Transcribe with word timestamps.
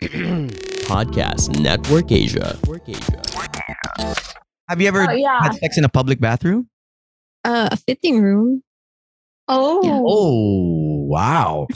Podcast 0.88 1.60
Network 1.60 2.10
Asia. 2.10 2.56
Have 4.68 4.80
you 4.80 4.88
ever 4.88 5.06
Oh, 5.10 5.12
yeah. 5.12 5.42
had 5.42 5.54
sex 5.56 5.76
in 5.76 5.84
a 5.84 5.90
public 5.90 6.18
bathroom? 6.20 6.68
Uh, 7.44 7.68
a 7.70 7.76
fitting 7.76 8.22
room. 8.22 8.62
Oh. 9.46 9.82
Yeah. 9.84 10.00
Oh, 10.02 11.04
wow. 11.06 11.66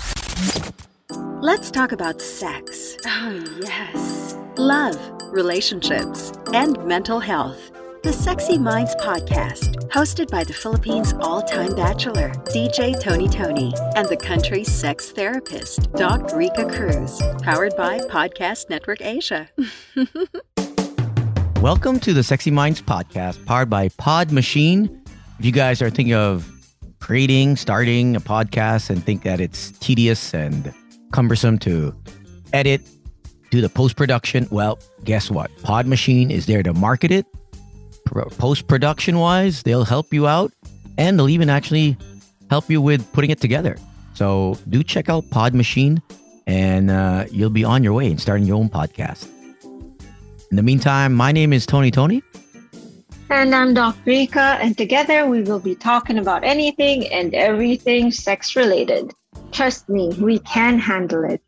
Let's 1.42 1.70
talk 1.70 1.92
about 1.92 2.22
sex. 2.22 2.96
Oh, 3.06 3.45
yes. 3.62 4.38
Love, 4.56 4.96
relationships, 5.32 6.32
and 6.54 6.82
mental 6.86 7.20
health. 7.20 7.70
The 8.05 8.12
Sexy 8.12 8.59
Minds 8.59 8.95
Podcast, 8.96 9.89
hosted 9.89 10.30
by 10.30 10.45
the 10.45 10.53
Philippines' 10.53 11.14
all 11.21 11.41
time 11.41 11.75
bachelor, 11.75 12.32
DJ 12.53 13.00
Tony 13.00 13.27
Tony, 13.27 13.73
and 13.96 14.07
the 14.11 14.16
country's 14.18 14.71
sex 14.71 15.11
therapist, 15.11 15.91
Doc 15.95 16.35
Rika 16.35 16.68
Cruz, 16.68 17.22
powered 17.40 17.75
by 17.79 18.00
Podcast 18.00 18.68
Network 18.68 19.00
Asia. 19.00 19.48
Welcome 21.62 21.98
to 22.00 22.12
the 22.12 22.22
Sexy 22.22 22.50
Minds 22.50 22.82
podcast, 22.82 23.43
powered 23.46 23.71
by 23.71 23.89
Pod 23.96 24.31
Machine. 24.31 25.03
If 25.39 25.46
you 25.46 25.53
guys 25.53 25.81
are 25.81 25.89
thinking 25.89 26.12
of 26.12 26.46
creating, 27.00 27.57
starting 27.57 28.17
a 28.17 28.21
podcast 28.21 28.90
and 28.90 29.03
think 29.03 29.23
that 29.23 29.40
it's 29.40 29.71
tedious 29.79 30.34
and 30.34 30.75
cumbersome 31.12 31.59
to 31.61 31.96
edit, 32.53 32.83
do 33.50 33.62
the 33.62 33.70
post 33.70 33.97
production, 33.97 34.47
well, 34.50 34.78
guess 35.05 35.31
what? 35.31 35.50
Pod 35.62 35.86
Machine 35.86 36.31
is 36.31 36.45
there 36.45 36.62
to 36.62 36.75
market 36.75 37.11
it. 37.11 37.25
Post 38.05 38.69
production 38.69 39.19
wise, 39.19 39.62
they'll 39.62 39.84
help 39.84 40.12
you 40.12 40.27
out 40.27 40.53
and 40.98 41.19
they'll 41.19 41.28
even 41.28 41.50
actually 41.50 41.97
help 42.50 42.70
you 42.70 42.81
with 42.81 43.11
putting 43.12 43.31
it 43.31 43.41
together. 43.41 43.77
So 44.14 44.58
do 44.69 44.83
check 44.83 45.08
out 45.08 45.25
Pod 45.31 45.55
Machine 45.55 46.00
and 46.47 46.91
uh, 46.91 47.25
you'll 47.31 47.50
be 47.50 47.64
on 47.64 47.83
your 47.83 47.95
way 47.95 48.11
and 48.11 48.20
starting 48.20 48.47
your 48.47 48.56
own 48.56 48.69
podcast. 48.69 49.28
In 50.51 50.56
the 50.56 50.62
meantime, 50.62 51.15
my 51.15 51.33
name 51.33 51.53
is 51.53 51.67
Tony 51.67 51.91
Tony. 51.91 52.23
And 53.31 53.55
I'm 53.55 53.75
Doc 53.75 53.97
Rika, 54.05 54.59
and 54.61 54.77
together 54.77 55.27
we 55.27 55.43
will 55.43 55.59
be 55.59 55.75
talking 55.75 56.19
about 56.19 56.45
anything 56.45 57.09
and 57.09 57.34
everything 57.34 58.12
sex 58.12 58.55
related. 58.55 59.12
Trust 59.50 59.89
me, 59.89 60.11
we 60.21 60.39
can 60.41 60.78
handle 60.78 61.25
it. 61.25 61.43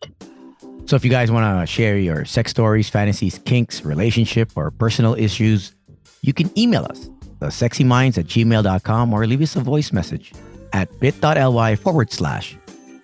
So 0.86 0.96
if 0.96 1.04
you 1.04 1.10
guys 1.10 1.30
want 1.30 1.60
to 1.60 1.72
share 1.72 1.98
your 1.98 2.24
sex 2.24 2.50
stories, 2.50 2.88
fantasies, 2.88 3.38
kinks, 3.38 3.84
relationship, 3.84 4.50
or 4.56 4.70
personal 4.70 5.14
issues, 5.14 5.75
you 6.22 6.32
can 6.32 6.56
email 6.58 6.84
us, 6.84 7.08
the 7.40 7.46
sexyminds 7.46 8.18
at 8.18 8.26
gmail.com, 8.26 9.12
or 9.12 9.26
leave 9.26 9.42
us 9.42 9.56
a 9.56 9.60
voice 9.60 9.92
message 9.92 10.32
at 10.72 10.88
bit.ly 11.00 11.76
forward 11.76 12.12
slash 12.12 12.56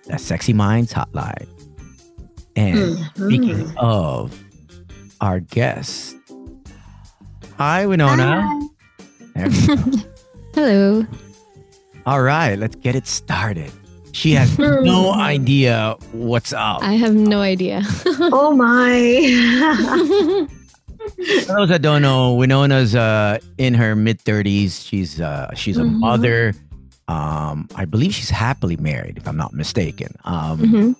the 0.05 0.17
sexy 0.17 0.53
minds 0.53 0.93
hotline. 0.93 1.47
And 2.55 2.77
mm-hmm. 2.77 3.25
speaking 3.25 3.73
of 3.77 4.37
our 5.21 5.39
guest, 5.39 6.15
hi, 7.57 7.85
Winona. 7.85 8.47
There 9.35 9.49
we 9.49 9.67
go. 9.67 9.75
Hello. 10.53 11.07
All 12.05 12.21
right, 12.21 12.59
let's 12.59 12.75
get 12.75 12.95
it 12.95 13.07
started. 13.07 13.71
She 14.11 14.33
has 14.33 14.55
hmm. 14.55 14.83
no 14.83 15.11
idea 15.13 15.95
what's 16.11 16.53
up. 16.53 16.83
I 16.83 16.93
have 16.93 17.15
no 17.15 17.41
idea. 17.41 17.81
Oh 18.05 18.53
my. 18.55 20.47
For 21.47 21.55
those 21.55 21.69
that 21.69 21.81
don't 21.81 22.01
know, 22.01 22.35
Winona's 22.35 22.95
uh, 22.95 23.39
in 23.57 23.73
her 23.73 23.95
mid 23.95 24.19
thirties. 24.21 24.83
She's 24.83 25.19
uh, 25.21 25.53
she's 25.55 25.77
a 25.77 25.81
Mhm. 25.83 25.99
mother. 25.99 26.53
Um, 27.07 27.67
I 27.75 27.85
believe 27.85 28.13
she's 28.13 28.29
happily 28.29 28.77
married, 28.77 29.17
if 29.17 29.27
I'm 29.27 29.37
not 29.37 29.53
mistaken. 29.53 30.15
Um, 30.23 30.59
Mhm. 30.59 30.95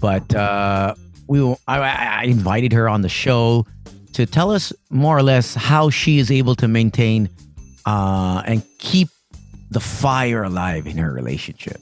But 0.00 0.34
uh, 0.34 0.94
we, 1.28 1.40
will- 1.40 1.60
I 1.68 1.78
I 1.78 2.24
invited 2.24 2.72
her 2.72 2.88
on 2.88 3.02
the 3.02 3.08
show 3.08 3.66
to 4.14 4.26
tell 4.26 4.50
us 4.50 4.72
more 4.90 5.16
or 5.16 5.22
less 5.22 5.54
how 5.54 5.90
she 5.90 6.18
is 6.18 6.30
able 6.30 6.54
to 6.56 6.68
maintain 6.68 7.28
uh, 7.86 8.42
and 8.46 8.62
keep 8.78 9.08
the 9.70 9.80
fire 9.80 10.42
alive 10.44 10.86
in 10.86 10.98
her 10.98 11.10
relationship. 11.12 11.80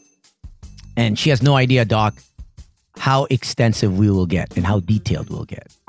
And 0.96 1.18
she 1.18 1.30
has 1.30 1.42
no 1.42 1.56
idea, 1.56 1.84
Doc, 1.84 2.14
how 3.00 3.24
extensive 3.30 3.96
we 3.98 4.10
will 4.10 4.26
get 4.26 4.54
and 4.56 4.66
how 4.66 4.78
detailed 4.80 5.30
we'll 5.30 5.46
get. 5.46 5.68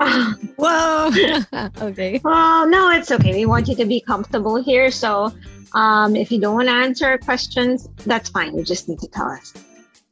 Whoa. 0.56 1.10
okay. 1.88 2.18
well, 2.24 2.66
no, 2.66 2.90
it's 2.90 3.10
okay. 3.10 3.34
We 3.34 3.44
want 3.44 3.68
you 3.68 3.76
to 3.76 3.84
be 3.84 4.00
comfortable 4.00 4.56
here. 4.62 4.90
So 4.90 5.30
um, 5.74 6.16
if 6.16 6.32
you 6.32 6.40
don't 6.40 6.54
want 6.54 6.68
to 6.68 6.74
answer 6.74 7.04
our 7.06 7.18
questions, 7.18 7.86
that's 8.06 8.30
fine. 8.30 8.56
You 8.56 8.64
just 8.64 8.88
need 8.88 8.98
to 9.00 9.08
tell 9.08 9.28
us. 9.30 9.52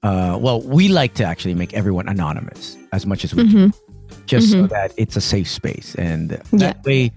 uh, 0.02 0.36
well, 0.40 0.60
we 0.62 0.88
like 0.88 1.14
to 1.14 1.24
actually 1.24 1.54
make 1.54 1.72
everyone 1.74 2.06
anonymous 2.08 2.76
as 2.92 3.06
much 3.06 3.24
as 3.24 3.34
we 3.34 3.48
can, 3.48 3.70
Mhm. 3.70 3.74
just 4.26 4.50
so 4.50 4.58
Mhm. 4.64 4.68
that 4.70 4.92
it's 4.96 5.16
a 5.16 5.20
safe 5.20 5.48
space. 5.48 5.94
And 5.96 6.32
Yeah. 6.32 6.58
that 6.64 6.84
way, 6.84 7.12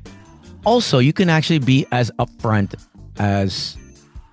also, 0.66 1.00
you 1.00 1.12
can 1.14 1.30
actually 1.30 1.60
be 1.60 1.86
as 1.92 2.10
upfront 2.20 2.76
as 3.20 3.76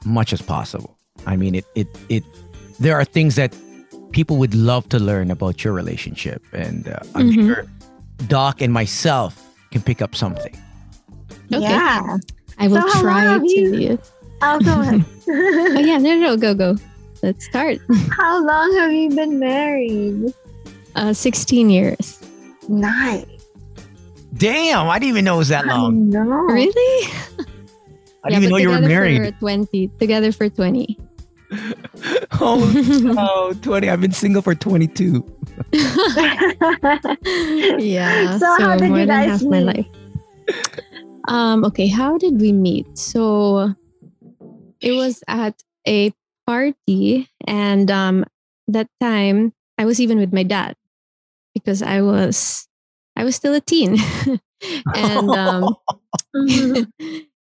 much 0.04 0.32
as 0.32 0.40
possible. 0.42 0.96
I 1.26 1.34
mean, 1.36 1.54
it, 1.56 1.66
it, 1.74 1.88
it, 2.08 2.24
there 2.78 2.94
are 2.98 3.04
things 3.04 3.34
that 3.34 3.52
people 4.12 4.36
would 4.38 4.54
love 4.54 4.88
to 4.90 4.98
learn 4.98 5.30
about 5.30 5.62
your 5.64 5.72
relationship. 5.72 6.42
And 6.52 6.88
uh, 6.88 6.98
I'm 7.14 7.30
Mhm. 7.30 7.46
sure 7.54 7.64
Doc 8.26 8.60
and 8.60 8.72
myself 8.72 9.40
can 9.70 9.82
pick 9.82 10.02
up 10.02 10.14
something. 10.14 10.54
Okay. 11.52 11.62
Yeah. 11.62 12.18
I 12.58 12.68
will 12.68 12.82
So 12.90 13.00
try 13.00 13.20
have 13.22 13.42
to 13.42 13.48
you- 13.60 13.70
be 13.70 13.86
it. 13.86 14.10
I'll 14.42 14.60
go 14.70 14.80
ahead. 14.80 15.04
Oh 15.30 15.78
yeah, 15.80 15.98
no, 15.98 16.14
no, 16.18 16.34
no, 16.34 16.36
go, 16.36 16.54
go. 16.54 16.76
Let's 17.22 17.44
start. 17.46 17.78
How 18.10 18.44
long 18.44 18.74
have 18.78 18.92
you 18.92 19.10
been 19.10 19.38
married? 19.38 20.32
Uh, 20.96 21.12
16 21.12 21.70
years. 21.70 22.18
Nice. 22.68 23.26
Damn, 24.34 24.88
I 24.88 24.98
didn't 24.98 25.10
even 25.10 25.24
know 25.24 25.36
it 25.36 25.38
was 25.38 25.48
that 25.48 25.66
long. 25.66 26.08
know. 26.08 26.22
Really? 26.22 27.12
I 28.24 28.28
didn't 28.30 28.42
even 28.44 28.50
know 28.50 28.56
you 28.56 28.68
were 28.70 28.76
together 28.76 28.88
married. 28.88 29.34
For 29.34 29.40
20. 29.40 29.88
Together 30.00 30.32
for 30.32 30.48
20. 30.48 30.98
Oh, 32.40 32.72
oh, 33.18 33.54
20. 33.60 33.88
I've 33.90 34.00
been 34.00 34.12
single 34.12 34.42
for 34.42 34.54
22. 34.54 35.24
yeah. 37.78 38.38
So 38.38 38.46
how 38.46 38.76
did 38.76 38.88
more 38.88 39.00
you 39.00 39.06
guys 39.06 39.28
half 39.28 39.42
my 39.42 39.60
meet? 39.60 39.76
life. 39.76 39.86
Um, 41.28 41.64
okay, 41.64 41.86
how 41.86 42.18
did 42.18 42.40
we 42.40 42.52
meet? 42.52 42.86
So 42.96 43.74
it 44.80 44.92
was 44.92 45.22
at 45.28 45.62
a 45.86 46.12
party 46.46 47.28
and 47.46 47.90
um 47.90 48.24
that 48.66 48.88
time 49.00 49.52
I 49.78 49.84
was 49.84 50.00
even 50.00 50.18
with 50.18 50.32
my 50.32 50.42
dad 50.42 50.76
because 51.54 51.82
I 51.82 52.00
was 52.00 52.66
I 53.16 53.24
was 53.24 53.36
still 53.36 53.54
a 53.54 53.60
teen. 53.60 53.98
and 54.94 55.30
um 55.30 55.76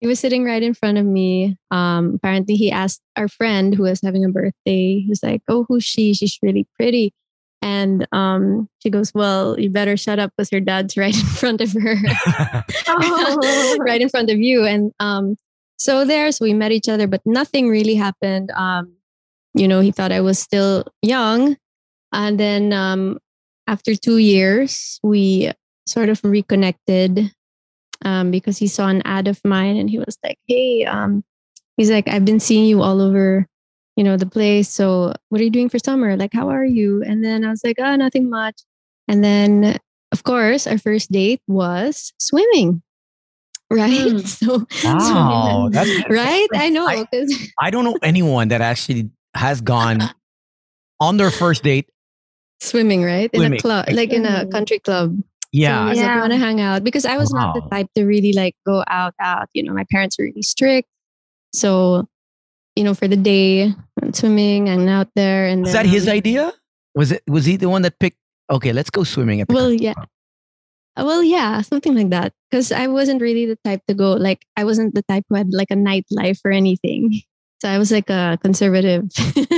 he 0.01 0.07
was 0.07 0.21
sitting 0.21 0.45
right 0.45 0.63
in 0.63 0.75
front 0.75 0.99
of 0.99 1.05
me. 1.05 1.57
Um, 1.71 2.15
apparently, 2.17 2.55
he 2.55 2.71
asked 2.71 3.01
our 3.17 3.29
friend 3.29 3.75
who 3.75 3.83
was 3.85 4.01
having 4.03 4.25
a 4.25 4.29
birthday. 4.29 5.01
He 5.01 5.07
was 5.09 5.23
like, 5.23 5.43
"Oh, 5.49 5.65
who's 5.69 5.85
she? 5.85 6.15
She's 6.15 6.39
really 6.43 6.67
pretty." 6.79 7.13
And 7.61 8.07
um, 8.13 8.69
she 8.83 8.91
goes, 8.91 9.13
"Well, 9.13 9.59
you 9.59 9.71
better 9.71 9.97
shut 9.97 10.19
up 10.19 10.33
because 10.37 10.53
your 10.53 10.61
dad's 10.61 10.97
right 10.97 11.15
in 11.15 11.27
front 11.27 11.61
of 11.61 11.73
her, 11.73 11.97
Oh. 12.89 13.77
right 13.81 14.01
in 14.01 14.09
front 14.09 14.31
of 14.31 14.39
you." 14.39 14.65
And 14.65 14.93
um, 15.01 15.37
so 15.77 16.05
there, 16.05 16.31
so 16.33 16.45
we 16.45 16.55
met 16.55 16.73
each 16.73 16.89
other, 16.89 17.07
but 17.07 17.21
nothing 17.25 17.69
really 17.69 17.95
happened. 17.97 18.51
Um, 18.53 18.93
you 19.55 19.67
know, 19.67 19.81
he 19.81 19.91
thought 19.91 20.13
I 20.13 20.21
was 20.21 20.39
still 20.39 20.85
young, 21.03 21.57
and 22.13 22.39
then 22.39 22.73
um, 22.73 23.19
after 23.67 23.97
two 23.97 24.19
years, 24.19 25.01
we 25.03 25.51
sort 25.89 26.09
of 26.09 26.21
reconnected 26.23 27.33
um, 28.05 28.31
because 28.31 28.59
he 28.59 28.67
saw 28.67 28.89
an 28.89 29.03
ad 29.05 29.29
of 29.29 29.41
mine 29.45 29.77
and 29.77 29.91
he 29.91 29.99
was 29.99 30.19
like, 30.25 30.39
Hey, 30.47 30.85
um, 30.85 31.25
he's 31.77 31.91
like, 31.91 32.09
I've 32.09 32.25
been 32.25 32.41
seeing 32.41 32.65
you 32.67 32.83
all 32.83 33.01
over, 33.01 33.47
you 33.97 34.05
know, 34.05 34.17
the 34.17 34.27
place. 34.27 34.69
So 34.69 35.13
what 35.29 35.41
are 35.41 35.45
you 35.45 35.51
doing 35.51 35.69
for 35.69 35.79
summer? 35.79 36.17
Like, 36.17 36.33
how 36.33 36.49
are 36.51 36.65
you? 36.65 37.03
And 37.03 37.25
then 37.25 37.45
I 37.45 37.51
was 37.51 37.63
like, 37.65 37.77
Oh, 37.79 37.97
nothing 37.97 38.31
much. 38.31 38.63
And 39.09 39.23
then, 39.25 39.79
of 40.13 40.23
course, 40.25 40.67
our 40.67 40.79
first 40.79 41.11
date 41.11 41.41
was 41.47 42.13
swimming. 42.19 42.83
Right. 43.71 43.91
Mm. 43.91 44.27
So, 44.27 44.65
Wow, 44.83 45.69
that's 45.71 45.91
right. 46.09 46.49
I 46.55 46.71
know. 46.71 46.89
I- 46.89 47.05
I 47.61 47.69
don't 47.71 47.85
know 47.85 47.99
anyone 48.03 48.49
that 48.49 48.63
actually 48.63 49.11
has 49.35 49.61
gone 49.61 49.99
on 51.01 51.19
their 51.19 51.31
first 51.31 51.65
date. 51.65 51.87
swimming, 52.63 53.03
right? 53.05 53.29
In 53.35 53.53
a 53.53 53.59
club, 53.59 53.85
like 53.93 54.11
in 54.11 54.25
a 54.25 54.47
country 54.47 54.79
club. 54.79 55.21
Yeah. 55.53 55.77
So 55.77 55.81
I 55.81 55.89
was 55.89 55.99
like, 55.99 56.07
Yeah. 56.07 56.17
I 56.17 56.21
want 56.21 56.33
to 56.33 56.39
hang 56.39 56.61
out 56.61 56.85
because 56.85 57.05
I 57.05 57.17
was 57.17 57.33
not 57.33 57.55
the 57.55 57.63
type 57.71 57.89
to 57.97 58.05
really 58.05 58.33
like 58.33 58.55
go 58.67 58.85
out, 58.89 59.15
out. 59.21 59.49
You 59.55 59.63
know, 59.63 59.73
my 59.73 59.85
parents 59.91 60.19
were 60.19 60.25
really 60.25 60.43
strict. 60.43 60.89
So, 61.53 62.07
you 62.77 62.85
know, 62.85 62.95
for 62.95 63.09
the 63.09 63.17
day, 63.17 63.75
swimming 64.13 64.69
and 64.69 64.89
out 64.89 65.09
there. 65.15 65.47
And 65.47 65.63
Was 65.63 65.73
then, 65.73 65.87
that 65.87 65.91
his 65.91 66.07
um, 66.07 66.15
idea? 66.15 66.53
Was 66.95 67.13
it? 67.13 67.23
Was 67.27 67.45
he 67.45 67.57
the 67.57 67.69
one 67.69 67.83
that 67.83 67.99
picked? 67.99 68.19
Okay, 68.51 68.73
let's 68.73 68.91
go 68.91 69.05
swimming 69.05 69.41
at 69.41 69.49
the. 69.49 69.55
Well, 69.55 69.73
yeah. 69.73 69.95
Uh, 70.97 71.05
Well, 71.05 71.23
yeah, 71.23 71.61
something 71.63 71.95
like 71.95 72.11
that. 72.11 72.33
Because 72.51 72.73
I 72.73 72.87
wasn't 72.87 73.23
really 73.23 73.47
the 73.47 73.59
type 73.65 73.83
to 73.89 73.95
go, 73.95 74.13
like, 74.13 74.45
I 74.57 74.65
wasn't 74.65 74.95
the 74.95 75.03
type 75.03 75.25
who 75.29 75.37
had 75.37 75.53
like 75.53 75.71
a 75.71 75.77
nightlife 75.77 76.41
or 76.45 76.51
anything. 76.51 77.23
So 77.61 77.69
I 77.69 77.79
was 77.79 77.91
like 77.91 78.11
a 78.11 78.39
conservative. 78.43 79.09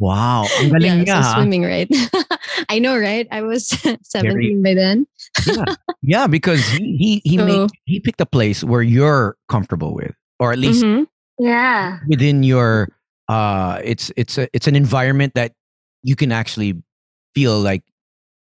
Wow, 0.00 0.46
yeah, 0.78 1.02
so 1.02 1.40
swimming, 1.40 1.64
right? 1.64 1.90
I 2.68 2.78
know, 2.78 2.96
right? 2.96 3.26
I 3.32 3.42
was 3.42 3.66
17 4.04 4.62
by 4.62 4.74
then. 4.74 5.08
Yeah, 5.46 5.64
yeah, 6.02 6.26
because 6.26 6.66
he 6.68 6.96
he 6.98 7.22
he, 7.24 7.36
So- 7.38 7.44
made, 7.46 7.70
he 7.84 8.00
picked 8.00 8.20
a 8.20 8.26
place 8.26 8.62
where 8.64 8.82
you're 8.82 9.36
comfortable 9.48 9.94
with, 9.94 10.14
or 10.38 10.52
at 10.52 10.58
least 10.58 10.84
Mhm. 10.84 11.06
Yeah. 11.38 11.98
within 12.08 12.42
your 12.42 12.88
uh, 13.28 13.80
it's 13.84 14.10
it's 14.16 14.38
a 14.38 14.48
it's 14.52 14.66
an 14.66 14.74
environment 14.76 15.34
that 15.34 15.52
you 16.02 16.16
can 16.16 16.32
actually 16.32 16.80
feel 17.34 17.58
like 17.60 17.82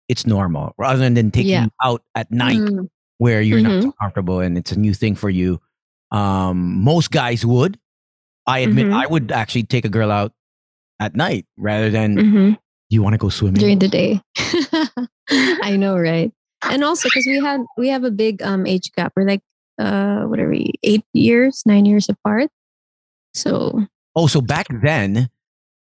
it's 0.09 0.27
normal, 0.27 0.75
rather 0.77 1.09
than 1.09 1.31
taking 1.31 1.51
Yeah. 1.53 1.67
out 1.83 2.03
at 2.15 2.31
night 2.31 2.59
Mm. 2.61 2.89
where 3.19 3.41
you're 3.41 3.61
not 3.61 3.73
Mm-hmm. 3.73 3.89
so 3.89 3.93
comfortable 4.01 4.41
and 4.41 4.59
it's 4.59 4.73
a 4.73 4.79
new 4.79 4.93
thing 4.93 5.15
for 5.15 5.31
you. 5.31 5.61
Um, 6.13 6.83
most 6.85 7.11
guys 7.11 7.45
would. 7.47 7.79
I 8.47 8.59
admit, 8.61 8.87
Mhm. 8.89 8.93
I 8.93 9.07
would 9.07 9.33
actually 9.33 9.65
take 9.65 9.85
a 9.87 9.89
girl 9.89 10.11
out 10.11 10.33
at 11.01 11.17
night 11.17 11.47
rather 11.57 11.89
than 11.89 12.17
Mhm. 12.17 12.59
you 12.91 13.03
want 13.03 13.15
to 13.15 13.19
go 13.19 13.31
swimming 13.31 13.61
during 13.61 13.79
the 13.79 13.89
day. 13.89 14.21
I 15.63 15.77
know, 15.77 15.97
right? 15.97 16.31
And 16.71 16.85
also 16.85 17.09
because 17.09 17.27
we 17.27 17.39
had 17.41 17.61
we 17.77 17.89
have 17.89 18.05
a 18.05 18.11
big 18.11 18.43
um 18.43 18.67
age 18.67 18.93
gap. 18.93 19.13
We're 19.17 19.27
like 19.29 19.43
uh 19.79 20.25
what 20.25 20.39
are 20.41 20.49
we 20.49 20.73
eight 20.83 21.05
years, 21.13 21.63
nine 21.67 21.85
years 21.87 22.09
apart. 22.09 22.51
So 23.35 23.85
Oh, 24.17 24.27
so 24.29 24.41
back 24.41 24.67
then, 24.71 25.29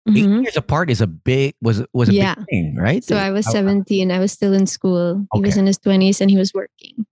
eight 0.09 0.29
mhm. 0.29 0.43
years 0.45 0.57
apart 0.57 0.91
is 0.91 1.01
a 1.01 1.07
big 1.07 1.55
was 1.63 1.83
was 1.93 2.09
a 2.09 2.15
Yeah. 2.15 2.35
big 2.35 2.47
thing, 2.51 2.77
right? 2.77 3.03
so 3.05 3.17
I 3.17 3.31
was 3.31 3.47
Oh, 3.49 3.53
seventeen. 3.53 4.11
I 4.13 4.19
was 4.19 4.33
still 4.33 4.53
in 4.53 4.67
school. 4.67 5.27
He 5.35 5.41
was 5.41 5.57
in 5.57 5.67
his 5.67 5.79
twenties 5.79 6.21
and 6.21 6.31
he 6.31 6.37
was 6.37 6.53
working. 6.55 7.07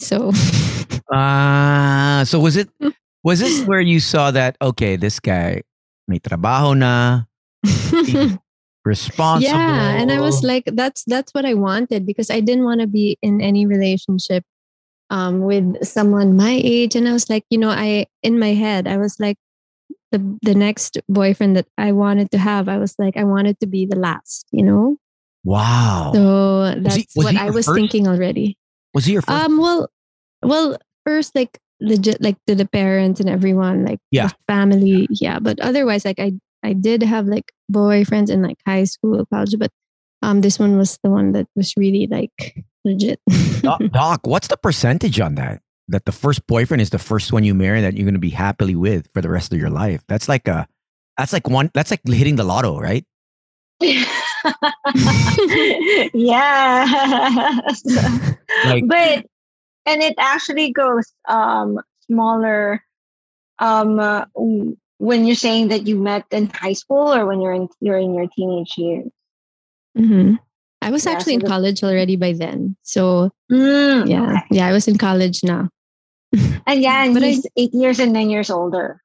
So 0.00 0.32
Ah, 1.12 2.22
so 2.26 2.40
was 2.40 2.56
it 2.56 2.68
was 3.22 3.40
this 3.40 3.62
where 3.68 3.80
you 3.80 4.00
saw 4.00 4.30
that 4.30 4.56
okay, 4.60 4.96
this 4.96 5.20
guy 5.20 5.62
may 6.08 6.18
trabaho 6.18 6.72
na, 6.76 7.24
responsible. 8.84 9.52
yeah 9.56 9.92
and 10.00 10.10
i 10.10 10.18
was 10.20 10.42
like 10.42 10.64
that's 10.74 11.04
that's 11.06 11.32
what 11.34 11.44
i 11.44 11.54
wanted 11.54 12.04
because 12.04 12.30
i 12.30 12.40
didn't 12.40 12.64
want 12.64 12.80
to 12.80 12.86
be 12.86 13.16
in 13.22 13.40
any 13.40 13.64
relationship 13.64 14.44
um 15.10 15.40
with 15.42 15.84
someone 15.84 16.36
my 16.36 16.60
age 16.64 16.96
and 16.96 17.06
i 17.08 17.12
was 17.12 17.30
like 17.30 17.44
you 17.50 17.58
know 17.58 17.70
i 17.70 18.04
in 18.22 18.38
my 18.38 18.54
head 18.54 18.88
i 18.88 18.96
was 18.96 19.20
like 19.20 19.36
the 20.10 20.18
the 20.42 20.54
next 20.54 20.98
boyfriend 21.08 21.56
that 21.56 21.66
i 21.78 21.92
wanted 21.92 22.30
to 22.30 22.38
have 22.38 22.68
i 22.68 22.76
was 22.76 22.94
like 22.98 23.16
i 23.16 23.24
wanted 23.24 23.58
to 23.60 23.66
be 23.66 23.86
the 23.86 23.96
last 23.96 24.46
you 24.50 24.64
know 24.64 24.96
wow. 25.44 26.10
so 26.14 26.74
that's 26.80 26.96
he- 26.96 27.06
was 27.16 27.26
what 27.26 27.36
i 27.36 27.50
was 27.50 27.66
first? 27.66 27.76
thinking 27.76 28.08
already 28.08 28.58
was 28.94 29.04
he 29.04 29.12
your 29.12 29.22
first? 29.22 29.44
um 29.44 29.58
well 29.58 29.88
well 30.42 30.76
first 31.06 31.34
like 31.34 31.58
legit 31.80 32.20
like 32.22 32.36
to 32.46 32.54
the 32.54 32.66
parents 32.66 33.20
and 33.20 33.28
everyone 33.28 33.84
like 33.84 33.98
Yeah. 34.10 34.30
family 34.46 35.06
yeah 35.10 35.38
but 35.38 35.58
otherwise 35.60 36.04
like 36.04 36.18
i 36.18 36.32
i 36.62 36.72
did 36.72 37.02
have 37.02 37.26
like 37.26 37.52
boyfriends 37.70 38.30
in 38.30 38.42
like 38.42 38.58
high 38.66 38.84
school 38.84 39.24
college 39.26 39.54
but 39.58 39.70
um 40.22 40.40
this 40.40 40.58
one 40.58 40.76
was 40.76 40.98
the 41.02 41.10
one 41.10 41.32
that 41.32 41.46
was 41.56 41.74
really 41.76 42.06
like 42.10 42.64
legit 42.84 43.20
Doc, 43.62 43.80
Doc, 43.92 44.26
what's 44.26 44.48
the 44.48 44.56
percentage 44.56 45.20
on 45.20 45.36
that? 45.36 45.62
That 45.88 46.04
the 46.04 46.10
first 46.12 46.46
boyfriend 46.48 46.80
is 46.80 46.90
the 46.90 46.98
first 46.98 47.32
one 47.32 47.44
you 47.44 47.54
marry 47.54 47.80
that 47.80 47.94
you're 47.94 48.04
going 48.04 48.14
to 48.14 48.20
be 48.20 48.30
happily 48.30 48.74
with 48.74 49.08
for 49.12 49.20
the 49.20 49.28
rest 49.30 49.52
of 49.52 49.58
your 49.60 49.70
life. 49.70 50.02
That's 50.08 50.28
like 50.28 50.48
a, 50.48 50.66
that's 51.16 51.32
like 51.32 51.48
one, 51.48 51.70
that's 51.74 51.90
like 51.92 52.00
hitting 52.04 52.34
the 52.36 52.42
lotto, 52.44 52.80
right? 52.80 53.04
yeah. 56.14 57.60
Like- 58.66 58.86
but 58.86 59.26
and 59.86 60.02
it 60.02 60.14
actually 60.18 60.72
goes 60.72 61.12
um 61.28 61.78
smaller 62.06 62.84
um 63.58 63.98
uh, 63.98 64.24
w- 64.34 64.76
when 65.02 65.26
you're 65.26 65.34
saying 65.34 65.66
that 65.74 65.82
you 65.90 65.98
met 65.98 66.22
in 66.30 66.46
high 66.54 66.72
school 66.78 67.10
or 67.10 67.26
when 67.26 67.42
you're 67.42 67.52
in 67.58 67.66
you're 67.82 67.98
in 67.98 68.14
your 68.14 68.30
teenage 68.30 68.78
years. 68.78 69.10
hmm 69.98 70.38
i 70.80 70.88
was 70.94 71.02
Yeah, 71.04 71.12
actually 71.18 71.36
so 71.36 71.42
in 71.42 71.44
the- 71.44 71.52
college 71.52 71.82
already 71.82 72.14
by 72.16 72.32
then 72.32 72.78
so 72.86 73.28
Mm, 73.50 74.06
yeah 74.08 74.22
okay. 74.22 74.46
yeah 74.62 74.66
i 74.70 74.72
was 74.72 74.86
in 74.86 74.96
college 74.96 75.42
now 75.42 75.68
And 76.66 76.80
yeah, 76.80 77.04
and 77.04 77.12
But 77.12 77.26
I- 77.26 77.34
he's 77.36 77.44
eight 77.60 77.74
years 77.76 77.98
and 78.00 78.14
nine 78.16 78.30
years 78.32 78.48
older. 78.48 79.02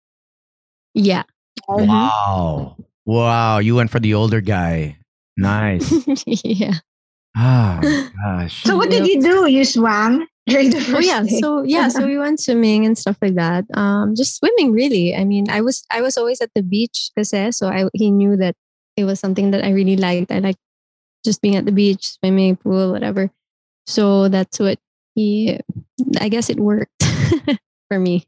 yeah 0.94 1.24
Mhm. 1.68 1.90
Wow. 1.90 2.78
Wow. 3.04 3.58
You 3.60 3.76
went 3.76 3.90
for 3.92 4.00
the 4.00 4.14
older 4.16 4.40
guy. 4.40 4.96
Nice. 5.36 5.90
yeah 6.46 6.80
Ah, 7.36 7.82
gosh. 8.24 8.64
So 8.64 8.78
what 8.80 8.90
did 8.90 9.06
you 9.08 9.20
do? 9.22 9.46
You 9.52 9.66
swam 9.68 10.24
during 10.48 10.70
the 10.72 10.80
first 10.82 10.96
oh 10.96 11.00
yeah 11.00 11.22
day? 11.24 11.40
so 11.44 11.62
yeah 11.68 11.88
so 11.88 12.06
we 12.08 12.18
went 12.18 12.40
swimming 12.40 12.86
and 12.86 12.98
stuff 12.98 13.18
like 13.22 13.36
that 13.36 13.66
um 13.76 14.16
just 14.16 14.38
swimming 14.38 14.72
really 14.72 15.14
i 15.16 15.24
mean 15.24 15.50
i 15.50 15.60
was 15.62 15.84
i 15.92 16.00
was 16.02 16.18
always 16.18 16.40
at 16.42 16.50
the 16.56 16.64
beach 16.64 17.12
kasi, 17.18 17.52
so 17.52 17.68
i 17.68 17.86
he 17.94 18.10
knew 18.12 18.36
that 18.38 18.56
it 18.96 19.04
was 19.04 19.20
something 19.20 19.52
that 19.52 19.64
i 19.64 19.70
really 19.70 19.98
liked 19.98 20.32
i 20.32 20.40
liked 20.40 20.60
just 21.26 21.42
being 21.42 21.56
at 21.56 21.66
the 21.66 21.72
beach 21.76 22.18
swimming 22.20 22.56
pool 22.56 22.92
whatever 22.92 23.30
so 23.86 24.28
that's 24.30 24.60
what 24.60 24.80
he 25.16 25.60
i 26.22 26.30
guess 26.30 26.50
it 26.50 26.60
worked 26.60 27.04
for 27.92 28.00
me 28.00 28.24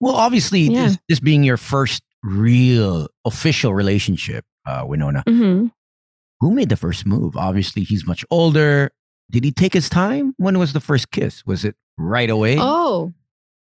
Well, 0.00 0.14
obviously, 0.14 0.62
Yeah. 0.70 0.94
this, 0.94 0.98
this 1.08 1.18
being 1.20 1.42
your 1.42 1.56
first 1.58 2.06
real 2.22 3.08
official 3.26 3.74
relationship, 3.74 4.46
uh, 4.62 4.86
Winona, 4.86 5.24
Mhm. 5.26 5.74
who 6.38 6.54
made 6.54 6.68
the 6.70 6.78
first 6.78 7.02
move? 7.02 7.34
Obviously, 7.34 7.82
he's 7.82 8.06
much 8.06 8.22
older. 8.30 8.94
Did 9.30 9.44
he 9.44 9.52
take 9.52 9.74
his 9.74 9.88
time? 9.88 10.34
When 10.38 10.58
was 10.58 10.72
the 10.72 10.80
first 10.80 11.10
kiss? 11.10 11.44
Was 11.44 11.64
it 11.64 11.76
right 11.98 12.30
away? 12.30 12.56
Oh, 12.58 13.12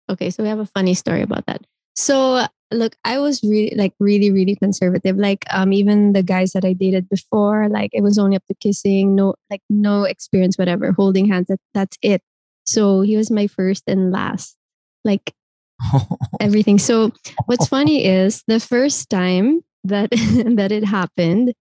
okay. 0.09 0.29
So 0.29 0.43
we 0.43 0.49
have 0.49 0.59
a 0.59 0.65
funny 0.65 0.93
story 0.93 1.21
about 1.21 1.45
that. 1.45 1.61
So 1.95 2.45
look, 2.71 2.95
I 3.05 3.19
was 3.19 3.43
really 3.43 3.73
like 3.77 3.93
really 3.99 4.31
really 4.31 4.55
conservative. 4.55 5.17
Like 5.17 5.45
um 5.51 5.71
even 5.73 6.13
the 6.13 6.23
guys 6.23 6.51
that 6.51 6.65
I 6.65 6.73
dated 6.73 7.07
before, 7.07 7.69
like 7.69 7.91
it 7.93 8.01
was 8.01 8.17
only 8.17 8.35
up 8.35 8.45
to 8.47 8.55
kissing, 8.55 9.15
no 9.15 9.35
like 9.49 9.61
no 9.69 10.03
experience, 10.03 10.57
whatever, 10.57 10.91
holding 10.91 11.27
hands. 11.27 11.47
That 11.47 11.59
that's 11.73 11.97
it. 12.01 12.21
So 12.65 13.01
he 13.01 13.15
was 13.15 13.29
my 13.29 13.47
first 13.47 13.83
and 13.87 14.11
last, 14.11 14.57
like 15.03 15.33
everything. 16.39 16.79
So 16.79 17.11
what's 17.45 17.67
funny 17.75 18.05
is 18.05 18.43
the 18.47 18.59
first 18.59 19.09
time 19.09 19.63
that 19.83 20.09
that 20.55 20.71
it 20.71 20.83
happened, 20.83 21.53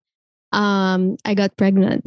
um, 0.53 1.17
I 1.25 1.35
got 1.35 1.57
pregnant. 1.57 2.03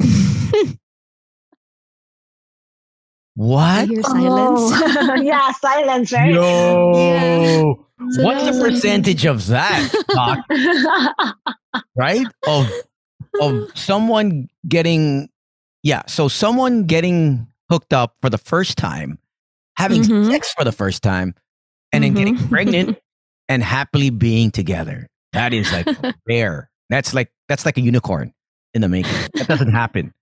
What? 3.36 3.88
hear 3.88 4.02
silence. 4.02 4.60
Oh, 4.74 5.14
yeah, 5.22 5.52
silence, 5.52 6.10
right? 6.12 6.32
No. 6.34 7.86
So 8.10 8.22
What's 8.24 8.44
the 8.44 8.50
was- 8.50 8.60
percentage 8.60 9.24
of 9.24 9.46
that, 9.46 9.90
Doc? 10.08 10.38
right? 11.96 12.26
Of 12.46 12.70
of 13.40 13.70
someone 13.78 14.48
getting 14.68 15.28
yeah, 15.82 16.02
so 16.06 16.28
someone 16.28 16.84
getting 16.84 17.46
hooked 17.70 17.92
up 17.92 18.16
for 18.20 18.28
the 18.30 18.38
first 18.38 18.76
time, 18.78 19.18
having 19.76 20.02
Mhm. 20.02 20.30
sex 20.30 20.52
for 20.56 20.64
the 20.64 20.72
first 20.72 21.02
time, 21.02 21.34
and 21.92 22.02
then 22.04 22.14
getting 22.14 22.36
Mhm. 22.36 22.48
pregnant 22.48 22.98
and 23.48 23.62
happily 23.62 24.10
being 24.10 24.50
together. 24.50 25.06
That 25.32 25.52
is 25.52 25.70
like 25.72 25.86
rare. 26.28 26.70
That's 26.90 27.14
like 27.14 27.30
that's 27.48 27.64
like 27.64 27.76
a 27.78 27.80
unicorn 27.82 28.32
in 28.74 28.80
the 28.82 28.88
making. 28.88 29.12
That 29.34 29.48
doesn't 29.48 29.72
happen. 29.72 30.12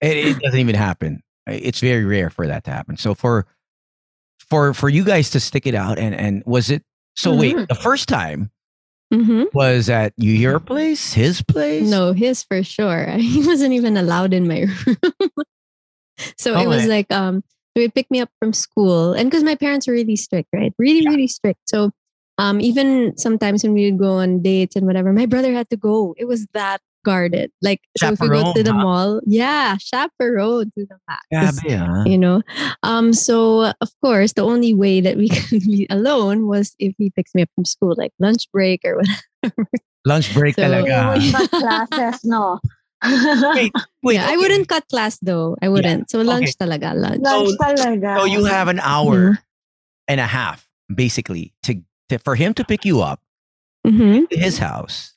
It, 0.00 0.16
it 0.16 0.38
doesn't 0.40 0.58
even 0.60 0.74
happen. 0.74 1.22
It's 1.46 1.80
very 1.80 2.04
rare 2.04 2.30
for 2.30 2.46
that 2.46 2.64
to 2.64 2.70
happen. 2.70 2.96
So 2.96 3.14
for 3.14 3.46
for 4.48 4.74
for 4.74 4.88
you 4.88 5.04
guys 5.04 5.30
to 5.30 5.40
stick 5.40 5.66
it 5.66 5.74
out 5.74 5.98
and 5.98 6.14
and 6.14 6.42
was 6.46 6.70
it 6.70 6.82
so 7.16 7.34
wait 7.34 7.56
Mhm. 7.56 7.68
the 7.68 7.74
first 7.74 8.08
time 8.08 8.50
Mhm. 9.12 9.46
was 9.54 9.88
at 9.88 10.12
your 10.16 10.58
place 10.60 11.12
his 11.14 11.40
place 11.42 11.88
No, 11.88 12.12
his 12.12 12.42
for 12.42 12.62
sure. 12.62 13.06
He 13.18 13.46
wasn't 13.46 13.72
even 13.74 13.96
allowed 13.96 14.32
in 14.34 14.46
my 14.48 14.60
room. 14.86 14.96
so 16.38 16.54
it 16.58 16.66
Oh, 16.66 16.68
was 16.68 16.84
eh. 16.84 16.88
like 16.88 17.10
um 17.12 17.42
they 17.74 17.82
would 17.82 17.94
pick 17.94 18.10
me 18.10 18.20
up 18.20 18.30
from 18.38 18.52
school 18.52 19.12
and 19.14 19.28
because 19.30 19.42
my 19.42 19.54
parents 19.56 19.86
were 19.86 19.94
really 19.94 20.16
strict, 20.16 20.48
right? 20.54 20.72
Really, 20.78 21.02
Yeah. 21.02 21.10
really 21.10 21.26
strict. 21.28 21.60
So 21.66 21.90
um 22.38 22.60
even 22.60 23.16
sometimes 23.16 23.62
when 23.64 23.72
we 23.74 23.90
would 23.90 23.98
go 23.98 24.14
on 24.18 24.42
dates 24.42 24.76
and 24.76 24.86
whatever, 24.86 25.12
my 25.12 25.26
brother 25.26 25.52
had 25.52 25.70
to 25.70 25.76
go. 25.76 26.14
It 26.18 26.26
was 26.26 26.46
that 26.54 26.80
guarded. 27.04 27.52
Like 27.62 27.80
so 27.96 28.12
if 28.12 28.20
we 28.20 28.28
go 28.28 28.52
to 28.52 28.62
the 28.64 28.72
huh? 28.72 28.78
mall, 28.82 29.20
yeah, 29.26 29.76
chaperone 29.76 30.72
to 30.76 30.86
the 30.88 30.96
max. 31.06 31.60
Grabe, 31.60 31.78
ah. 31.78 32.04
You 32.04 32.18
know, 32.18 32.42
um. 32.82 33.12
So 33.12 33.72
of 33.80 33.90
course, 34.02 34.32
the 34.32 34.42
only 34.42 34.74
way 34.74 35.00
that 35.00 35.16
we 35.16 35.28
could 35.34 35.62
be 35.62 35.86
alone 35.90 36.48
was 36.48 36.74
if 36.80 36.94
he 36.98 37.10
picks 37.10 37.34
me 37.34 37.42
up 37.42 37.50
from 37.54 37.64
school, 37.64 37.94
like 37.96 38.12
lunch 38.18 38.50
break 38.50 38.80
or 38.84 38.96
whatever. 39.44 39.68
lunch 40.04 40.32
break 40.34 40.56
So- 40.56 40.64
talaga 40.64 41.20
classes, 41.52 42.24
no. 42.24 42.58
wait 43.54 43.70
wait 44.02 44.14
yeah, 44.16 44.26
I 44.30 44.36
wouldn't 44.38 44.66
cut 44.66 44.88
class 44.88 45.18
though. 45.20 45.56
I 45.60 45.68
wouldn't. 45.68 46.08
So 46.10 46.22
lunch 46.22 46.56
talaga, 46.56 46.96
lunch. 46.96 47.20
Lunch 47.20 47.50
So- 47.50 47.56
talaga. 47.60 48.18
so 48.20 48.24
you 48.24 48.44
have 48.48 48.68
an 48.68 48.80
hour 48.80 49.38
and 50.08 50.20
a 50.20 50.26
half 50.26 50.66
basically 50.88 51.52
to, 51.64 51.80
to 52.08 52.18
for 52.18 52.34
him 52.34 52.54
to 52.54 52.64
pick 52.64 52.84
you 52.84 53.00
up 53.02 53.20
hmm 53.86 54.24
to 54.30 54.36
his 54.36 54.56
house 54.58 55.13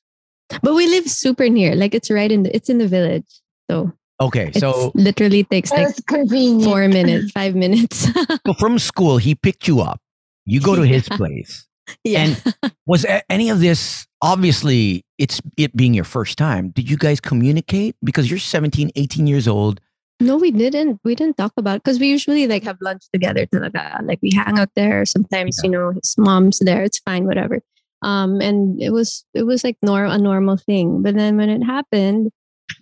But 0.61 0.75
we 0.75 0.87
live 0.87 1.09
super 1.09 1.49
near. 1.49 1.75
Like 1.75 1.93
it's 1.93 2.09
right 2.09 2.31
in 2.31 2.43
the 2.43 2.55
it's 2.55 2.69
in 2.69 2.77
the 2.77 2.87
village. 2.87 3.27
So 3.69 3.91
okay 4.19 4.47
it's 4.47 4.59
so 4.59 4.91
literally 4.95 5.43
takes 5.43 5.71
like 5.71 5.95
convenient. 6.07 6.63
four 6.63 6.87
minutes, 6.87 7.31
five 7.31 7.55
minutes. 7.55 8.07
so 8.45 8.53
from 8.59 8.79
school 8.79 9.17
he 9.17 9.35
picked 9.35 9.67
you 9.67 9.81
up 9.81 10.01
you 10.45 10.59
go 10.59 10.75
to 10.75 10.81
his 10.81 11.07
place 11.09 11.67
yeah. 12.03 12.19
And 12.19 12.55
was 12.85 13.05
any 13.29 13.49
of 13.49 13.59
this 13.59 14.05
obviously 14.21 15.05
it's 15.17 15.41
it 15.57 15.75
being 15.75 15.93
your 15.93 16.03
first 16.03 16.37
time? 16.37 16.69
Did 16.69 16.89
you 16.89 16.97
guys 16.97 17.19
communicate 17.19 17.95
because 18.03 18.29
you're 18.29 18.39
17, 18.39 18.91
18 18.95 19.27
years 19.27 19.47
old? 19.47 19.79
No, 20.19 20.37
we 20.37 20.51
didn't. 20.51 20.99
We 21.03 21.13
didn't 21.13 21.37
talk 21.37 21.53
about 21.57 21.83
because 21.83 21.99
we 21.99 22.07
usually 22.07 22.47
like 22.47 22.63
have 22.63 22.77
lunch 22.81 23.03
together. 23.13 23.45
Talaga. 23.45 24.05
Like 24.05 24.19
we 24.21 24.31
hang 24.33 24.57
out 24.57 24.69
there. 24.75 25.05
Sometimes 25.05 25.59
you 25.63 25.69
know 25.69 25.91
his 25.91 26.15
mom's 26.17 26.59
there. 26.59 26.83
It's 26.83 26.99
fine, 26.99 27.25
whatever. 27.25 27.61
Um, 28.07 28.39
and 28.39 28.81
it 28.81 28.91
was 28.91 29.25
it 29.33 29.43
was 29.43 29.65
like 29.65 29.77
nor 29.83 30.05
a 30.05 30.17
normal 30.17 30.55
thing. 30.55 31.03
But 31.03 31.15
then 31.15 31.35
when 31.35 31.49
it 31.49 31.61
happened, 31.63 32.31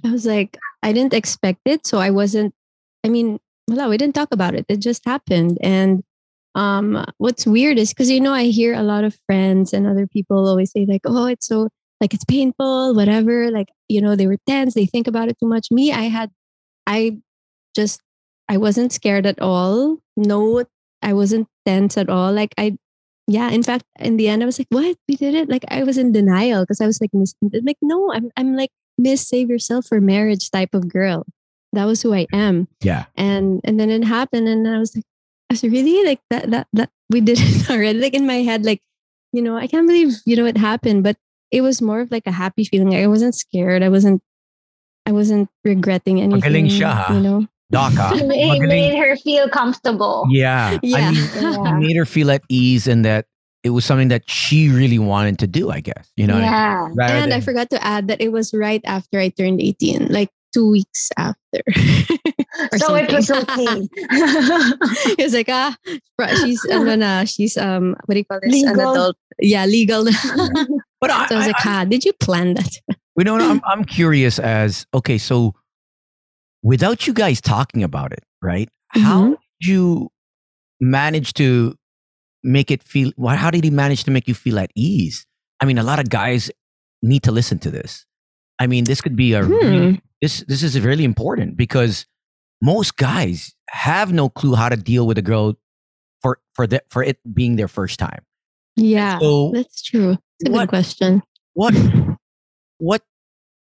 I 0.06 0.12
was 0.12 0.26
like, 0.26 0.58
I 0.84 0.94
didn't 0.94 1.16
expect 1.16 1.62
it, 1.66 1.88
so 1.88 1.98
I 1.98 2.12
wasn't. 2.12 2.54
I 3.04 3.10
mean, 3.10 3.40
well, 3.68 3.90
we 3.90 3.98
didn't 3.98 4.14
talk 4.16 4.30
about 4.32 4.54
it. 4.54 4.66
It 4.70 4.78
just 4.82 5.04
happened, 5.06 5.58
and 5.62 6.04
um, 6.54 7.04
what's 7.18 7.48
weird 7.48 7.80
is 7.80 7.90
because 7.90 8.12
you 8.12 8.22
know 8.22 8.34
I 8.34 8.46
hear 8.46 8.76
a 8.76 8.84
lot 8.84 9.04
of 9.04 9.18
friends 9.26 9.74
and 9.74 9.88
other 9.88 10.06
people 10.08 10.48
always 10.48 10.72
say 10.72 10.86
like, 10.88 11.02
oh, 11.06 11.26
it's 11.26 11.48
so 11.48 11.70
like 12.00 12.14
it's 12.14 12.26
painful, 12.26 12.94
whatever. 12.94 13.50
Like 13.50 13.70
you 13.90 14.02
know 14.02 14.16
they 14.16 14.28
were 14.28 14.38
tense, 14.48 14.76
they 14.76 14.86
think 14.86 15.08
about 15.08 15.30
it 15.30 15.38
too 15.40 15.48
much. 15.50 15.72
Me, 15.72 15.92
I 15.92 16.04
had, 16.04 16.30
I 16.86 17.18
just 17.76 18.00
I 18.48 18.58
wasn't 18.58 18.94
scared 18.94 19.26
at 19.26 19.42
all. 19.42 19.98
No, 20.16 20.66
I 21.02 21.14
wasn't 21.14 21.48
tense 21.66 21.98
at 21.98 22.10
all. 22.10 22.32
Like 22.32 22.54
I, 22.58 22.78
yeah. 23.28 23.50
In 23.50 23.64
fact, 23.64 23.86
in 24.00 24.18
the 24.18 24.28
end, 24.28 24.44
I 24.44 24.46
was 24.46 24.60
like, 24.60 24.68
"What? 24.70 24.98
We 25.08 25.16
did 25.16 25.34
it!" 25.34 25.50
Like 25.50 25.66
I 25.70 25.84
was 25.84 25.98
in 25.98 26.12
denial 26.12 26.64
because 26.64 26.82
I 26.82 26.86
was 26.86 27.02
like, 27.02 27.12
"Miss," 27.14 27.34
like 27.42 27.78
no, 27.82 28.12
I'm 28.14 28.32
I'm 28.38 28.56
like 28.56 28.72
Miss 28.98 29.28
Save 29.28 29.50
Yourself 29.50 29.88
for 29.88 30.00
Marriage 30.02 30.52
type 30.52 30.74
of 30.74 30.88
girl. 30.88 31.26
That 31.74 31.86
was 31.86 32.02
who 32.02 32.14
I 32.14 32.28
am. 32.32 32.68
Yeah. 32.82 33.06
And 33.16 33.62
and 33.64 33.80
then 33.80 33.90
it 33.90 34.06
happened, 34.06 34.48
and 34.48 34.68
I 34.68 34.80
was 34.80 34.96
like, 34.96 35.06
I 35.50 35.54
was 35.54 35.64
really 35.64 36.06
like 36.06 36.22
that 36.30 36.52
that 36.52 36.68
that 36.74 36.90
we 37.10 37.22
did 37.22 37.40
it 37.42 37.70
already. 37.74 38.00
Like 38.00 38.14
in 38.14 38.28
my 38.28 38.42
head, 38.44 38.66
like 38.66 38.82
you 39.34 39.42
know, 39.42 39.58
I 39.58 39.68
can't 39.68 39.88
believe 39.88 40.14
you 40.26 40.36
know 40.36 40.46
it 40.46 40.58
happened, 40.58 41.04
but 41.04 41.18
it 41.52 41.62
was 41.62 41.82
more 41.82 42.02
of 42.02 42.12
like 42.12 42.28
a 42.28 42.32
happy 42.32 42.64
feeling. 42.64 42.96
I 42.96 43.08
wasn't 43.08 43.36
scared. 43.36 43.84
I 43.84 43.90
wasn't. 43.90 44.22
I 45.06 45.12
wasn't 45.12 45.50
regretting 45.64 46.20
anything. 46.20 46.66
Siya. 46.66 47.14
You 47.14 47.22
know. 47.22 47.48
Daka. 47.72 48.12
It 48.16 48.28
made, 48.28 48.62
made 48.62 48.98
her 48.98 49.16
feel 49.18 49.50
comfortable. 49.50 50.26
Yeah. 50.30 50.78
Yeah. 50.84 50.98
I 50.98 51.12
mean, 51.12 51.30
Yeah. 51.42 51.78
it 51.78 51.80
made 51.80 51.96
her 51.98 52.06
feel 52.06 52.32
at 52.32 52.44
ease 52.50 52.88
and 52.88 53.04
that 53.06 53.26
it 53.64 53.70
was 53.72 53.84
something 53.86 54.10
that 54.10 54.30
she 54.30 54.70
really 54.70 55.00
wanted 55.00 55.40
to 55.40 55.48
do, 55.48 55.72
I 55.72 55.80
guess. 55.82 56.12
You 56.16 56.28
know 56.28 56.36
what 56.36 56.44
I 56.44 56.46
mean? 56.46 56.54
yeah. 56.54 56.90
Rather 56.94 57.14
and 57.16 57.34
I 57.34 57.42
forgot 57.42 57.70
to 57.72 57.84
add 57.84 58.08
that 58.10 58.22
it 58.22 58.32
was 58.32 58.54
right 58.54 58.82
after 58.86 59.20
I 59.20 59.30
turned 59.30 59.60
18, 59.62 60.10
like 60.14 60.30
two 60.54 60.70
weeks 60.70 61.10
after. 61.18 61.62
Or 62.72 62.78
So 62.78 62.96
it 62.96 63.12
was 63.12 63.30
okay. 63.32 63.84
it 63.92 65.20
was 65.20 65.34
like, 65.34 65.50
ah, 65.50 65.76
bro, 66.18 66.28
she's, 66.40 66.64
ano 66.72 66.96
na, 66.96 67.26
she's, 67.26 67.58
um, 67.58 67.98
what 68.06 68.14
do 68.16 68.20
you 68.20 68.24
call 68.26 68.40
this? 68.42 68.64
An 68.64 68.80
adult. 68.80 69.18
Yeah, 69.40 69.66
legal. 69.66 70.06
so 70.06 70.38
but 71.02 71.12
I, 71.12 71.28
I 71.32 71.36
was 71.36 71.48
like, 71.48 71.66
I, 71.66 71.82
ah, 71.82 71.84
did 71.84 72.06
you 72.06 72.14
plan 72.14 72.54
that? 72.54 72.80
you 73.18 73.24
know, 73.26 73.36
I'm, 73.36 73.60
I'm 73.66 73.84
curious 73.84 74.40
as, 74.40 74.88
okay, 74.94 75.18
so 75.18 75.54
without 76.66 77.06
you 77.06 77.14
guys 77.14 77.40
talking 77.40 77.84
about 77.84 78.12
it, 78.12 78.24
right? 78.42 78.70
How 78.90 79.22
Mhm. 79.24 79.30
did 79.62 79.68
you 79.70 80.10
manage 80.82 81.34
to 81.36 81.76
make 82.44 82.70
it 82.72 82.82
feel, 82.84 83.12
how 83.44 83.52
did 83.52 83.64
he 83.64 83.70
manage 83.70 84.04
to 84.06 84.12
make 84.12 84.28
you 84.28 84.34
feel 84.34 84.58
at 84.60 84.72
ease? 84.76 85.26
I 85.62 85.66
mean, 85.66 85.78
a 85.78 85.84
lot 85.84 86.00
of 86.00 86.10
guys 86.10 86.50
need 87.02 87.22
to 87.24 87.32
listen 87.32 87.60
to 87.60 87.72
this. 87.72 88.06
I 88.60 88.68
mean, 88.68 88.84
this 88.86 89.02
could 89.02 89.16
be 89.16 89.34
a 89.34 89.44
really 89.44 89.92
Hmm. 89.92 89.96
this 90.22 90.44
this 90.48 90.64
is 90.64 90.80
really 90.82 91.04
important 91.04 91.58
because 91.58 92.06
most 92.62 92.96
guys 92.98 93.54
have 93.70 94.12
no 94.14 94.30
clue 94.30 94.56
how 94.56 94.70
to 94.70 94.78
deal 94.78 95.06
with 95.06 95.18
a 95.18 95.22
girl 95.22 95.54
for 96.22 96.40
for 96.56 96.66
the, 96.66 96.82
for 96.90 97.04
it 97.04 97.20
being 97.34 97.58
their 97.58 97.68
first 97.68 98.00
time. 98.00 98.24
Yeah, 98.78 99.20
So 99.20 99.52
that's 99.54 99.82
true. 99.84 100.18
It's 100.40 100.50
a 100.50 100.52
what- 100.52 100.62
good 100.62 100.70
question. 100.70 101.22
what 101.54 101.74
what 102.80 103.04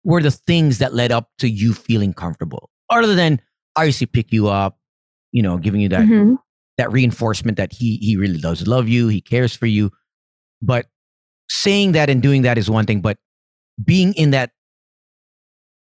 were 0.04 0.22
the 0.22 0.30
things 0.30 0.78
that 0.78 0.94
led 0.94 1.12
up 1.12 1.28
to 1.38 1.48
you 1.48 1.74
feeling 1.74 2.12
comfortable 2.14 2.70
other 2.90 3.14
than 3.14 3.40
obviously 3.76 4.06
pick 4.06 4.32
you 4.32 4.48
up, 4.48 4.78
you 5.32 5.42
know, 5.42 5.58
giving 5.58 5.80
you 5.80 5.88
that 5.90 6.06
Mhm. 6.06 6.38
that 6.78 6.90
reinforcement 6.92 7.56
that 7.56 7.72
he 7.72 7.96
he 7.98 8.16
really 8.16 8.38
does 8.38 8.66
love 8.66 8.88
you, 8.88 9.08
he 9.08 9.20
cares 9.20 9.54
for 9.54 9.66
you. 9.66 9.90
But 10.62 10.86
saying 11.50 11.92
that 11.92 12.10
and 12.10 12.22
doing 12.22 12.42
that 12.42 12.58
is 12.58 12.68
one 12.70 12.86
thing, 12.86 13.00
but 13.00 13.18
being 13.84 14.12
in 14.14 14.30
that 14.32 14.52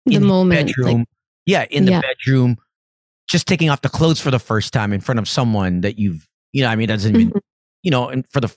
The 0.06 0.16
in 0.16 0.24
moment. 0.26 0.68
bedroom, 0.68 1.00
Like, 1.00 1.08
yeah, 1.46 1.66
in 1.70 1.86
the 1.86 1.92
Yeah. 1.92 2.02
bedroom, 2.02 2.58
just 3.30 3.48
taking 3.48 3.70
off 3.70 3.82
the 3.82 3.90
clothes 3.90 4.20
for 4.22 4.32
the 4.32 4.40
first 4.40 4.72
time 4.74 4.94
in 4.94 5.02
front 5.02 5.20
of 5.20 5.28
someone 5.28 5.82
that 5.82 6.00
you've, 6.00 6.28
you 6.54 6.64
know, 6.64 6.70
I 6.70 6.76
mean, 6.76 6.88
that 6.88 6.96
doesn't 6.96 7.16
even, 7.16 7.32
Mhm. 7.32 7.40
you 7.84 7.92
know, 7.92 8.10
and 8.10 8.26
for 8.32 8.40
the 8.42 8.56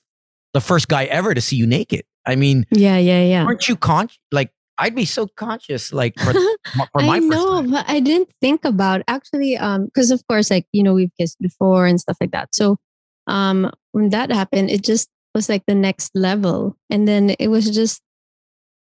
the 0.52 0.60
first 0.60 0.88
guy 0.88 1.04
ever 1.04 1.32
to 1.32 1.40
see 1.40 1.54
you 1.54 1.64
naked. 1.66 2.04
I 2.26 2.34
mean, 2.34 2.66
yeah, 2.72 2.98
yeah, 2.98 3.22
yeah. 3.22 3.44
aren't 3.44 3.68
you 3.68 3.76
con 3.76 4.08
like? 4.32 4.50
I'd 4.80 4.94
be 4.94 5.04
so 5.04 5.26
conscious, 5.26 5.92
like 5.92 6.18
for, 6.18 6.32
for 6.92 7.02
my 7.02 7.16
I 7.16 7.18
know, 7.18 7.62
but 7.62 7.84
I 7.86 8.00
didn't 8.00 8.30
think 8.40 8.64
about 8.64 9.02
actually, 9.06 9.56
um, 9.58 9.84
because 9.84 10.10
of 10.10 10.26
course, 10.26 10.50
like 10.50 10.66
you 10.72 10.82
know, 10.82 10.94
we've 10.94 11.12
kissed 11.20 11.38
before 11.38 11.84
and 11.84 12.00
stuff 12.00 12.16
like 12.20 12.30
that. 12.32 12.54
So, 12.54 12.78
um, 13.26 13.70
when 13.92 14.08
that 14.08 14.32
happened, 14.32 14.70
it 14.70 14.82
just 14.82 15.08
was 15.34 15.50
like 15.50 15.64
the 15.66 15.74
next 15.74 16.12
level, 16.14 16.76
and 16.88 17.06
then 17.06 17.36
it 17.38 17.48
was 17.48 17.68
just, 17.70 18.00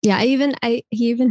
yeah. 0.02 0.18
I 0.18 0.25
even, 0.25 0.54
I 0.62 0.83
he 0.90 1.09
even, 1.09 1.30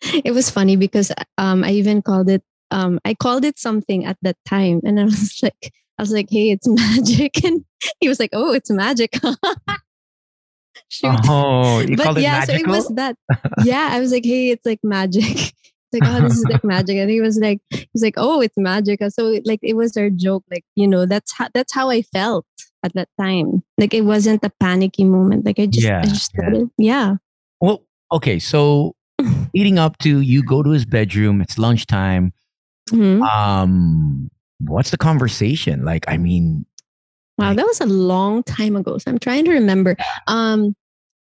it 0.24 0.32
was 0.32 0.50
funny 0.50 0.76
because 0.76 1.10
um, 1.36 1.64
I 1.64 1.72
even 1.72 2.00
called 2.00 2.30
it, 2.30 2.42
um, 2.70 3.00
I 3.04 3.14
called 3.14 3.44
it 3.44 3.58
something 3.58 4.06
at 4.06 4.18
that 4.22 4.36
time, 4.46 4.80
and 4.84 5.00
I 5.00 5.04
was 5.04 5.38
like, 5.42 5.72
I 5.98 6.02
was 6.02 6.12
like, 6.12 6.28
hey, 6.30 6.52
it's 6.52 6.68
magic, 6.68 7.44
and 7.44 7.64
he 7.98 8.08
was 8.08 8.20
like, 8.20 8.30
oh, 8.32 8.52
it's 8.52 8.70
magic. 8.70 9.18
Shoot 10.88 11.16
Oh, 11.28 11.80
you 11.80 11.96
but 11.96 12.04
called 12.04 12.18
it 12.18 12.22
yeah, 12.22 12.38
magical? 12.40 12.58
so 12.58 12.64
it 12.64 12.68
was 12.68 12.88
that. 12.96 13.16
Yeah, 13.64 13.88
I 13.92 14.00
was 14.00 14.12
like, 14.12 14.24
hey, 14.24 14.50
it's 14.50 14.64
like 14.66 14.80
magic. 14.82 15.52
It's 15.92 16.02
like, 16.02 16.12
oh, 16.12 16.20
this 16.20 16.36
is 16.38 16.44
like 16.50 16.64
magic, 16.64 16.96
and 16.96 17.08
he 17.08 17.20
was 17.20 17.38
like, 17.38 17.60
he's 17.70 18.02
like, 18.02 18.14
oh, 18.16 18.40
it's 18.40 18.56
magic. 18.56 18.98
So 19.08 19.38
like, 19.44 19.60
it 19.62 19.74
was 19.76 19.96
our 19.96 20.10
joke. 20.10 20.42
Like, 20.50 20.64
you 20.74 20.88
know, 20.88 21.06
that's 21.06 21.32
how 21.32 21.46
that's 21.54 21.72
how 21.72 21.90
I 21.90 22.02
felt 22.02 22.44
at 22.82 22.92
that 22.94 23.08
time. 23.20 23.62
Like, 23.78 23.94
it 23.94 24.02
wasn't 24.02 24.42
a 24.44 24.50
panicky 24.58 25.04
moment. 25.04 25.46
Like, 25.46 25.60
I 25.60 25.66
just, 25.66 25.86
Yeah, 25.86 26.00
I 26.00 26.06
just 26.06 26.32
yeah. 26.36 26.64
Yeah. 26.76 27.14
well, 27.60 27.84
okay. 28.10 28.40
So 28.40 28.96
leading 29.54 29.78
up 29.78 29.96
to 29.98 30.20
you 30.20 30.42
go 30.42 30.60
to 30.64 30.70
his 30.70 30.84
bedroom. 30.84 31.40
It's 31.40 31.56
lunchtime. 31.56 32.32
Mhm. 32.90 33.22
Um, 33.22 34.28
what's 34.58 34.90
the 34.90 34.98
conversation 34.98 35.84
like? 35.84 36.04
I 36.08 36.16
mean, 36.16 36.66
Wow, 37.38 37.52
that 37.52 37.66
was 37.66 37.80
a 37.80 37.86
long 37.86 38.42
time 38.42 38.76
ago. 38.76 38.98
So 38.98 39.10
I'm 39.10 39.18
trying 39.18 39.44
to 39.44 39.52
remember. 39.52 39.96
Um, 40.26 40.74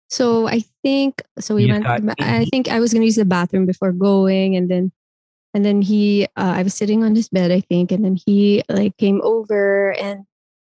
so 0.09 0.47
I 0.47 0.63
think 0.83 1.21
so. 1.39 1.55
We 1.55 1.65
You 1.65 1.73
went. 1.73 1.85
I 2.19 2.45
think 2.51 2.69
I 2.69 2.79
was 2.79 2.93
gonna 2.93 3.05
use 3.05 3.17
the 3.17 3.25
bathroom 3.25 3.65
before 3.65 3.91
going, 3.91 4.55
and 4.55 4.69
then, 4.71 4.91
and 5.53 5.65
then 5.65 5.81
he. 5.81 6.25
Uh, 6.37 6.53
I 6.55 6.63
was 6.63 6.73
sitting 6.73 7.03
on 7.03 7.15
his 7.15 7.27
bed, 7.27 7.51
I 7.51 7.59
think, 7.59 7.91
and 7.91 8.05
then 8.05 8.17
he 8.25 8.63
like 8.69 8.95
came 8.97 9.19
over, 9.21 9.91
and 9.99 10.23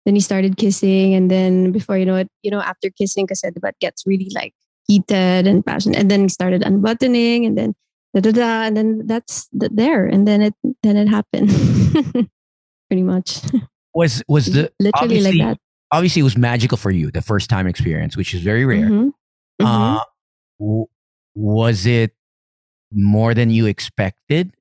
then 0.05 0.15
he 0.15 0.22
started 0.22 0.55
kissing, 0.55 1.13
and 1.13 1.29
then 1.29 1.72
before 1.74 1.98
you 1.98 2.05
know 2.05 2.15
it, 2.15 2.29
you 2.41 2.51
know, 2.51 2.62
after 2.62 2.89
kissing, 2.89 3.25
because 3.25 3.41
the 3.41 3.60
butt 3.60 3.75
gets 3.81 4.07
really 4.07 4.31
like 4.34 4.53
heated 4.88 5.46
and 5.46 5.65
passionate, 5.65 6.00
and 6.00 6.10
then 6.10 6.22
he 6.24 6.29
started 6.29 6.63
unbuttoning, 6.63 7.46
and 7.46 7.57
then 7.57 7.75
da 8.15 8.22
da 8.22 8.31
da, 8.31 8.62
and 8.63 8.77
then 8.77 9.05
that's 9.07 9.50
th- 9.60 9.72
there, 9.75 10.05
and 10.05 10.25
then 10.25 10.41
it 10.41 10.53
then 10.84 10.96
it 10.96 11.10
happened, 11.10 11.50
pretty 12.88 13.03
much, 13.03 13.41
was 13.98 14.24
was 14.27 14.46
the 14.48 14.70
literally 14.80 15.22
like 15.25 15.34
obviously- 15.34 15.39
that. 15.42 15.58
obviously 15.92 16.20
it 16.22 16.27
was 16.30 16.38
magical 16.38 16.77
for 16.77 16.92
you 16.92 17.10
the 17.12 17.22
first 17.22 17.50
time 17.50 17.66
experience, 17.68 18.13
which 18.16 18.34
is 18.38 18.42
very 18.42 18.66
rare. 18.66 18.89
Mhm. 18.89 19.12
Mhm. 19.62 19.66
Uh, 19.66 20.04
w- 20.60 20.86
was 21.36 21.86
it 21.86 22.13
more 22.94 23.34
than 23.34 23.50
you 23.50 23.66
expected? 23.66 24.54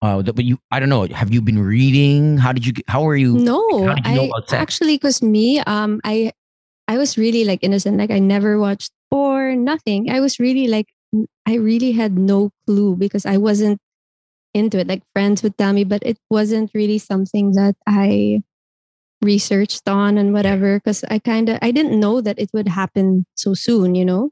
Uh, 0.00 0.22
but 0.22 0.44
you, 0.44 0.58
I 0.70 0.78
don't 0.80 0.88
know. 0.88 1.06
Have 1.10 1.34
you 1.34 1.42
been 1.42 1.58
reading? 1.58 2.38
How 2.38 2.52
did 2.54 2.64
you? 2.64 2.72
How 2.86 3.02
are 3.08 3.16
you? 3.16 3.34
No, 3.36 3.60
you 4.06 4.14
know 4.14 4.30
I 4.30 4.56
actually, 4.56 4.94
because 4.94 5.20
me, 5.22 5.58
um, 5.66 6.00
I, 6.04 6.30
I 6.86 6.96
was 6.98 7.18
really 7.18 7.42
like 7.44 7.60
innocent. 7.66 7.98
Like 7.98 8.12
I 8.14 8.20
never 8.22 8.58
watched 8.62 8.92
or 9.10 9.56
nothing. 9.56 10.08
I 10.10 10.20
was 10.20 10.38
really 10.38 10.68
like, 10.70 10.86
I 11.50 11.54
really 11.58 11.90
had 11.92 12.16
no 12.16 12.50
clue 12.66 12.94
because 12.94 13.26
I 13.26 13.36
wasn't 13.42 13.80
into 14.54 14.78
it. 14.78 14.88
Like 14.88 15.02
friends 15.14 15.42
would 15.42 15.56
tell 15.58 15.72
me, 15.72 15.84
but 15.84 16.02
it 16.04 16.18
wasn't 16.30 16.70
really 16.74 16.98
something 16.98 17.52
that 17.52 17.76
I 17.86 18.42
researched 19.22 19.88
on 19.88 20.18
and 20.18 20.32
whatever. 20.32 20.78
Because 20.78 21.04
I 21.10 21.18
kind 21.18 21.48
of, 21.48 21.58
I 21.62 21.70
didn't 21.70 21.98
know 21.98 22.20
that 22.20 22.38
it 22.38 22.50
would 22.52 22.68
happen 22.68 23.26
so 23.34 23.54
soon. 23.54 23.94
You 23.94 24.04
know, 24.04 24.30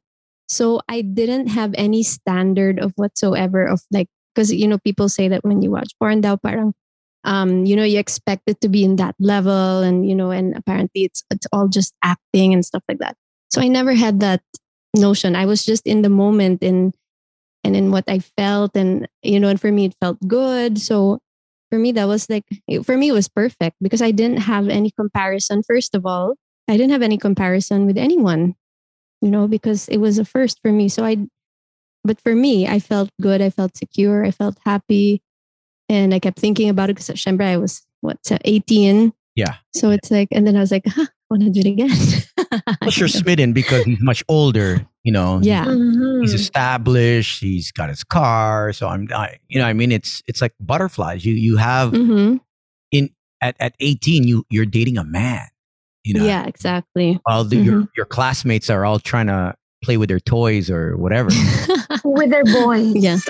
so 0.48 0.80
I 0.88 1.02
didn't 1.02 1.48
have 1.48 1.74
any 1.76 2.02
standard 2.02 2.78
of 2.78 2.92
whatsoever 2.96 3.66
of 3.66 3.82
like, 3.90 4.08
because 4.34 4.52
you 4.52 4.68
know 4.68 4.78
people 4.78 5.08
say 5.08 5.28
that 5.28 5.44
when 5.44 5.62
you 5.62 5.70
watch 5.70 5.92
porn, 5.98 6.20
daw 6.20 6.36
parang 6.36 6.72
um, 7.26 7.66
you 7.66 7.74
know, 7.74 7.82
you 7.82 7.98
expect 7.98 8.42
it 8.46 8.60
to 8.60 8.68
be 8.68 8.84
in 8.84 8.96
that 8.96 9.16
level, 9.18 9.82
and 9.82 10.08
you 10.08 10.14
know, 10.14 10.30
and 10.30 10.56
apparently 10.56 11.04
it's 11.04 11.24
it's 11.30 11.46
all 11.52 11.66
just 11.66 11.92
acting 12.02 12.54
and 12.54 12.64
stuff 12.64 12.84
like 12.88 12.98
that. 12.98 13.16
So 13.50 13.60
I 13.60 13.66
never 13.66 13.94
had 13.94 14.20
that 14.20 14.42
notion. 14.94 15.34
I 15.34 15.44
was 15.44 15.64
just 15.64 15.86
in 15.86 16.02
the 16.02 16.08
moment 16.08 16.62
in 16.62 16.92
and 17.66 17.74
in 17.76 17.90
what 17.90 18.04
I 18.06 18.20
felt, 18.20 18.76
and 18.76 19.08
you 19.22 19.40
know, 19.40 19.48
and 19.48 19.60
for 19.60 19.72
me 19.72 19.86
it 19.86 19.96
felt 20.00 20.18
good. 20.26 20.78
So 20.78 21.18
for 21.70 21.78
me 21.78 21.90
that 21.92 22.06
was 22.06 22.30
like 22.30 22.44
for 22.84 22.96
me 22.96 23.08
it 23.08 23.12
was 23.12 23.28
perfect 23.28 23.76
because 23.82 24.00
I 24.00 24.12
didn't 24.12 24.38
have 24.46 24.68
any 24.68 24.90
comparison. 24.90 25.62
First 25.66 25.94
of 25.94 26.06
all, 26.06 26.36
I 26.68 26.76
didn't 26.76 26.92
have 26.92 27.02
any 27.02 27.18
comparison 27.18 27.86
with 27.86 27.98
anyone, 27.98 28.54
you 29.20 29.30
know, 29.30 29.48
because 29.48 29.88
it 29.88 29.98
was 29.98 30.18
a 30.18 30.24
first 30.24 30.60
for 30.62 30.70
me. 30.70 30.88
So 30.88 31.04
I, 31.04 31.26
but 32.04 32.20
for 32.20 32.34
me, 32.34 32.68
I 32.68 32.78
felt 32.78 33.10
good. 33.20 33.42
I 33.42 33.50
felt 33.50 33.76
secure. 33.76 34.24
I 34.24 34.30
felt 34.30 34.58
happy 34.64 35.22
and 35.88 36.14
I 36.14 36.18
kept 36.18 36.38
thinking 36.38 36.68
about 36.68 36.90
it 36.90 36.96
because 36.96 37.08
syempre 37.16 37.46
I 37.46 37.56
was 37.56 37.82
what 38.00 38.18
18. 38.44 39.12
Yeah. 39.36 39.56
So 39.74 39.90
it's 39.90 40.10
like, 40.10 40.28
and 40.32 40.46
then 40.46 40.56
I 40.56 40.60
was 40.60 40.72
like, 40.72 40.84
huh, 40.86 41.06
I 41.06 41.24
want 41.30 41.42
to 41.44 41.50
do 41.50 41.60
it 41.60 41.66
again. 41.66 42.62
Plus, 42.82 42.98
you're 42.98 43.08
smitten 43.08 43.52
because 43.52 43.84
he's 43.84 44.00
much 44.00 44.24
older. 44.28 44.84
You 45.04 45.12
know. 45.12 45.38
yeah. 45.40 45.66
Mhm. 45.66 46.22
He's 46.22 46.34
established. 46.34 47.40
He's 47.40 47.70
got 47.70 47.88
his 47.90 48.02
car. 48.02 48.72
So 48.72 48.88
I'm, 48.88 49.06
I, 49.14 49.38
you 49.46 49.60
know, 49.60 49.66
I 49.66 49.72
mean, 49.72 49.92
it's 49.92 50.22
it's 50.26 50.40
like 50.42 50.54
butterflies. 50.58 51.24
You 51.24 51.34
you 51.34 51.58
have 51.58 51.90
hmm 51.90 52.38
at 53.42 53.54
at 53.60 53.74
18, 53.80 54.24
you 54.26 54.44
you're 54.50 54.66
dating 54.66 54.98
a 54.98 55.04
man. 55.04 55.46
You 56.04 56.14
know. 56.14 56.24
Yeah, 56.24 56.46
exactly. 56.46 57.20
While 57.24 57.44
the, 57.44 57.56
your 57.56 57.88
your 57.96 58.06
classmates 58.06 58.70
are 58.70 58.84
all 58.84 58.98
trying 58.98 59.26
to 59.26 59.54
play 59.82 59.96
with 59.96 60.08
their 60.08 60.20
toys 60.20 60.70
or 60.70 60.96
whatever. 60.96 61.28
with 62.04 62.30
their 62.30 62.44
boys. 62.44 62.94
Yeah. 62.96 63.18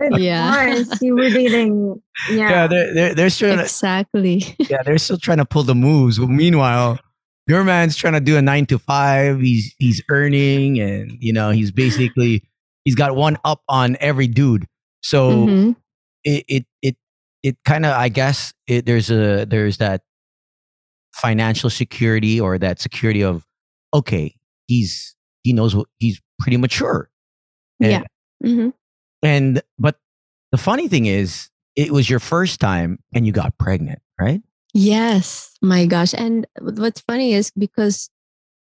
Of 0.00 0.20
Yeah. 0.20 0.74
course, 0.74 1.02
you 1.02 1.14
were 1.14 1.28
dating. 1.30 2.00
Yeah. 2.30 2.36
yeah, 2.48 2.66
they're, 2.66 2.94
they're, 2.94 3.14
they're 3.14 3.30
still, 3.30 3.58
exactly. 3.60 4.56
yeah, 4.58 4.82
they're 4.84 4.98
still 4.98 5.18
trying 5.18 5.38
to 5.38 5.44
pull 5.44 5.62
the 5.62 5.74
moves. 5.74 6.18
But 6.18 6.28
meanwhile, 6.28 6.98
your 7.46 7.62
man's 7.64 7.96
trying 7.96 8.14
to 8.14 8.20
do 8.20 8.36
a 8.36 8.42
nine 8.42 8.66
to 8.66 8.78
five. 8.78 9.40
He's 9.40 9.74
he's 9.78 10.02
earning, 10.08 10.80
and 10.80 11.12
you 11.20 11.32
know 11.32 11.50
he's 11.50 11.70
basically 11.70 12.42
he's 12.84 12.94
got 12.94 13.14
one 13.14 13.36
up 13.44 13.62
on 13.68 13.96
every 14.00 14.26
dude. 14.26 14.66
So 15.02 15.30
Mhm. 15.46 15.76
it 16.24 16.44
it 16.48 16.66
it 16.82 16.96
it 17.42 17.56
kind 17.64 17.86
of 17.86 17.92
I 17.92 18.08
guess 18.08 18.52
it, 18.66 18.86
there's 18.86 19.10
a 19.10 19.44
there's 19.44 19.76
that 19.78 20.02
financial 21.14 21.70
security 21.70 22.40
or 22.40 22.58
that 22.58 22.80
security 22.80 23.22
of 23.22 23.44
okay 23.94 24.34
he's 24.66 25.14
he 25.42 25.52
knows 25.52 25.74
what 25.76 25.86
he's 25.98 26.20
pretty 26.40 26.56
mature. 26.56 27.08
And, 27.80 27.90
Yeah. 27.92 28.02
Mhm. 28.44 28.72
And 29.22 29.62
but 29.78 29.96
the 30.52 30.58
funny 30.58 30.88
thing 30.88 31.06
is, 31.06 31.50
it 31.76 31.92
was 31.92 32.10
your 32.10 32.18
first 32.20 32.60
time 32.60 32.98
and 33.14 33.26
you 33.26 33.32
got 33.32 33.56
pregnant, 33.58 34.00
right? 34.20 34.40
Yes, 34.74 35.54
my 35.62 35.86
gosh. 35.86 36.14
And 36.14 36.46
what's 36.60 37.00
funny 37.00 37.32
is 37.32 37.50
because 37.56 38.10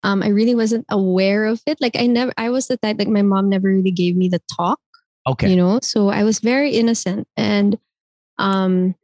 um, 0.03 0.22
I 0.22 0.27
really 0.29 0.53
wasn't 0.55 0.86
aware 0.89 1.46
of 1.46 1.62
it. 1.65 1.79
Like 1.82 1.96
I 1.98 2.05
never, 2.08 2.32
I 2.38 2.50
was 2.50 2.67
the 2.67 2.77
type 2.77 2.98
like 3.00 3.08
my 3.08 3.22
mom 3.24 3.50
never 3.50 3.67
really 3.70 3.91
gave 3.91 4.15
me 4.15 4.29
the 4.29 4.41
talk, 4.55 4.79
Okay. 5.27 5.50
you 5.50 5.55
know. 5.55 5.79
So 5.82 6.10
I 6.10 6.24
was 6.24 6.39
very 6.39 6.72
innocent, 6.72 7.27
and 7.36 7.77
um, 8.38 8.96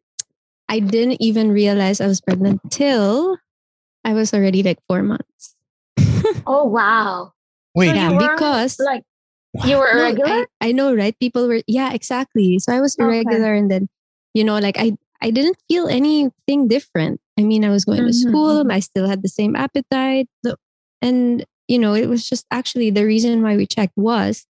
I 0.69 0.79
didn't 0.79 1.21
even 1.21 1.51
realize 1.51 1.99
I 1.99 2.07
was 2.07 2.21
pregnant 2.21 2.61
till 2.69 3.37
I 4.05 4.13
was 4.13 4.33
already 4.33 4.61
like 4.63 4.79
four 4.87 5.01
months. 5.03 5.50
Oh 6.45 6.65
wow. 6.65 7.33
Wait, 7.75 7.89
So 7.89 7.95
yeah, 7.95 8.11
because 8.17 8.79
like 8.79 9.03
you 9.65 9.77
were 9.77 9.87
No, 9.93 9.99
irregular. 10.07 10.29
I, 10.61 10.69
I 10.69 10.71
know, 10.71 10.93
right? 10.95 11.17
People 11.19 11.47
were, 11.47 11.61
yeah, 11.67 11.93
exactly. 11.93 12.59
So 12.59 12.73
I 12.73 12.81
was 12.81 12.95
Okay. 12.95 13.03
irregular, 13.05 13.53
and 13.53 13.69
then, 13.71 13.89
you 14.33 14.43
know, 14.43 14.57
like 14.59 14.77
I, 14.77 14.97
I 15.21 15.31
didn't 15.31 15.57
feel 15.69 15.87
anything 15.87 16.67
different. 16.67 17.19
I 17.37 17.43
mean, 17.43 17.63
I 17.65 17.69
was 17.69 17.85
going 17.85 18.03
to 18.05 18.11
Mhm, 18.11 18.13
school. 18.13 18.71
I 18.71 18.79
still 18.79 19.07
had 19.07 19.23
the 19.23 19.29
same 19.29 19.55
appetite, 19.55 20.27
the- 20.43 20.57
and 21.01 21.45
you 21.67 21.79
know, 21.79 21.93
it 21.93 22.07
was 22.09 22.27
just 22.27 22.45
actually 22.51 22.89
the 22.91 23.05
reason 23.05 23.41
why 23.41 23.55
we 23.55 23.65
checked 23.65 23.95
was 23.97 24.45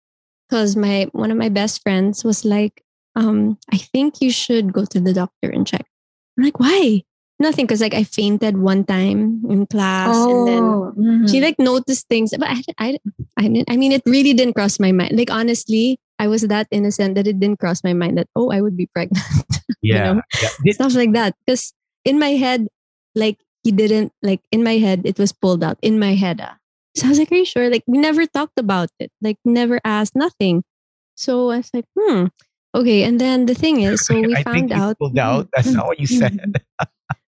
because 0.48 0.76
my 0.76 1.08
one 1.12 1.30
of 1.30 1.36
my 1.36 1.48
best 1.48 1.82
friends 1.82 2.24
was 2.24 2.44
like, 2.44 2.82
um, 3.16 3.58
I 3.72 3.76
think 3.78 4.20
you 4.22 4.30
should 4.30 4.72
go 4.72 4.84
to 4.86 5.00
the 5.00 5.12
doctor 5.12 5.50
and 5.50 5.66
check. 5.66 5.86
I'm 6.38 6.44
like, 6.44 6.58
why? 6.60 7.02
Nothing, 7.40 7.64
because 7.64 7.80
like 7.80 7.94
I 7.94 8.04
fainted 8.04 8.58
one 8.58 8.84
time 8.84 9.42
in 9.48 9.64
class, 9.66 10.14
and 10.14 10.46
then 10.46 10.62
oh, 10.62 10.92
mhm. 10.96 11.30
she 11.30 11.40
like 11.40 11.58
noticed 11.58 12.08
things 12.08 12.32
but 12.36 12.48
I, 12.48 12.62
I, 12.78 12.98
I 13.36 13.42
didn't 13.48 13.70
i 13.70 13.76
mean 13.76 13.92
it 13.92 14.02
really 14.06 14.34
didn't 14.34 14.54
cross 14.54 14.78
my 14.78 14.92
mind 14.92 15.16
like 15.16 15.30
honestly 15.30 15.98
i 16.18 16.26
was 16.26 16.42
that 16.42 16.66
innocent 16.70 17.14
that 17.14 17.26
it 17.26 17.40
didn't 17.40 17.58
cross 17.58 17.82
my 17.84 17.92
mind 17.92 18.18
that 18.18 18.28
oh 18.36 18.50
i 18.50 18.60
would 18.60 18.76
be 18.76 18.86
pregnant 18.86 19.24
yeah. 19.82 20.12
know? 20.12 20.22
yeah. 20.42 20.48
Did- 20.64 20.74
stuff 20.74 20.94
like 20.94 21.12
that 21.12 21.34
because 21.44 21.72
in 22.04 22.18
my 22.18 22.36
head 22.36 22.68
like 23.14 23.38
he 23.62 23.72
didn't 23.72 24.12
like 24.22 24.40
in 24.50 24.62
my 24.62 24.78
head 24.78 25.02
it 25.04 25.18
was 25.18 25.32
pulled 25.32 25.64
out 25.64 25.78
in 25.82 25.98
my 25.98 26.14
head 26.14 26.40
ah. 26.42 26.56
so 26.96 27.06
i 27.06 27.08
was 27.08 27.18
like 27.18 27.32
are 27.32 27.36
you 27.36 27.44
sure 27.44 27.70
like 27.70 27.84
we 27.86 27.98
never 27.98 28.26
talked 28.26 28.58
about 28.58 28.90
it 28.98 29.10
like 29.20 29.36
never 29.44 29.80
asked 29.84 30.16
nothing 30.16 30.62
so 31.14 31.50
i 31.50 31.58
was 31.58 31.70
like 31.72 31.86
hmm 31.98 32.26
okay 32.74 33.02
and 33.02 33.20
then 33.20 33.46
the 33.46 33.54
thing 33.54 33.82
is 33.82 34.04
so 34.06 34.14
we 34.20 34.34
I 34.34 34.42
found 34.42 34.70
think 34.70 34.72
out 34.72 34.98
pulled 34.98 35.18
out. 35.18 35.48
That's 35.54 35.70
not 35.72 35.86
what 35.86 35.98
you 35.98 36.06
said. 36.06 36.62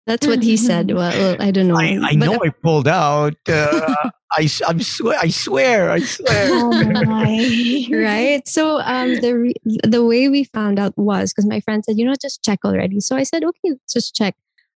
That's 0.06 0.26
what 0.26 0.42
he 0.42 0.56
said 0.56 0.90
well, 0.94 1.12
well 1.12 1.36
i 1.40 1.50
don't 1.50 1.68
know 1.68 1.76
I, 1.76 1.98
I 2.02 2.16
But, 2.16 2.26
know 2.26 2.38
I 2.44 2.50
pulled 2.62 2.88
out. 2.88 3.36
Uh, 3.48 3.94
I 4.38 4.42
s- 4.44 4.62
I'm 4.64 4.80
swear. 4.80 5.18
I 5.20 5.28
swear. 5.28 5.90
I 5.90 5.98
swear. 6.00 6.46
Oh 6.52 6.72
my. 7.04 7.88
right 7.92 8.46
so 8.46 8.80
um 8.80 9.16
the 9.16 9.32
re- 9.36 9.54
the 9.82 10.04
way 10.04 10.28
we 10.28 10.44
found 10.44 10.78
out 10.78 10.96
was 10.96 11.32
because 11.32 11.46
my 11.46 11.58
friend 11.60 11.84
said 11.84 11.98
you 11.98 12.04
know 12.06 12.14
just 12.20 12.42
check 12.44 12.60
already 12.64 13.00
so 13.00 13.16
i 13.16 13.24
said 13.24 13.42
okay 13.42 13.70
let's 13.74 13.92
just 13.92 14.14
check 14.14 14.34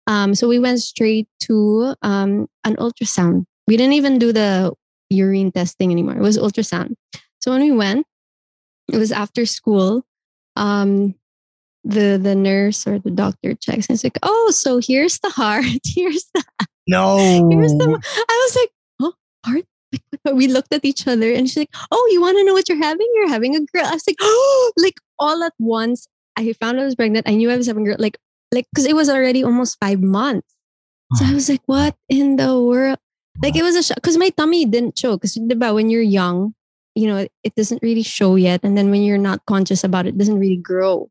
um 0.08 0.34
so 0.36 0.48
we 0.48 0.58
went 0.60 0.80
straight 0.80 1.28
to 1.42 1.94
um 2.02 2.48
an 2.64 2.76
ultrasound 2.78 3.44
we 3.68 3.76
didn't 3.76 3.94
even 3.94 4.18
do 4.18 4.32
the 4.32 4.72
urine 5.10 5.52
testing 5.52 5.92
anymore 5.92 6.16
it 6.16 6.22
was 6.24 6.38
ultrasound 6.38 6.96
so 7.40 7.52
when 7.52 7.62
we 7.62 7.72
went 7.72 8.06
it 8.92 8.98
was 8.98 9.12
after 9.12 9.46
school 9.46 10.06
um 10.56 11.14
the 11.84 12.20
the 12.22 12.36
nurse 12.36 12.86
or 12.86 13.00
the 13.00 13.10
doctor 13.10 13.56
checks 13.56 13.88
and 13.88 13.96
it's 13.96 14.04
like 14.04 14.20
oh 14.22 14.52
so 14.52 14.80
here's 14.80 15.17
the 15.20 15.30
heart 15.30 15.65
here's 15.96 16.26
the 16.36 16.44
No. 16.88 17.17
Here's 17.50 17.74
the. 17.74 17.86
I 18.30 18.48
was 18.48 18.56
like, 18.56 18.72
oh, 19.02 19.13
heart. 19.46 19.65
We 20.34 20.48
looked 20.48 20.74
at 20.74 20.86
each 20.86 21.08
other, 21.08 21.32
and 21.32 21.48
she's 21.48 21.58
like, 21.58 21.74
"Oh, 21.91 22.10
you 22.12 22.22
want 22.22 22.38
to 22.38 22.44
know 22.46 22.54
what 22.54 22.70
you're 22.70 22.82
having? 22.82 23.08
You're 23.15 23.30
having 23.30 23.56
a 23.56 23.60
girl." 23.74 23.86
I 23.86 23.96
was 23.96 24.04
like, 24.08 24.17
"Oh!" 24.22 24.72
Like 24.78 25.00
all 25.20 25.44
at 25.44 25.54
once, 25.60 26.08
I 26.38 26.54
found 26.54 26.80
I 26.80 26.86
was 26.86 26.96
pregnant. 26.96 27.28
I 27.28 27.36
knew 27.36 27.50
I 27.50 27.58
was 27.58 27.67
having 27.67 27.84
a 27.84 27.89
girl. 27.89 28.00
Like, 28.00 28.17
like 28.54 28.67
because 28.72 28.86
it 28.86 28.96
was 28.96 29.10
already 29.10 29.44
almost 29.44 29.78
five 29.80 30.02
months. 30.02 30.48
So 31.15 31.26
I 31.26 31.32
oh. 31.32 31.34
was 31.34 31.50
like, 31.50 31.62
"What 31.65 31.96
in 32.08 32.36
the 32.36 32.60
world?" 32.60 33.00
Like 33.44 33.56
it 33.56 33.63
was 33.63 33.76
a 33.76 33.84
shock 33.84 33.98
because 33.98 34.17
my 34.17 34.30
tummy 34.30 34.65
didn't 34.65 34.98
show. 34.98 35.17
Because 35.17 35.36
about 35.36 35.76
when 35.76 35.89
you're 35.89 36.02
young, 36.02 36.56
you 36.96 37.08
know, 37.08 37.17
it, 37.17 37.32
it 37.44 37.56
doesn't 37.56 37.84
really 37.84 38.04
show 38.04 38.36
yet, 38.36 38.62
and 38.63 38.78
then 38.78 38.91
when 38.91 39.02
you're 39.04 39.17
not 39.17 39.46
conscious 39.46 39.84
about 39.84 40.06
it, 40.06 40.15
it 40.15 40.17
doesn't 40.20 40.39
really 40.39 40.60
grow. 40.60 41.10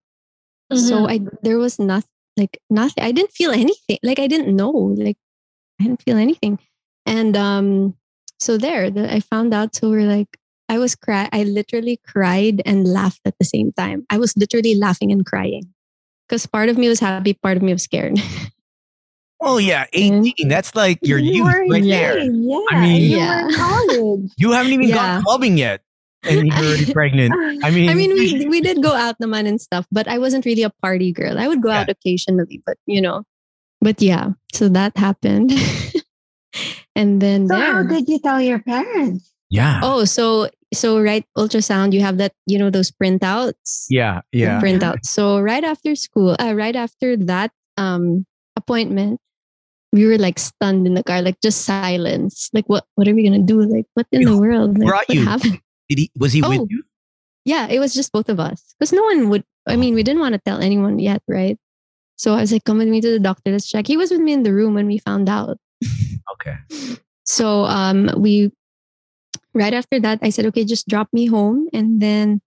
So 0.74 1.08
I 1.08 1.20
there 1.42 1.58
was 1.58 1.78
nothing 1.78 2.08
like 2.36 2.58
nothing. 2.70 3.02
I 3.04 3.12
didn't 3.12 3.32
feel 3.32 3.50
anything. 3.50 3.98
Like 4.02 4.18
I 4.18 4.26
didn't 4.26 4.54
know. 4.54 4.70
Like 4.70 5.16
I 5.80 5.84
didn't 5.84 6.02
feel 6.02 6.16
anything. 6.16 6.58
And 7.06 7.36
um 7.36 7.94
so 8.38 8.56
there 8.56 8.90
the, 8.90 9.12
I 9.12 9.20
found 9.20 9.52
out 9.52 9.74
so 9.74 9.90
we're 9.90 10.06
like 10.08 10.28
I 10.68 10.78
was 10.78 10.94
cry 10.94 11.28
I 11.32 11.42
literally 11.42 11.98
cried 12.06 12.62
and 12.64 12.86
laughed 12.86 13.20
at 13.24 13.34
the 13.38 13.44
same 13.44 13.72
time. 13.72 14.06
I 14.10 14.18
was 14.18 14.36
literally 14.36 14.74
laughing 14.76 15.10
and 15.10 15.26
crying. 15.26 15.64
Because 16.28 16.46
part 16.46 16.68
of 16.68 16.78
me 16.78 16.88
was 16.88 17.00
happy, 17.00 17.34
part 17.34 17.56
of 17.56 17.62
me 17.64 17.72
was 17.72 17.82
scared. 17.82 18.16
Oh 19.40 19.58
yeah, 19.58 19.86
18. 19.92 20.48
That's 20.48 20.74
like 20.76 20.98
your 21.02 21.18
You 21.18 21.44
youth 21.44 21.54
right 21.68 21.82
there. 21.82 22.18
Yeah. 22.20 22.58
I 22.70 22.80
mean- 22.80 23.02
you 23.02 23.16
Yeah. 23.18 23.42
were 23.42 23.48
in 23.48 23.54
college. 23.56 24.30
You 24.36 24.52
haven't 24.52 24.72
even 24.72 24.88
Yeah. 24.88 24.94
gone 24.94 25.22
clubbing 25.24 25.58
yet, 25.58 25.82
and 26.24 26.46
you're 26.46 26.56
already 26.56 26.92
pregnant. 26.92 27.32
I 27.64 27.70
mean, 27.70 27.88
I 27.92 27.94
mean 27.94 28.12
we 28.12 28.46
we 28.52 28.60
did 28.60 28.82
go 28.82 28.92
out 28.92 29.16
naman 29.20 29.46
and 29.46 29.60
stuff, 29.60 29.86
but 29.90 30.08
I 30.08 30.18
wasn't 30.18 30.44
really 30.44 30.62
a 30.62 30.70
party 30.82 31.12
girl. 31.12 31.38
I 31.38 31.48
would 31.48 31.62
go 31.62 31.70
out 31.70 31.88
occasionally, 31.88 32.62
but 32.66 32.76
you 32.86 33.00
know. 33.00 33.24
But 33.80 34.02
yeah, 34.02 34.36
so 34.52 34.68
that 34.68 34.96
happened. 34.96 35.52
and 36.94 37.20
then 37.20 37.48
so 37.48 37.56
how 37.56 37.82
did 37.82 38.08
you 38.08 38.18
tell 38.18 38.40
your 38.40 38.58
parents? 38.60 39.32
yeah, 39.48 39.80
Oh, 39.82 40.04
so 40.04 40.50
so 40.72 41.00
right 41.00 41.24
ultrasound, 41.36 41.92
you 41.92 42.00
have 42.00 42.18
that, 42.18 42.32
you 42.46 42.58
know, 42.58 42.70
those 42.70 42.90
printouts. 42.90 43.86
yeah, 43.88 44.20
yeah. 44.32 44.60
Printouts. 44.60 45.06
So 45.06 45.40
right 45.40 45.64
after 45.64 45.94
school, 45.96 46.36
uh, 46.38 46.54
right 46.54 46.76
after 46.76 47.16
that 47.16 47.50
um 47.76 48.26
appointment, 48.56 49.18
we 49.92 50.06
were 50.06 50.18
like 50.18 50.38
stunned 50.38 50.86
in 50.86 50.94
the 50.94 51.02
car, 51.02 51.22
like 51.22 51.40
just 51.42 51.64
silence. 51.64 52.50
Like 52.52 52.68
what 52.68 52.84
what 52.94 53.08
are 53.08 53.14
we 53.14 53.24
gonna 53.24 53.42
do? 53.42 53.62
Like 53.62 53.86
what 53.94 54.06
in 54.12 54.22
the 54.22 54.36
world? 54.36 54.78
Like, 54.78 54.88
brought 54.88 55.08
what 55.08 55.16
you? 55.16 55.24
happened? 55.24 55.60
Did 55.90 55.98
he? 55.98 56.10
Was 56.16 56.32
he 56.32 56.40
Oh. 56.42 56.48
with 56.48 56.70
you? 56.70 56.84
Yeah, 57.44 57.66
it 57.66 57.80
was 57.80 57.92
just 57.92 58.12
both 58.12 58.28
of 58.30 58.38
us. 58.38 58.74
Because 58.78 58.92
no 58.94 59.02
one 59.02 59.28
would 59.28 59.44
I 59.66 59.76
mean, 59.76 59.94
we 59.94 60.02
didn't 60.02 60.20
want 60.24 60.32
to 60.34 60.40
tell 60.46 60.60
anyone 60.62 60.98
yet, 60.98 61.20
right? 61.28 61.58
So 62.16 62.34
I 62.34 62.40
was 62.40 62.52
like, 62.52 62.64
come 62.64 62.78
with 62.78 62.88
me 62.88 63.00
to 63.00 63.10
the 63.10 63.18
doctor, 63.20 63.50
let's 63.52 63.68
check. 63.68 63.86
He 63.86 63.96
was 63.96 64.10
with 64.10 64.20
me 64.20 64.32
in 64.32 64.42
the 64.42 64.52
room 64.54 64.72
when 64.74 64.86
we 64.86 64.98
found 64.98 65.28
out. 65.28 65.58
Okay. 66.38 66.56
So 67.26 67.64
um 67.64 68.10
we 68.16 68.50
right 69.54 69.74
after 69.74 70.00
that 70.00 70.18
I 70.22 70.30
said, 70.30 70.46
okay, 70.46 70.64
just 70.64 70.88
drop 70.88 71.08
me 71.12 71.26
home. 71.26 71.68
And 71.72 72.00
then 72.00 72.40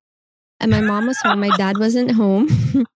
and 0.60 0.72
my 0.72 0.82
mom 0.82 1.06
was 1.08 1.22
home, 1.22 1.40
my 1.40 1.52
dad 1.52 1.78
wasn't 1.78 2.12
home. 2.12 2.48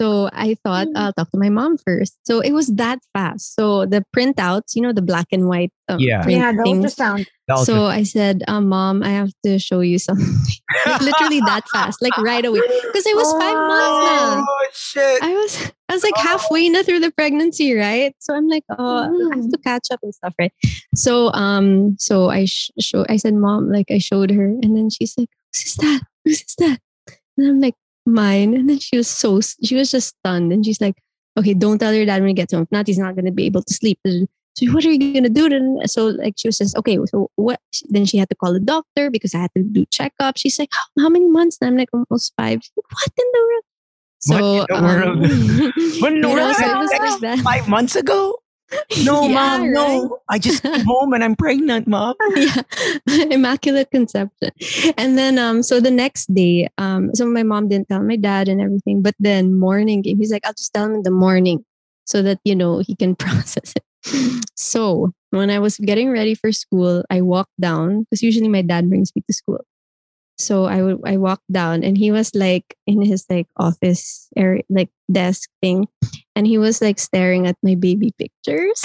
so 0.00 0.28
I 0.32 0.56
thought 0.64 0.88
I'll 0.94 1.12
talk 1.12 1.30
to 1.30 1.38
my 1.38 1.48
mom 1.48 1.78
first. 1.78 2.18
So 2.24 2.40
it 2.40 2.52
was 2.52 2.68
that 2.76 2.98
fast. 3.14 3.54
So 3.54 3.86
the 3.86 4.04
printouts, 4.14 4.74
you 4.74 4.82
know, 4.82 4.92
the 4.92 5.02
black 5.02 5.26
and 5.32 5.48
white 5.48 5.72
um, 5.88 6.00
Yeah. 6.00 6.22
print 6.22 6.38
yeah, 6.38 6.52
the 6.52 6.62
things. 6.64 6.94
ultrasound. 6.94 7.24
So 7.64 7.86
I 7.86 8.02
said, 8.02 8.42
um, 8.48 8.68
mom, 8.68 9.02
I 9.02 9.10
have 9.10 9.30
to 9.44 9.58
show 9.58 9.80
you 9.80 9.98
something. 9.98 10.26
like 10.86 11.00
literally 11.00 11.40
that 11.40 11.62
fast, 11.72 12.02
like 12.02 12.16
right 12.18 12.44
away. 12.44 12.60
Because 12.86 13.06
it 13.06 13.16
was 13.16 13.32
five 13.38 13.56
months 13.56 13.98
now. 14.02 14.44
Oh 14.48 14.66
shit! 14.72 15.22
I 15.22 15.32
was 15.34 15.72
I 15.88 15.94
was 15.94 16.02
like 16.02 16.16
halfway 16.18 16.68
na 16.68 16.82
through 16.82 17.00
the 17.00 17.12
pregnancy, 17.12 17.72
right? 17.74 18.14
So 18.18 18.34
I'm 18.34 18.48
like, 18.48 18.64
oh, 18.70 18.98
I 18.98 19.34
have 19.36 19.44
Mm. 19.44 19.50
to 19.52 19.58
catch 19.58 19.88
up 19.92 20.00
and 20.02 20.14
stuff, 20.14 20.34
right? 20.38 20.52
So 20.94 21.32
um, 21.34 21.96
so 21.98 22.30
I 22.30 22.46
sh- 22.46 22.70
show 22.80 23.06
I 23.08 23.16
said, 23.16 23.34
mom, 23.34 23.70
like 23.70 23.86
I 23.90 23.98
showed 23.98 24.30
her, 24.32 24.46
and 24.46 24.76
then 24.76 24.90
she's 24.90 25.14
like, 25.16 25.28
who's 25.54 25.74
that? 25.76 26.00
Who's 26.24 26.42
that? 26.58 26.80
And 27.38 27.46
I'm 27.48 27.60
like, 27.60 27.74
mine. 28.06 28.54
And 28.54 28.68
then 28.68 28.78
she 28.78 28.96
was 28.96 29.08
so, 29.08 29.40
she 29.40 29.74
was 29.74 29.90
just 29.90 30.16
stunned. 30.18 30.52
And 30.52 30.64
she's 30.64 30.80
like, 30.80 30.94
okay, 31.38 31.54
don't 31.54 31.78
tell 31.78 31.92
your 31.92 32.06
dad 32.06 32.20
when 32.22 32.28
he 32.28 32.34
gets 32.34 32.52
home. 32.52 32.62
If 32.62 32.72
not, 32.72 32.86
he's 32.86 32.98
not 32.98 33.14
going 33.14 33.26
to 33.26 33.32
be 33.32 33.46
able 33.46 33.62
to 33.62 33.74
sleep. 33.74 33.98
So 34.04 34.66
what 34.72 34.84
are 34.86 34.90
you 34.90 35.12
going 35.12 35.24
to 35.24 35.28
do 35.28 35.48
then? 35.48 35.78
So 35.86 36.06
like 36.06 36.34
she 36.38 36.48
was 36.48 36.58
just, 36.58 36.76
okay, 36.78 36.98
so 37.06 37.30
what? 37.36 37.60
Then 37.88 38.06
she 38.06 38.16
had 38.16 38.30
to 38.30 38.34
call 38.34 38.52
the 38.54 38.60
doctor 38.60 39.10
because 39.10 39.34
I 39.34 39.38
had 39.38 39.50
to 39.56 39.62
do 39.62 39.84
checkup. 39.86 40.38
She's 40.38 40.58
like, 40.58 40.70
how, 40.98 41.08
many 41.10 41.28
months? 41.28 41.58
And 41.60 41.68
I'm 41.68 41.76
like, 41.76 41.90
almost 41.92 42.32
five. 42.38 42.60
She's 42.62 42.72
like, 42.76 42.90
what 42.90 43.12
in 43.18 43.26
the 43.32 43.40
world? 43.40 43.64
So, 44.18 44.34
What 44.34 44.70
in 44.70 44.80
the 44.80 44.88
world? 44.88 45.08
um, 45.08 45.20
What 46.00 46.12
in 46.14 46.20
the 46.22 46.28
you 46.30 46.36
know, 46.36 46.52
so 46.52 47.26
like. 47.26 47.40
Five 47.40 47.68
months 47.68 47.96
ago? 47.96 48.38
No, 49.04 49.28
Yeah, 49.28 49.34
mom, 49.34 49.70
right? 49.70 50.02
no. 50.02 50.18
I 50.28 50.38
just 50.38 50.62
came 50.64 50.84
home 50.84 51.12
and 51.12 51.22
I'm 51.22 51.36
pregnant, 51.36 51.86
mom. 51.86 52.14
yeah 52.36 52.62
immaculate 53.30 53.90
conception 53.90 54.50
and 54.96 55.16
then 55.18 55.38
um 55.38 55.62
so 55.62 55.80
the 55.80 55.90
next 55.90 56.32
day 56.34 56.68
um 56.78 57.10
so 57.14 57.26
my 57.26 57.42
mom 57.42 57.68
didn't 57.68 57.88
tell 57.88 58.02
my 58.02 58.16
dad 58.16 58.48
and 58.48 58.60
everything 58.60 59.02
but 59.02 59.14
then 59.18 59.54
morning 59.58 60.02
came 60.02 60.18
he's 60.18 60.30
like 60.32 60.44
i'll 60.46 60.52
just 60.54 60.72
tell 60.72 60.86
him 60.86 60.94
in 60.94 61.02
the 61.02 61.10
morning 61.10 61.64
so 62.04 62.22
that 62.22 62.38
you 62.44 62.54
know 62.54 62.78
he 62.78 62.94
can 62.96 63.14
process 63.14 63.72
it 63.76 63.84
so 64.56 65.12
when 65.30 65.50
i 65.50 65.58
was 65.58 65.76
getting 65.78 66.10
ready 66.10 66.34
for 66.34 66.52
school 66.52 67.04
i 67.10 67.20
walked 67.20 67.54
down 67.60 68.02
because 68.02 68.22
usually 68.22 68.48
my 68.48 68.62
dad 68.62 68.88
brings 68.88 69.14
me 69.14 69.22
to 69.26 69.32
school 69.34 69.60
so 70.38 70.64
i 70.66 70.82
would 70.82 71.00
i 71.04 71.16
walked 71.16 71.50
down 71.50 71.82
and 71.82 71.98
he 71.98 72.10
was 72.10 72.34
like 72.34 72.76
in 72.86 73.02
his 73.02 73.24
like 73.30 73.46
office 73.56 74.28
area 74.36 74.62
like 74.68 74.90
desk 75.10 75.48
thing 75.62 75.86
and 76.34 76.46
he 76.46 76.58
was 76.58 76.82
like 76.82 76.98
staring 76.98 77.46
at 77.46 77.56
my 77.62 77.74
baby 77.74 78.12
pictures 78.18 78.82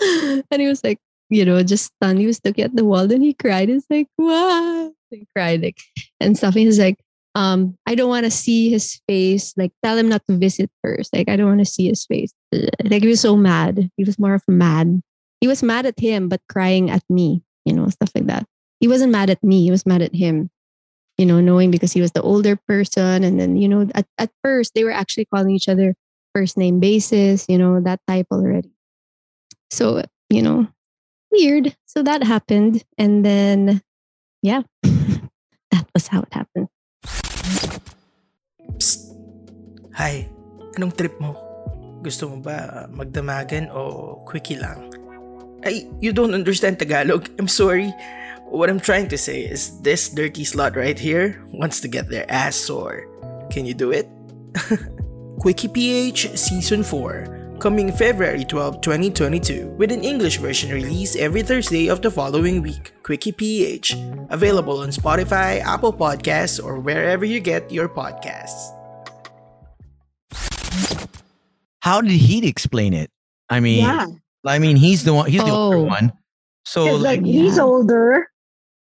and 0.00 0.60
he 0.60 0.66
was 0.66 0.82
like 0.82 0.98
you 1.30 1.44
know, 1.44 1.62
just 1.62 1.92
stunned. 1.96 2.18
He 2.18 2.26
was 2.26 2.40
looking 2.44 2.64
at 2.64 2.74
the 2.74 2.84
wall 2.84 3.10
and 3.10 3.22
he 3.22 3.34
cried. 3.34 3.68
He's 3.68 3.86
like, 3.90 4.08
what? 4.16 4.92
He 5.10 5.26
cried 5.34 5.62
like 5.62 5.78
and 6.20 6.36
stuff. 6.36 6.54
He's 6.54 6.78
like, 6.78 6.96
um, 7.34 7.76
I 7.86 7.94
don't 7.94 8.08
want 8.08 8.24
to 8.24 8.30
see 8.30 8.70
his 8.70 9.00
face. 9.06 9.54
Like, 9.56 9.72
tell 9.82 9.96
him 9.96 10.08
not 10.08 10.22
to 10.28 10.36
visit 10.36 10.70
first. 10.82 11.14
Like, 11.14 11.28
I 11.28 11.36
don't 11.36 11.48
want 11.48 11.60
to 11.60 11.64
see 11.64 11.88
his 11.88 12.04
face. 12.06 12.32
Like, 12.52 13.02
he 13.02 13.08
was 13.08 13.20
so 13.20 13.36
mad. 13.36 13.90
He 13.96 14.04
was 14.04 14.18
more 14.18 14.34
of 14.34 14.42
mad. 14.48 15.00
He 15.40 15.46
was 15.46 15.62
mad 15.62 15.86
at 15.86 16.00
him, 16.00 16.28
but 16.28 16.40
crying 16.48 16.90
at 16.90 17.02
me, 17.08 17.42
you 17.64 17.72
know, 17.72 17.88
stuff 17.88 18.10
like 18.14 18.26
that. 18.26 18.44
He 18.80 18.88
wasn't 18.88 19.12
mad 19.12 19.30
at 19.30 19.42
me. 19.44 19.62
He 19.62 19.70
was 19.70 19.86
mad 19.86 20.02
at 20.02 20.14
him, 20.14 20.50
you 21.18 21.26
know, 21.26 21.42
knowing 21.42 21.70
because 21.70 21.92
he 21.92 22.00
was 22.00 22.12
the 22.14 22.22
older 22.22 22.54
person. 22.54 23.26
And 23.26 23.38
then, 23.38 23.58
you 23.58 23.68
know, 23.68 23.90
at, 23.94 24.06
at 24.16 24.30
first 24.42 24.72
they 24.74 24.84
were 24.84 24.94
actually 24.94 25.26
calling 25.26 25.50
each 25.50 25.68
other 25.68 25.94
first 26.32 26.56
name 26.56 26.78
basis, 26.78 27.44
you 27.48 27.58
know, 27.58 27.82
that 27.82 28.00
type 28.06 28.30
already. 28.30 28.70
So, 29.70 30.02
you 30.30 30.40
know, 30.40 30.70
weird. 31.30 31.74
So 31.86 32.02
that 32.02 32.22
happened. 32.22 32.84
And 32.96 33.26
then, 33.26 33.82
yeah, 34.40 34.62
that 35.74 35.84
was 35.92 36.06
how 36.06 36.22
it 36.22 36.32
happened. 36.32 36.68
Psst. 38.78 39.10
Hi, 39.98 40.30
anong 40.78 40.94
trip 40.94 41.18
mo? 41.18 41.34
Gusto 42.06 42.30
mo 42.30 42.38
ba 42.38 42.86
magdamagan 42.86 43.66
o 43.74 44.22
quickie 44.22 44.54
lang? 44.54 44.94
Ay, 45.66 45.90
you 45.98 46.14
don't 46.14 46.38
understand 46.38 46.78
Tagalog. 46.78 47.26
I'm 47.42 47.50
sorry. 47.50 47.90
What 48.50 48.70
I'm 48.70 48.80
trying 48.80 49.08
to 49.08 49.18
say 49.18 49.42
is 49.42 49.80
this 49.82 50.08
dirty 50.08 50.42
slut 50.44 50.74
right 50.74 50.98
here 50.98 51.42
wants 51.52 51.80
to 51.80 51.88
get 51.88 52.08
their 52.08 52.24
ass 52.30 52.56
sore. 52.56 53.06
Can 53.50 53.64
you 53.66 53.74
do 53.74 53.92
it? 53.92 54.08
Quickie 55.40 55.68
PH 55.68 56.30
Season 56.36 56.82
4 56.82 57.56
coming 57.60 57.90
February 57.92 58.44
12, 58.44 58.80
2022 58.80 59.66
with 59.78 59.90
an 59.92 60.02
English 60.04 60.38
version 60.38 60.70
release 60.70 61.16
every 61.16 61.42
Thursday 61.42 61.88
of 61.88 62.02
the 62.02 62.10
following 62.10 62.62
week. 62.62 62.92
Quickie 63.02 63.32
PH 63.32 63.94
available 64.30 64.80
on 64.80 64.88
Spotify, 64.90 65.60
Apple 65.60 65.92
Podcasts, 65.92 66.62
or 66.62 66.78
wherever 66.80 67.24
you 67.24 67.40
get 67.40 67.70
your 67.70 67.88
podcasts. 67.88 68.74
How 71.80 72.00
did 72.00 72.12
he 72.12 72.46
explain 72.48 72.94
it? 72.94 73.10
I 73.50 73.60
mean, 73.60 73.84
Yeah. 73.84 74.06
I 74.46 74.58
mean, 74.58 74.76
he's 74.76 75.04
the 75.04 75.12
one. 75.12 75.30
He's 75.30 75.42
the 75.42 75.50
oh. 75.50 75.66
older 75.74 75.76
Oh. 75.78 75.82
one. 75.84 76.12
So 76.64 76.94
like, 76.94 77.20
like, 77.20 77.24
he's 77.26 77.56
Yeah. 77.56 77.62
older. 77.64 78.28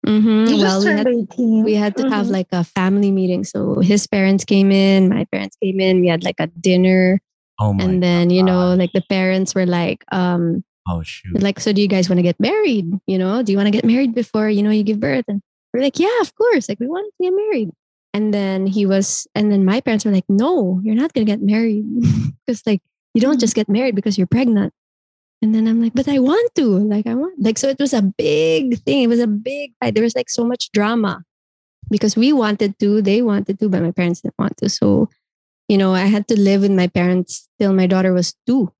Mm-hmm. 0.05 0.59
Well, 0.59 0.79
we 0.83 0.91
had, 0.91 1.07
18. 1.07 1.63
we 1.63 1.75
had 1.75 1.95
to 1.97 2.09
have 2.09 2.27
Mhm. 2.27 2.31
like 2.31 2.47
a 2.51 2.63
family 2.63 3.11
meeting. 3.11 3.43
So 3.43 3.79
his 3.79 4.05
parents 4.07 4.43
came 4.43 4.71
in, 4.71 5.07
my 5.09 5.25
parents 5.31 5.55
came 5.63 5.79
in. 5.79 6.01
We 6.01 6.07
had 6.07 6.23
like 6.23 6.39
a 6.39 6.47
dinner. 6.47 7.21
oh 7.59 7.71
my, 7.73 7.83
and 7.85 8.01
then, 8.03 8.29
you 8.29 8.43
know, 8.43 8.73
like 8.75 8.91
the 8.93 9.03
parents 9.07 9.53
were 9.55 9.65
like, 9.65 10.03
um, 10.11 10.63
oh 10.89 11.03
shoot. 11.03 11.39
like, 11.41 11.59
so 11.59 11.71
do 11.71 11.81
you 11.81 11.87
guys 11.87 12.09
want 12.09 12.17
to 12.17 12.23
get 12.23 12.39
married? 12.39 12.91
You 13.07 13.17
know, 13.17 13.43
do 13.43 13.51
you 13.53 13.57
want 13.57 13.67
to 13.67 13.71
get 13.71 13.85
married 13.85 14.13
before, 14.13 14.49
you 14.49 14.63
know, 14.63 14.71
you 14.71 14.83
give 14.83 14.99
birth? 14.99 15.23
And 15.29 15.39
we're 15.73 15.81
like, 15.83 15.99
yeah, 15.99 16.19
of 16.21 16.33
course. 16.35 16.67
Like, 16.67 16.79
we 16.81 16.87
want 16.87 17.05
to 17.07 17.23
get 17.23 17.31
married. 17.33 17.69
And 18.13 18.33
then 18.33 18.67
he 18.67 18.85
was, 18.85 19.25
and 19.33 19.51
then 19.51 19.63
my 19.65 19.79
parents 19.81 20.03
were 20.05 20.11
like, 20.11 20.25
no, 20.27 20.81
you're 20.83 20.95
not 20.95 21.13
going 21.13 21.25
to 21.25 21.31
get 21.31 21.41
married. 21.41 21.85
Because, 22.45 22.61
like, 22.65 22.81
you 23.13 23.21
don't 23.21 23.39
just 23.39 23.55
get 23.55 23.69
married 23.69 23.95
because 23.95 24.17
you're 24.17 24.27
pregnant. 24.27 24.73
And 25.43 25.53
then 25.53 25.67
I'm 25.67 25.81
like, 25.83 25.93
but 25.93 26.07
I 26.07 26.19
want 26.19 26.55
to. 26.55 26.63
Like, 26.63 27.05
I 27.05 27.15
want, 27.15 27.35
like, 27.37 27.57
so 27.57 27.67
it 27.67 27.77
was 27.77 27.91
a 27.91 28.01
big 28.01 28.79
thing. 28.83 29.03
It 29.03 29.07
was 29.07 29.19
a 29.19 29.27
big 29.27 29.73
fight. 29.81 29.93
There 29.93 30.03
was 30.03 30.15
like 30.15 30.29
so 30.29 30.45
much 30.45 30.71
drama 30.71 31.21
because 31.91 32.15
we 32.15 32.31
wanted 32.31 32.79
to, 32.79 33.01
they 33.01 33.21
wanted 33.21 33.59
to, 33.59 33.67
but 33.67 33.81
my 33.83 33.91
parents 33.91 34.21
didn't 34.21 34.39
want 34.39 34.55
to. 34.63 34.69
So, 34.69 35.09
you 35.67 35.77
know, 35.77 35.93
I 35.93 36.05
had 36.05 36.29
to 36.29 36.39
live 36.39 36.61
with 36.61 36.71
my 36.71 36.87
parents 36.87 37.49
till 37.59 37.73
my 37.73 37.87
daughter 37.87 38.13
was 38.13 38.33
two 38.47 38.71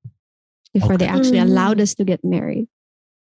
before 0.74 0.96
they 0.96 1.06
actually 1.06 1.40
Mm. 1.40 1.52
allowed 1.52 1.82
us 1.82 1.96
to 1.96 2.06
get 2.06 2.24
married. 2.24 2.70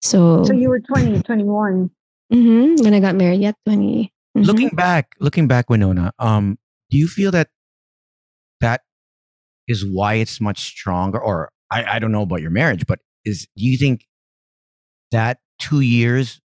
So, 0.02 0.44
So 0.44 0.52
you 0.52 0.68
were 0.68 0.82
20, 0.82 1.22
21. 1.24 1.90
Mm-hmm, 2.34 2.84
when 2.84 2.94
I 2.94 3.00
got 3.00 3.16
married, 3.16 3.40
yeah, 3.40 3.54
20. 3.66 4.12
mhm. 4.38 4.46
looking 4.46 4.70
back, 4.76 5.16
looking 5.20 5.48
back, 5.48 5.70
Winona, 5.70 6.12
um, 6.20 6.60
do 6.92 6.98
you 6.98 7.08
feel 7.08 7.32
that 7.32 7.48
that 8.60 8.82
is 9.66 9.86
why 9.86 10.16
it's 10.16 10.42
much 10.42 10.60
stronger? 10.60 11.20
Or 11.20 11.52
I, 11.72 11.96
I 11.96 12.00
don't 12.00 12.12
know 12.12 12.24
about 12.24 12.42
your 12.42 12.52
marriage, 12.52 12.86
but 12.86 13.00
is 13.30 13.48
do 13.56 13.66
you 13.66 13.78
think 13.78 14.06
that 15.12 15.38
two 15.60 15.82
years 15.82 16.42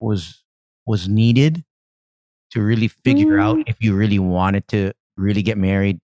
was 0.00 0.44
was 0.86 1.08
needed 1.08 1.64
to 2.52 2.60
really 2.60 2.88
figure 2.88 3.38
out 3.40 3.56
Mm. 3.56 3.64
if 3.66 3.76
you 3.80 3.94
really 3.96 4.18
wanted 4.18 4.68
to 4.68 4.92
really 5.16 5.42
get 5.42 5.56
married 5.56 5.98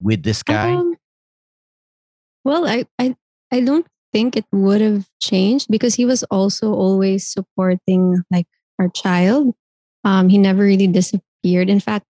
with 0.00 0.22
this 0.24 0.42
guy? 0.42 0.74
Um, 0.74 0.96
well, 2.44 2.66
I, 2.66 2.86
I, 2.98 3.14
I 3.52 3.60
don't 3.60 3.86
think 4.12 4.36
it 4.36 4.46
would 4.52 4.80
have 4.80 5.06
changed 5.20 5.68
because 5.70 5.94
he 5.94 6.04
was 6.04 6.24
also 6.30 6.72
always 6.72 7.26
supporting 7.28 8.22
like 8.30 8.46
our 8.78 8.88
child. 8.88 9.54
Um, 10.04 10.28
he 10.28 10.38
never 10.38 10.62
really 10.62 10.86
disappeared. 10.86 11.68
In 11.68 11.80
fact, 11.80 12.06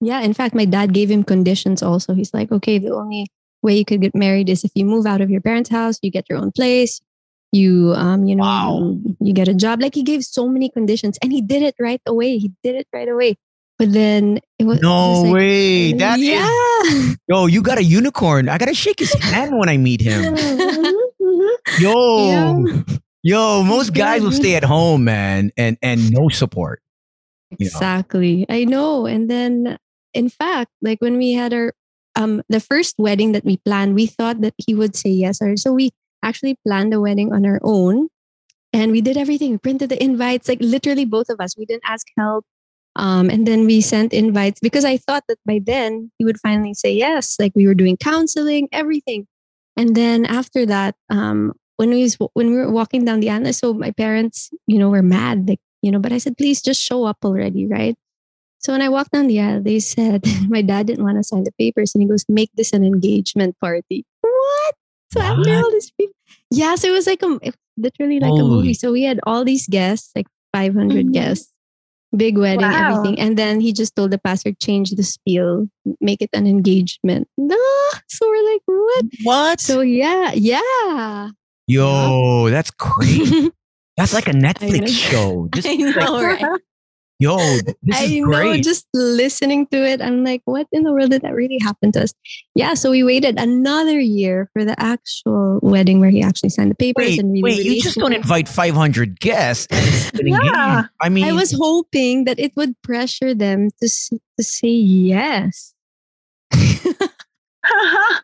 yeah, 0.00 0.20
in 0.20 0.32
fact, 0.32 0.54
my 0.54 0.64
dad 0.64 0.92
gave 0.94 1.10
him 1.10 1.24
conditions 1.24 1.82
also. 1.82 2.14
He's 2.14 2.32
like, 2.32 2.52
okay, 2.52 2.78
the 2.78 2.94
only 2.94 3.26
way 3.62 3.76
you 3.76 3.84
could 3.84 4.00
get 4.00 4.14
married 4.14 4.48
is 4.48 4.64
if 4.64 4.70
you 4.74 4.84
move 4.84 5.06
out 5.06 5.20
of 5.20 5.30
your 5.30 5.40
parents' 5.40 5.70
house, 5.70 5.98
you 6.02 6.10
get 6.10 6.26
your 6.28 6.38
own 6.38 6.52
place, 6.52 7.00
you 7.52 7.92
um, 7.96 8.24
you 8.26 8.36
know, 8.36 8.42
Wow. 8.44 8.78
you, 9.04 9.16
you 9.20 9.32
get 9.32 9.48
a 9.48 9.54
job. 9.54 9.80
Like 9.80 9.94
he 9.94 10.02
gave 10.02 10.24
so 10.24 10.48
many 10.48 10.68
conditions 10.68 11.18
and 11.22 11.32
he 11.32 11.40
did 11.42 11.62
it 11.62 11.74
right 11.80 12.00
away. 12.06 12.38
He 12.38 12.52
did 12.62 12.74
it 12.76 12.86
right 12.92 13.08
away. 13.08 13.36
But 13.78 13.92
then 13.92 14.40
it 14.58 14.64
was 14.64 14.78
it 14.78 14.82
no 14.82 15.10
was 15.10 15.22
like, 15.24 15.32
way. 15.34 15.92
That 15.92 16.18
is 16.18 16.24
yeah. 16.26 17.14
yo, 17.28 17.46
you 17.46 17.62
got 17.62 17.78
a 17.78 17.84
unicorn. 17.84 18.48
I 18.48 18.58
gotta 18.58 18.74
shake 18.74 18.98
his 18.98 19.12
hand 19.14 19.56
when 19.58 19.68
I 19.68 19.76
meet 19.76 20.00
him. 20.00 20.34
Mhm. 21.20 21.56
Yo, 21.80 22.28
Yeah. 22.28 22.82
yo, 23.22 23.62
most 23.62 23.92
guys 23.92 24.22
will 24.22 24.32
stay 24.32 24.54
at 24.54 24.64
home, 24.64 25.04
man, 25.04 25.50
and 25.56 25.76
and 25.82 26.10
no 26.10 26.28
support. 26.28 26.80
you 27.58 27.66
know. 27.66 27.66
Exactly. 27.66 28.46
I 28.48 28.64
know. 28.64 29.06
And 29.06 29.30
then 29.30 29.78
in 30.14 30.28
fact, 30.28 30.70
like 30.82 31.00
when 31.00 31.18
we 31.18 31.32
had 31.32 31.52
our 31.52 31.74
um 32.18 32.42
the 32.50 32.60
first 32.60 32.96
wedding 32.98 33.32
that 33.32 33.46
we 33.46 33.58
planned, 33.58 33.94
we 33.96 34.06
thought 34.06 34.42
that 34.42 34.54
he 34.58 34.74
would 34.74 34.96
say 34.96 35.10
yes. 35.10 35.40
Or 35.42 35.56
so 35.56 35.72
we 35.72 35.92
actually 36.24 36.56
planned 36.66 36.92
the 36.92 37.00
wedding 37.00 37.32
on 37.32 37.46
our 37.46 37.60
own. 37.62 38.08
And 38.72 38.92
we 38.92 39.00
did 39.00 39.16
everything. 39.16 39.52
We 39.52 39.58
printed 39.58 39.90
the 39.90 40.02
invites, 40.02 40.48
like 40.48 40.60
literally 40.60 41.04
both 41.04 41.30
of 41.30 41.40
us. 41.40 41.56
We 41.56 41.64
didn't 41.66 41.84
ask 41.86 42.06
help. 42.18 42.44
Um, 42.96 43.30
and 43.30 43.46
then 43.46 43.66
we 43.66 43.80
sent 43.80 44.12
invites 44.12 44.60
because 44.60 44.84
I 44.84 44.96
thought 44.98 45.24
that 45.28 45.38
by 45.46 45.60
then 45.64 46.10
he 46.18 46.24
would 46.24 46.40
finally 46.40 46.74
say 46.74 46.92
yes. 46.92 47.36
Like 47.40 47.52
we 47.54 47.66
were 47.66 47.74
doing 47.74 47.96
counseling, 47.96 48.68
everything. 48.72 49.26
And 49.76 49.94
then 49.96 50.26
after 50.26 50.66
that, 50.66 50.96
um, 51.10 51.52
when 51.76 51.90
we 51.90 52.02
was, 52.02 52.16
when 52.34 52.50
we 52.50 52.56
were 52.56 52.70
walking 52.72 53.04
down 53.04 53.20
the 53.20 53.30
aisle, 53.30 53.52
so 53.52 53.72
my 53.72 53.92
parents, 53.92 54.50
you 54.66 54.78
know, 54.78 54.90
were 54.90 55.02
mad. 55.02 55.48
Like 55.48 55.60
you 55.82 55.92
know, 55.92 56.00
but 56.00 56.12
I 56.12 56.18
said, 56.18 56.36
please 56.36 56.60
just 56.60 56.82
show 56.82 57.04
up 57.04 57.18
already, 57.24 57.66
right? 57.66 57.96
So 58.60 58.72
when 58.72 58.82
I 58.82 58.88
walked 58.88 59.12
down 59.12 59.26
the 59.28 59.40
aisle, 59.40 59.62
they 59.62 59.78
said 59.80 60.24
my 60.48 60.62
dad 60.62 60.86
didn't 60.86 61.04
want 61.04 61.16
to 61.18 61.22
sign 61.24 61.44
the 61.44 61.52
papers, 61.58 61.94
and 61.94 62.02
he 62.02 62.08
goes, 62.08 62.24
make 62.28 62.50
this 62.54 62.72
an 62.72 62.84
engagement 62.84 63.56
party. 63.60 64.04
What? 64.20 64.74
So 65.12 65.20
after 65.22 65.38
What? 65.38 65.64
all 65.64 65.70
these 65.72 65.90
people, 65.92 66.14
yeah, 66.50 66.74
so 66.74 66.88
it 66.88 66.92
was 66.92 67.06
like 67.06 67.22
a 67.22 67.38
literally 67.76 68.20
like 68.20 68.32
a 68.38 68.42
movie. 68.44 68.74
So 68.74 68.92
we 68.92 69.02
had 69.04 69.20
all 69.24 69.44
these 69.44 69.66
guests, 69.68 70.10
like 70.16 70.26
500 70.52 71.06
Mhm. 71.06 71.12
guests, 71.12 71.52
big 72.16 72.36
wedding, 72.36 72.66
Wow. 72.68 72.90
everything, 72.90 73.18
and 73.18 73.36
then 73.38 73.60
he 73.60 73.72
just 73.72 73.94
told 73.96 74.10
the 74.10 74.18
pastor 74.18 74.52
change 74.60 74.90
the 74.90 75.02
spiel, 75.04 75.68
make 76.00 76.20
it 76.20 76.30
an 76.32 76.46
engagement. 76.46 77.28
No, 77.38 77.56
so 78.08 78.26
we're 78.28 78.52
like, 78.52 78.62
what? 78.66 79.04
What? 79.22 79.60
So 79.60 79.80
yeah, 79.80 80.32
yeah. 80.34 81.30
yo, 81.66 82.50
that's 82.50 82.70
crazy. 82.72 83.50
That's 83.98 84.14
like 84.14 84.28
a 84.28 84.32
Netflix 84.32 84.90
show. 84.90 85.48
Just 85.54 85.66
like, 85.66 85.80
know, 85.80 86.22
right? 86.22 86.60
Yo, 87.20 87.36
this 87.82 87.96
I 87.96 88.04
is 88.04 88.12
know, 88.20 88.26
great. 88.26 88.62
just 88.62 88.86
listening 88.94 89.66
to 89.68 89.76
it, 89.84 90.00
I'm 90.00 90.22
like, 90.22 90.40
what 90.44 90.68
in 90.70 90.84
the 90.84 90.92
world 90.92 91.10
did 91.10 91.22
that 91.22 91.34
really 91.34 91.58
happen 91.60 91.90
to 91.92 92.04
us? 92.04 92.14
Yeah, 92.54 92.74
so 92.74 92.92
we 92.92 93.02
waited 93.02 93.40
another 93.40 93.98
year 93.98 94.48
for 94.52 94.64
the 94.64 94.80
actual 94.80 95.58
wedding 95.60 95.98
where 95.98 96.10
he 96.10 96.22
actually 96.22 96.50
signed 96.50 96.70
the 96.70 96.76
papers 96.76 97.06
wait, 97.06 97.18
and 97.18 97.32
really 97.32 97.42
wait, 97.42 97.64
you 97.64 97.82
just 97.82 97.98
don't 97.98 98.12
invite 98.12 98.48
500 98.48 99.18
guests. 99.20 99.66
Yeah. 100.20 100.84
I 101.00 101.08
mean, 101.08 101.24
I 101.24 101.32
was 101.32 101.52
hoping 101.52 102.24
that 102.24 102.38
it 102.38 102.52
would 102.56 102.80
pressure 102.82 103.34
them 103.34 103.70
to 103.80 103.88
to 103.88 104.42
say 104.44 104.68
yes. 104.68 105.74
I 106.52 108.20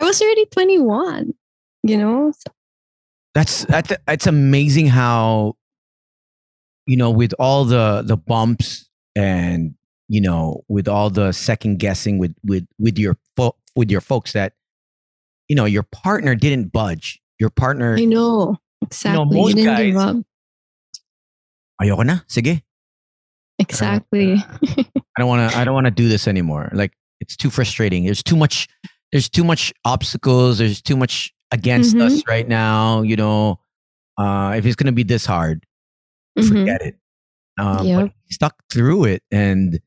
was 0.00 0.20
already 0.22 0.46
21, 0.46 1.34
you 1.82 1.96
know? 1.98 2.32
So, 2.32 2.52
that's 3.34 3.64
that's 3.66 3.92
it's 4.08 4.26
amazing 4.26 4.88
how 4.88 5.57
you 6.88 6.96
know 6.96 7.10
with 7.12 7.34
all 7.38 7.64
the 7.68 8.00
the 8.04 8.16
bumps 8.16 8.88
and 9.14 9.74
you 10.08 10.20
know 10.24 10.64
with 10.68 10.88
all 10.88 11.10
the 11.12 11.32
second 11.32 11.78
guessing 11.78 12.16
with 12.18 12.34
with 12.42 12.64
with 12.80 12.98
your 12.98 13.14
fo- 13.36 13.56
with 13.76 13.90
your 13.92 14.00
folks 14.00 14.32
that 14.32 14.54
you 15.48 15.54
know 15.54 15.66
your 15.68 15.84
partner 15.84 16.34
didn't 16.34 16.72
budge 16.72 17.20
your 17.38 17.50
partner 17.50 17.94
I 17.96 18.04
know. 18.08 18.56
Exactly. 18.82 19.36
most 19.36 19.50
you 19.56 19.64
didn't 19.64 19.76
give 19.76 19.94
guys- 19.94 20.16
up. 20.16 20.16
ayoko 21.82 22.04
na 22.04 22.20
sige 22.26 22.62
Exactly. 23.60 24.34
I 24.94 25.16
don't 25.18 25.26
want 25.28 25.50
to 25.50 25.58
I 25.58 25.64
don't 25.66 25.74
want 25.74 25.86
to 25.86 25.90
do 25.90 26.08
this 26.08 26.28
anymore 26.28 26.70
like 26.72 26.92
it's 27.20 27.34
too 27.36 27.50
frustrating 27.50 28.04
there's 28.06 28.22
too 28.22 28.36
much 28.36 28.68
there's 29.10 29.28
too 29.28 29.42
much 29.44 29.74
obstacles 29.84 30.58
there's 30.58 30.80
too 30.80 30.96
much 30.96 31.34
against 31.50 31.96
Mhm. 31.96 32.02
us 32.06 32.22
right 32.28 32.46
now 32.46 33.02
you 33.02 33.16
know 33.16 33.58
uh 34.16 34.54
if 34.56 34.64
it's 34.64 34.76
going 34.76 34.86
to 34.86 34.94
be 34.94 35.02
this 35.02 35.26
hard 35.26 35.66
Mhm. 36.40 36.48
forget 36.48 36.82
it. 36.82 36.96
Um, 37.58 37.86
Yep. 37.86 38.12
stuck 38.30 38.54
through 38.70 39.04
it. 39.04 39.22
And 39.30 39.80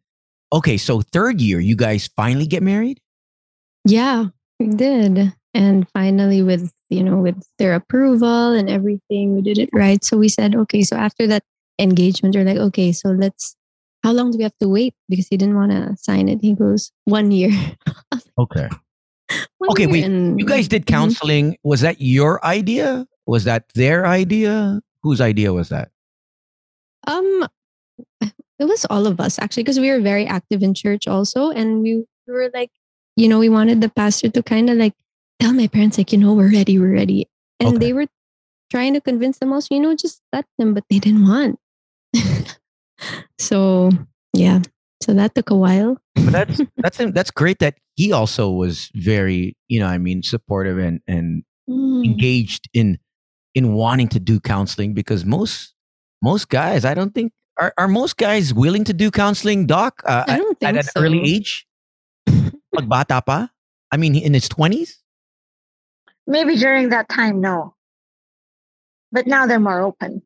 okay, 0.52 0.78
so 0.78 1.02
third 1.02 1.40
year, 1.42 1.60
you 1.60 1.76
guys 1.76 2.10
finally 2.16 2.46
get 2.48 2.62
married? 2.64 3.00
Yeah, 3.86 4.28
we 4.60 4.68
did. 4.68 5.34
And 5.54 5.88
finally, 5.90 6.44
with 6.44 6.72
you 6.90 7.04
know, 7.04 7.18
with 7.18 7.42
their 7.58 7.74
approval 7.74 8.52
and 8.52 8.70
everything, 8.70 9.34
we 9.36 9.42
did 9.42 9.58
it 9.58 9.70
right. 9.74 10.04
So 10.04 10.18
we 10.18 10.28
said, 10.28 10.56
okay. 10.56 10.82
So 10.84 10.98
after 10.98 11.26
that 11.28 11.44
engagement, 11.80 12.36
we're 12.36 12.44
like, 12.44 12.58
okay, 12.58 12.92
so 12.92 13.10
let's. 13.12 13.56
How 14.04 14.12
long 14.12 14.32
do 14.32 14.38
we 14.40 14.44
have 14.44 14.58
to 14.60 14.68
wait? 14.68 14.94
Because 15.08 15.28
he 15.30 15.38
didn't 15.38 15.56
want 15.56 15.72
to 15.72 15.96
sign 15.96 16.28
it. 16.28 16.40
He 16.42 16.54
goes 16.56 16.92
one 17.06 17.32
year. 17.32 17.52
Okay. 18.40 18.68
One 19.60 19.70
Okay, 19.72 19.86
wait, 19.88 20.04
and- 20.04 20.40
You 20.40 20.46
guys 20.46 20.68
did 20.68 20.84
Mhm. 20.86 20.88
counseling. 20.88 21.56
Was 21.64 21.82
that 21.82 22.02
your 22.02 22.44
idea? 22.44 23.06
Was 23.28 23.44
that 23.44 23.66
their 23.76 24.08
idea? 24.08 24.82
Whose 25.04 25.22
idea 25.22 25.54
was 25.54 25.70
that? 25.70 25.92
Um, 27.08 27.48
it 28.60 28.66
was 28.66 28.86
all 28.90 29.08
of 29.08 29.20
us 29.20 29.40
actually 29.40 29.64
because 29.64 29.80
we 29.80 29.90
were 29.90 30.02
very 30.02 30.26
active 30.26 30.62
in 30.64 30.74
church 30.74 31.08
also, 31.08 31.50
and 31.50 31.82
we, 31.82 32.06
we 32.28 32.34
were 32.34 32.52
like, 32.54 32.70
you 33.16 33.28
know, 33.28 33.40
we 33.40 33.50
wanted 33.50 33.82
the 33.82 33.90
pastor 33.90 34.30
to 34.30 34.44
kind 34.44 34.70
of 34.70 34.78
like 34.78 34.94
tell 35.40 35.54
my 35.54 35.68
parents 35.68 35.98
like, 35.98 36.12
you 36.12 36.18
know, 36.18 36.34
we're 36.34 36.52
ready, 36.52 36.78
we're 36.80 36.94
ready, 36.94 37.28
and 37.60 37.76
Okay. 37.76 37.88
they 37.88 37.94
were 37.94 38.06
trying 38.70 38.94
to 38.94 39.02
convince 39.02 39.40
them 39.40 39.52
also, 39.52 39.76
you 39.76 39.82
know, 39.82 39.96
just 39.96 40.22
let 40.32 40.46
them, 40.58 40.74
but 40.74 40.86
they 40.90 41.00
didn't 41.00 41.28
want. 41.28 41.60
so 43.40 43.90
yeah, 44.34 44.62
so 45.02 45.14
that 45.14 45.36
took 45.36 45.50
a 45.50 45.56
while. 45.56 45.98
But 46.16 46.34
that's 46.34 46.62
that's 46.84 46.98
that's 46.98 47.32
great 47.32 47.60
that 47.60 47.78
he 47.96 48.12
also 48.12 48.50
was 48.50 48.90
very, 48.94 49.58
you 49.68 49.80
know, 49.80 49.88
I 49.88 49.98
mean, 49.98 50.24
supportive 50.24 50.78
and 50.78 51.02
and 51.08 51.44
Mm. 51.70 52.04
engaged 52.04 52.68
in 52.74 52.98
in 53.54 53.74
wanting 53.74 54.10
to 54.10 54.20
do 54.20 54.40
counseling 54.40 54.94
because 54.94 55.24
most 55.24 55.74
most 56.22 56.50
guys, 56.50 56.86
I 56.86 56.94
don't 56.94 57.14
think 57.14 57.32
are, 57.58 57.74
are 57.78 57.88
most 57.88 58.18
guys 58.18 58.54
willing 58.54 58.84
to 58.86 58.94
do 58.94 59.12
counseling, 59.12 59.68
doc, 59.68 60.02
uh, 60.06 60.24
I 60.28 60.34
at- 60.34 60.38
don't 60.38 60.64
at 60.64 60.76
think 60.76 60.78
an 60.96 61.04
early 61.04 61.22
age? 61.24 61.68
Magbata 62.76 63.26
pa? 63.26 63.50
I 63.92 63.98
mean, 63.98 64.16
in 64.16 64.34
his 64.34 64.48
20s? 64.48 64.94
Maybe 66.28 66.56
during 66.56 66.90
that 66.90 67.10
time, 67.10 67.42
no. 67.42 67.76
But 69.12 69.28
now 69.28 69.46
they're 69.48 69.60
more 69.60 69.82
open. 69.82 70.22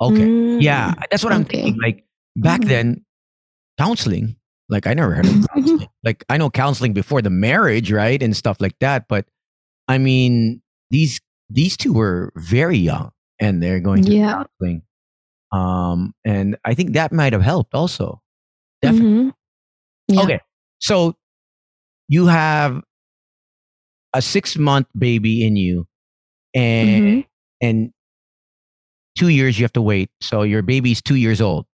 Okay. 0.00 0.26
Mm. 0.28 0.60
Yeah, 0.62 0.92
that's 1.10 1.24
what 1.24 1.32
I'm 1.32 1.42
Okay. 1.42 1.62
thinking. 1.62 1.80
Like 1.80 2.04
back 2.36 2.60
Mhm. 2.60 2.68
then, 2.68 3.04
counseling, 3.78 4.36
like 4.68 4.86
I 4.86 4.92
never 4.94 5.14
heard 5.14 5.26
of 5.26 5.46
counseling. 5.54 5.88
like 6.04 6.24
I 6.28 6.36
know 6.36 6.50
counseling 6.50 6.92
before 6.92 7.22
the 7.22 7.30
marriage, 7.30 7.90
right? 7.90 8.22
And 8.22 8.36
stuff 8.36 8.60
like 8.60 8.76
that. 8.80 9.06
But 9.08 9.26
I 9.88 9.96
mean, 9.98 10.60
these 10.90 11.20
these 11.48 11.76
two 11.76 11.92
were 11.94 12.32
very 12.36 12.76
young 12.78 13.12
and 13.38 13.62
they're 13.62 13.80
going 13.80 14.04
to 14.04 14.12
Yeah. 14.12 14.44
counseling. 14.44 14.82
Um, 15.52 16.14
and 16.24 16.56
I 16.64 16.74
think 16.74 16.92
that 16.94 17.12
might 17.12 17.32
have 17.32 17.42
helped 17.42 17.74
also. 17.74 18.20
Definitely. 18.80 19.10
Mhm. 19.10 19.32
Yeah. 20.08 20.22
Okay. 20.22 20.40
So 20.80 21.14
you 22.08 22.26
have 22.26 22.82
a 24.14 24.20
six 24.22 24.56
month 24.56 24.86
baby 24.98 25.44
in 25.46 25.56
you 25.56 25.86
and 26.54 26.88
Mhm. 27.04 27.26
and 27.60 27.92
two 29.16 29.28
years 29.28 29.58
you 29.58 29.64
have 29.64 29.72
to 29.74 29.82
wait. 29.82 30.10
So 30.20 30.42
your 30.42 30.62
baby's 30.62 31.00
two 31.02 31.16
years 31.16 31.40
old. 31.40 31.66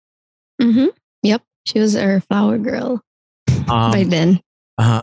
Mhm. 0.60 0.88
Yep. 1.22 1.42
She 1.66 1.78
was 1.78 1.94
our 1.96 2.20
flower 2.20 2.58
girl 2.58 3.02
Um, 3.68 3.90
by 3.92 4.04
then. 4.04 4.40
uh, 4.78 5.02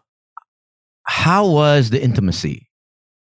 how 1.06 1.48
was 1.48 1.90
the 1.90 2.02
intimacy? 2.04 2.70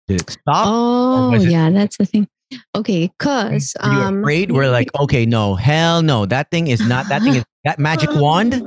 Did 0.07 0.21
it 0.21 0.29
stop? 0.29 0.67
Oh, 0.67 1.33
it- 1.33 1.49
yeah, 1.49 1.69
that's 1.71 1.97
the 1.97 2.05
thing. 2.05 2.27
Okay, 2.75 3.11
cause 3.19 3.73
Were 3.81 3.91
you 3.91 3.99
um, 3.99 4.19
afraid? 4.19 4.51
We're 4.51 4.69
like, 4.69 4.89
okay, 4.99 5.25
no, 5.25 5.55
hell 5.55 6.01
no. 6.01 6.25
That 6.25 6.51
thing 6.51 6.67
is 6.67 6.81
not. 6.81 7.07
That 7.09 7.21
thing 7.21 7.35
is 7.35 7.45
that 7.63 7.79
magic 7.79 8.09
wand 8.13 8.61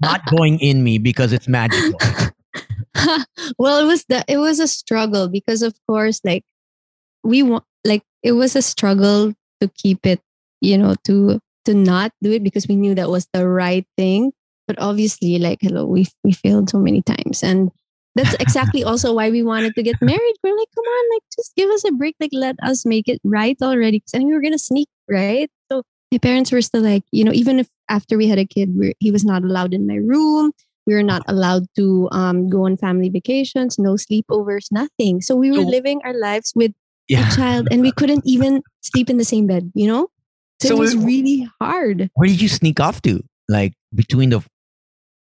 not 0.00 0.24
going 0.30 0.58
in 0.60 0.84
me 0.84 0.98
because 0.98 1.32
it's 1.32 1.48
magical. 1.48 1.98
well, 3.58 3.80
it 3.80 3.86
was 3.86 4.04
that 4.08 4.24
it 4.28 4.38
was 4.38 4.60
a 4.60 4.68
struggle 4.68 5.28
because 5.28 5.62
of 5.62 5.74
course, 5.86 6.20
like 6.24 6.44
we 7.22 7.42
want 7.42 7.64
like 7.84 8.02
it 8.22 8.32
was 8.32 8.56
a 8.56 8.62
struggle 8.62 9.32
to 9.60 9.68
keep 9.74 10.06
it, 10.06 10.20
you 10.60 10.76
know, 10.76 10.94
to 11.04 11.40
to 11.64 11.74
not 11.74 12.12
do 12.22 12.32
it 12.32 12.42
because 12.42 12.66
we 12.66 12.76
knew 12.76 12.94
that 12.94 13.10
was 13.10 13.26
the 13.32 13.48
right 13.48 13.86
thing. 13.96 14.32
But 14.66 14.80
obviously, 14.80 15.38
like 15.38 15.58
hello, 15.60 15.84
we 15.86 16.06
we 16.24 16.32
failed 16.32 16.70
so 16.70 16.78
many 16.78 17.02
times, 17.02 17.42
and 17.42 17.70
that's 18.14 18.34
exactly 18.40 18.82
also 18.84 19.14
why 19.14 19.30
we 19.30 19.42
wanted 19.42 19.74
to 19.76 19.82
get 19.82 19.96
married. 20.02 20.34
We're 20.42 20.56
like, 20.56 20.68
come 20.74 20.84
on, 20.84 21.14
like 21.16 21.22
just 21.36 21.54
give 21.56 21.70
us 21.70 21.84
a 21.88 21.92
break, 21.92 22.16
like 22.20 22.30
let 22.32 22.56
us 22.62 22.84
make 22.84 23.08
it 23.08 23.20
right 23.24 23.56
already. 23.62 24.02
Mean, 24.14 24.26
we 24.28 24.34
were 24.34 24.40
gonna 24.42 24.58
sneak, 24.58 24.88
right? 25.08 25.50
So 25.70 25.82
my 26.12 26.18
parents 26.18 26.50
were 26.52 26.62
still 26.62 26.82
like, 26.82 27.04
you 27.12 27.24
know, 27.24 27.32
even 27.32 27.58
if 27.60 27.68
after 27.88 28.16
we 28.16 28.26
had 28.28 28.38
a 28.38 28.44
kid, 28.46 28.74
he 28.98 29.10
was 29.10 29.24
not 29.24 29.42
allowed 29.44 29.74
in 29.74 29.86
my 29.86 29.96
room. 29.96 30.52
We 30.86 30.94
were 30.94 31.02
not 31.04 31.22
allowed 31.28 31.66
to 31.76 32.08
um, 32.10 32.48
go 32.48 32.64
on 32.64 32.76
family 32.76 33.10
vacations, 33.10 33.78
no 33.78 33.94
sleepovers, 33.94 34.72
nothing. 34.72 35.20
So 35.20 35.36
we 35.36 35.50
were 35.52 35.58
living 35.58 36.00
our 36.04 36.14
lives 36.14 36.52
with 36.56 36.72
Yeah. 37.06 37.28
a 37.28 37.36
child, 37.36 37.68
and 37.70 37.80
we 37.82 37.92
couldn't 37.92 38.22
even 38.26 38.62
sleep 38.80 39.08
in 39.10 39.16
the 39.18 39.24
same 39.24 39.46
bed. 39.46 39.70
You 39.74 39.86
know, 39.86 40.08
so, 40.60 40.68
So 40.68 40.76
it 40.76 40.80
was 40.80 40.96
really 40.96 41.48
hard. 41.60 42.10
Where 42.14 42.26
did 42.28 42.40
you 42.40 42.48
sneak 42.48 42.80
off 42.80 43.02
to? 43.02 43.22
Like 43.48 43.74
between 43.94 44.30
the 44.30 44.42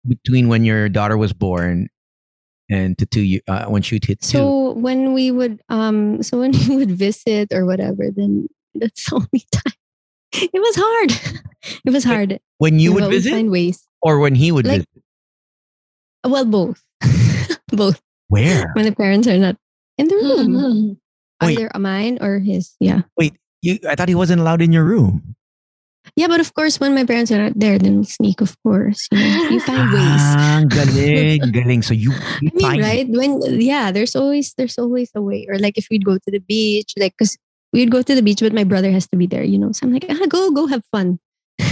between 0.07 0.49
when 0.49 0.65
your 0.65 0.89
daughter 0.89 1.17
was 1.17 1.33
born 1.33 1.89
and 2.73 2.97
to 2.99 3.07
two 3.07 3.21
you 3.23 3.41
uh, 3.49 3.67
when 3.67 3.83
she 3.83 3.97
hit 4.03 4.21
two. 4.21 4.27
So 4.39 4.73
when 4.73 5.13
we 5.13 5.31
would 5.31 5.61
um 5.69 6.23
so 6.23 6.39
when 6.41 6.53
we 6.69 6.77
would 6.77 6.91
visit 6.93 7.53
or 7.53 7.67
whatever, 7.67 8.11
then 8.11 8.49
that's 8.75 9.05
the 9.11 9.17
only 9.17 9.45
time. 9.53 9.77
It 10.33 10.61
was 10.61 10.77
hard. 10.77 11.13
It 11.87 11.91
was 11.95 12.03
hard. 12.03 12.41
When 12.59 12.81
you 12.81 12.93
would 12.93 13.07
but 13.07 13.11
visit, 13.15 13.31
find 13.31 13.51
ways. 13.51 13.87
or 14.03 14.19
when 14.19 14.35
he 14.35 14.51
would 14.51 14.67
Like- 14.67 14.83
visit. 14.83 15.05
Well, 16.27 16.45
both. 16.45 16.83
both. 17.71 18.01
Where? 18.29 18.71
When 18.75 18.85
the 18.85 18.91
parents 18.95 19.29
are 19.29 19.39
not 19.39 19.57
in 19.99 20.09
the 20.09 20.17
room. 20.17 20.49
Mhm. 20.51 20.97
Wait. 21.43 21.59
Either 21.59 21.71
mine 21.79 22.19
or 22.21 22.39
his. 22.41 22.75
Yeah. 22.81 23.03
Wait, 23.17 23.35
you, 23.63 23.79
I 23.89 23.95
thought 23.95 24.09
he 24.09 24.15
wasn't 24.19 24.41
allowed 24.41 24.63
in 24.63 24.73
your 24.73 24.83
room. 24.85 25.35
Yeah, 26.13 26.29
but 26.29 26.41
of 26.45 26.53
course 26.53 26.77
when 26.77 26.95
my 26.95 27.09
parents 27.09 27.33
are 27.33 27.41
not 27.41 27.57
there, 27.57 27.79
then 27.81 27.99
we 27.99 28.05
sneak, 28.05 28.45
of 28.45 28.53
course. 28.61 29.09
You 29.13 29.19
know, 29.19 29.49
you 29.49 29.61
find 29.65 29.89
ways. 29.89 30.25
Ah, 30.37 30.61
galing, 30.69 31.41
galing. 31.57 31.81
So 31.81 31.97
you, 31.97 32.13
you 32.45 32.53
I 32.53 32.55
mean, 32.55 32.61
find 32.61 32.81
right? 32.85 33.07
When 33.09 33.41
yeah, 33.61 33.89
there's 33.93 34.13
always 34.15 34.53
there's 34.61 34.77
always 34.77 35.09
a 35.17 35.23
way. 35.25 35.49
Or 35.49 35.57
like 35.57 35.79
if 35.81 35.89
we'd 35.91 36.05
go 36.05 36.21
to 36.21 36.31
the 36.31 36.41
beach, 36.41 36.93
like 37.01 37.17
because 37.17 37.41
we'd 37.73 37.91
go 37.91 38.03
to 38.05 38.15
the 38.15 38.21
beach, 38.21 38.45
but 38.45 38.53
my 38.53 38.65
brother 38.65 38.93
has 38.93 39.09
to 39.09 39.17
be 39.17 39.25
there. 39.25 39.43
You 39.43 39.57
know, 39.57 39.73
so 39.73 39.89
I'm 39.89 39.93
like, 39.97 40.05
ah, 40.05 40.27
go 40.29 40.53
go 40.53 40.69
have 40.69 40.85
fun. 40.93 41.17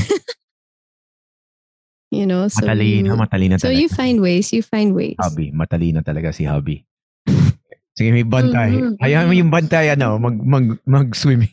you 2.10 2.24
know, 2.24 2.48
so 2.48 2.64
matalino, 2.64 3.12
you, 3.12 3.20
matalino 3.20 3.60
so 3.60 3.68
you 3.68 3.92
find 3.92 4.24
ways. 4.24 4.52
You 4.56 4.62
find 4.64 4.96
ways. 4.96 5.20
Hobby, 5.20 5.52
matalino 5.52 6.00
talaga 6.00 6.32
si 6.32 6.48
Hobby. 6.48 6.80
Sige, 7.98 8.08
may 8.16 8.24
bantay. 8.24 8.72
Mhm. 8.72 8.96
Ayaw 9.04 9.28
mo 9.28 9.36
yung 9.36 9.52
bantay, 9.52 9.92
ano, 9.92 10.16
mag, 10.16 10.32
mag, 10.40 10.80
mag-swimming. 10.88 11.52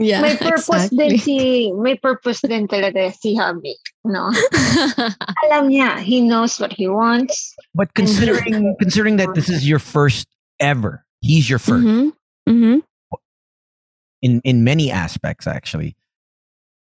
Yeah, 0.00 0.22
May 0.22 0.36
purpose 0.36 0.88
din 0.88 1.18
si 1.18 1.70
may 1.76 1.94
purpose 1.96 2.40
din 2.40 2.66
talaga 2.66 3.12
si 3.12 3.36
hubby. 3.36 3.76
No? 4.04 4.32
Alam 5.44 5.68
niya, 5.68 6.00
he 6.00 6.22
knows 6.24 6.56
what 6.58 6.72
he 6.72 6.88
wants. 6.88 7.54
But 7.74 7.92
considering, 7.92 8.74
considering 8.80 9.16
that 9.20 9.34
this 9.34 9.50
is 9.52 9.68
your 9.68 9.78
first 9.78 10.26
ever, 10.58 11.04
he's 11.20 11.48
your 11.50 11.58
1st 11.60 11.84
hmm 11.84 12.08
hmm 12.48 12.78
in, 14.22 14.40
in 14.44 14.64
many 14.64 14.90
aspects, 14.90 15.46
actually. 15.46 15.96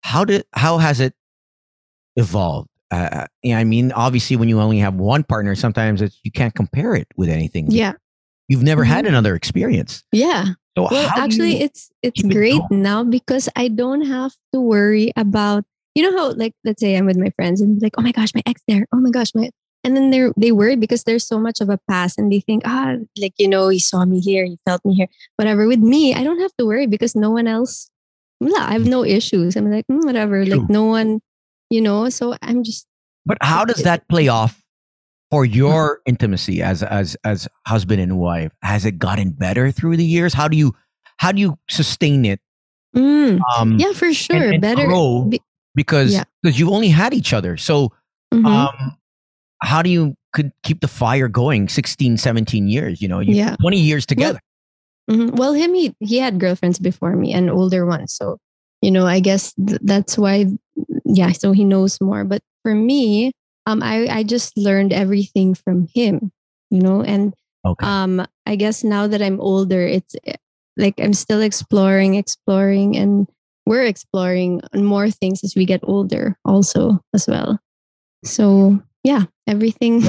how 0.04 0.24
did 0.24 0.46
how 0.54 0.78
has 0.78 1.00
it 1.00 1.14
evolved? 2.16 2.70
Uh, 2.92 3.26
yeah, 3.44 3.58
I 3.58 3.64
mean, 3.64 3.92
obviously, 3.92 4.36
when 4.36 4.48
you 4.48 4.62
only 4.62 4.78
have 4.80 4.94
one 4.96 5.24
partner, 5.24 5.56
sometimes 5.56 6.02
it's, 6.02 6.20
you 6.24 6.32
can't 6.32 6.54
compare 6.54 6.94
it 6.96 7.08
with 7.18 7.30
anything. 7.30 7.72
Yeah. 7.72 7.94
You've 8.48 8.62
never 8.64 8.84
had 8.84 9.06
Mhm. 9.06 9.10
another 9.10 9.36
experience. 9.36 10.04
Yeah. 10.12 10.54
So 10.78 10.88
Well, 10.92 11.10
actually, 11.16 11.62
it's 11.62 11.90
it's 12.04 12.22
keep 12.22 12.32
it 12.32 12.34
great 12.34 12.62
now 12.70 13.04
because 13.04 13.48
I 13.56 13.70
don't 13.70 14.02
have 14.06 14.34
to 14.54 14.60
worry 14.60 15.12
about 15.16 15.64
you 15.96 16.04
know 16.04 16.18
how 16.18 16.34
like 16.34 16.54
let's 16.64 16.82
say 16.82 16.96
I'm 16.98 17.06
with 17.06 17.18
my 17.18 17.30
friends 17.36 17.62
and 17.62 17.82
like 17.82 17.94
oh 17.98 18.02
my 18.02 18.12
gosh 18.12 18.34
my 18.36 18.44
ex 18.46 18.62
there. 18.68 18.86
Oh 18.92 18.98
my 18.98 19.10
gosh 19.10 19.32
my 19.34 19.50
and 19.86 19.96
then 19.96 20.10
they're 20.12 20.34
they 20.36 20.52
worry 20.52 20.76
because 20.76 21.04
there's 21.04 21.26
so 21.26 21.40
much 21.40 21.62
of 21.62 21.70
a 21.70 21.80
past 21.88 22.20
and 22.20 22.32
they 22.32 22.42
think 22.42 22.64
ah 22.66 22.96
like 23.22 23.34
you 23.38 23.48
know 23.48 23.70
he 23.70 23.80
saw 23.80 24.04
me 24.04 24.20
here 24.20 24.44
he 24.44 24.58
felt 24.66 24.84
me 24.84 24.94
here. 24.94 25.08
Whatever 25.38 25.68
with 25.68 25.80
me 25.80 26.14
I 26.14 26.24
don't 26.24 26.42
have 26.42 26.52
to 26.58 26.66
worry 26.66 26.88
because 26.88 27.16
no 27.16 27.32
one 27.32 27.48
else 27.48 27.90
wala, 28.42 28.60
I 28.60 28.74
have 28.74 28.86
no 28.86 29.06
issues. 29.06 29.56
I'm 29.56 29.72
like 29.72 29.88
"Mm, 29.88 30.04
whatever 30.04 30.44
True. 30.44 30.60
like 30.60 30.70
no 30.70 30.84
one 30.84 31.22
you 31.70 31.80
know 31.80 32.10
so 32.10 32.36
I'm 32.42 32.64
just 32.64 32.86
But 33.26 33.38
how 33.42 33.64
does 33.64 33.84
that 33.84 34.08
play 34.10 34.28
off 34.28 34.65
for 35.32 35.46
your 35.46 36.02
intimacy 36.06 36.62
as 36.62 36.84
as 36.84 37.18
as 37.24 37.48
husband 37.68 38.02
and 38.02 38.18
wife? 38.18 38.52
Has 38.62 38.86
it 38.86 38.98
gotten 39.00 39.32
better 39.32 39.72
through 39.72 39.98
the 39.98 40.06
years? 40.06 40.34
How 40.34 40.48
do 40.48 40.58
you 40.58 40.76
how 41.18 41.32
do 41.32 41.40
you 41.42 41.58
sustain 41.70 42.26
it? 42.26 42.40
mm, 42.96 43.40
Um, 43.58 43.78
yeah 43.78 43.92
for 43.94 44.14
sure 44.14 44.52
and 44.54 44.62
better 44.62 44.86
grow 44.88 45.26
be- 45.26 45.42
because 45.76 46.14
Yeah. 46.14 46.24
because 46.42 46.60
you 46.60 46.72
only 46.72 46.90
had 46.90 47.14
each 47.14 47.34
other. 47.34 47.58
So 47.58 47.92
Mhm. 48.34 48.46
um, 48.46 48.98
how 49.62 49.82
do 49.82 49.90
you 49.90 50.16
could 50.34 50.52
keep 50.64 50.82
the 50.82 50.88
fire 50.88 51.28
going 51.28 51.68
16, 51.70 52.18
17 52.18 52.68
years? 52.68 53.02
You 53.02 53.08
know, 53.08 53.20
you 53.20 53.36
Yeah. 53.36 53.56
twenty 53.62 53.80
years 53.82 54.06
together. 54.06 54.40
Mhm. 55.10 55.36
Well, 55.38 55.54
him 55.54 55.74
he 55.74 55.94
he 56.00 56.18
had 56.20 56.40
girlfriends 56.40 56.80
before 56.80 57.16
me 57.16 57.34
and 57.34 57.50
older 57.50 57.86
ones, 57.86 58.14
so 58.14 58.38
you 58.82 58.92
know 58.92 59.06
I 59.06 59.20
guess 59.20 59.54
th- 59.56 59.80
that's 59.84 60.18
why. 60.18 60.48
Yeah, 61.06 61.32
so 61.32 61.52
he 61.54 61.64
knows 61.64 62.00
more. 62.02 62.24
But 62.26 62.42
for 62.64 62.74
me, 62.76 63.32
um, 63.66 63.82
I 63.84 64.08
I 64.08 64.24
just 64.24 64.58
learned 64.58 64.94
everything 64.94 65.56
from 65.56 65.88
him, 65.94 66.32
you 66.70 66.82
know, 66.82 67.02
and 67.02 67.34
Okay. 67.66 67.86
um, 67.86 68.26
I 68.46 68.56
guess 68.56 68.84
now 68.84 69.08
that 69.08 69.22
I'm 69.24 69.42
older, 69.42 69.82
it's 69.82 70.16
eh, 70.26 70.36
like 70.78 71.00
I'm 71.00 71.14
still 71.14 71.42
exploring, 71.42 72.14
exploring, 72.16 72.96
and 72.96 73.28
we're 73.66 73.86
exploring 73.86 74.62
more 74.76 75.10
things 75.10 75.44
as 75.44 75.56
we 75.56 75.66
get 75.66 75.80
older, 75.84 76.38
also 76.46 77.02
as 77.14 77.28
well. 77.28 77.60
So 78.24 78.80
yeah, 79.04 79.24
everything. 79.48 80.02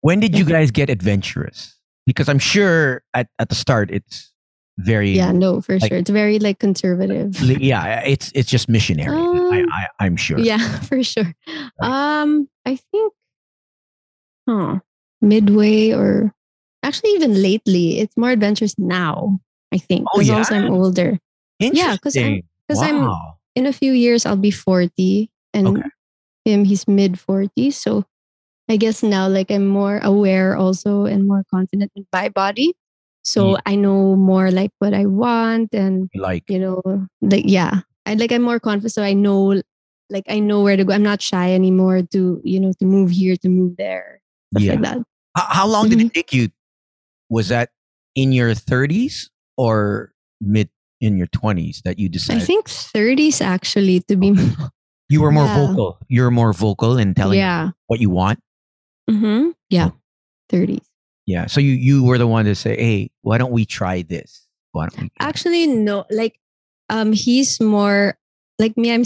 when 0.00 0.18
did 0.18 0.36
you 0.36 0.44
guys 0.56 0.70
get 0.72 0.90
adventurous? 0.90 1.78
Because 2.06 2.28
I'm 2.28 2.40
sure 2.40 3.02
at, 3.14 3.28
at 3.38 3.48
the 3.48 3.54
start 3.54 3.90
it's 3.90 4.32
very 4.78 5.10
Yeah, 5.12 5.32
no, 5.32 5.60
for 5.60 5.78
Like- 5.78 5.88
sure. 5.90 5.98
It's 5.98 6.10
very 6.10 6.38
like 6.38 6.58
conservative. 6.58 7.38
yeah 7.60 8.00
it's 8.00 8.32
it's 8.34 8.50
just 8.50 8.68
missionary. 8.68 9.14
I, 9.16 9.60
Um, 9.62 9.68
I 9.72 9.86
I'm 10.00 10.16
sure. 10.16 10.38
Yeah, 10.38 10.58
for 10.88 11.02
sure. 11.02 11.32
Um, 11.80 12.48
I 12.66 12.76
think, 12.76 13.12
huh, 14.48 14.80
midway 15.20 15.92
or 15.92 16.32
actually 16.82 17.10
even 17.12 17.40
lately, 17.42 18.00
it's 18.00 18.16
more 18.16 18.30
adventurous 18.30 18.74
now. 18.78 19.38
I 19.72 19.78
think 19.78 20.06
Oh, 20.12 20.18
because 20.18 20.28
yeah? 20.28 20.36
also 20.38 20.54
I'm 20.56 20.70
older. 20.72 21.18
Yeah, 21.60 21.96
'cause 21.96 22.16
I'm- 22.16 22.42
Interesting. 22.42 22.42
'cause 22.68 22.82
I'm- 22.82 23.02
wow. 23.06 23.38
In 23.54 23.66
a 23.66 23.72
few 23.72 23.92
years, 23.92 24.26
I'll 24.26 24.36
be 24.36 24.50
forty, 24.50 25.30
and 25.54 25.68
Okay. 25.78 25.88
him 26.44 26.64
he's 26.64 26.88
mid 26.88 27.18
forties. 27.20 27.78
So 27.78 28.04
I 28.68 28.76
guess 28.76 29.02
now, 29.02 29.28
like 29.28 29.50
I'm 29.54 29.66
more 29.68 29.98
aware 30.02 30.56
also 30.56 31.04
and 31.06 31.26
more 31.28 31.44
confident 31.50 31.92
in 31.94 32.06
my 32.12 32.28
body. 32.28 32.74
So 33.24 33.52
Yeah. 33.52 33.60
I 33.66 33.74
know 33.76 34.16
more 34.16 34.50
like 34.50 34.70
what 34.78 34.92
I 34.94 35.06
want 35.06 35.72
and 35.74 36.10
like 36.14 36.44
you 36.48 36.58
know 36.58 36.82
like 37.22 37.44
yeah 37.46 37.80
i 38.06 38.12
like 38.14 38.30
i'm 38.32 38.42
more 38.42 38.60
confident 38.60 38.92
so 38.92 39.02
i 39.02 39.14
know 39.14 39.62
like 40.10 40.24
i 40.28 40.38
know 40.38 40.60
where 40.62 40.76
to 40.76 40.84
go 40.84 40.92
i'm 40.92 41.02
not 41.02 41.22
shy 41.22 41.52
anymore 41.56 42.02
to 42.12 42.38
you 42.44 42.60
know 42.60 42.70
to 42.78 42.84
move 42.84 43.08
here 43.10 43.34
to 43.40 43.48
move 43.48 43.76
there 43.78 44.20
stuff 44.52 44.62
Yeah. 44.62 44.72
like 44.72 44.82
that 44.82 44.98
how, 45.34 45.46
how 45.48 45.66
long 45.66 45.88
did 45.88 46.00
it 46.02 46.12
take 46.12 46.32
you? 46.34 46.50
Was 47.30 47.48
that 47.48 47.70
in 48.14 48.30
your 48.30 48.52
30s 48.52 49.30
or 49.56 50.12
mid 50.40 50.68
in 51.00 51.16
your 51.16 51.26
20s 51.28 51.80
that 51.88 51.98
you 51.98 52.10
decided? 52.10 52.42
i 52.42 52.44
think 52.44 52.68
30s 52.68 53.40
actually 53.40 54.00
to 54.06 54.16
be 54.16 54.36
you 55.08 55.22
were 55.22 55.32
more 55.32 55.46
Yeah. 55.48 55.66
vocal? 55.66 55.98
You 56.08 56.22
were 56.28 56.30
more 56.30 56.52
vocal 56.52 56.98
in 57.00 57.14
telling 57.14 57.38
yeah 57.40 57.70
what 57.88 58.00
you 58.00 58.10
want. 58.10 58.38
mm-hmm. 59.10 59.50
yeah 59.70 59.90
30s 60.52 60.84
Yeah. 61.26 61.46
So 61.46 61.60
you 61.60 61.72
you 61.72 62.04
were 62.04 62.18
the 62.18 62.26
one 62.26 62.44
to 62.44 62.54
say, 62.54 62.76
"Hey, 62.76 63.10
why 63.22 63.38
don't 63.38 63.52
we 63.52 63.64
try 63.64 64.02
this? 64.02 64.46
Why 64.72 64.88
don't 64.88 65.00
we?" 65.02 65.08
try-" 65.10 65.26
actually 65.28 65.66
no 65.66 66.04
like 66.10 66.38
um 66.90 67.12
he's 67.12 67.60
more 67.60 68.18
like 68.58 68.76
me 68.76 68.92
i'm 68.92 69.02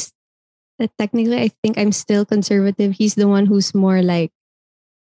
uh, 0.82 0.86
technically 0.98 1.38
i 1.38 1.48
think 1.62 1.78
i'm 1.78 1.92
still 1.92 2.24
conservative 2.24 2.92
he's 2.92 3.14
the 3.14 3.28
one 3.28 3.46
who's 3.46 3.72
more 3.74 4.02
like 4.02 4.32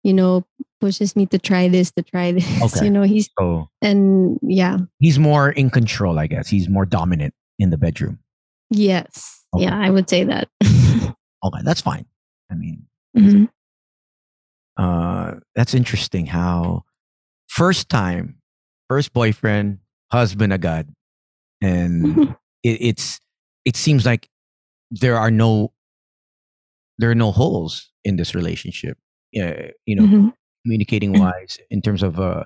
you 0.04 0.14
know 0.14 0.44
pushes 0.82 1.16
me 1.16 1.26
to 1.26 1.40
try 1.40 1.68
this 1.70 1.92
to 1.92 2.04
try 2.04 2.32
this 2.36 2.46
Okay. 2.62 2.86
you 2.86 2.92
know 2.92 3.04
he's 3.04 3.30
So 3.40 3.70
and 3.82 4.38
yeah 4.44 4.78
he's 5.00 5.18
more 5.18 5.52
in 5.52 5.70
control, 5.70 6.20
I 6.20 6.28
guess. 6.28 6.50
He's 6.50 6.68
more 6.68 6.86
dominant 6.86 7.34
in 7.60 7.70
the 7.70 7.78
bedroom. 7.78 8.20
Yes. 8.70 9.46
Okay. 9.56 9.64
Yeah, 9.66 9.78
I 9.80 9.90
would 9.90 10.10
say 10.10 10.24
that. 10.26 10.50
Okay, 10.64 11.62
that's 11.64 11.80
fine. 11.82 12.06
I 12.52 12.56
mean, 12.56 12.88
Mhm. 13.16 13.50
uh, 14.78 15.36
that's 15.56 15.74
interesting. 15.74 16.26
How 16.26 16.84
first 17.48 17.90
time, 17.90 18.38
first 18.90 19.14
boyfriend, 19.14 19.80
husband 20.12 20.54
agad, 20.54 20.90
and 21.62 22.36
it, 22.64 22.82
it's 22.82 23.20
it 23.66 23.76
seems 23.76 24.06
like 24.06 24.28
there 24.92 25.18
are 25.18 25.32
no 25.32 25.72
there 26.98 27.10
are 27.12 27.16
no 27.16 27.32
holes 27.32 27.90
in 28.04 28.16
this 28.16 28.34
relationship. 28.36 28.98
Yeah, 29.32 29.72
you 29.86 29.96
know, 29.96 30.04
Mhm. 30.04 30.34
communicating 30.66 31.14
wise 31.20 31.58
in 31.70 31.82
terms 31.82 32.02
of 32.04 32.20
uh 32.20 32.44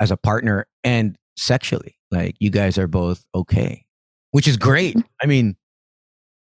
as 0.00 0.10
a 0.10 0.16
partner 0.16 0.66
and 0.84 1.16
sexually 1.38 1.96
like 2.10 2.34
you 2.38 2.50
guys 2.50 2.76
are 2.78 2.86
both 2.86 3.24
okay 3.34 3.84
which 4.32 4.46
is 4.46 4.56
great 4.56 4.94
i 5.22 5.26
mean 5.26 5.56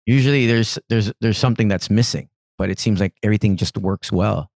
usually 0.06 0.46
there's 0.46 0.78
there's 0.90 1.12
there's 1.22 1.38
something 1.38 1.68
that's 1.68 1.90
missing 1.90 2.30
but 2.58 2.70
it 2.70 2.80
seems 2.80 3.00
like 3.00 3.14
everything 3.24 3.56
just 3.56 3.78
works 3.78 4.12
well 4.12 4.50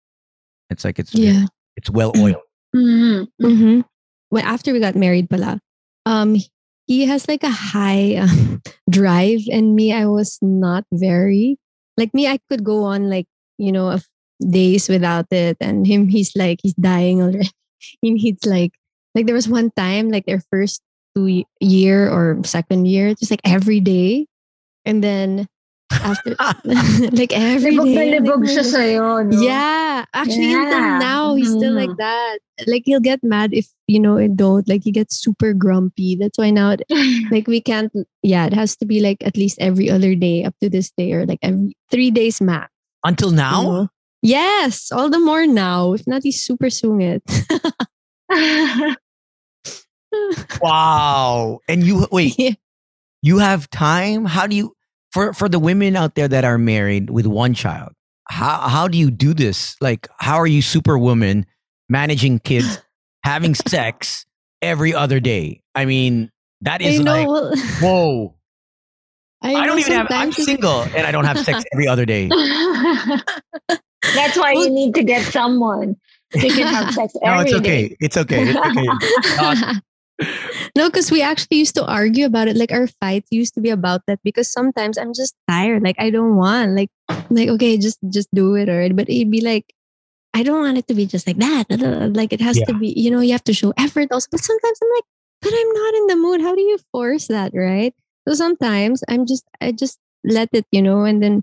it's 0.71 0.85
like 0.85 0.99
it's 0.99 1.15
Yeah. 1.15 1.45
It's 1.77 1.91
well 1.91 2.13
oiled 2.17 2.43
Mhm. 2.75 3.27
Mm-hmm. 3.43 3.81
Well, 4.31 4.45
after 4.47 4.73
we 4.73 4.79
got 4.79 4.95
married, 4.95 5.29
pala, 5.29 5.59
um, 6.07 6.37
he 6.87 7.07
has 7.07 7.27
like 7.27 7.43
a 7.43 7.51
high 7.51 8.15
um, 8.15 8.63
drive, 8.91 9.41
and 9.51 9.75
me, 9.75 9.93
I 9.93 10.07
was 10.07 10.39
not 10.41 10.85
very 10.93 11.59
like 11.97 12.15
me. 12.15 12.29
I 12.29 12.39
could 12.49 12.63
go 12.63 12.85
on 12.85 13.11
like 13.11 13.27
you 13.59 13.73
know 13.73 13.91
a 13.91 13.97
f- 13.99 14.07
days 14.39 14.89
without 14.89 15.27
it, 15.33 15.57
and 15.61 15.87
him, 15.87 16.07
he's 16.07 16.37
like 16.37 16.61
he's 16.63 16.75
dying 16.75 17.21
already. 17.23 17.51
he 18.03 18.11
needs 18.15 18.47
like 18.47 18.71
like 19.15 19.27
there 19.27 19.35
was 19.35 19.49
one 19.49 19.71
time 19.75 20.09
like 20.09 20.27
their 20.27 20.43
first 20.51 20.81
two 21.17 21.43
year 21.59 22.09
or 22.09 22.39
second 22.45 22.87
year, 22.87 23.15
just 23.15 23.33
like 23.33 23.43
every 23.45 23.81
day, 23.81 24.27
and 24.85 25.03
then 25.03 25.49
after 25.93 26.37
like 27.13 27.33
every 27.35 27.75
Libog 27.75 27.91
na 27.95 28.01
day, 28.01 28.11
libog 28.19 28.43
siya 28.47 28.65
sa'yo, 28.65 29.23
no? 29.27 29.35
Yeah, 29.43 30.05
actually, 30.15 30.55
until 30.55 30.79
Yeah. 30.79 30.99
now, 31.03 31.35
he's 31.35 31.51
still 31.51 31.75
like 31.75 31.91
Mhm. 31.91 31.99
that. 31.99 32.39
Like 32.67 32.83
he'll 32.87 33.03
get 33.03 33.21
mad 33.25 33.51
if 33.53 33.67
you 33.91 33.99
know 33.99 34.17
it 34.17 34.37
don't. 34.37 34.69
Like 34.69 34.85
he 34.85 34.93
gets 34.93 35.17
super 35.19 35.53
grumpy. 35.53 36.15
That's 36.15 36.39
why 36.39 36.51
now, 36.51 36.77
it- 36.79 36.87
like 37.35 37.47
we 37.51 37.61
can't. 37.61 37.91
Yeah, 38.23 38.47
it 38.47 38.55
has 38.55 38.77
to 38.79 38.87
be 38.87 39.01
like 39.03 39.19
at 39.27 39.37
least 39.37 39.59
every 39.59 39.91
other 39.91 40.15
day 40.15 40.45
up 40.45 40.55
to 40.63 40.71
this 40.71 40.91
day, 40.97 41.13
or 41.13 41.27
like 41.27 41.41
every 41.43 41.75
three 41.91 42.11
days 42.11 42.41
max. 42.41 42.71
until 43.05 43.31
you 43.31 43.37
now 43.41 43.63
know? 43.63 43.89
Yes, 44.23 44.93
all 44.93 45.09
the 45.09 45.19
more 45.19 45.47
now. 45.49 45.95
If 45.97 46.05
not, 46.07 46.23
he's 46.23 46.45
super 46.45 46.69
sungit. 46.69 47.25
wow 50.61 51.59
and 51.69 51.83
you 51.85 52.07
wait 52.11 52.35
Yeah. 52.39 52.55
you 53.23 53.39
have 53.39 53.71
time 53.71 54.25
how 54.25 54.47
do 54.47 54.57
you 54.57 54.75
for 55.13 55.33
for 55.33 55.49
the 55.49 55.59
women 55.59 55.97
out 55.97 56.15
there 56.15 56.29
that 56.29 56.45
are 56.45 56.59
married 56.59 57.11
with 57.11 57.27
one 57.27 57.55
child 57.55 57.93
how 58.31 58.69
how 58.69 58.89
do 58.89 58.97
you 58.97 59.11
do 59.11 59.35
this? 59.35 59.77
Like 59.81 60.09
how 60.19 60.37
are 60.37 60.47
you 60.47 60.63
superwoman 60.63 61.47
managing 61.89 62.39
kids 62.39 62.79
having 63.25 63.55
sex 63.55 64.25
every 64.63 64.95
other 64.95 65.21
day? 65.21 65.63
I 65.75 65.85
mean 65.85 66.31
that 66.61 66.81
is 66.81 67.03
like 67.03 67.27
whoa. 67.83 68.37
I, 69.43 69.55
i, 69.55 69.67
don't 69.67 69.79
even 69.79 69.95
have 69.95 70.07
i'm 70.11 70.29
it's- 70.29 70.45
single 70.45 70.83
and 70.95 71.07
i 71.07 71.11
don't 71.11 71.25
have 71.25 71.39
sex 71.41 71.65
every 71.73 71.89
other 71.89 72.05
day. 72.05 72.29
That's 74.15 74.37
why 74.37 74.53
you 74.53 74.71
need 74.71 74.95
to 74.95 75.03
get 75.03 75.25
someone. 75.33 75.97
So 76.33 76.41
you 76.41 76.53
can 76.53 76.67
have 76.67 76.95
sex 76.95 77.13
no 77.23 77.33
every 77.33 77.51
it's 77.51 77.61
day. 77.61 77.85
okay. 77.85 77.97
It's 78.01 78.17
okay. 78.17 78.45
It's 78.49 78.57
okay 78.57 79.81
no, 80.77 80.89
because 80.89 81.11
we 81.11 81.23
actually 81.23 81.59
used 81.59 81.75
to 81.77 81.87
argue 81.87 82.27
about 82.27 82.49
it. 82.49 82.57
Like 82.57 82.73
our 82.73 82.87
fights 82.87 83.29
used 83.31 83.55
to 83.55 83.61
be 83.61 83.71
about 83.71 84.03
that 84.07 84.21
because 84.23 84.51
sometimes 84.53 84.99
I'm 84.99 85.15
just 85.15 85.35
tired. 85.49 85.83
Like 85.83 85.97
I 85.99 86.11
don't 86.11 86.37
want. 86.37 86.77
Like 86.77 86.91
like 87.31 87.49
okay, 87.49 87.79
just 87.79 87.99
just 88.11 88.29
do 88.35 88.55
it 88.55 88.69
already. 88.69 88.95
But 88.95 89.09
it'd 89.09 89.31
be 89.31 89.41
like 89.41 89.73
I 90.35 90.43
don't 90.43 90.61
want 90.61 90.79
it 90.79 90.87
to 90.89 90.95
be 90.95 91.07
just 91.07 91.27
like 91.27 91.39
that. 91.39 91.67
Like 92.15 92.33
it 92.33 92.41
has 92.41 92.61
to 92.63 92.75
be, 92.75 92.95
you 92.97 93.11
know, 93.11 93.21
you 93.21 93.33
have 93.33 93.45
to 93.45 93.55
show 93.55 93.73
effort 93.77 94.13
also. 94.13 94.29
But 94.31 94.41
sometimes 94.41 94.79
I'm 94.83 94.91
like, 94.95 95.05
but 95.43 95.53
I'm 95.53 95.73
not 95.73 95.95
in 95.95 96.07
the 96.07 96.17
mood. 96.17 96.41
How 96.41 96.55
do 96.55 96.61
you 96.61 96.79
force 96.93 97.27
that, 97.29 97.53
right? 97.55 97.95
So 98.29 98.35
sometimes 98.35 99.03
I'm 99.09 99.27
just 99.27 99.45
I 99.61 99.73
just 99.73 99.99
let 100.25 100.51
it, 100.53 100.67
you 100.71 100.83
know, 100.83 101.05
and 101.05 101.23
then 101.23 101.43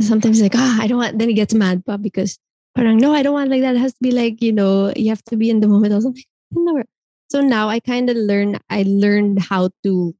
sometimes 0.00 0.40
like, 0.40 0.54
ah, 0.56 0.78
I 0.80 0.86
don't 0.86 0.98
want, 0.98 1.18
then 1.18 1.28
he 1.28 1.34
gets 1.34 1.54
mad 1.54 1.84
pa 1.84 1.96
because 1.96 2.38
parang, 2.74 2.98
no, 2.98 3.14
I 3.14 3.22
don't 3.22 3.34
want 3.34 3.50
like 3.50 3.62
that. 3.62 3.76
It 3.76 3.80
has 3.80 3.92
to 3.92 4.02
be 4.02 4.10
like, 4.10 4.42
you 4.42 4.52
know, 4.52 4.92
you 4.96 5.08
have 5.10 5.22
to 5.26 5.36
be 5.36 5.50
in 5.50 5.60
the 5.60 5.68
moment. 5.68 5.94
Also, 5.94 6.08
like, 6.08 6.26
no. 6.52 6.82
So 7.30 7.40
now 7.40 7.68
I 7.68 7.80
kind 7.80 8.10
of 8.10 8.16
learn, 8.16 8.58
I 8.70 8.82
learned 8.86 9.38
how 9.40 9.70
to, 9.84 10.14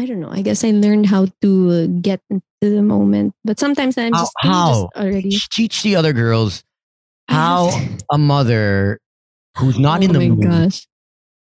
I 0.00 0.06
don't 0.06 0.20
know, 0.20 0.30
I 0.30 0.42
guess 0.42 0.62
I 0.64 0.70
learned 0.70 1.06
how 1.06 1.26
to 1.42 1.88
get 2.00 2.20
into 2.30 2.42
the 2.60 2.82
moment. 2.82 3.34
But 3.44 3.58
sometimes 3.58 3.98
I'm 3.98 4.12
How- 4.12 4.20
just, 4.22 4.32
can 4.40 4.50
just 4.50 4.54
how? 4.54 4.88
already. 4.96 5.36
Teach 5.52 5.82
the 5.82 5.96
other 5.96 6.12
girls 6.12 6.62
how 7.28 7.70
a 8.12 8.18
mother 8.18 8.98
who's 9.58 9.78
not 9.78 10.00
oh 10.00 10.04
in 10.04 10.12
the 10.12 10.28
mood 10.28 10.42
gosh. 10.42 10.86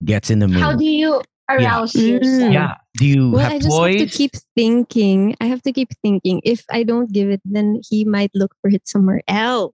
gets 0.05 0.29
in 0.29 0.39
the 0.39 0.47
mood. 0.47 0.57
How 0.61 0.75
do 0.75 0.85
you 0.85 1.21
arouse 1.49 1.93
Mm. 1.93 2.07
yourself? 2.21 2.53
yeah. 2.53 2.75
Do 2.99 3.05
you 3.05 3.31
Well, 3.31 3.41
have 3.43 3.53
I 3.53 3.57
just 3.59 3.69
toys? 3.69 3.99
have 4.01 4.09
to 4.11 4.17
keep 4.17 4.31
thinking. 4.55 5.35
I 5.41 5.45
have 5.45 5.61
to 5.63 5.71
keep 5.73 5.89
thinking. 6.03 6.41
If 6.43 6.63
I 6.71 6.83
don't 6.83 7.11
give 7.11 7.29
it, 7.29 7.41
then 7.45 7.81
he 7.89 8.05
might 8.05 8.31
look 8.35 8.53
for 8.61 8.69
it 8.69 8.87
somewhere 8.87 9.21
else. 9.27 9.73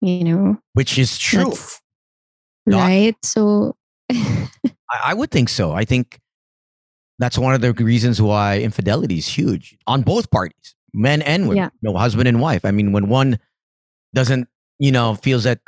You 0.00 0.22
know, 0.24 0.58
which 0.74 0.98
is 0.98 1.18
true. 1.18 1.44
That's- 1.44 1.80
right? 2.66 3.16
So, 3.24 3.74
I, 4.12 4.48
I 5.06 5.14
would 5.14 5.30
think 5.30 5.48
so. 5.48 5.72
I 5.72 5.84
think 5.84 6.18
that's 7.18 7.36
one 7.38 7.54
of 7.54 7.60
the 7.60 7.72
reasons 7.74 8.22
why 8.22 8.60
infidelity 8.60 9.18
is 9.18 9.26
huge 9.26 9.76
on 9.86 10.02
both 10.02 10.30
parties, 10.30 10.74
men 10.94 11.20
and 11.22 11.44
women, 11.48 11.56
Yeah. 11.56 11.70
you 11.82 11.90
know, 11.92 11.98
husband 11.98 12.28
and 12.28 12.40
wife. 12.40 12.64
I 12.64 12.70
mean, 12.70 12.92
when 12.92 13.08
one 13.08 13.38
doesn't, 14.14 14.48
you 14.78 14.92
know, 14.92 15.14
feels 15.16 15.44
that, 15.44 15.60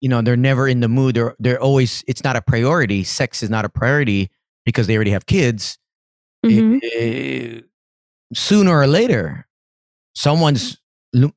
you 0.00 0.08
know, 0.08 0.22
they're 0.22 0.36
never 0.36 0.66
in 0.68 0.80
the 0.80 0.88
mood 0.88 1.16
or 1.18 1.36
they're 1.38 1.60
always, 1.60 2.04
it's 2.08 2.24
not 2.24 2.36
a 2.36 2.42
priority. 2.42 3.04
Sex 3.04 3.42
is 3.42 3.50
not 3.50 3.64
a 3.64 3.68
priority 3.68 4.30
because 4.64 4.86
they 4.88 4.96
already 4.96 5.12
have 5.12 5.26
kids. 5.26 5.78
mhm. 6.44 6.80
eh, 6.96 7.60
sooner 8.34 8.76
or 8.76 8.86
later, 8.88 9.46
someone's, 10.14 10.78
it, 11.14 11.32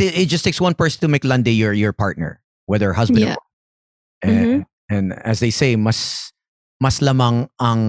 it 0.00 0.26
just 0.28 0.44
takes 0.44 0.60
one 0.60 0.74
person 0.74 1.00
to 1.00 1.08
make 1.08 1.24
lande 1.24 1.48
your, 1.48 1.72
your 1.72 1.92
partner, 1.92 2.42
whether 2.66 2.92
husband 2.92 3.20
Yeah. 3.20 3.34
or 3.34 3.38
and, 4.22 4.66
and 4.90 5.14
as 5.24 5.40
they 5.40 5.54
say, 5.54 5.76
mas 5.78 6.32
mas 6.82 6.98
lamang 7.00 7.48
ang 7.62 7.82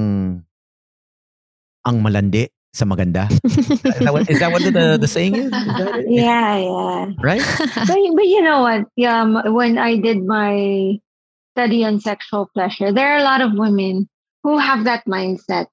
ang 1.81 1.97
malandi 1.99 2.47
sa 2.71 2.85
maganda. 2.85 3.27
Is 3.43 3.99
that 3.99 4.13
what, 4.13 4.29
is 4.29 4.39
that 4.39 4.51
what 4.51 4.63
the, 4.63 4.95
the 4.95 5.07
saying 5.07 5.35
is? 5.35 5.51
Is? 5.51 6.05
Yeah, 6.07 6.55
yeah. 6.55 7.11
Right? 7.19 7.43
But, 7.59 7.99
but 8.15 8.27
you 8.27 8.41
know 8.41 8.61
what? 8.63 8.87
Um, 9.03 9.35
when 9.51 9.77
I 9.77 9.97
did 9.97 10.23
my 10.23 10.95
study 11.51 11.83
on 11.83 11.99
sexual 11.99 12.47
pleasure, 12.53 12.93
there 12.93 13.11
are 13.11 13.19
a 13.19 13.27
lot 13.27 13.41
of 13.41 13.51
women 13.59 14.07
who 14.43 14.57
have 14.57 14.85
that 14.85 15.03
mindset. 15.03 15.67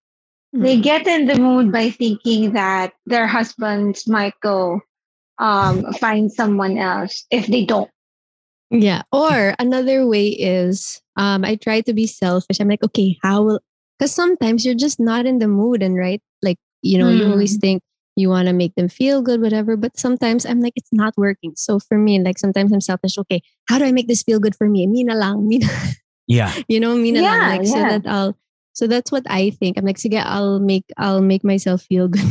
They 0.51 0.81
get 0.81 1.07
in 1.07 1.27
the 1.27 1.37
mood 1.37 1.71
by 1.71 1.91
thinking 1.91 2.55
that 2.55 2.95
their 3.05 3.29
husbands 3.29 4.09
might 4.09 4.35
go 4.43 4.81
um, 5.39 5.93
find 6.01 6.33
someone 6.33 6.79
else 6.79 7.27
if 7.31 7.47
they 7.47 7.65
don't. 7.65 7.91
Yeah. 8.71 9.03
Or 9.13 9.55
another 9.59 10.07
way 10.07 10.29
is 10.29 11.01
um, 11.17 11.45
I 11.45 11.57
try 11.57 11.81
to 11.83 11.93
be 11.93 12.07
selfish. 12.07 12.61
I'm 12.61 12.69
like, 12.69 12.85
okay, 12.85 13.19
how 13.23 13.43
will, 13.43 13.61
because 13.99 14.15
sometimes 14.15 14.65
you're 14.65 14.75
just 14.75 15.01
not 15.01 15.27
in 15.27 15.39
the 15.39 15.49
mood 15.49 15.83
and 15.83 15.97
right? 15.97 16.23
Like, 16.43 16.59
you 16.83 16.99
know, 16.99 17.09
you 17.09 17.27
always 17.27 17.57
think 17.57 17.83
you 18.15 18.29
want 18.29 18.47
to 18.47 18.53
make 18.53 18.75
them 18.75 18.89
feel 18.89 19.23
good, 19.23 19.41
whatever. 19.41 19.77
But 19.77 19.99
sometimes 19.99 20.45
I'm 20.45 20.61
like, 20.61 20.75
it's 20.77 20.93
not 20.93 21.15
working. 21.17 21.55
So 21.57 21.79
for 21.79 21.99
me, 21.99 22.21
like 22.21 22.39
sometimes 22.39 22.73
I'm 22.73 22.81
selfish. 22.81 23.19
Okay, 23.19 23.43
how 23.69 23.79
do 23.79 23.85
I 23.85 23.93
make 23.93 24.09
this 24.09 24.23
feel 24.23 24.39
good 24.39 24.55
for 24.55 24.69
me? 24.69 24.87
Me 24.87 25.05
na 25.05 25.15
lang. 25.15 25.49
Me 25.49 25.61
Yeah. 26.27 26.53
you 26.69 26.79
know, 26.79 26.95
me 26.95 27.13
na 27.13 27.21
lang. 27.23 27.41
Yeah, 27.41 27.49
Like, 27.49 27.67
so 27.67 27.75
that 27.75 28.03
I'll, 28.07 28.39
so 28.75 28.87
that's 28.87 29.11
what 29.11 29.25
I 29.29 29.51
think. 29.51 29.79
I'm 29.79 29.85
like, 29.85 29.99
sige, 29.99 30.23
I'll 30.23 30.61
make, 30.61 30.85
I'll 30.97 31.23
make 31.23 31.43
myself 31.43 31.83
feel 31.83 32.09
good. 32.15 32.23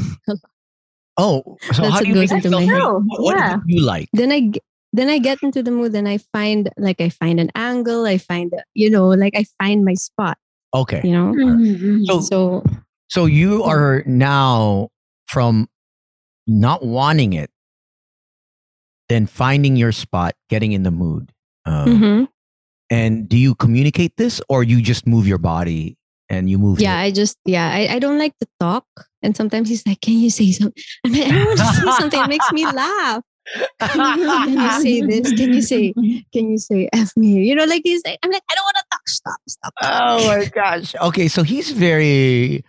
Oh, 1.17 1.57
so 1.73 1.81
That's 1.81 1.93
how 1.93 1.99
do 2.01 2.09
you 2.09 2.15
make 2.15 2.29
yourself 2.29 2.63
feel? 2.63 3.01
What 3.01 3.35
yeah. 3.35 3.55
do 3.55 3.63
you 3.65 3.83
like? 3.83 4.07
then 4.13 4.31
I 4.31 4.51
then 4.97 5.09
I 5.09 5.19
get 5.19 5.39
into 5.43 5.61
the 5.63 5.71
mood 5.71 5.93
and 5.95 6.07
I 6.07 6.17
find 6.33 6.69
like 6.77 6.99
I 7.01 7.09
find 7.09 7.39
an 7.39 7.51
angle, 7.55 8.05
I 8.05 8.17
find 8.17 8.51
you 8.73 8.89
know, 8.89 9.07
like 9.09 9.33
I 9.35 9.45
find 9.61 9.85
my 9.85 9.93
spot, 9.93 10.37
Okay. 10.73 11.01
you 11.03 11.11
know. 11.11 11.33
Mm-hmm. 11.33 12.03
So 12.05 12.19
So 12.21 12.63
so 13.09 13.25
you 13.25 13.63
are 13.63 14.03
now 14.05 14.89
from 15.27 15.67
not 16.47 16.85
wanting 16.85 17.33
it, 17.33 17.49
then 19.09 19.25
finding 19.25 19.75
your 19.75 19.91
spot, 19.91 20.35
getting 20.49 20.71
in 20.73 20.83
the 20.83 20.91
mood. 20.91 21.31
Um, 21.65 21.87
mhm. 21.87 22.27
And 22.89 23.27
do 23.27 23.37
you 23.37 23.55
communicate 23.55 24.15
this 24.17 24.41
or 24.47 24.63
you 24.63 24.81
just 24.81 25.05
move 25.05 25.27
your 25.27 25.37
body 25.37 25.97
and 26.29 26.49
you 26.49 26.57
move? 26.57 26.79
yeah, 26.79 26.97
I 26.97 27.11
just 27.11 27.37
yeah, 27.45 27.69
I, 27.69 27.95
I 27.95 27.99
don't 27.99 28.17
like 28.17 28.37
to 28.39 28.47
talk. 28.59 28.85
And 29.21 29.35
sometimes 29.35 29.67
he's 29.67 29.85
like, 29.85 29.99
Can 30.01 30.13
you 30.19 30.29
say 30.29 30.51
something? 30.51 30.83
I'm 31.05 31.11
like, 31.11 31.25
I 31.27 31.31
don't 31.31 31.47
want 31.47 31.59
to 31.59 31.65
say 31.65 31.91
something. 31.99 32.21
It 32.21 32.29
makes 32.29 32.51
me 32.53 32.65
laugh. 32.65 33.23
Can 33.79 34.53
you 34.53 34.71
say 34.81 35.01
this? 35.01 35.31
Can 35.33 35.53
you 35.53 35.61
say 35.61 35.93
can 36.33 36.51
you 36.51 36.57
say 36.57 36.89
F 36.93 37.15
me? 37.15 37.43
You 37.47 37.55
know, 37.55 37.65
like 37.65 37.81
he's 37.83 38.01
like, 38.05 38.19
I'm 38.23 38.31
like, 38.31 38.43
I 38.49 38.55
don't 38.55 38.63
want 38.63 38.77
to 38.77 38.83
talk. 38.91 39.07
Stop, 39.07 39.39
stop. 39.47 39.73
Oh 39.81 40.27
my 40.27 40.45
gosh. 40.45 40.95
Okay, 40.95 41.27
so 41.27 41.43
he's 41.43 41.71
very 41.71 42.63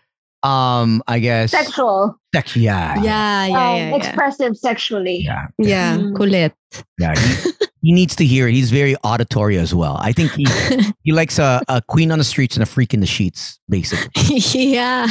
um 0.45 1.03
I 1.09 1.19
guess 1.19 1.51
Sexual, 1.51 2.17
sex 2.33 2.55
yeah. 2.57 2.95
Yeah, 3.03 3.47
yeah, 3.47 3.71
um, 3.71 3.77
yeah, 3.77 3.89
yeah. 3.91 3.97
expressive 3.97 4.57
sexually. 4.57 5.17
Yeah. 5.23 5.49
Yeah, 5.59 5.97
Mm. 5.97 6.13
kulit. 6.17 6.53
Yeah. 6.99 7.19
He, 7.19 7.51
he 7.83 7.93
needs 7.93 8.15
to 8.17 8.25
hear 8.25 8.47
it. 8.47 8.53
He's 8.53 8.71
very 8.71 8.95
auditory 9.03 9.59
as 9.59 9.75
well. 9.75 9.97
I 10.01 10.13
think 10.13 10.31
he 10.33 10.47
he 11.03 11.11
likes 11.13 11.39
a, 11.41 11.61
a 11.69 11.83
queen 11.83 12.13
on 12.13 12.19
the 12.19 12.25
streets 12.25 12.55
and 12.57 12.63
a 12.63 12.67
freak 12.67 12.95
in 12.95 13.01
the 13.01 13.07
sheets, 13.07 13.59
basically. 13.69 14.39
yeah. 14.55 15.09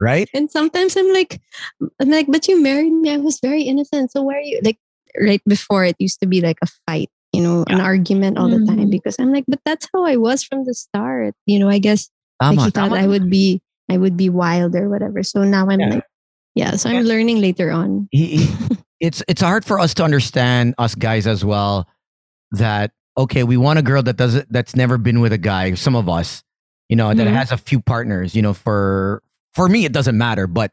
Right? 0.00 0.28
And 0.34 0.50
sometimes 0.50 0.96
I'm 0.96 1.12
like, 1.12 1.40
I'm 2.00 2.10
like, 2.10 2.26
but 2.28 2.48
you 2.48 2.60
married 2.60 2.92
me. 2.92 3.14
I 3.14 3.16
was 3.18 3.38
very 3.40 3.62
innocent. 3.62 4.10
So 4.10 4.22
why 4.22 4.34
are 4.34 4.40
you 4.40 4.60
like 4.64 4.78
right 5.20 5.42
before 5.46 5.84
it 5.84 5.96
used 5.98 6.20
to 6.20 6.26
be 6.26 6.40
like 6.40 6.58
a 6.62 6.66
fight, 6.86 7.10
you 7.32 7.42
know, 7.42 7.64
an 7.68 7.80
argument 7.80 8.38
all 8.38 8.48
the 8.48 8.64
time 8.66 8.88
Mhm. 8.88 8.90
because 8.90 9.16
I'm 9.18 9.32
like, 9.32 9.44
but 9.48 9.60
that's 9.64 9.88
how 9.92 10.04
I 10.04 10.16
was 10.16 10.42
from 10.44 10.64
the 10.64 10.74
start. 10.74 11.34
You 11.46 11.58
know, 11.58 11.68
I 11.68 11.78
guess 11.78 12.10
like 12.42 12.58
he 12.58 12.70
thought 12.70 12.90
tama. 12.90 12.96
I 12.96 13.06
would 13.06 13.30
be, 13.30 13.60
I 13.90 13.96
would 13.98 14.16
be 14.16 14.28
wild 14.28 14.74
or 14.74 14.88
whatever. 14.88 15.22
So 15.22 15.44
now 15.44 15.68
I'm 15.68 15.80
Yeah. 15.80 15.88
like, 16.00 16.04
yeah. 16.54 16.76
So 16.76 16.90
I'm 16.90 17.04
learning 17.04 17.40
later 17.40 17.70
on. 17.70 18.08
He- 18.10 18.36
he- 18.46 18.76
it's 19.00 19.22
it's 19.28 19.42
hard 19.42 19.64
for 19.64 19.78
us 19.80 19.92
to 19.94 20.04
understand 20.04 20.74
us 20.78 20.94
guys 20.94 21.26
as 21.26 21.44
well 21.44 21.86
that 22.52 22.92
okay, 23.16 23.44
we 23.44 23.56
want 23.56 23.78
a 23.78 23.82
girl 23.82 24.02
that 24.02 24.16
doesn't 24.16 24.50
that's 24.50 24.74
never 24.74 24.98
been 24.98 25.20
with 25.20 25.32
a 25.32 25.38
guy, 25.38 25.74
some 25.74 25.94
of 25.94 26.08
us, 26.08 26.42
you 26.88 26.96
know, 26.96 27.12
that 27.14 27.26
Mhm. 27.26 27.32
has 27.32 27.52
a 27.52 27.56
few 27.56 27.80
partners, 27.80 28.34
you 28.34 28.42
know, 28.42 28.54
for 28.54 29.22
for 29.54 29.68
me 29.68 29.84
it 29.84 29.92
doesn't 29.92 30.16
matter, 30.18 30.46
but 30.46 30.72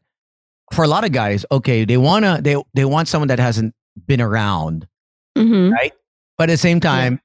for 0.72 0.84
a 0.84 0.88
lot 0.88 1.04
of 1.04 1.12
guys, 1.12 1.46
okay, 1.52 1.84
they 1.86 1.98
wanna 1.98 2.40
they 2.42 2.56
they 2.74 2.86
want 2.86 3.08
someone 3.08 3.28
that 3.28 3.40
hasn't 3.40 3.74
been 4.08 4.22
around, 4.22 4.88
Mhm. 5.38 5.72
but 6.38 6.50
at 6.50 6.54
the 6.54 6.58
same 6.58 6.80
time, 6.80 7.20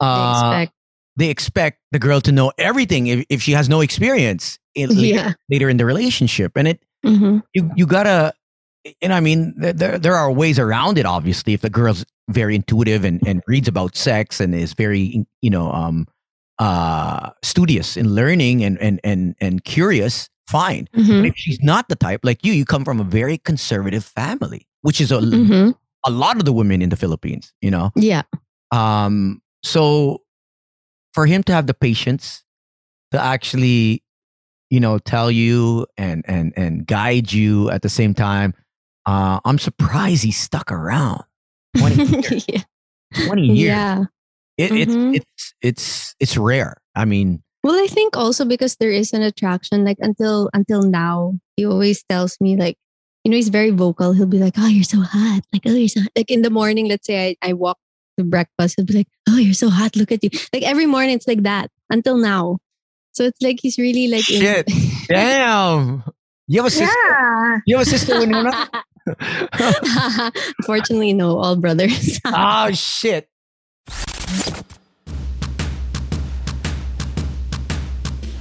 They 0.00 0.06
uh, 0.06 0.30
expect, 0.60 0.72
they 1.16 1.28
expect 1.30 1.78
the 1.92 1.98
girl 1.98 2.20
to 2.22 2.32
know 2.32 2.52
everything 2.58 3.06
if, 3.06 3.24
if 3.28 3.42
she 3.42 3.52
has 3.52 3.68
no 3.68 3.80
experience 3.80 4.58
in, 4.74 4.88
later, 4.96 5.14
yeah. 5.18 5.32
later 5.50 5.68
in 5.68 5.76
the 5.76 5.84
relationship, 5.84 6.52
and 6.56 6.68
it 6.68 6.80
Mhm. 7.04 7.42
you 7.54 7.70
you 7.76 7.86
gotta 7.86 8.32
and 9.00 9.12
I 9.12 9.20
mean 9.20 9.54
there- 9.56 9.98
there 9.98 10.14
are 10.16 10.30
ways 10.32 10.58
around 10.58 10.98
it. 10.98 11.06
Obviously, 11.06 11.52
if 11.54 11.60
the 11.60 11.70
girl's 11.70 12.04
very 12.30 12.54
intuitive 12.56 13.04
and 13.04 13.20
and 13.26 13.42
reads 13.46 13.68
about 13.68 13.96
sex 13.96 14.40
and 14.40 14.54
is 14.54 14.72
very 14.74 15.24
you 15.40 15.50
know 15.50 15.70
um 15.72 16.06
uh 16.58 17.30
studious 17.42 17.96
in 17.96 18.14
learning 18.14 18.64
and 18.64 18.78
and 18.80 19.00
and 19.04 19.34
and 19.40 19.64
curious, 19.64 20.28
fine. 20.48 20.88
But 20.92 21.02
Mhm. 21.04 21.26
if 21.28 21.34
she's 21.36 21.60
not 21.62 21.88
the 21.88 21.96
type 21.96 22.20
like 22.24 22.44
you, 22.44 22.52
you 22.52 22.64
come 22.64 22.84
from 22.84 22.98
a 23.00 23.04
very 23.04 23.38
conservative 23.38 24.04
family, 24.04 24.66
which 24.82 25.00
is 25.00 25.10
a 25.10 25.18
Mhm. 25.18 25.74
a 26.06 26.10
lot 26.10 26.36
of 26.36 26.44
the 26.44 26.52
women 26.52 26.82
in 26.82 26.88
the 26.90 26.96
Philippines. 26.96 27.52
You 27.62 27.70
know, 27.70 27.90
Yeah. 27.96 28.22
um, 28.70 29.40
so 29.64 30.22
for 31.14 31.26
him 31.26 31.42
to 31.44 31.52
have 31.52 31.66
the 31.66 31.74
patience 31.74 32.42
to 33.12 33.20
actually, 33.20 34.02
you 34.70 34.80
know, 34.80 34.98
tell 34.98 35.30
you 35.30 35.86
and 35.96 36.24
and 36.28 36.52
and 36.56 36.86
guide 36.86 37.32
you 37.32 37.70
at 37.70 37.82
the 37.82 37.88
same 37.90 38.14
time, 38.14 38.54
uh, 39.06 39.40
I'm 39.44 39.58
surprised 39.58 40.22
he 40.24 40.32
stuck 40.32 40.70
around 40.72 41.22
20 41.76 41.94
years. 42.30 42.44
yeah. 42.48 42.62
20 43.26 43.42
years. 43.46 43.58
Yeah. 43.68 44.04
It, 44.58 44.70
Mhm. 44.72 44.80
it's 44.82 44.96
it's 45.22 45.54
it's 45.62 46.14
it's 46.20 46.36
rare. 46.36 46.76
I 46.94 47.04
mean, 47.04 47.42
Well, 47.64 47.78
I 47.82 47.86
think 47.86 48.16
also 48.16 48.44
because 48.44 48.76
there 48.76 48.90
is 48.90 49.12
an 49.12 49.22
attraction. 49.22 49.84
Like 49.84 49.98
until 50.00 50.50
until 50.52 50.82
now, 50.82 51.38
he 51.56 51.64
always 51.64 52.02
tells 52.08 52.36
me 52.40 52.56
like, 52.56 52.76
you 53.24 53.30
know, 53.30 53.36
he's 53.36 53.48
very 53.50 53.70
vocal. 53.70 54.12
He'll 54.12 54.26
be 54.26 54.38
like, 54.38 54.54
"Oh, 54.58 54.66
you're 54.66 54.82
so 54.84 55.00
hot!" 55.00 55.42
Like, 55.52 55.62
"Oh, 55.66 55.70
you're 55.74 55.88
so 55.88 56.00
hot." 56.00 56.10
like 56.16 56.30
in 56.30 56.42
the 56.42 56.50
morning. 56.50 56.88
Let's 56.88 57.06
say 57.06 57.36
I, 57.42 57.50
I 57.50 57.52
walk 57.52 57.78
to 58.18 58.24
breakfast. 58.24 58.74
He'll 58.76 58.84
be 58.86 58.94
like, 58.94 59.08
"Oh, 59.28 59.36
you're 59.38 59.54
so 59.54 59.70
hot! 59.70 59.94
Look 59.96 60.10
at 60.10 60.24
you!" 60.24 60.30
Like 60.52 60.64
every 60.64 60.86
morning, 60.86 61.14
it's 61.14 61.28
like 61.28 61.42
that 61.44 61.70
until 61.90 62.16
now. 62.16 62.58
So 63.12 63.24
it's 63.24 63.40
like 63.40 63.58
he's 63.62 63.78
really 63.78 64.08
like 64.08 64.28
in- 64.30 64.40
Shit. 64.40 64.68
damn. 65.08 66.02
You 66.48 66.62
have 66.62 66.66
a 66.66 66.70
sister. 66.70 66.96
Yeah. 67.08 67.58
You 67.66 67.76
have 67.78 67.86
a 67.86 67.90
sister 67.90 68.18
when 68.18 68.30
you're 68.30 68.42
not. 68.42 68.84
Unfortunately, 70.58 71.12
no, 71.22 71.38
all 71.38 71.56
brothers. 71.56 72.18
oh 72.26 72.70
shit. 72.74 73.28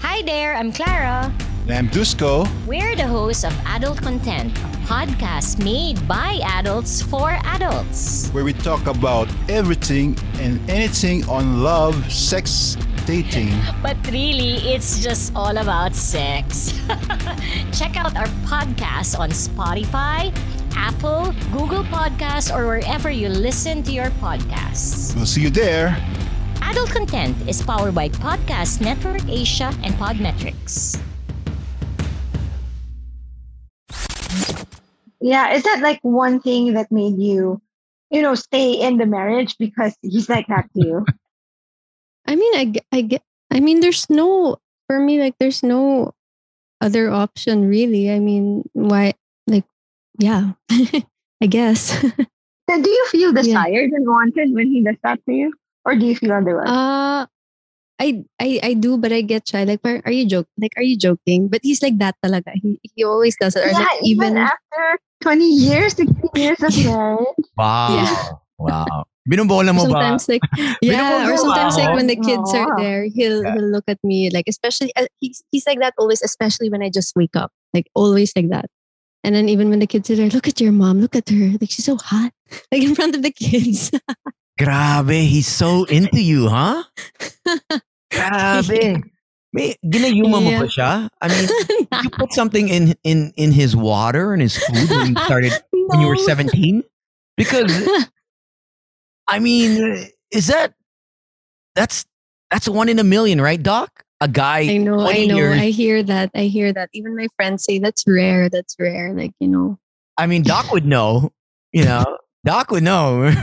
Hi 0.01 0.21
there, 0.23 0.55
I'm 0.55 0.71
Clara. 0.71 1.31
I'm 1.71 1.87
Dusko. 1.87 2.45
We're 2.67 2.95
the 2.95 3.07
hosts 3.07 3.43
of 3.43 3.53
Adult 3.65 4.01
Content, 4.01 4.51
a 4.57 4.77
podcast 4.91 5.63
made 5.63 6.05
by 6.07 6.39
adults 6.43 7.01
for 7.01 7.31
adults. 7.45 8.29
where 8.31 8.43
we 8.43 8.51
talk 8.53 8.87
about 8.87 9.29
everything 9.47 10.17
and 10.39 10.59
anything 10.69 11.23
on 11.29 11.63
love, 11.63 11.95
sex, 12.11 12.75
dating. 13.05 13.55
But 13.81 13.95
really, 14.11 14.59
it's 14.73 14.99
just 14.99 15.31
all 15.35 15.55
about 15.57 15.95
sex. 15.95 16.73
Check 17.71 17.95
out 17.95 18.17
our 18.17 18.27
podcast 18.45 19.17
on 19.17 19.29
Spotify, 19.31 20.35
Apple, 20.75 21.33
Google 21.51 21.83
Podcasts, 21.85 22.53
or 22.53 22.67
wherever 22.67 23.09
you 23.09 23.29
listen 23.29 23.81
to 23.83 23.91
your 23.91 24.11
podcasts. 24.19 25.15
We'll 25.15 25.25
see 25.25 25.41
you 25.41 25.49
there. 25.49 25.95
Adult 26.61 26.89
Content 26.91 27.35
is 27.47 27.61
powered 27.61 27.95
by 27.95 28.09
Podcast 28.09 28.81
Network 28.81 29.23
Asia 29.27 29.73
and 29.83 29.93
Podmetrics. 29.95 30.99
Yeah, 35.21 35.53
is 35.53 35.63
that 35.63 35.79
like 35.81 35.99
one 36.01 36.41
thing 36.41 36.73
that 36.73 36.91
made 36.91 37.17
you, 37.17 37.61
you 38.09 38.21
know, 38.21 38.35
stay 38.35 38.73
in 38.73 38.97
the 38.97 39.05
marriage 39.05 39.57
because 39.57 39.95
he's 40.01 40.29
like 40.29 40.47
that 40.47 40.69
to 40.75 40.81
you? 40.81 41.05
I 42.27 42.35
mean, 42.35 42.53
I, 42.55 42.97
I 42.97 43.01
get, 43.01 43.21
I 43.51 43.59
mean, 43.59 43.81
there's 43.81 44.09
no, 44.09 44.57
for 44.87 44.99
me, 44.99 45.19
like, 45.19 45.35
there's 45.39 45.63
no 45.63 46.13
other 46.81 47.09
option 47.11 47.67
really. 47.67 48.11
I 48.11 48.19
mean, 48.19 48.63
why, 48.73 49.13
like, 49.47 49.65
yeah, 50.19 50.53
I 51.41 51.47
guess. 51.47 52.03
So 52.69 52.81
do 52.81 52.89
you 52.89 53.07
feel 53.07 53.33
Yeah. 53.33 53.41
desired 53.43 53.91
and 53.91 54.07
wanted 54.07 54.53
when 54.53 54.67
he 54.67 54.81
does 54.83 54.95
that 55.03 55.19
to 55.25 55.33
you? 55.33 55.53
Or 55.85 55.95
do 55.95 56.05
you 56.05 56.15
feel 56.15 56.31
otherwise? 56.31 56.69
uh, 56.69 57.25
I, 58.01 58.25
I, 58.41 58.59
I 58.63 58.73
do, 58.73 58.97
but 58.97 59.13
I 59.13 59.21
get 59.21 59.47
shy. 59.47 59.63
Like, 59.63 59.79
are, 59.85 60.01
are 60.05 60.11
you 60.11 60.25
joking? 60.25 60.57
Like, 60.57 60.73
are 60.75 60.81
you 60.81 60.97
joking? 60.97 61.49
But 61.49 61.61
he's 61.61 61.83
like 61.83 61.99
that 61.99 62.15
talaga. 62.25 62.53
He, 62.55 62.81
he 62.81 63.03
always 63.03 63.37
does 63.37 63.55
it. 63.55 63.61
Or 63.63 63.69
yeah, 63.69 63.77
like, 63.77 64.01
even, 64.01 64.33
even, 64.33 64.37
after 64.37 64.99
20 65.21 65.45
years, 65.45 65.93
16 65.93 66.29
years 66.33 66.63
of 66.63 66.73
marriage. 66.83 67.45
Wow. 67.55 67.93
Yeah. 67.93 68.29
Wow. 68.57 69.05
Binubola 69.29 69.69
mo 69.69 69.85
ba? 69.85 69.93
sometimes 69.93 70.25
like 70.27 70.41
yeah 70.81 71.29
or 71.29 71.37
sometimes 71.37 71.77
like 71.77 71.93
when 71.93 72.07
the 72.07 72.17
kids 72.17 72.49
are 72.57 72.73
there 72.81 73.05
he'll 73.05 73.45
Yeah. 73.45 73.53
he'll 73.53 73.69
look 73.69 73.85
at 73.87 74.01
me 74.01 74.33
like 74.33 74.49
especially 74.49 74.89
uh, 74.97 75.05
he's, 75.21 75.45
he's 75.51 75.67
like 75.67 75.77
that 75.77 75.93
always 75.99 76.25
especially 76.25 76.73
when 76.73 76.81
I 76.81 76.89
just 76.89 77.15
wake 77.15 77.35
up 77.37 77.53
like 77.71 77.85
always 77.93 78.33
like 78.35 78.49
that 78.49 78.65
and 79.23 79.35
then 79.35 79.47
even 79.47 79.69
when 79.69 79.77
the 79.77 79.85
kids 79.85 80.09
are 80.09 80.17
there 80.17 80.33
look 80.33 80.47
at 80.47 80.59
your 80.59 80.73
mom 80.73 81.01
look 81.01 81.15
at 81.15 81.29
her 81.29 81.53
like 81.61 81.69
she's 81.69 81.85
so 81.85 81.97
hot 82.01 82.33
like 82.73 82.81
in 82.81 82.97
front 82.97 83.13
of 83.13 83.21
the 83.21 83.29
kids 83.29 83.93
Grabe, 84.61 85.25
he's 85.25 85.47
so 85.47 85.85
into 85.85 86.21
you, 86.21 86.47
huh? 86.49 86.83
Grabe. 88.11 89.03
May, 89.53 89.75
ginayuma 89.83 90.39
mo 90.39 90.47
Yeah. 90.49 90.59
ba 90.63 90.67
siya? 90.71 90.91
I 91.21 91.27
mean, 91.27 91.47
you 92.03 92.09
put 92.11 92.31
something 92.31 92.69
in 92.69 92.95
in 93.03 93.33
in 93.35 93.51
his 93.51 93.75
water 93.75 94.31
and 94.31 94.41
his 94.41 94.55
food 94.55 94.87
when 94.89 95.11
you 95.11 95.15
started 95.27 95.51
when 95.73 95.99
you 95.99 96.07
were 96.07 96.15
17? 96.29 96.83
Because 97.35 97.67
I 99.27 99.39
mean, 99.39 100.07
is 100.31 100.47
that 100.47 100.73
that's 101.75 102.05
that's 102.49 102.69
one 102.69 102.87
in 102.87 102.99
a 102.99 103.03
million, 103.03 103.41
right, 103.41 103.61
Doc? 103.61 103.91
A 104.21 104.27
guy 104.29 104.59
I 104.71 104.77
know 104.77 105.01
I 105.01 105.25
know 105.25 105.35
years. 105.35 105.59
I 105.59 105.67
hear 105.71 106.03
that 106.03 106.31
I 106.35 106.43
hear 106.47 106.71
that 106.71 106.87
even 106.93 107.17
my 107.17 107.27
friends 107.35 107.65
say 107.65 107.79
that's 107.79 108.05
rare 108.07 108.47
that's 108.49 108.75
rare 108.79 109.11
like 109.13 109.31
you 109.41 109.47
know 109.49 109.79
I 110.15 110.27
mean, 110.27 110.43
Doc 110.43 110.71
would 110.71 110.85
know, 110.85 111.31
you 111.73 111.83
know. 111.83 112.05
Doc 112.45 112.69
would 112.71 112.83
know. 112.83 113.33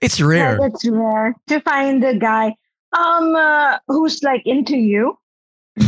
it's 0.00 0.20
rare. 0.20 0.58
Yeah, 0.58 0.66
it's 0.66 0.88
rare 0.88 1.34
to 1.48 1.60
find 1.60 2.02
a 2.02 2.14
guy 2.16 2.56
um 2.96 3.34
uh, 3.34 3.78
who's 3.88 4.22
like 4.22 4.42
into 4.46 4.76
you. 4.76 5.18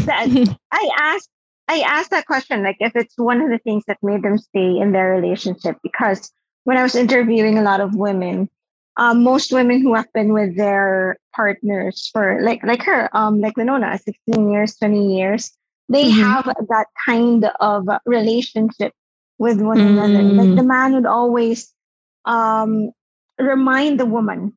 That 0.04 0.28
I 0.72 0.90
asked 0.98 1.30
I 1.68 1.80
asked 1.80 2.10
that 2.10 2.26
question 2.26 2.62
like 2.62 2.76
if 2.80 2.94
it's 2.96 3.16
one 3.18 3.40
of 3.40 3.50
the 3.50 3.58
things 3.58 3.84
that 3.86 3.98
made 4.02 4.22
them 4.22 4.38
stay 4.38 4.78
in 4.78 4.92
their 4.92 5.10
relationship 5.10 5.76
because 5.82 6.32
when 6.64 6.76
I 6.76 6.82
was 6.82 6.94
interviewing 6.94 7.58
a 7.58 7.62
lot 7.62 7.80
of 7.80 7.94
women, 7.94 8.48
um, 8.96 9.22
most 9.22 9.52
women 9.52 9.80
who 9.82 9.94
have 9.94 10.12
been 10.12 10.32
with 10.32 10.56
their 10.56 11.18
partners 11.34 12.08
for 12.12 12.40
like 12.42 12.62
like 12.64 12.82
her, 12.82 13.08
um, 13.16 13.40
like 13.40 13.56
Winona, 13.56 13.98
16 13.98 14.50
years, 14.50 14.76
20 14.76 15.16
years, 15.16 15.52
they 15.88 16.08
Mhm. 16.08 16.10
have 16.10 16.44
that 16.68 16.86
kind 17.06 17.44
of 17.60 17.88
relationship 18.06 18.92
with 19.38 19.60
one 19.60 19.80
another. 19.80 20.24
Like 20.36 20.50
Mm. 20.50 20.56
the 20.56 20.62
man 20.64 20.94
would 20.94 21.06
always 21.06 21.72
um 22.24 22.90
remind 23.38 23.98
the 24.00 24.06
woman, 24.06 24.52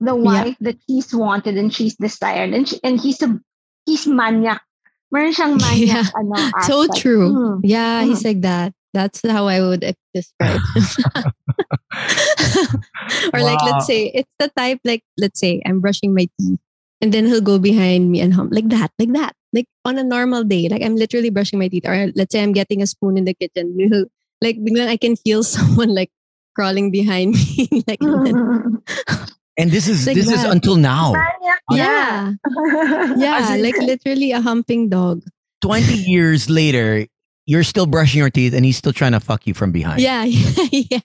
the 0.00 0.14
wife, 0.14 0.56
that 0.60 0.76
he's 0.86 1.12
wanted 1.14 1.56
and 1.58 1.74
she's 1.74 1.96
desired, 1.96 2.54
and 2.54 2.68
she, 2.68 2.78
and 2.84 3.00
he's 3.00 3.20
a 3.22 3.40
he's 3.86 4.06
manyak. 4.06 4.60
Meron 5.10 5.32
siyang 5.32 5.56
Yeah. 5.80 6.04
manyak 6.04 6.12
ano, 6.12 6.36
so 6.68 6.84
true 6.92 7.32
Mm. 7.32 7.60
yeah 7.64 8.04
he's 8.04 8.20
like 8.28 8.44
that 8.44 8.76
that's 8.92 9.24
how 9.24 9.48
I 9.48 9.64
would 9.64 9.80
describe 10.12 10.60
him. 10.60 10.84
or 13.32 13.40
like 13.40 13.62
let's 13.64 13.86
say 13.88 14.12
it's 14.12 14.34
the 14.38 14.52
type 14.52 14.80
like 14.84 15.00
let's 15.16 15.40
say 15.40 15.62
I'm 15.64 15.80
brushing 15.80 16.12
my 16.12 16.28
teeth 16.38 16.60
and 17.00 17.08
then 17.12 17.24
he'll 17.24 17.40
go 17.40 17.58
behind 17.58 18.12
me 18.12 18.20
and 18.20 18.34
hum 18.34 18.50
like 18.52 18.68
that 18.68 18.92
like 19.00 19.12
that 19.16 19.32
like 19.56 19.64
on 19.84 19.96
a 19.96 20.04
normal 20.04 20.44
day 20.44 20.68
like 20.68 20.82
I'm 20.84 20.96
literally 20.96 21.30
brushing 21.30 21.58
my 21.58 21.68
teeth 21.68 21.88
or 21.88 22.12
let's 22.14 22.32
say 22.32 22.42
I'm 22.42 22.52
getting 22.52 22.82
a 22.82 22.86
spoon 22.86 23.16
in 23.16 23.24
the 23.24 23.32
kitchen 23.32 23.72
he'll, 23.80 24.04
like 24.44 24.60
I 24.60 24.98
can 25.00 25.16
feel 25.16 25.42
someone 25.42 25.94
like 25.94 26.10
crawling 26.54 26.90
behind 26.90 27.32
me 27.32 27.64
like 27.88 28.00
that. 28.00 29.32
And 29.58 29.70
this 29.70 29.88
is 29.88 30.06
Like 30.06 30.14
this 30.16 30.30
is 30.30 30.44
until 30.44 30.76
now. 30.76 31.12
Manyak 31.14 31.58
yeah 31.76 32.32
yeah 33.16 33.54
in- 33.54 33.62
like 33.62 33.76
literally 33.78 34.32
a 34.32 34.40
humping 34.40 34.88
dog 34.88 35.22
20 35.62 35.92
years 36.06 36.48
later, 36.48 37.06
you're 37.46 37.64
still 37.64 37.86
brushing 37.86 38.20
your 38.20 38.30
teeth 38.30 38.54
and 38.54 38.64
he's 38.64 38.76
still 38.76 38.92
trying 38.92 39.12
to 39.12 39.20
fuck 39.20 39.46
you 39.46 39.54
from 39.54 39.72
behind. 39.72 40.00
yeah 40.00 40.24
yeah 40.70 41.00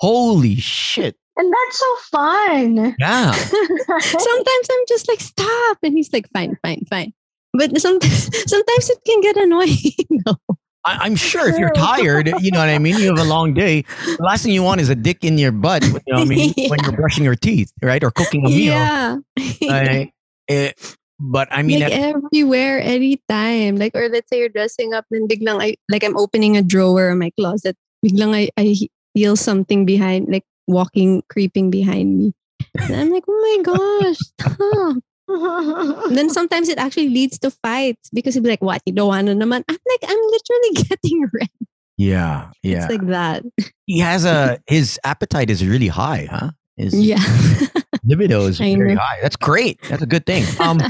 Holy 0.00 0.56
shit. 0.56 1.16
And 1.36 1.50
that's 1.52 1.78
so 1.80 1.96
fun. 2.12 2.94
Yeah. 3.00 3.32
sometimes 3.98 4.66
I'm 4.70 4.84
just 4.86 5.08
like, 5.08 5.18
stop. 5.20 5.78
And 5.82 5.94
he's 5.96 6.12
like, 6.12 6.28
fine, 6.32 6.56
fine, 6.62 6.84
fine. 6.88 7.12
But 7.54 7.80
sometimes, 7.80 8.30
sometimes 8.50 8.90
it 8.90 8.98
can 9.06 9.20
get 9.20 9.36
annoying. 9.38 10.22
though. 10.26 10.38
I, 10.84 10.98
I'm 11.06 11.16
sure 11.16 11.48
if 11.48 11.58
you're 11.58 11.72
tired, 11.74 12.28
you 12.40 12.50
know 12.50 12.60
what 12.60 12.68
I 12.68 12.78
mean? 12.78 12.98
You 12.98 13.14
have 13.14 13.18
a 13.18 13.28
long 13.28 13.54
day. 13.54 13.82
The 14.06 14.22
last 14.22 14.42
thing 14.42 14.52
you 14.52 14.62
want 14.62 14.80
is 14.80 14.88
a 14.88 14.94
dick 14.94 15.24
in 15.24 15.38
your 15.38 15.52
butt, 15.52 15.82
you 15.82 15.92
know 15.92 16.18
what 16.18 16.22
I 16.22 16.24
mean? 16.24 16.54
When 16.68 16.80
you're 16.82 16.92
brushing 16.92 17.24
your 17.24 17.36
teeth, 17.36 17.72
right? 17.82 18.02
Or 18.02 18.10
cooking 18.10 18.44
a 18.46 18.48
meal. 18.48 18.72
yeah. 18.72 19.16
Right? 19.62 20.10
Eh, 20.46 20.72
but 21.18 21.48
I 21.50 21.62
mean, 21.62 21.80
like 21.80 21.90
everywhere, 21.90 22.78
anytime. 22.78 23.76
Like, 23.76 23.94
or 23.94 24.10
let's 24.10 24.28
say 24.28 24.40
you're 24.40 24.50
dressing 24.50 24.92
up, 24.92 25.06
then 25.10 25.26
biglang 25.26 25.56
I, 25.62 25.76
like 25.88 26.04
I'm 26.04 26.18
opening 26.18 26.58
a 26.58 26.62
drawer 26.62 27.08
in 27.08 27.18
my 27.18 27.30
closet. 27.40 27.78
Biglang 28.04 28.34
I, 28.34 28.50
I 28.58 28.76
feel 29.16 29.36
something 29.36 29.86
behind, 29.86 30.28
like 30.28 30.44
walking, 30.66 31.22
creeping 31.30 31.70
behind 31.70 32.18
me. 32.18 32.34
And 32.78 32.94
I'm 32.94 33.10
like, 33.10 33.24
oh 33.26 33.62
my 33.64 33.72
gosh, 33.72 34.18
stop. 34.18 35.02
And 35.34 36.16
then 36.16 36.30
sometimes 36.30 36.68
it 36.68 36.78
actually 36.78 37.08
leads 37.08 37.38
to 37.40 37.50
fights 37.50 38.10
because 38.12 38.34
he'll 38.34 38.42
be 38.42 38.48
like, 38.50 38.62
what? 38.62 38.82
You 38.86 38.92
don't 38.92 39.08
want 39.08 39.26
to 39.26 39.34
naman? 39.34 39.64
I'm 39.68 39.76
like, 39.86 40.04
I'm 40.08 40.18
literally 40.18 40.84
getting 40.88 41.28
red. 41.32 41.48
yeah, 41.96 42.50
yeah. 42.62 42.84
It's 42.84 42.90
like 42.92 43.06
that. 43.08 43.42
he 43.86 43.98
has 44.00 44.24
a, 44.24 44.60
his 44.66 44.98
appetite 45.04 45.50
is 45.50 45.66
really 45.66 45.88
high, 45.88 46.28
huh? 46.30 46.50
His 46.76 46.94
Yeah. 46.94 47.22
libido 48.04 48.42
is 48.46 48.60
I 48.60 48.74
very 48.76 48.94
know. 48.94 49.00
high. 49.00 49.18
That's 49.22 49.36
great. 49.36 49.80
That's 49.88 50.02
a 50.02 50.06
good 50.06 50.26
thing. 50.26 50.44
Um, 50.60 50.80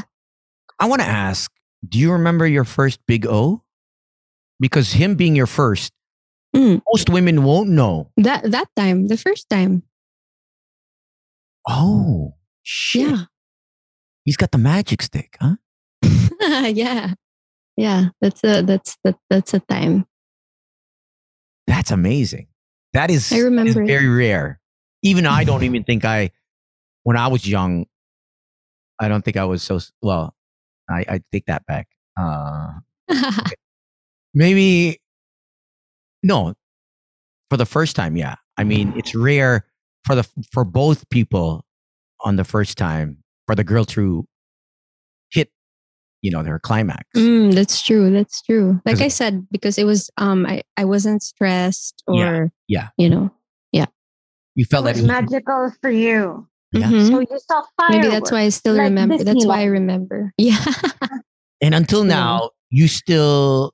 I 0.78 0.86
want 0.86 1.00
to 1.02 1.06
ask, 1.08 1.50
do 1.88 1.98
you 1.98 2.12
remember 2.12 2.46
your 2.46 2.64
first 2.64 3.00
big 3.06 3.26
O? 3.26 3.62
Because 4.60 4.92
him 4.92 5.14
being 5.14 5.36
your 5.36 5.46
first, 5.46 5.92
Mm. 6.54 6.80
most 6.86 7.10
women 7.10 7.42
won't 7.42 7.68
know. 7.68 8.12
that 8.16 8.48
that 8.52 8.68
time, 8.76 9.08
the 9.08 9.16
first 9.16 9.50
time. 9.50 9.82
Oh, 11.68 12.34
shit. 12.62 13.10
Yeah. 13.10 13.24
He's 14.24 14.36
got 14.36 14.52
the 14.52 14.58
magic 14.58 15.02
stick, 15.02 15.36
huh? 15.40 15.56
yeah. 16.68 17.14
Yeah. 17.76 18.08
That's 18.20 18.42
a 18.44 18.62
that's 18.62 18.96
that 19.04 19.16
that's 19.28 19.54
a 19.54 19.60
time. 19.60 20.06
That's 21.66 21.90
amazing. 21.90 22.48
That 22.94 23.10
is, 23.10 23.32
I 23.32 23.38
remember 23.38 23.82
it. 23.82 23.86
very 23.86 24.08
rare. 24.08 24.60
Even 25.02 25.26
I 25.26 25.44
don't 25.44 25.64
even 25.64 25.82
think 25.82 26.04
I, 26.04 26.30
when 27.02 27.16
I 27.16 27.26
was 27.26 27.46
young, 27.46 27.86
I 29.00 29.08
don't 29.08 29.24
think 29.24 29.36
I 29.36 29.44
was 29.44 29.62
so, 29.62 29.80
well, 30.00 30.34
I, 30.88 31.04
I 31.08 31.20
take 31.32 31.46
that 31.46 31.66
back. 31.66 31.88
Uh, 32.16 32.74
maybe, 34.34 35.00
no, 36.22 36.54
for 37.50 37.56
the 37.56 37.66
first 37.66 37.96
time, 37.96 38.16
yeah. 38.16 38.36
I 38.56 38.64
mean, 38.64 38.94
it's 38.96 39.14
rare 39.14 39.66
for 40.06 40.14
the, 40.14 40.26
for 40.52 40.64
both 40.64 41.08
people 41.10 41.64
on 42.20 42.36
the 42.36 42.44
first 42.44 42.78
time 42.78 43.23
for 43.46 43.54
the 43.54 43.64
girl 43.64 43.84
to 43.84 44.26
hit, 45.30 45.50
you 46.22 46.30
know, 46.30 46.42
their 46.42 46.58
climax. 46.58 47.04
Mm, 47.16 47.54
that's 47.54 47.82
true. 47.82 48.10
That's 48.10 48.42
true. 48.42 48.80
like 48.86 49.00
I 49.00 49.08
said, 49.08 49.46
because 49.50 49.78
it 49.78 49.84
was 49.84 50.10
um 50.16 50.46
I, 50.46 50.62
I 50.76 50.84
wasn't 50.84 51.22
stressed 51.22 52.02
or 52.06 52.16
Yeah, 52.16 52.46
yeah. 52.68 52.88
you 52.96 53.08
know. 53.10 53.30
Yeah 53.72 53.86
you 54.54 54.64
felt 54.64 54.84
like 54.84 54.92
It's 54.96 55.00
it 55.00 55.02
was, 55.02 55.08
magical 55.08 55.72
for 55.82 55.90
you. 55.90 56.46
Yeah. 56.72 56.88
Mhm. 56.88 57.08
So 57.08 57.20
you 57.20 57.38
saw 57.38 57.62
fireworks. 57.76 57.90
Maybe 57.90 58.08
that's 58.08 58.32
why 58.32 58.40
I 58.42 58.48
still 58.50 58.74
like 58.74 58.84
remember. 58.84 59.18
That's 59.18 59.34
Disney 59.34 59.48
why 59.48 59.60
I 59.60 59.64
remember. 59.64 60.32
Yeah. 60.38 60.64
and 61.60 61.74
until 61.74 62.02
Yeah. 62.06 62.14
now, 62.14 62.50
you 62.70 62.88
still 62.88 63.72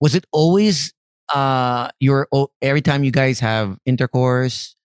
was 0.00 0.14
it 0.14 0.24
always 0.32 0.92
uh 1.34 1.88
your 2.00 2.26
oh, 2.32 2.48
every 2.62 2.80
time 2.82 3.04
you 3.04 3.10
guys 3.10 3.40
have 3.40 3.78
intercourse 3.86 4.76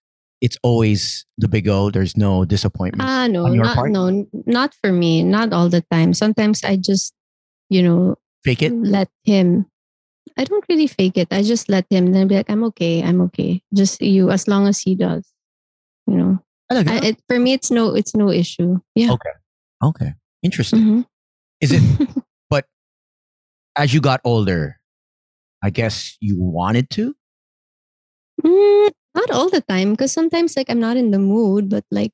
it's 0.42 0.58
always 0.64 1.26
the 1.38 1.48
big 1.48 1.68
O 1.68 1.90
there's 1.90 2.18
no 2.18 2.46
disappointment 2.46 3.08
Ah, 3.10 3.28
no, 3.28 3.48
not 3.48 3.76
part? 3.76 3.92
no, 3.92 4.28
not 4.46 4.74
for 4.82 4.92
me. 4.92 5.24
Not 5.24 5.54
all 5.54 5.70
the 5.70 5.82
time. 5.92 6.14
Sometimes 6.14 6.64
I 6.64 6.76
just, 6.78 7.14
you 7.70 7.82
know, 7.82 8.16
fake 8.44 8.62
it 8.62 8.74
let 8.74 9.10
him. 9.24 9.66
I 10.38 10.44
don't 10.44 10.66
really 10.68 10.88
fake 10.88 11.18
it. 11.18 11.30
I 11.32 11.42
just 11.44 11.70
let 11.70 11.86
him. 11.90 12.12
Then 12.12 12.28
be 12.28 12.36
like, 12.36 12.50
I'm 12.50 12.64
okay. 12.76 13.02
I'm 13.04 13.22
okay. 13.32 13.62
Just 13.74 14.02
you, 14.02 14.30
as 14.32 14.48
long 14.48 14.68
as 14.68 14.82
he 14.82 14.96
does. 14.96 15.24
You 16.08 16.18
know, 16.18 16.40
Talaga? 16.72 16.90
I, 16.90 17.06
it, 17.08 17.20
for 17.28 17.40
me, 17.40 17.54
it's 17.54 17.72
no, 17.72 17.96
it's 17.96 18.14
no 18.16 18.30
issue. 18.30 18.80
Yeah. 18.96 19.12
okay 19.12 19.36
okay 19.84 20.14
interesting 20.44 20.80
Mhm. 20.80 21.06
is 21.60 21.72
it 21.74 21.82
but 22.50 22.66
as 23.76 23.94
you 23.94 24.00
got 24.00 24.22
older 24.24 24.80
i 25.64 25.70
guess 25.70 26.16
you 26.22 26.40
wanted 26.40 26.90
to 26.92 27.14
Mm, 28.44 28.92
not 29.16 29.32
all 29.32 29.50
the 29.50 29.62
time, 29.62 29.92
because 29.92 30.12
sometimes 30.12 30.56
like 30.58 30.70
I'm 30.70 30.80
not 30.80 30.98
in 30.98 31.12
the 31.12 31.20
mood, 31.20 31.70
but 31.70 31.84
like 31.92 32.12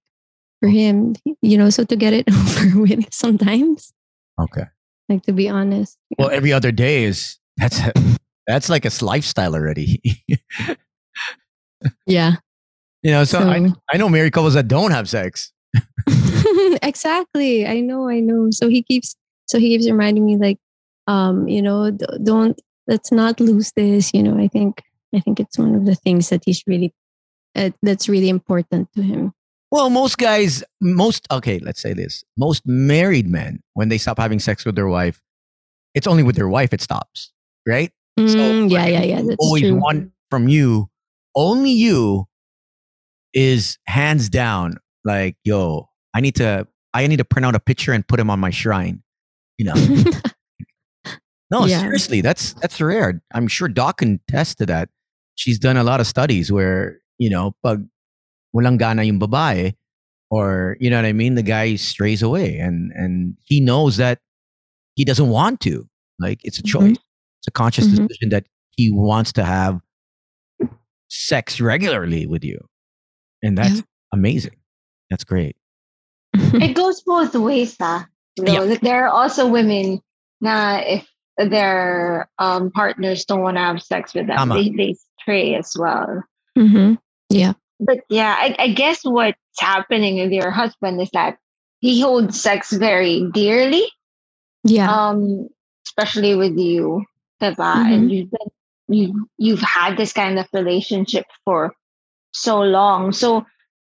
for 0.62 0.70
him, 0.70 1.16
you 1.42 1.58
know, 1.58 1.70
so 1.70 1.84
to 1.86 1.96
get 1.96 2.14
it 2.14 2.26
over 2.32 2.82
with 2.82 3.12
sometimes, 3.14 3.92
okay 4.40 4.66
like 5.10 5.24
to 5.24 5.34
be 5.34 5.50
honest. 5.50 5.98
well 6.18 6.30
every 6.32 6.54
other 6.54 6.72
day 6.72 7.04
is 7.04 7.38
that's 7.58 7.82
that's 8.48 8.70
like 8.70 8.86
a 8.86 8.92
lifestyle 9.04 9.54
already 9.56 10.00
Yeah. 12.06 12.36
you 13.04 13.12
know 13.12 13.24
so, 13.26 13.40
I, 13.40 13.60
So- 13.68 13.76
I 13.92 13.98
know 13.98 14.08
married 14.10 14.34
couples 14.34 14.54
that 14.54 14.68
don't 14.68 14.92
have 14.92 15.10
sex 15.10 15.52
exactly. 16.84 17.66
I 17.68 17.80
know, 17.80 18.10
I 18.10 18.20
know. 18.20 18.50
So 18.52 18.68
he 18.70 18.84
keeps 18.84 19.16
so 19.48 19.60
he 19.60 19.70
keeps 19.70 19.90
reminding 19.90 20.26
me 20.26 20.36
like 20.38 20.58
um, 21.08 21.48
you 21.48 21.62
know, 21.62 21.92
don't 21.92 22.60
let's 22.88 23.12
not 23.12 23.40
lose 23.40 23.72
this, 23.74 24.14
you 24.14 24.22
know. 24.24 24.38
I 24.38 24.48
think 24.48 24.82
I 25.14 25.20
think 25.20 25.40
it's 25.40 25.58
one 25.58 25.76
of 25.76 25.86
the 25.86 25.96
things 25.96 26.30
that 26.30 26.44
he's 26.46 26.64
really 26.68 26.94
uh, 27.56 27.72
that's 27.82 28.08
really 28.08 28.30
important 28.30 28.92
to 28.94 29.02
him. 29.02 29.34
Well, 29.72 29.90
most 29.90 30.18
guys, 30.18 30.64
most 30.82 31.28
okay, 31.32 31.60
let's 31.60 31.82
say 31.82 31.94
this. 31.94 32.24
Most 32.38 32.64
married 32.66 33.28
men, 33.28 33.62
when 33.74 33.90
they 33.90 33.98
stop 33.98 34.18
having 34.20 34.40
sex 34.40 34.66
with 34.66 34.76
their 34.76 34.88
wife, 34.88 35.22
it's 35.94 36.08
only 36.08 36.24
with 36.24 36.36
their 36.36 36.50
wife 36.50 36.74
it 36.74 36.82
stops, 36.82 37.32
right? 37.68 37.92
Mm, 38.20 38.64
what 38.64 38.72
yeah, 38.72 38.86
yeah, 38.88 39.04
yeah. 39.04 39.22
That's 39.22 39.36
always 39.40 39.64
true. 39.64 39.80
want 39.80 40.12
from 40.30 40.48
you, 40.48 40.90
only 41.36 41.72
you 41.72 42.28
is 43.34 43.78
hands 43.88 44.30
down 44.30 44.76
like, 45.06 45.36
yo, 45.44 45.88
I 46.14 46.20
need 46.22 46.36
to 46.36 46.68
I 46.94 47.08
need 47.08 47.18
to 47.18 47.26
print 47.26 47.46
out 47.46 47.56
a 47.56 47.60
picture 47.60 47.94
and 47.94 48.06
put 48.06 48.20
him 48.20 48.30
on 48.30 48.40
my 48.40 48.50
shrine. 48.50 49.04
You 49.58 49.66
know. 49.66 49.76
No, 51.52 51.66
Yeah. 51.66 51.82
seriously, 51.82 52.22
that's 52.22 52.54
that's 52.54 52.80
rare. 52.80 53.22
I'm 53.34 53.48
sure 53.50 53.68
Doc 53.68 53.98
can 53.98 54.22
attest 54.28 54.58
to 54.60 54.66
that. 54.68 54.88
She's 55.42 55.58
done 55.58 55.74
a 55.76 55.84
lot 55.84 55.98
of 56.00 56.06
studies 56.06 56.52
where, 56.52 57.02
you 57.18 57.26
know, 57.34 57.56
pag 57.66 57.82
walang 58.54 58.78
gana 58.78 59.02
yung 59.02 59.18
babae, 59.18 59.74
or 60.30 60.78
you 60.80 60.90
know 60.94 60.98
what 61.02 61.06
I 61.10 61.14
mean, 61.18 61.34
the 61.34 61.42
guy 61.42 61.74
strays 61.82 62.22
away 62.22 62.62
and 62.62 62.92
and 62.94 63.34
he 63.42 63.58
knows 63.60 63.98
that 63.98 64.22
he 64.94 65.02
doesn't 65.04 65.30
want 65.34 65.58
to. 65.66 65.90
Like 66.22 66.38
it's 66.46 66.60
a 66.60 66.62
Mhm. 66.62 66.70
choice. 66.70 66.98
It's 67.42 67.50
a 67.50 67.56
conscious 67.58 67.90
Mhm. 67.90 68.06
decision 68.06 68.30
that 68.30 68.46
he 68.78 68.94
wants 68.94 69.34
to 69.34 69.44
have 69.44 69.82
sex 71.10 71.60
regularly 71.60 72.28
with 72.30 72.44
you. 72.46 72.62
And 73.42 73.58
that's 73.58 73.82
Yeah. 73.82 74.14
amazing. 74.14 74.58
That's 75.10 75.24
great. 75.26 75.58
it 76.62 76.78
goes 76.78 77.02
both 77.02 77.34
ways, 77.34 77.76
ah. 77.82 78.06
You 78.38 78.46
know, 78.46 78.64
like, 78.64 78.82
there 78.86 79.10
are 79.10 79.12
also 79.12 79.50
women 79.50 80.00
na 80.40 80.86
if 80.86 81.10
their 81.38 82.30
um, 82.38 82.70
partners 82.72 83.26
don't 83.26 83.42
want 83.42 83.58
to 83.58 83.66
have 83.66 83.82
sex 83.82 84.14
with 84.14 84.28
them, 84.28 84.38
Tama. 84.38 84.56
they, 84.56 84.70
they 84.70 84.94
stray 85.22 85.56
as 85.56 85.74
well. 85.78 86.24
hmm 86.56 86.96
But 87.80 88.00
yeah, 88.10 88.36
I, 88.38 88.56
I 88.60 88.68
guess 88.74 89.00
what's 89.04 89.38
happening 89.60 90.20
with 90.22 90.32
your 90.32 90.52
husband 90.52 91.02
is 91.02 91.10
that 91.14 91.38
he 91.80 92.00
holds 92.02 92.40
sex 92.40 92.72
very 92.74 93.28
dearly, 93.34 93.86
Yeah. 94.64 94.92
um, 94.92 95.50
especially 95.88 96.36
with 96.36 96.58
you, 96.58 97.04
diba? 97.42 97.58
Mhm. 97.58 97.94
And 97.94 98.12
you've 98.12 98.30
been, 98.30 98.50
you 98.88 99.28
you've 99.38 99.62
had 99.62 99.98
this 99.98 100.14
kind 100.14 100.38
of 100.38 100.48
relationship 100.54 101.26
for 101.46 101.74
so 102.34 102.62
long, 102.62 103.12
so 103.14 103.46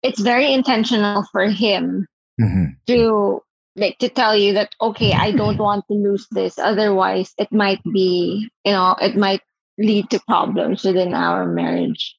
it's 0.03 0.19
very 0.21 0.53
intentional 0.53 1.25
for 1.32 1.47
him 1.49 2.07
Mhm. 2.39 2.75
to 2.88 3.41
like 3.75 3.97
to 3.99 4.09
tell 4.09 4.36
you 4.36 4.53
that 4.53 4.71
okay 4.82 5.13
i 5.13 5.32
don't 5.32 5.57
want 5.67 5.86
to 5.88 5.93
lose 5.93 6.27
this 6.32 6.57
otherwise 6.57 7.34
it 7.38 7.51
might 7.51 7.80
be 7.93 8.49
you 8.65 8.71
know 8.71 8.95
it 8.99 9.15
might 9.15 9.41
lead 9.80 10.09
to 10.11 10.19
problems 10.27 10.84
within 10.84 11.13
our 11.13 11.47
marriage 11.47 12.15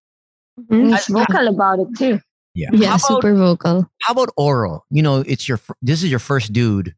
Mhm. 0.58 0.66
and 0.82 0.90
he's 0.94 1.06
vocal 1.06 1.46
about 1.48 1.78
it 1.78 1.88
too 1.96 2.18
Yeah. 2.54 2.70
yeah, 2.72 2.88
about, 2.96 3.00
super 3.00 3.34
vocal. 3.34 3.86
how 4.02 4.12
about 4.12 4.30
oral? 4.36 4.84
You 4.90 5.02
know, 5.02 5.20
it's 5.26 5.48
your 5.48 5.61
this 5.82 6.02
is 6.02 6.11
your 6.11 6.18
first 6.20 6.52
dude 6.52 6.94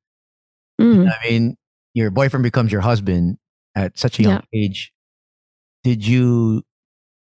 Mm. 0.80 1.06
I 1.12 1.30
mean, 1.30 1.56
your 1.94 2.10
boyfriend 2.10 2.42
becomes 2.42 2.72
your 2.72 2.80
husband 2.80 3.36
at 3.76 3.98
such 3.98 4.18
a 4.18 4.22
young 4.22 4.42
age. 4.54 4.90
Did 5.84 6.04
you? 6.06 6.62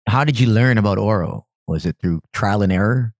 How 0.06 0.24
did 0.24 0.38
you 0.38 0.46
learn 0.46 0.76
about 0.78 0.98
oral? 0.98 1.48
Was 1.66 1.86
it 1.86 1.96
through 2.00 2.20
trial 2.32 2.62
and 2.62 2.70
error? 2.72 3.14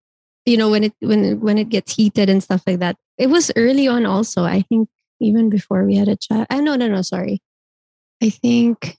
you 0.46 0.56
know 0.56 0.70
when 0.70 0.84
it 0.84 0.94
when 1.00 1.24
it- 1.24 1.38
when 1.40 1.58
it 1.58 1.68
gets 1.68 1.94
heated 1.94 2.28
and 2.30 2.42
stuff 2.42 2.62
like 2.66 2.78
that 2.80 2.96
it 3.18 3.28
was 3.28 3.52
early 3.56 3.86
on 3.86 4.06
also 4.06 4.42
i 4.44 4.62
think 4.62 4.88
even 5.20 5.50
before 5.50 5.84
we 5.84 5.94
had 5.94 6.08
a 6.08 6.16
child 6.16 6.46
i 6.48 6.58
no 6.60 6.76
no 6.76 6.88
no 6.88 7.02
sorry 7.02 7.42
i 8.24 8.30
think 8.30 8.96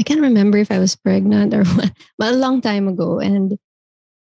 i 0.00 0.02
can't 0.02 0.20
remember 0.20 0.58
if 0.58 0.70
i 0.70 0.78
was 0.78 0.96
pregnant 0.96 1.54
or 1.54 1.64
what 1.76 1.92
but 2.18 2.34
a 2.34 2.36
long 2.36 2.60
time 2.60 2.88
ago. 2.88 3.18
And 3.20 3.58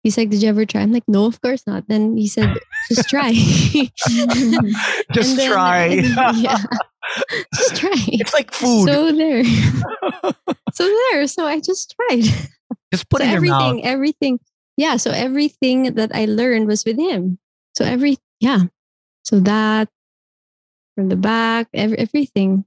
he's 0.03 0.19
like 0.19 0.31
did 0.31 0.43
you 0.43 0.49
ever 0.49 0.65
try? 0.67 0.81
I'm 0.83 0.93
like 0.93 1.07
no 1.09 1.27
of 1.27 1.41
course 1.41 1.63
not. 1.67 1.87
Then 1.89 2.17
he 2.17 2.27
said 2.29 2.57
just 2.89 3.09
try. 3.09 3.31
Just 5.13 5.37
then- 5.37 5.53
try. 5.53 5.87
yeah. 6.35 6.59
Just 7.55 7.77
try. 7.77 7.95
It's 8.09 8.33
like 8.33 8.53
food. 8.53 8.89
so 8.89 9.13
there. 9.13 9.45
So 10.73 10.85
there. 10.87 11.27
So 11.27 11.47
i 11.47 11.61
just 11.61 11.95
tried. 11.97 12.25
Just 12.93 13.09
put 13.11 13.21
so 13.23 13.29
your 13.29 13.41
mouth. 13.41 13.63
everything 13.63 13.85
everything 13.85 14.41
yeah 14.77 14.97
so 14.97 15.11
everything 15.11 15.95
that 15.95 16.11
i 16.15 16.25
learned 16.25 16.67
was 16.67 16.85
with 16.85 16.99
him. 16.99 17.39
So 17.75 17.85
every 17.85 18.19
yeah. 18.41 18.67
So 19.25 19.39
that 19.41 19.89
from 20.95 21.09
the 21.09 21.17
back 21.17 21.69
every, 21.73 21.99
everything 21.99 22.65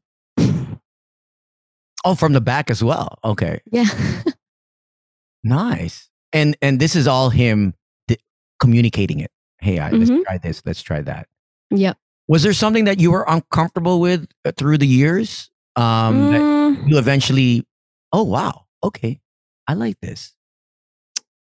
Oh, 2.05 2.13
from 2.15 2.33
the 2.33 2.41
back 2.41 2.69
as 2.69 2.83
well. 2.83 3.17
Okay, 3.23 3.59
yeah 3.71 3.85
nice. 5.43 6.09
And 6.33 6.55
and 6.61 6.79
this 6.79 6.95
is 6.95 7.07
all 7.07 7.29
him 7.29 7.73
di- 8.07 8.17
communicating 8.59 9.19
it. 9.19 9.31
Hey, 9.59 9.79
I, 9.79 9.91
let's 9.91 10.11
Mhm. 10.11 10.23
try 10.23 10.37
this. 10.37 10.61
Let's 10.65 10.81
try 10.81 11.01
that. 11.01 11.27
yep 11.71 11.97
Was 12.27 12.43
there 12.43 12.53
something 12.53 12.85
that 12.85 12.99
you 12.99 13.11
were 13.11 13.25
uncomfortable 13.27 13.99
with 13.99 14.27
uh, 14.45 14.51
through 14.55 14.77
the 14.77 14.87
years? 14.87 15.49
Um, 15.75 16.29
that 16.29 16.41
Mm, 16.41 16.87
you 16.87 16.97
eventually, 16.97 17.65
oh 18.13 18.23
wow, 18.23 18.65
okay, 18.83 19.19
I 19.67 19.73
like 19.73 19.99
this. 20.01 20.33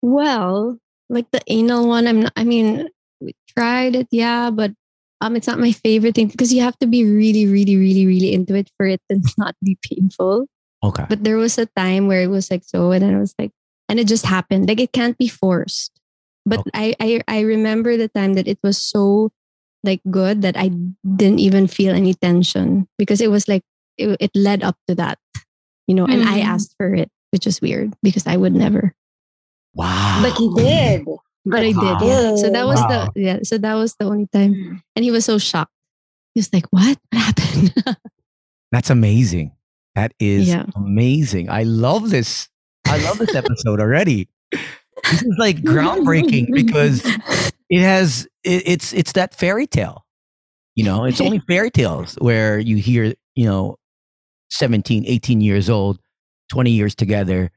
well 0.03 0.79
like 1.09 1.31
the 1.31 1.41
anal 1.49 1.87
one 1.89 2.07
i'm 2.07 2.21
not 2.21 2.33
i 2.37 2.45
mean 2.45 2.89
we 3.21 3.33
tried 3.49 3.95
it 3.97 4.07
yeah 4.11 4.51
but 4.51 4.73
um 5.21 5.37
it's 5.37 5.47
not 5.47 5.59
my 5.59 5.73
favorite 5.73 6.15
thing 6.15 6.29
because 6.29 6.53
you 6.53 6.61
have 6.63 6.79
to 6.79 6.87
be 6.87 7.05
really 7.05 7.47
really 7.47 7.77
really 7.77 8.07
really 8.07 8.33
into 8.33 8.55
it 8.55 8.71
for 8.77 8.87
it 8.87 9.01
to 9.11 9.21
not 9.39 9.55
be 9.63 9.79
painful 9.83 10.47
Okay. 10.85 11.07
But 11.09 11.25
there 11.25 11.39
was 11.39 11.59
a 11.59 11.67
time 11.75 12.07
where 12.07 12.21
it 12.23 12.29
was 12.31 12.51
like 12.53 12.63
so, 12.63 12.93
and 12.93 13.03
then 13.03 13.17
I 13.17 13.19
was 13.19 13.35
like, 13.41 13.51
and 13.89 13.99
it 13.99 14.07
just 14.07 14.25
happened. 14.27 14.69
Like 14.69 14.79
it 14.79 14.93
can't 14.93 15.17
be 15.19 15.27
forced. 15.27 15.91
But 16.45 16.63
I, 16.75 16.95
I 17.01 17.23
I 17.27 17.41
remember 17.41 17.97
the 17.97 18.07
time 18.13 18.35
that 18.35 18.47
it 18.47 18.61
was 18.63 18.79
so 18.79 19.33
like 19.83 19.99
good 20.13 20.43
that 20.43 20.55
I 20.57 20.69
didn't 21.17 21.41
even 21.41 21.67
feel 21.67 21.91
any 21.97 22.15
tension 22.15 22.87
because 22.99 23.21
it 23.21 23.33
was 23.33 23.49
like 23.49 23.65
it, 23.99 24.15
it 24.21 24.31
led 24.37 24.63
up 24.63 24.77
to 24.87 24.95
that, 25.01 25.19
you 25.89 25.95
know. 25.97 26.05
And 26.07 26.23
I 26.23 26.45
Mhm. 26.45 26.55
asked 26.55 26.77
for 26.79 26.95
it, 26.95 27.11
which 27.33 27.49
is 27.49 27.59
weird 27.61 27.97
because 28.05 28.29
I 28.29 28.37
would 28.37 28.55
never. 28.55 28.95
Wow. 29.75 30.21
but 30.23 30.37
he 30.39 30.49
did 30.55 31.03
But 31.47 31.61
I 31.61 31.73
did. 31.73 31.75
Yeah. 32.07 32.35
So 32.37 32.51
that 32.51 32.67
was 32.67 32.81
Wow. 32.81 33.11
the 33.15 33.21
yeah. 33.21 33.39
So 33.45 33.57
that 33.59 33.75
was 33.75 33.95
the 33.99 34.07
only 34.07 34.27
time, 34.33 34.83
and 34.97 35.05
he 35.05 35.11
was 35.11 35.25
so 35.25 35.39
shocked. 35.39 35.73
He 36.35 36.41
was 36.41 36.53
like, 36.53 36.67
"What? 36.71 36.99
What 37.13 37.23
happened?" 37.23 37.75
That's 38.73 38.91
amazing. 38.91 39.53
That 39.95 40.13
is 40.21 40.49
Yeah. 40.49 40.67
amazing. 40.75 41.49
I 41.49 41.63
love 41.63 42.11
this. 42.11 42.49
I 42.87 42.99
love 42.99 43.19
this 43.19 43.35
episode 43.35 43.81
already. 43.81 44.29
This 44.53 45.23
is 45.23 45.37
like 45.39 45.59
groundbreaking 45.63 46.49
because 46.53 47.05
it 47.71 47.81
has 47.81 48.27
it, 48.45 48.63
it's 48.67 48.93
it's 48.93 49.13
that 49.13 49.35
fairy 49.35 49.67
tale. 49.67 50.05
You 50.75 50.85
know, 50.85 51.05
it's 51.05 51.21
only 51.21 51.39
fairy 51.49 51.71
tales 51.71 52.15
where 52.21 52.59
you 52.59 52.77
hear, 52.77 53.15
you 53.35 53.47
know, 53.47 53.77
17, 54.51 55.05
18 55.07 55.41
years 55.41 55.71
old, 55.71 55.99
20 56.51 56.71
years 56.71 56.95
together, 56.95 57.51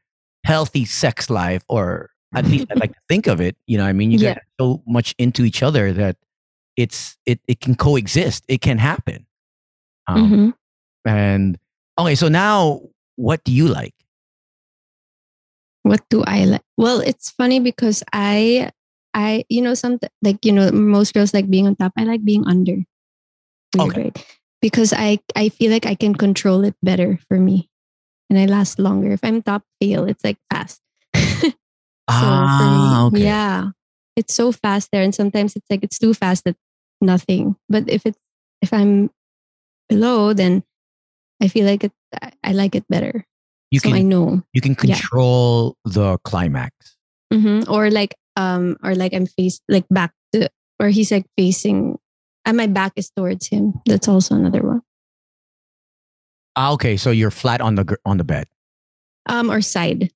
healthy 0.45 0.85
sex 0.85 1.29
life 1.29 1.63
or 1.67 2.09
at 2.35 2.45
least 2.45 2.67
I 2.69 2.75
like 2.79 2.93
to 2.93 3.01
think 3.09 3.27
of 3.27 3.41
it, 3.41 3.57
you 3.65 3.77
know, 3.77 3.85
I 3.85 3.93
mean, 3.93 4.11
you 4.11 4.19
Yeah. 4.19 4.35
get 4.35 4.43
so 4.59 4.83
much 4.87 5.15
into 5.17 5.43
each 5.43 5.63
other 5.63 5.91
that 5.93 6.17
it's 6.77 7.17
it 7.25 7.39
it 7.47 7.59
can 7.59 7.75
coexist. 7.75 8.43
It 8.47 8.61
can 8.61 8.77
happen. 8.77 9.25
Um, 10.07 10.29
Mhm. 10.31 10.53
And 11.05 11.57
okay, 11.97 12.15
so 12.15 12.27
now 12.29 12.81
what 13.15 13.43
do 13.43 13.51
you 13.51 13.67
like? 13.67 13.95
What 15.83 16.01
do 16.09 16.23
I 16.27 16.45
like? 16.45 16.61
Well, 16.77 16.99
it's 16.99 17.31
funny 17.31 17.59
because 17.59 18.03
I, 18.13 18.71
I, 19.13 19.45
you 19.49 19.61
know, 19.61 19.73
some 19.73 19.99
like 20.21 20.43
you 20.45 20.51
know, 20.51 20.71
most 20.71 21.13
girls 21.13 21.33
like 21.33 21.49
being 21.49 21.67
on 21.67 21.75
top. 21.75 21.93
I 21.97 22.03
like 22.03 22.23
being 22.23 22.45
under. 22.47 22.83
Weird, 23.75 23.89
Okay. 23.89 24.01
right? 24.03 24.25
Because 24.61 24.91
I, 24.93 25.19
I 25.35 25.49
feel 25.49 25.71
like 25.71 25.85
I 25.85 25.95
can 25.95 26.13
control 26.15 26.63
it 26.65 26.75
better 26.83 27.17
for 27.27 27.39
me, 27.39 27.69
and 28.29 28.37
I 28.37 28.45
last 28.45 28.77
longer. 28.77 29.11
If 29.11 29.21
I'm 29.23 29.41
top 29.41 29.63
fail, 29.81 30.05
it's 30.05 30.23
like 30.23 30.37
fast. 30.51 30.81
So 32.09 32.25
ah, 32.25 32.57
for 32.57 33.11
me, 33.13 33.19
okay. 33.19 33.25
yeah, 33.27 33.69
it's 34.15 34.33
so 34.33 34.51
fast 34.51 34.89
there, 34.91 35.03
and 35.03 35.13
sometimes 35.13 35.55
it's 35.55 35.69
like 35.69 35.83
it's 35.83 35.99
too 35.99 36.13
fast 36.13 36.43
that 36.45 36.55
nothing. 37.01 37.55
But 37.69 37.89
if 37.89 38.05
it's 38.05 38.19
if 38.61 38.73
I'm 38.73 39.09
below, 39.87 40.33
then 40.33 40.63
I 41.41 41.47
feel 41.47 41.65
like 41.65 41.83
it. 41.83 41.93
I- 42.43 42.51
like 42.51 42.73
it 42.73 42.85
better. 42.89 43.25
You 43.69 43.79
so 43.79 43.89
can 43.89 43.97
I 43.97 44.01
know. 44.01 44.41
you 44.53 44.61
can 44.61 44.75
yeah. 44.81 44.95
control 44.97 45.77
the 45.85 46.17
climax. 46.25 46.73
hmm 47.31 47.61
Or 47.69 47.91
like 47.91 48.15
um 48.35 48.77
or 48.81 48.95
like 48.95 49.13
I'm 49.13 49.27
face 49.27 49.61
like 49.69 49.85
back 49.93 50.11
to 50.33 50.49
or 50.81 50.89
he's 50.89 51.11
like 51.11 51.29
facing 51.37 51.99
and 52.45 52.57
my 52.57 52.65
back 52.65 52.93
is 52.95 53.11
towards 53.13 53.47
him. 53.47 53.77
That's 53.85 54.07
also 54.07 54.33
another 54.33 54.65
one. 54.65 54.81
Ah, 56.57 56.73
okay, 56.73 56.97
so 56.97 57.11
you're 57.11 57.29
flat 57.29 57.61
on 57.61 57.75
the 57.75 57.85
on 58.05 58.17
the 58.17 58.25
bed. 58.25 58.47
Um 59.29 59.51
or 59.53 59.61
side. 59.61 60.09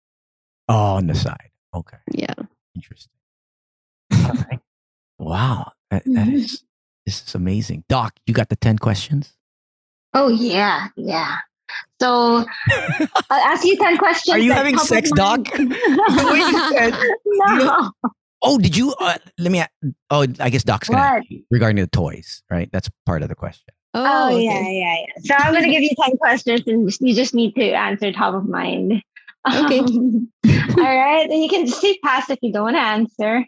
Oh, 0.67 0.97
on 0.97 1.05
the 1.05 1.15
side. 1.15 1.52
Okay, 1.73 1.97
Yeah. 2.13 2.33
interesting. 2.75 3.11
All 4.13 4.19
right. 4.49 4.59
Wow, 5.19 5.71
that, 5.89 6.03
that 6.05 6.27
Mhm. 6.27 6.33
is 6.33 6.63
this 7.05 7.23
is 7.27 7.35
amazing. 7.35 7.83
Doc, 7.87 8.15
you 8.25 8.33
got 8.33 8.49
the 8.49 8.55
ten 8.57 8.77
questions. 8.77 9.33
Oh 10.13 10.27
yeah, 10.27 10.87
yeah. 10.97 11.37
So 12.01 12.45
I'll 13.29 13.45
ask 13.53 13.63
you 13.65 13.77
ten 13.77 13.97
questions. 13.97 14.35
Are 14.35 14.39
you 14.39 14.51
having 14.51 14.77
sex, 14.77 15.11
Doc? 15.11 15.39
mind. 15.57 15.71
The 15.71 16.35
you 16.35 16.69
said- 16.77 16.93
no. 17.25 17.91
Oh, 18.41 18.57
did 18.57 18.75
you? 18.75 18.93
Uh, 18.99 19.17
let 19.37 19.51
me. 19.51 19.59
a- 19.59 19.69
Oh, 20.09 20.25
I 20.39 20.49
guess 20.49 20.63
Doc's 20.63 20.89
gonna 20.89 21.01
ask 21.01 21.25
you 21.29 21.43
regarding 21.49 21.81
the 21.81 21.87
toys, 21.89 22.43
right? 22.49 22.69
That's 22.73 22.89
part 23.05 23.21
of 23.23 23.29
the 23.29 23.35
question. 23.35 23.73
Oh, 23.93 24.27
okay. 24.35 24.43
yeah, 24.43 24.59
yeah, 24.69 24.95
yeah. 25.07 25.21
So 25.23 25.35
I'm 25.37 25.53
gonna 25.53 25.69
give 25.71 25.81
you 25.83 25.91
ten 26.03 26.17
questions, 26.17 26.63
and 26.67 26.91
you 26.99 27.13
just 27.15 27.33
need 27.33 27.53
to 27.55 27.71
answer 27.71 28.11
top 28.11 28.33
of 28.33 28.45
mind. 28.49 29.01
Okay. 29.47 29.79
Um, 30.45 30.77
all 30.77 30.83
right, 30.97 31.29
and 31.29 31.41
you 31.43 31.49
can 31.49 31.65
just 31.65 31.79
say 31.81 31.97
pass 32.03 32.29
if 32.29 32.39
you 32.41 32.51
don't 32.51 32.63
want 32.63 32.75
to 32.75 32.81
answer. 32.81 33.45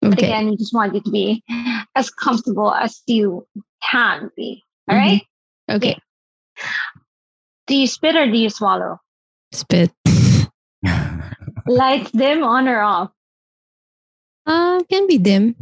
But 0.00 0.12
Okay. 0.14 0.26
again, 0.28 0.50
we 0.50 0.56
just 0.56 0.72
want 0.74 0.94
you 0.94 1.00
to 1.00 1.10
be 1.10 1.42
as 1.94 2.10
comfortable 2.10 2.72
as 2.72 3.02
you 3.06 3.46
can 3.90 4.30
be. 4.36 4.62
All 4.88 4.96
Mhm. 4.96 5.00
right. 5.00 5.22
Okay. 5.70 5.96
Do 7.66 7.74
you 7.76 7.86
spit 7.86 8.14
or 8.16 8.30
do 8.30 8.36
you 8.36 8.50
swallow? 8.50 9.00
Spit. 9.52 9.90
Lights 11.66 12.10
dim, 12.12 12.42
on 12.42 12.68
or 12.68 12.80
off? 12.80 13.10
Uh 14.46 14.82
can 14.90 15.06
be 15.06 15.18
dim. 15.18 15.56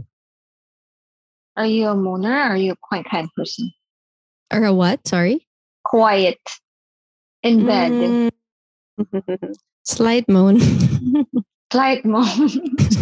Are 1.57 1.67
you 1.67 1.89
a 1.89 1.95
moaner 1.95 2.35
or 2.51 2.53
are 2.53 2.57
you 2.57 2.73
a 2.73 2.77
quiet 2.83 3.07
kind 3.11 3.25
of 3.25 3.31
person? 3.35 3.73
Or 4.53 4.65
a 4.65 4.73
what? 4.75 5.07
Sorry. 5.09 5.47
Quiet 5.85 6.41
in 7.43 7.65
bed. 7.65 7.93
Mm. 7.93 8.31
Slight 9.85 10.29
moan. 10.29 10.61
Slight 11.73 12.05
moan. 12.05 12.25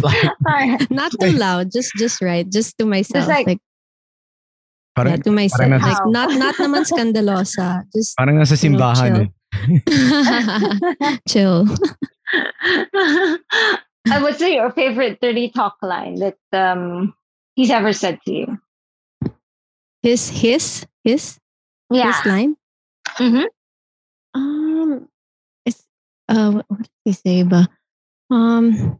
like, 0.03 0.89
Not 0.91 1.11
too 1.19 1.31
loud, 1.33 1.71
just 1.71 1.91
just 1.97 2.21
right. 2.21 2.47
Just 2.49 2.77
to 2.79 2.85
myself. 2.85 3.27
like- 3.27 3.47
like 3.47 3.61
yeah, 4.97 5.17
to 5.25 5.31
myself. 5.31 5.57
parang 5.57 5.79
nasa- 5.81 6.05
Like 6.05 6.05
not 6.13 6.29
not 6.37 6.55
naman 6.61 6.83
scandalosa. 6.91 7.81
Just 7.95 8.13
parang 8.19 8.37
nasa 8.37 8.53
you 8.61 8.69
know, 8.77 8.77
simbahan. 8.77 9.33
chill. 11.25 11.65
eh. 12.93 13.37
and 14.13 14.19
what's 14.23 14.41
your 14.41 14.71
favorite 14.71 15.17
dirty 15.21 15.49
talk 15.49 15.77
line 15.81 16.15
that 16.21 16.37
um 16.53 17.13
he's 17.55 17.71
ever 17.71 17.93
said 17.93 18.19
to 18.25 18.31
you? 18.33 18.47
His 20.05 20.29
his 20.29 20.85
his 21.03 21.39
Yeah. 21.89 22.11
his 22.13 22.19
line. 22.25 22.53
Mm 23.17 23.29
Mhm. 23.29 23.45
Uh, 26.33 26.51
what 26.51 26.65
what 26.67 26.79
did 26.79 26.89
he 27.05 27.11
say? 27.13 27.43
But 27.43 27.69
um, 28.31 28.99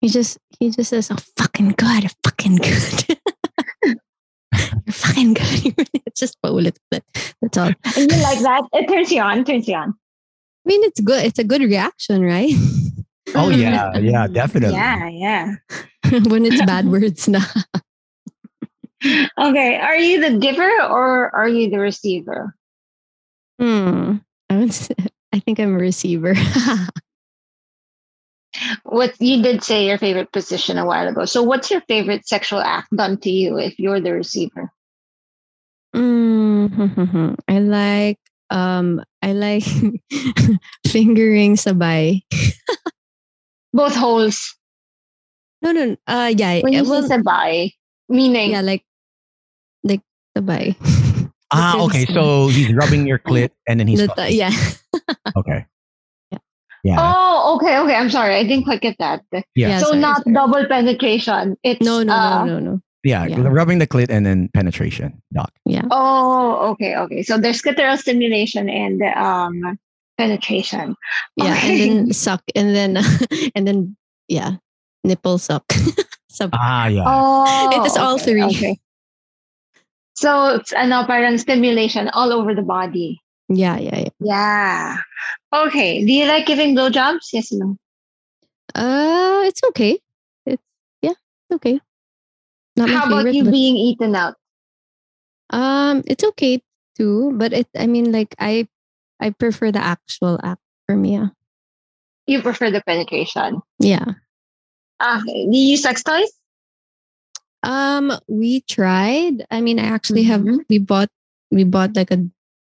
he 0.00 0.08
just 0.08 0.38
he 0.60 0.70
just 0.70 0.90
says, 0.90 1.10
"Oh, 1.10 1.16
fucking 1.36 1.74
good, 1.76 2.10
fucking 2.22 2.56
good." 2.56 3.18
You're 4.54 4.92
fucking 4.92 5.34
good. 5.34 5.74
it's 6.06 6.20
just 6.20 6.40
paulit. 6.40 6.76
That, 6.92 7.02
that's 7.42 7.58
all. 7.58 7.66
And 7.66 7.76
you 8.12 8.22
like 8.22 8.38
that? 8.40 8.62
It 8.72 8.88
turns 8.88 9.10
you 9.10 9.20
on, 9.20 9.44
turns 9.44 9.66
you 9.66 9.74
on. 9.74 9.90
I 9.90 10.64
mean, 10.64 10.84
it's 10.84 11.00
good. 11.00 11.24
It's 11.24 11.38
a 11.38 11.44
good 11.44 11.62
reaction, 11.62 12.22
right? 12.22 12.54
Oh 13.34 13.50
yeah, 13.50 13.98
yeah, 13.98 14.26
definitely. 14.28 14.76
Yeah, 14.76 15.08
yeah. 15.08 15.54
when 16.28 16.46
it's 16.46 16.64
bad 16.64 16.86
words, 16.86 17.26
na. 17.28 17.40
Okay. 19.38 19.76
Are 19.76 19.96
you 19.96 20.20
the 20.20 20.38
giver 20.38 20.70
or 20.82 21.34
are 21.34 21.48
you 21.48 21.70
the 21.70 21.78
receiver? 21.78 22.54
Hmm. 23.60 24.16
I 24.50 24.56
would 24.56 24.72
say, 24.72 24.94
I 25.38 25.40
think 25.40 25.60
I'm 25.60 25.76
a 25.76 25.78
receiver. 25.78 26.34
What 28.82 29.14
you 29.20 29.40
did 29.40 29.62
say 29.62 29.86
your 29.86 29.98
favorite 29.98 30.32
position 30.32 30.78
a 30.78 30.86
while 30.86 31.06
ago. 31.06 31.26
So 31.26 31.44
what's 31.44 31.70
your 31.70 31.80
favorite 31.82 32.26
sexual 32.26 32.58
act 32.58 32.90
done 32.90 33.18
to 33.18 33.30
you 33.30 33.56
if 33.56 33.78
you're 33.78 34.00
the 34.00 34.12
receiver? 34.12 34.72
Mm, 35.94 37.38
I 37.48 37.58
like 37.60 38.18
um 38.50 39.04
I 39.22 39.30
like 39.32 39.62
fingering 40.88 41.54
sabay. 41.54 42.22
Both 43.72 43.94
holes. 43.94 44.56
No, 45.62 45.70
no, 45.70 45.96
uh 46.08 46.34
yeah, 46.34 46.58
When 46.62 46.72
you 46.72 46.82
well, 46.82 47.06
say 47.06 47.14
sabay, 47.14 47.72
meaning 48.08 48.50
yeah, 48.50 48.62
like 48.62 48.82
like 49.84 50.02
sabay. 50.34 50.74
Ah, 51.52 51.80
okay. 51.84 52.04
So 52.06 52.48
he's 52.48 52.72
rubbing 52.74 53.06
your 53.06 53.18
clit 53.28 53.50
and 53.66 53.80
then 53.80 53.86
he's 53.88 54.00
The- 54.00 54.08
fucking. 54.08 54.36
yeah. 54.36 54.50
okay. 55.36 55.66
Yeah. 56.30 56.38
Yeah. 56.84 56.96
Oh, 57.00 57.56
okay, 57.56 57.78
okay. 57.78 57.94
I'm 57.94 58.10
sorry. 58.10 58.34
I 58.36 58.42
didn't 58.44 58.64
quite 58.64 58.80
get 58.80 58.96
that. 58.98 59.22
Yeah. 59.32 59.42
Yeah, 59.54 59.78
so 59.78 59.86
sorry, 59.88 60.00
not 60.00 60.22
sorry. 60.24 60.34
double 60.34 60.66
penetration. 60.66 61.56
It's 61.62 61.80
No, 61.84 62.02
no, 62.02 62.12
uh, 62.12 62.44
no, 62.44 62.58
no, 62.58 62.58
no. 62.72 62.80
Yeah, 63.04 63.26
Yeah. 63.26 63.40
rubbing 63.48 63.78
the 63.78 63.86
clit 63.86 64.10
and 64.10 64.26
then 64.26 64.50
penetration, 64.52 65.22
doc. 65.32 65.52
Yeah. 65.64 65.82
Oh, 65.90 66.70
okay, 66.72 66.96
okay. 66.96 67.22
So 67.22 67.38
there's 67.38 67.62
clitoral 67.62 67.96
stimulation 67.96 68.68
and 68.68 69.00
um 69.16 69.78
penetration. 70.18 70.96
Yeah. 71.36 71.52
Okay. 71.54 71.88
And 71.88 72.08
then 72.08 72.12
suck 72.24 72.42
and 72.54 72.74
then 72.74 72.98
and 73.54 73.66
then 73.66 73.96
yeah. 74.28 74.56
Nipple 75.04 75.38
suck. 75.38 75.64
Sub- 76.28 76.50
Ah, 76.52 76.86
yeah. 76.88 77.04
Oh, 77.06 77.70
It 77.80 77.86
is 77.86 77.96
all 77.96 78.16
okay, 78.16 78.24
three. 78.24 78.42
Okay. 78.42 78.78
So 80.18 80.58
it's 80.58 80.74
ano, 80.74 81.06
parang 81.06 81.38
stimulation 81.38 82.10
all 82.10 82.34
over 82.34 82.50
the 82.58 82.66
body. 82.66 83.22
yeah, 83.48 83.78
yeah, 83.78 84.10
yeah. 84.10 84.14
Yeah. 84.18 84.82
Okay. 85.54 86.02
Do 86.04 86.10
you 86.12 86.26
like 86.26 86.44
giving 86.50 86.74
blowjobs? 86.74 87.30
Yes 87.32 87.54
or 87.54 87.62
no? 87.62 87.68
Uh 88.74 89.46
it's 89.46 89.62
okay. 89.72 90.02
It's 90.44 90.60
yeah, 91.00 91.14
it's 91.14 91.54
okay. 91.62 91.78
Not 92.74 92.90
How 92.90 93.06
my 93.06 93.22
about 93.22 93.32
you 93.34 93.46
but- 93.46 93.54
being 93.54 93.78
eaten 93.78 94.18
out? 94.18 94.34
Um, 95.50 96.02
it's 96.04 96.22
okay 96.36 96.60
too, 96.98 97.32
but 97.38 97.54
it. 97.56 97.66
I 97.72 97.86
mean, 97.88 98.12
like 98.12 98.34
I, 98.38 98.68
I 99.16 99.30
prefer 99.32 99.72
the 99.72 99.80
actual 99.80 100.36
act 100.44 100.60
for 100.84 100.92
me. 100.94 101.16
Yeah. 101.16 101.32
You 102.28 102.42
prefer 102.44 102.68
the 102.70 102.82
penetration. 102.84 103.64
Yeah. 103.80 104.20
Okay. 105.00 105.48
Do 105.48 105.56
you 105.56 105.72
use 105.78 105.82
sex 105.88 106.04
toys? 106.04 106.28
Um, 107.62 108.12
we 108.28 108.60
tried. 108.62 109.44
I 109.50 109.60
mean, 109.60 109.78
I 109.78 109.84
actually 109.84 110.22
have. 110.24 110.42
Mhm. 110.42 110.64
We 110.68 110.78
bought. 110.78 111.08
We 111.50 111.64
bought 111.64 111.96
like 111.96 112.10
a 112.10 112.20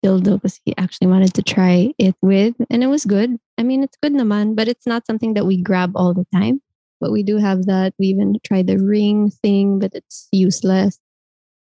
dildo 0.05 0.37
because 0.43 0.61
he 0.65 0.75
actually 0.77 1.07
wanted 1.07 1.33
to 1.35 1.43
try 1.43 1.95
it 1.99 2.17
with, 2.21 2.55
and 2.71 2.83
it 2.83 2.89
was 2.89 3.05
good. 3.05 3.39
I 3.59 3.63
mean, 3.63 3.83
it's 3.85 3.97
good 4.03 4.13
naman, 4.13 4.55
but 4.57 4.69
it's 4.69 4.87
not 4.87 5.07
something 5.07 5.35
that 5.35 5.47
we 5.47 5.57
grab 5.63 5.93
all 5.97 6.13
the 6.15 6.27
time. 6.35 6.61
But 7.01 7.11
we 7.13 7.23
do 7.23 7.39
have 7.39 7.67
that. 7.67 7.95
We 7.99 8.07
even 8.09 8.39
tried 8.45 8.67
the 8.67 8.79
ring 8.79 9.31
thing, 9.31 9.79
but 9.79 9.95
it's 9.95 10.29
useless. 10.31 10.99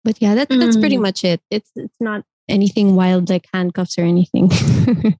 But 0.05 0.21
yeah, 0.23 0.35
that, 0.35 0.49
that's 0.49 0.77
pretty 0.77 0.97
Mm. 0.97 1.03
much 1.03 1.25
it. 1.25 1.41
It's 1.51 1.71
it's 1.77 1.99
not 2.01 2.25
anything 2.49 2.95
wild 2.97 3.29
like 3.29 3.47
handcuffs 3.53 3.99
or 3.99 4.05
anything. 4.05 4.49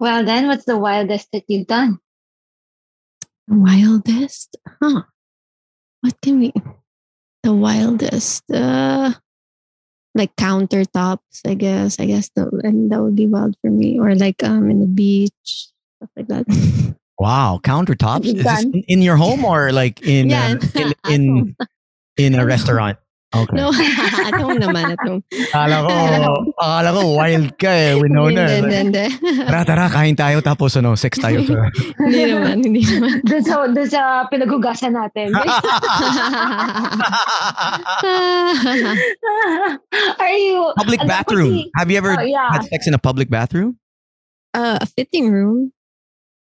Well, 0.00 0.24
then 0.24 0.46
what's 0.48 0.64
the 0.64 0.78
wildest 0.78 1.28
that 1.32 1.44
you've 1.48 1.66
done? 1.68 2.00
wildest 3.48 4.56
huh 4.80 5.02
what 6.00 6.18
can 6.22 6.40
we 6.40 6.52
the 7.44 7.52
wildest 7.54 8.42
uh 8.50 9.12
like 10.14 10.34
countertops 10.36 11.44
i 11.46 11.54
guess. 11.54 12.00
I 12.00 12.06
guess 12.06 12.30
that, 12.36 12.48
and 12.64 12.90
that 12.90 13.02
would 13.02 13.16
be 13.16 13.26
wild 13.26 13.56
for 13.60 13.70
me. 13.70 13.98
Or 13.98 14.14
like 14.14 14.42
um 14.42 14.70
in 14.70 14.80
the 14.80 14.86
beach 14.86 15.32
stuff 15.44 16.10
like 16.16 16.28
that. 16.28 16.46
Wow, 17.16 17.60
countertops. 17.62 18.24
Is 18.26 18.34
this 18.34 18.64
in, 18.64 18.72
in 18.88 19.02
your 19.02 19.16
home 19.24 19.44
or 19.44 19.70
like 19.70 20.02
in 20.02 20.30
yeah 20.30 20.56
uh, 20.58 20.92
in 21.06 21.14
in, 21.14 21.56
in 22.16 22.34
a 22.34 22.44
restaurant? 22.44 22.98
Okay. 23.34 23.56
No, 23.58 23.74
at 24.30 24.34
home 24.38 24.58
naman, 24.62 24.94
at 24.94 25.00
home. 25.02 25.22
Akala 25.50 25.76
ko, 25.82 25.90
akala 26.62 26.88
ko 26.94 27.00
wild 27.18 27.50
ka 27.58 27.66
eh. 27.66 27.92
Winona. 27.98 28.46
Hindi, 28.46 28.76
hindi, 28.78 29.02
hindi. 29.10 29.42
Tara, 29.42 29.66
tara, 29.66 29.84
kain 29.90 30.14
tayo 30.14 30.38
tapos 30.38 30.78
ano, 30.78 30.94
sex 30.94 31.18
tayo. 31.18 31.42
Hindi 32.04 32.22
naman, 32.30 32.62
hindi 32.62 32.82
naman. 32.84 33.18
Doon 33.24 33.42
sa, 33.42 33.54
doon 33.66 33.88
sa 33.88 34.02
pinaghugasan 34.30 34.92
natin. 34.94 35.32
Are 40.20 40.36
you... 40.38 40.72
public 40.76 41.00
Ano, 41.00 41.08
bathroom. 41.08 41.50
kasi- 41.50 41.70
Have 41.76 41.90
you 41.90 41.98
ever 41.98 42.14
Oh, 42.18 42.22
yeah. 42.22 42.50
had 42.52 42.64
sex 42.70 42.86
in 42.86 42.94
a 42.94 42.98
public 43.02 43.28
bathroom? 43.30 43.78
uh, 44.54 44.78
a 44.80 44.86
fitting 44.86 45.30
room. 45.32 45.72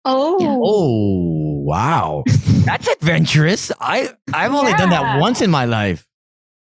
Oh. 0.05 0.41
Yeah. 0.41 0.57
Oh, 0.57 1.61
wow. 1.61 2.23
That's 2.65 2.87
adventurous. 2.89 3.69
I 3.79 4.09
I've 4.33 4.53
only 4.53 4.73
done 4.73 4.89
that 4.89 5.21
once 5.21 5.41
in 5.41 5.51
my 5.53 5.65
life. 5.69 6.07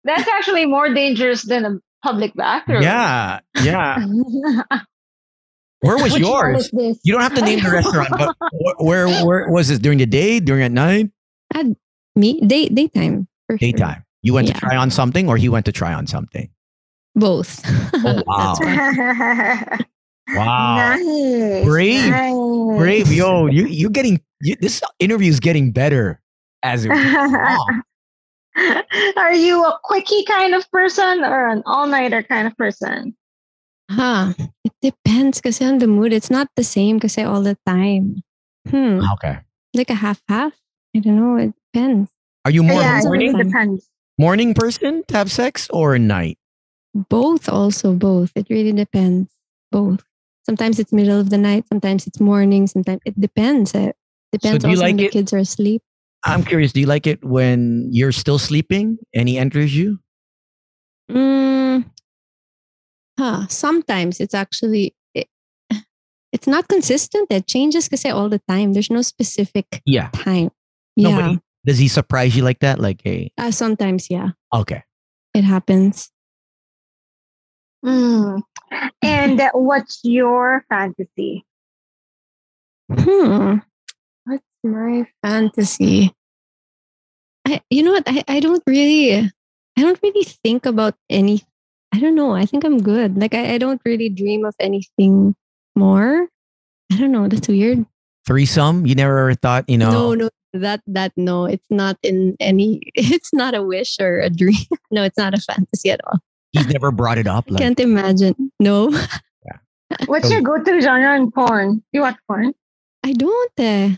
That's 0.09 0.27
actually 0.29 0.67
more 0.67 0.93
dangerous 0.93 1.43
than 1.43 1.65
a 1.65 1.79
public 2.03 2.35
bathroom. 2.35 2.83
Yeah. 2.83 3.41
Yeah. 3.63 4.05
Where 5.81 5.97
was 5.97 6.13
Which 6.15 6.23
yours? 6.23 6.71
is? 6.73 6.99
You 7.05 7.13
don't 7.13 7.23
have 7.23 7.35
to 7.37 7.43
name 7.43 7.63
the 7.63 7.71
restaurant, 7.71 8.09
but 8.11 8.35
wh- 8.51 8.81
where 8.83 9.09
where 9.25 9.49
was 9.49 9.71
it 9.71 9.81
during 9.81 9.99
the 9.99 10.07
day, 10.07 10.41
during 10.41 10.65
at 10.65 10.73
night, 10.73 11.11
Me, 12.17 12.41
day, 12.41 12.67
daytime. 12.69 13.29
For 13.47 13.57
sure. 13.57 13.59
daytime? 13.59 14.03
You 14.23 14.35
went 14.35 14.49
to 14.49 14.55
try 14.55 14.75
on 14.77 14.91
something, 14.91 15.29
or 15.29 15.37
he 15.37 15.49
went 15.49 15.67
to 15.67 15.73
try 15.73 15.95
on 15.95 16.09
something. 16.09 16.51
Both. 17.15 17.63
Oh, 17.95 18.23
wow. 18.27 18.55
That's 18.59 19.79
why. 20.29 20.35
Wow, 20.35 20.97
Nice. 20.97 21.65
Brave. 21.65 22.11
Nice. 22.11 22.79
brave, 22.79 23.13
yo! 23.13 23.47
You 23.47 23.67
you 23.67 23.89
getting 23.89 24.21
you, 24.43 24.57
this 24.61 24.83
interview 24.99 25.31
is 25.31 25.39
getting 25.39 25.71
better 25.71 26.21
as 26.65 26.85
it. 26.87 26.91
Wow. 28.59 28.83
Are 29.17 29.35
you 29.35 29.65
a 29.65 29.79
quickie 29.83 30.25
kind 30.25 30.55
of 30.55 30.69
person 30.71 31.25
or 31.25 31.49
an 31.49 31.63
all-nighter 31.67 32.23
kind 32.23 32.47
of 32.47 32.57
person? 32.57 33.17
Huh. 33.91 34.35
It 34.65 34.73
depends 34.83 35.41
kasi 35.41 35.65
on 35.65 35.79
the 35.79 35.87
mood. 35.87 36.13
It's 36.13 36.31
not 36.31 36.49
the 36.57 36.65
same 36.65 37.01
kasi 37.01 37.23
all 37.23 37.43
the 37.43 37.57
time. 37.67 38.23
Hmm. 38.69 39.01
Okay. 39.15 39.39
Like 39.75 39.91
a 39.91 39.95
half-half? 39.95 40.53
I 40.95 40.99
don't 41.01 41.17
know. 41.17 41.37
It 41.37 41.55
depends. 41.73 42.11
Are 42.45 42.51
you 42.51 42.63
more 42.63 42.81
yeah, 42.81 42.99
of 42.99 43.05
morning 43.05 43.37
depends. 43.37 43.89
morning 44.19 44.55
person 44.55 45.05
to 45.09 45.17
have 45.17 45.31
sex 45.31 45.69
or 45.71 45.95
a 45.95 45.99
night? 45.99 46.39
Both 46.95 47.49
also, 47.49 47.93
both. 47.93 48.33
It 48.35 48.47
really 48.51 48.73
depends. 48.73 49.31
Both. 49.71 50.05
Sometimes 50.45 50.79
it's 50.79 50.93
middle 50.93 51.21
of 51.21 51.31
the 51.31 51.37
night. 51.37 51.69
Sometimes 51.69 52.07
it's 52.07 52.21
morning. 52.21 52.67
Sometimes 52.67 53.01
it 53.05 53.21
depends. 53.21 53.75
It 53.75 53.97
depends 54.33 54.65
do 54.65 54.71
you 54.71 54.77
also 54.77 54.83
like 54.83 54.97
when 54.97 54.97
the 54.97 55.09
kids 55.09 55.33
are 55.33 55.39
asleep. 55.39 55.83
I'm 56.25 56.43
curious. 56.45 56.73
Do 56.73 56.81
you 56.81 56.87
like 56.87 57.07
it 57.07 57.25
when 57.25 57.89
you're 57.93 58.13
still 58.13 58.39
sleeping 58.39 58.99
and 59.15 59.29
he 59.29 59.39
enters 59.39 59.77
you? 59.77 59.99
Mm, 61.11 61.85
huh. 63.19 63.47
Sometimes 63.49 64.21
it's 64.21 64.35
actually 64.35 64.95
it, 65.15 65.29
it's 66.33 66.47
not 66.47 66.69
consistent. 66.69 67.29
It 67.31 67.47
changes 67.47 67.89
kasi 67.89 68.11
all 68.11 68.29
the 68.29 68.41
time. 68.49 68.73
There's 68.75 68.91
no 68.91 69.03
specific 69.03 69.81
Yeah. 69.87 70.11
time. 70.13 70.51
No, 70.97 71.11
Yeah. 71.11 71.29
he- 71.31 71.41
does 71.67 71.79
he 71.79 71.89
surprise 71.89 72.37
you 72.37 72.43
like 72.43 72.61
that? 72.61 72.79
Like, 72.79 73.01
hey, 73.05 73.33
Uh, 73.39 73.51
sometimes, 73.51 74.09
yeah, 74.11 74.31
okay. 74.55 74.83
it 75.35 75.45
happens. 75.45 76.11
Mm. 77.85 78.41
And 79.03 79.41
uh, 79.41 79.51
what's 79.55 80.01
your 80.03 80.65
fantasy? 80.69 81.45
Hmm. 82.91 83.59
What's 84.63 84.75
my 84.75 85.07
fantasy? 85.23 86.13
I, 87.47 87.61
you 87.71 87.83
know 87.83 87.93
what? 87.93 88.05
I, 88.07 88.25
I 88.29 88.41
don't 88.41 88.63
really, 88.67 89.15
I 89.17 89.81
don't 89.81 89.99
really 90.03 90.25
think 90.25 90.67
about 90.67 90.95
any. 91.09 91.43
I 91.95 92.01
don't 92.01 92.15
know. 92.15 92.35
I 92.35 92.45
think 92.45 92.65
I'm 92.65 92.79
good. 92.83 93.17
Like 93.17 93.35
I, 93.35 93.55
I 93.55 93.59
don't 93.59 93.81
really 93.85 94.09
dream 94.11 94.45
of 94.45 94.55
anything 94.61 95.35
more. 95.75 96.29
I 96.93 96.97
don't 96.99 97.13
know. 97.13 97.29
That's 97.29 97.49
weird. 97.49 97.87
Threesome? 98.27 98.85
You 98.87 98.95
never 98.95 99.19
ever 99.19 99.35
thought, 99.35 99.69
you 99.69 99.79
know? 99.79 99.91
No, 99.91 100.15
no, 100.15 100.31
that 100.53 100.83
that 100.87 101.13
no, 101.17 101.47
it's 101.47 101.67
not 101.71 101.97
in 102.03 102.37
any. 102.41 102.83
It's 102.95 103.33
not 103.33 103.55
a 103.55 103.63
wish 103.63 103.97
or 104.01 104.21
a 104.21 104.29
dream. 104.29 104.57
no, 104.91 105.03
it's 105.03 105.17
not 105.17 105.33
a 105.33 105.41
fantasy 105.41 105.91
at 105.91 106.01
all. 106.07 106.19
He's 106.53 106.67
never 106.67 106.91
brought 106.91 107.17
it 107.19 107.27
up. 107.27 107.47
I 107.49 107.53
Like, 107.53 107.63
can't 107.63 107.81
imagine. 107.81 108.53
No, 108.61 108.91
What's 110.07 110.29
So- 110.29 110.35
your 110.35 110.43
go-to 110.43 110.81
genre 110.83 111.17
in 111.17 111.31
porn? 111.31 111.83
You 111.93 112.03
watch 112.03 112.17
porn? 112.27 112.53
I 113.05 113.13
don't. 113.15 113.53
Eh. 113.57 113.97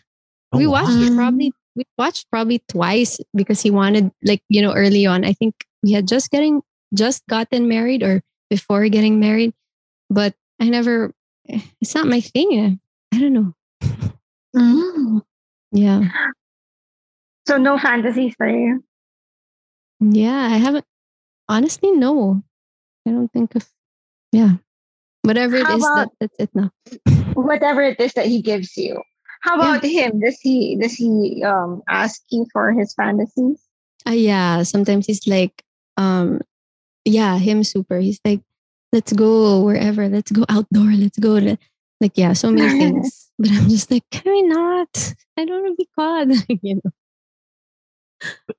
Oh, 0.52 0.58
we 0.58 0.66
watched 0.66 0.90
Mm. 0.90 1.16
probably 1.16 1.52
we 1.76 1.84
watched 1.96 2.26
probably 2.30 2.58
twice 2.68 3.20
because 3.34 3.60
he 3.62 3.70
wanted 3.70 4.10
like 4.24 4.42
you 4.48 4.60
know 4.60 4.74
early 4.74 5.06
on 5.06 5.24
i 5.24 5.32
think 5.32 5.54
we 5.82 5.92
had 5.92 6.08
just 6.08 6.30
getting 6.30 6.62
just 6.92 7.22
gotten 7.30 7.68
married 7.68 8.02
or 8.02 8.22
before 8.50 8.82
getting 8.88 9.20
married 9.20 9.54
but 10.10 10.34
i 10.58 10.68
never 10.68 11.14
eh, 11.48 11.60
it's 11.80 11.94
not 11.94 12.06
my 12.10 12.20
thing 12.20 12.50
eh. 12.58 12.72
i 13.14 13.20
don't 13.20 13.32
know 13.32 13.54
Mm. 14.50 15.22
yeah 15.70 16.10
So 17.46 17.56
no 17.56 17.78
fantasies 17.78 18.34
for 18.34 18.48
you? 18.50 18.82
yeah 20.00 20.50
i 20.50 20.56
haven't 20.58 20.84
honestly 21.48 21.92
no 21.92 22.42
i 23.06 23.10
don't 23.14 23.30
think 23.30 23.54
of 23.54 23.68
yeah 24.32 24.58
whatever 25.22 25.54
it 25.56 25.68
is 25.70 25.82
that, 25.94 26.08
that's 26.18 26.34
it 26.42 26.50
now 26.54 26.70
Whatever 27.34 27.82
it 27.82 28.00
is 28.00 28.12
that 28.14 28.26
he 28.26 28.42
gives 28.42 28.76
you. 28.76 29.00
How 29.40 29.56
Yeah. 29.56 29.76
about 29.76 29.84
him? 29.84 30.20
Does 30.20 30.38
he 30.40 30.76
does 30.76 30.92
he 30.94 31.42
um 31.44 31.82
ask 31.88 32.22
you 32.30 32.46
for 32.52 32.72
his 32.72 32.92
fantasies? 32.94 33.60
Uh, 34.06 34.12
yeah, 34.16 34.62
sometimes 34.62 35.06
he's 35.06 35.26
like, 35.26 35.62
um, 35.96 36.40
yeah, 37.04 37.36
him 37.38 37.64
super. 37.64 37.98
He's 37.98 38.20
like, 38.24 38.40
let's 38.92 39.12
go 39.12 39.60
wherever, 39.60 40.08
let's 40.08 40.30
go 40.32 40.44
outdoor, 40.48 40.92
let's 40.96 41.18
go. 41.18 41.38
to-" 41.40 41.58
Like, 42.00 42.16
yeah, 42.16 42.32
so 42.32 42.50
many 42.50 42.68
things. 42.78 43.26
But 43.40 43.52
I'm 43.52 43.68
just 43.72 43.90
like, 43.90 44.04
can 44.10 44.28
we 44.30 44.42
not? 44.42 44.92
I 45.38 45.44
don't 45.48 45.62
want 45.64 45.72
to 45.72 45.80
be 45.80 45.88
caught. 45.96 46.28
you 46.62 46.76
know? 46.76 46.90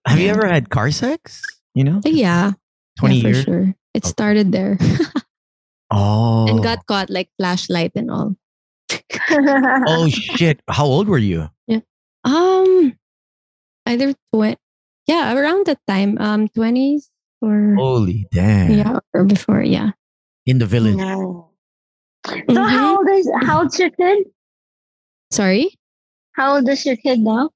have 0.07 0.17
you 0.19 0.29
ever 0.29 0.47
had 0.47 0.69
car 0.73 0.89
sex? 0.89 1.41
You 1.75 1.83
know, 1.85 1.99
But 2.01 2.13
yeah, 2.13 2.53
20 2.97 3.15
yeah, 3.15 3.21
years? 3.29 3.37
for 3.37 3.43
sure. 3.45 3.75
It 3.93 4.05
started 4.05 4.51
there 4.51 4.77
Oh. 5.91 6.47
and 6.47 6.63
got 6.63 6.85
caught 6.87 7.09
like 7.09 7.29
flashlight 7.37 7.91
and 7.95 8.09
all. 8.09 8.35
Oh, 9.87 10.07
shit. 10.37 10.61
How 10.69 10.85
old 10.85 11.07
were 11.07 11.17
you? 11.21 11.49
Yeah. 11.67 11.79
Um, 12.23 12.93
either 13.85 14.13
twenty, 14.33 14.57
yeah, 15.07 15.33
around 15.35 15.65
that 15.67 15.79
time, 15.87 16.17
um, 16.19 16.47
twenties 16.49 17.09
or 17.41 17.75
Holy 17.77 18.27
damn. 18.31 18.71
yeah, 18.71 18.99
or 19.13 19.23
before, 19.23 19.61
yeah. 19.61 19.91
In 20.45 20.59
the 20.59 20.65
village. 20.65 20.95
No. 20.97 21.49
So 22.27 22.33
Mhm. 22.61 22.69
how 22.69 22.97
old 22.97 23.09
is 23.09 23.29
how 23.41 23.59
old's 23.61 23.79
your 23.79 23.89
kid? 23.89 24.27
Sorry. 25.31 25.73
How 26.33 26.55
old 26.55 26.69
is 26.69 26.85
your 26.85 26.95
kid 26.97 27.19
now? 27.19 27.49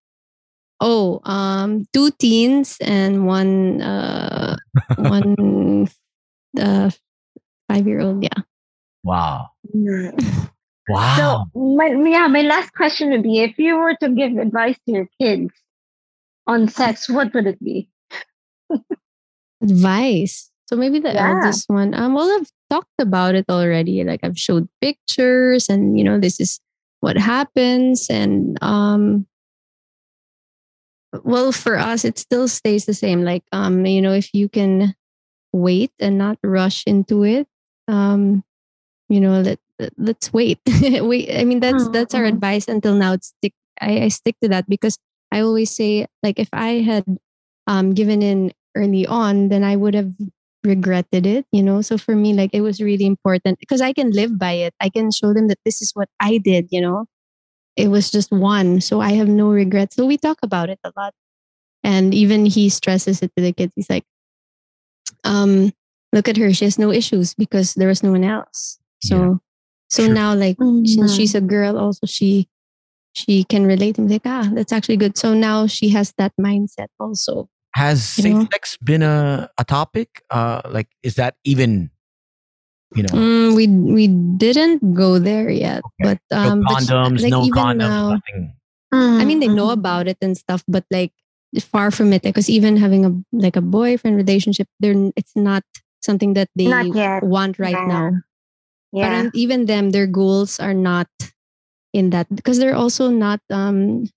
Oh, 0.82 1.22
um, 1.24 1.86
two 1.94 2.12
teens 2.12 2.78
and 2.82 3.26
one 3.28 3.82
uh 3.82 4.58
one 4.98 5.88
uh 6.60 6.90
five 7.70 7.88
year 7.88 8.02
old. 8.02 8.24
Yeah. 8.24 8.42
Wow. 9.04 9.50
So 11.16 11.40
Wow. 11.40 11.48
my 11.56 11.88
yeah, 11.88 12.28
my 12.28 12.42
last 12.42 12.74
question 12.74 13.12
would 13.12 13.24
be 13.24 13.40
if 13.42 13.58
you 13.58 13.78
were 13.78 13.96
to 14.02 14.10
give 14.10 14.38
advice 14.38 14.78
to 14.86 14.92
your 14.92 15.10
kids 15.22 15.52
on 16.48 16.68
sex, 16.68 17.10
what 17.10 17.34
would 17.34 17.48
it 17.48 17.64
be? 17.64 17.90
Advice. 19.62 20.52
So 20.68 20.76
maybe 20.76 21.00
the 21.00 21.14
Yeah. 21.14 21.28
eldest 21.30 21.70
one. 21.70 21.94
Um, 21.94 22.14
well, 22.14 22.30
I've 22.40 22.50
talked 22.70 23.00
about 23.00 23.36
it 23.36 23.46
already. 23.50 24.04
Like 24.04 24.22
I've 24.24 24.38
showed 24.38 24.68
pictures, 24.82 25.70
and 25.70 25.98
you 25.98 26.04
know, 26.04 26.20
this 26.20 26.40
is 26.40 26.60
what 27.02 27.18
happens. 27.18 28.08
And 28.10 28.58
um, 28.62 29.28
well, 31.24 31.52
for 31.52 31.78
us, 31.78 32.04
it 32.04 32.18
still 32.20 32.48
stays 32.48 32.86
the 32.86 32.94
same. 32.94 33.24
Like 33.24 33.44
um, 33.52 33.86
you 33.86 34.02
know, 34.02 34.14
if 34.14 34.34
you 34.34 34.50
can 34.50 34.96
wait 35.54 35.92
and 36.00 36.18
not 36.18 36.38
rush 36.44 36.84
into 36.86 37.24
it, 37.24 37.48
um, 37.88 38.44
you 39.10 39.20
know, 39.22 39.40
let 39.42 39.60
let's 39.98 40.34
wait. 40.34 40.60
wait. 40.68 41.30
I 41.36 41.44
mean, 41.44 41.60
that's 41.60 41.88
that's 41.90 42.14
our 42.16 42.24
Mhm. 42.24 42.30
advice 42.30 42.68
until 42.68 42.96
now. 42.96 43.14
It's 43.14 43.34
stick. 43.38 43.54
I, 43.82 44.04
I 44.04 44.08
stick 44.10 44.36
to 44.42 44.50
that 44.50 44.68
because 44.70 44.98
I 45.32 45.42
always 45.42 45.72
say, 45.72 46.08
like, 46.24 46.40
if 46.40 46.50
I 46.54 46.82
had 46.82 47.06
um 47.68 47.94
given 47.94 48.22
in 48.22 48.52
early 48.76 49.06
on, 49.08 49.50
then 49.50 49.64
I 49.64 49.76
would 49.76 49.94
have 49.96 50.14
regretted 50.64 51.26
it, 51.26 51.46
you 51.52 51.64
know. 51.64 51.82
So 51.82 51.98
for 51.98 52.16
me, 52.16 52.34
like, 52.34 52.52
it 52.54 52.62
was 52.62 52.82
really 52.82 53.06
important 53.06 53.60
because 53.60 53.82
I 53.82 53.94
can 53.94 54.12
live 54.12 54.38
by 54.40 54.54
it. 54.54 54.74
I 54.82 54.90
can 54.90 55.12
show 55.12 55.34
them 55.34 55.48
that 55.50 55.60
this 55.66 55.82
is 55.82 55.92
what 55.94 56.10
I 56.20 56.38
did, 56.38 56.68
you 56.72 56.82
know. 56.82 57.06
It 57.76 57.90
was 57.90 58.12
just 58.12 58.32
one, 58.32 58.82
so 58.82 59.02
I 59.02 59.14
have 59.14 59.28
no 59.30 59.50
regrets. 59.50 59.96
So 59.96 60.06
we 60.06 60.18
talk 60.18 60.40
about 60.44 60.70
it 60.70 60.80
a 60.84 60.92
lot, 60.98 61.14
and 61.84 62.14
even 62.14 62.46
he 62.46 62.70
stresses 62.70 63.22
it 63.22 63.32
to 63.38 63.44
the 63.44 63.54
kids. 63.54 63.74
He's 63.76 63.90
like, 63.90 64.06
um, 65.24 65.72
look 66.14 66.28
at 66.28 66.38
her. 66.38 66.54
She 66.54 66.66
has 66.66 66.80
no 66.80 66.92
issues 66.92 67.34
because 67.34 67.74
there 67.76 67.88
was 67.88 68.04
no 68.04 68.12
one 68.12 68.24
else. 68.24 68.80
So, 69.02 69.16
Yeah. 69.16 69.34
So 69.96 70.04
Sure. 70.06 70.16
now, 70.16 70.36
like, 70.36 70.58
since 70.86 71.14
she's 71.14 71.36
a 71.36 71.42
girl, 71.42 71.78
also 71.78 72.06
she 72.06 72.48
she 73.14 73.44
can 73.46 73.66
relate 73.66 73.98
and 73.98 74.08
be 74.08 74.16
like, 74.16 74.26
ah, 74.28 74.50
that's 74.54 74.74
actually 74.74 74.98
good. 74.98 75.18
So 75.18 75.34
now 75.34 75.68
she 75.68 75.90
has 75.90 76.14
that 76.18 76.34
mindset 76.40 76.88
also. 77.00 77.50
Has 77.76 78.04
safe 78.04 78.34
know? 78.36 78.48
sex 78.52 78.78
been 78.84 79.02
a, 79.04 79.50
a 79.58 79.64
topic? 79.64 80.22
Uh, 80.30 80.62
like, 80.70 80.88
is 81.04 81.16
that 81.16 81.36
even, 81.44 81.92
you 82.94 83.04
know, 83.04 83.10
Mm, 83.12 83.56
we 83.56 83.68
we 83.68 84.08
didn't 84.08 84.94
go 84.94 85.20
there 85.20 85.50
yet, 85.50 85.84
but 86.00 86.20
um, 86.32 86.60
no 86.62 86.68
but 86.68 86.80
sh- 86.80 86.92
condoms, 86.92 87.22
like 87.22 87.32
no 87.32 87.42
even 87.44 87.56
condoms, 87.56 87.78
now, 87.78 88.10
nothing? 88.10 88.56
I 88.92 89.26
mean, 89.26 89.40
they 89.40 89.48
know 89.48 89.70
Mhm. 89.70 89.74
about 89.74 90.08
it 90.08 90.18
and 90.22 90.38
stuff, 90.38 90.64
but 90.68 90.86
like 90.92 91.12
far 91.60 91.92
from 91.92 92.14
it. 92.14 92.24
Because 92.24 92.50
even 92.50 92.78
having 92.78 93.06
a 93.06 93.12
like 93.32 93.56
a 93.56 93.62
boyfriend 93.62 94.16
relationship, 94.18 94.68
they're 94.80 95.12
it's 95.16 95.36
not 95.36 95.64
something 96.02 96.34
that 96.36 96.50
they 96.56 96.66
Not 96.70 96.96
yet. 96.96 97.24
want 97.24 97.60
right 97.60 97.76
Yeah. 97.76 97.88
now. 97.88 98.12
Yeah. 98.92 99.10
Parang 99.10 99.32
even 99.34 99.66
them, 99.66 99.92
their 99.92 100.08
goals 100.08 100.60
are 100.60 100.74
not 100.74 101.08
in 101.94 102.10
that 102.12 102.28
because 102.34 102.60
they're 102.60 102.76
also 102.76 103.10
not 103.10 103.40
um 103.50 104.08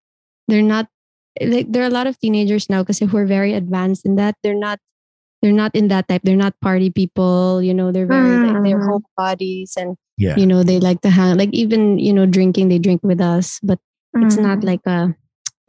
they're 0.49 0.63
not 0.67 0.89
like 1.41 1.71
there 1.71 1.83
are 1.85 1.91
a 1.91 1.95
lot 1.95 2.07
of 2.07 2.19
teenagers 2.19 2.69
now 2.71 2.83
because 2.83 2.99
who 2.99 3.17
are 3.17 3.27
very 3.27 3.55
advanced 3.55 4.05
in 4.07 4.17
that. 4.17 4.37
They're 4.43 4.59
not 4.59 4.81
they're 5.43 5.53
not 5.57 5.75
in 5.75 5.89
that 5.89 6.09
type. 6.09 6.23
They're 6.25 6.37
not 6.39 6.59
party 6.61 6.91
people. 6.91 7.63
You 7.63 7.75
know, 7.75 7.93
they're 7.93 8.09
very 8.11 8.39
like 8.43 8.59
they're 8.63 8.79
Mhm. 8.79 8.87
home 8.87 9.07
bodies 9.17 9.75
and 9.79 9.97
Yeah. 10.19 10.37
you 10.37 10.47
know 10.47 10.63
they 10.63 10.81
like 10.81 11.01
to 11.03 11.11
hang 11.11 11.37
like 11.39 11.53
even 11.55 11.99
you 11.99 12.13
know 12.13 12.27
drinking 12.27 12.69
they 12.69 12.79
drink 12.79 13.03
with 13.05 13.21
us, 13.21 13.61
but 13.63 13.79
it's 14.21 14.37
not 14.39 14.61
Mhm. 14.61 14.65
like 14.65 14.85
a 14.87 15.15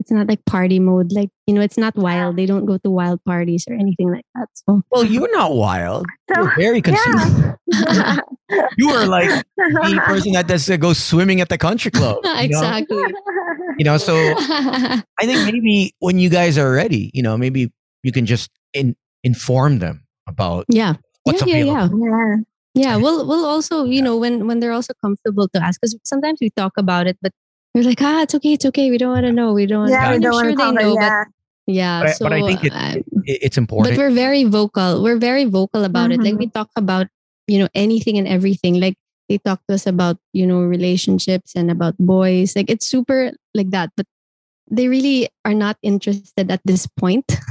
it's 0.00 0.10
not 0.10 0.26
like 0.26 0.42
party 0.46 0.80
mode 0.80 1.12
like 1.12 1.28
you 1.46 1.54
know 1.54 1.60
it's 1.60 1.76
not 1.76 1.94
wild 1.94 2.36
they 2.36 2.46
don't 2.46 2.64
go 2.64 2.78
to 2.78 2.90
wild 2.90 3.22
parties 3.24 3.66
or 3.68 3.74
anything 3.74 4.10
like 4.10 4.24
that 4.34 4.48
so 4.54 4.82
Well, 4.90 5.04
you're 5.04 5.30
not 5.30 5.54
wild. 5.54 6.06
So, 6.34 6.42
You're 6.42 6.54
very 6.56 6.82
considerate. 6.82 7.56
You 8.76 8.90
are 8.90 9.06
like 9.06 9.30
the 9.56 10.02
person 10.06 10.32
that 10.32 10.48
does 10.48 10.68
uh, 10.68 10.76
go 10.76 10.92
swimming 10.92 11.40
at 11.40 11.48
the 11.48 11.58
country 11.58 11.92
club. 11.92 12.18
you 12.24 12.30
know? 12.32 12.40
exactly 12.40 13.04
You 13.78 13.84
know, 13.84 13.96
so 13.96 14.14
I 14.36 15.02
think 15.22 15.44
maybe 15.46 15.94
when 16.00 16.18
you 16.18 16.28
guys 16.28 16.58
are 16.58 16.72
ready, 16.72 17.12
you 17.14 17.22
know, 17.22 17.38
maybe 17.38 17.70
you 18.02 18.10
can 18.10 18.26
just 18.26 18.50
in, 18.72 18.96
inform 19.22 19.78
them 19.78 20.02
about 20.26 20.64
yeah 20.68 20.94
what's 21.22 21.46
yeah, 21.46 21.56
yeah, 21.56 21.84
available. 21.84 22.00
yeah. 22.00 22.10
yeah. 22.10 22.36
Yeah, 22.72 22.96
we'll 22.96 23.26
we'll 23.26 23.46
also 23.46 23.84
you 23.84 24.00
know 24.00 24.16
when 24.16 24.46
when 24.46 24.60
they're 24.60 24.72
also 24.72 24.94
comfortable 25.02 25.48
to 25.48 25.62
ask 25.62 25.80
because 25.80 25.98
sometimes 26.04 26.38
we 26.40 26.50
talk 26.50 26.72
about 26.78 27.06
it, 27.08 27.18
but 27.20 27.32
we're 27.74 27.84
like 27.84 28.02
ah 28.02 28.22
it's 28.22 28.34
okay 28.34 28.52
it's 28.54 28.64
okay 28.66 28.90
we 28.90 28.98
don't 28.98 29.10
want 29.12 29.26
to 29.26 29.32
know 29.32 29.52
we 29.52 29.66
don't 29.66 29.88
Yeah, 29.88 29.98
wanna, 30.02 30.10
we 30.10 30.14
and 30.16 30.22
don't 30.24 30.40
sure 30.42 30.50
they 30.50 30.56
cover. 30.56 30.80
know 30.82 30.94
Yeah. 30.94 31.24
but 31.24 31.28
yeah 31.66 32.00
But 32.00 32.08
I, 32.08 32.12
so 32.12 32.24
but 32.24 32.32
I 32.32 32.40
think 32.42 32.64
it, 32.64 32.72
uh, 32.74 32.94
it, 33.24 33.38
it's 33.46 33.58
but 33.58 33.96
we're 33.96 34.10
very 34.10 34.44
vocal 34.44 35.02
we're 35.02 35.18
very 35.18 35.44
vocal 35.44 35.84
about 35.84 36.10
it 36.10 36.20
like 36.22 36.34
we 36.38 36.46
Mhm. 36.46 36.54
talk 36.54 36.70
about 36.76 37.06
you 37.46 37.58
know 37.58 37.68
anything 37.74 38.18
and 38.18 38.26
everything 38.26 38.80
like 38.80 38.94
they 39.28 39.38
talk 39.38 39.60
to 39.68 39.74
us 39.74 39.86
about 39.86 40.18
you 40.32 40.46
know 40.46 40.62
relationships 40.66 41.54
and 41.54 41.70
about 41.70 41.94
boys 41.98 42.56
like 42.56 42.66
it's 42.70 42.86
super 42.86 43.30
like 43.54 43.70
that 43.70 43.90
but 43.96 44.06
they 44.70 44.86
really 44.88 45.28
are 45.44 45.54
not 45.54 45.76
interested 45.82 46.50
at 46.50 46.60
this 46.64 46.86
point. 46.86 47.26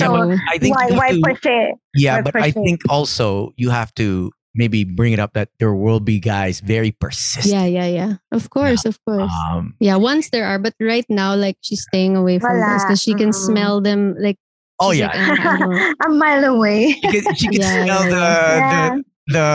Yeah, 0.00 0.08
So 0.08 0.08
but 0.08 0.38
I 0.48 0.56
think 0.56 0.72
why 0.74 0.88
why 0.96 1.10
to- 1.12 1.20
push 1.20 1.44
it? 1.44 1.76
Yeah, 1.92 2.16
Why 2.16 2.22
but 2.24 2.36
I 2.40 2.48
it? 2.48 2.54
think 2.56 2.80
also 2.88 3.52
you 3.60 3.68
have 3.68 3.92
to 4.00 4.32
maybe 4.54 4.84
bring 4.84 5.12
it 5.12 5.18
up 5.18 5.32
that 5.32 5.48
there 5.58 5.72
will 5.74 6.00
be 6.00 6.20
guys 6.20 6.60
very 6.60 6.90
persistent. 6.92 7.52
yeah 7.52 7.64
yeah 7.64 7.86
yeah 7.88 8.12
of 8.32 8.50
course 8.50 8.84
of 8.84 8.98
course 9.04 9.32
Um, 9.50 9.74
yeah 9.80 9.96
once 9.96 10.28
there 10.30 10.44
are 10.44 10.58
but 10.58 10.74
right 10.80 11.06
now 11.08 11.34
like 11.34 11.56
she's 11.62 11.82
staying 11.88 12.16
away 12.16 12.38
from 12.38 12.60
Wala. 12.60 12.76
us 12.76 12.84
because 12.84 13.00
she 13.02 13.14
can 13.14 13.30
Mm-mm. 13.30 13.46
smell 13.48 13.80
them 13.80 14.14
like 14.20 14.36
oh 14.80 14.90
she's 14.92 15.00
yeah, 15.00 15.12
like, 15.14 15.40
"Ah, 15.40 15.92
a 16.06 16.08
mile 16.10 16.44
away. 16.44 16.92
she 16.92 17.08
can, 17.22 17.24
she 17.34 17.46
could 17.48 17.62
Yeah, 17.62 17.84
smell 17.84 18.02
yeah, 18.04 18.10
the, 18.10 18.24
yeah. 18.58 18.90
the 18.96 19.04
the 19.32 19.46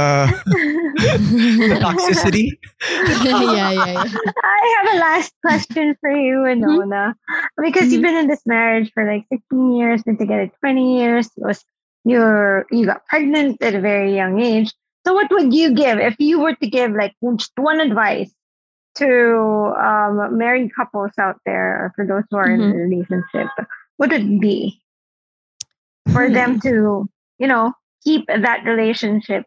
the 1.68 1.78
toxicity. 1.84 2.58
yeah 3.28 3.42
yeah 3.42 3.72
yeah 3.72 4.04
I 4.44 4.60
have 4.78 4.96
a 4.96 4.98
last 5.00 5.34
question 5.46 5.96
for 6.00 6.10
you, 6.10 6.44
Winona. 6.44 7.16
Because 7.62 7.92
you've 7.92 8.02
been 8.02 8.16
in 8.16 8.28
this 8.28 8.42
marriage 8.46 8.92
for 8.94 9.06
like 9.06 9.26
16 9.32 9.76
years, 9.76 10.04
been 10.04 10.18
together 10.18 10.50
20 10.62 10.98
years. 10.98 11.28
It 11.38 11.44
Was 11.44 11.64
you're 12.06 12.66
you 12.72 12.86
got 12.86 13.06
pregnant 13.08 13.62
at 13.62 13.76
a 13.76 13.82
very 13.82 14.16
young 14.16 14.40
age. 14.40 14.74
So 15.08 15.14
what 15.14 15.32
would 15.32 15.54
you 15.54 15.74
give 15.74 16.00
if 16.00 16.18
you 16.20 16.42
were 16.42 16.54
to 16.56 16.68
give 16.68 16.92
like 16.92 17.16
just 17.38 17.54
one 17.56 17.80
advice 17.80 18.30
to 18.96 19.08
um, 19.80 20.38
married 20.38 20.76
couples 20.76 21.12
out 21.18 21.40
there 21.46 21.86
or 21.86 21.94
for 21.96 22.06
those 22.06 22.24
who 22.30 22.36
are 22.36 22.52
in 22.52 22.62
a 22.62 22.76
relationship? 22.76 23.48
What 23.96 24.12
would 24.12 24.22
it 24.22 24.42
be 24.42 24.82
for 26.12 26.30
them 26.30 26.60
to, 26.60 27.08
you 27.40 27.48
know, 27.48 27.72
keep 28.04 28.28
that 28.28 28.66
relationship 28.66 29.46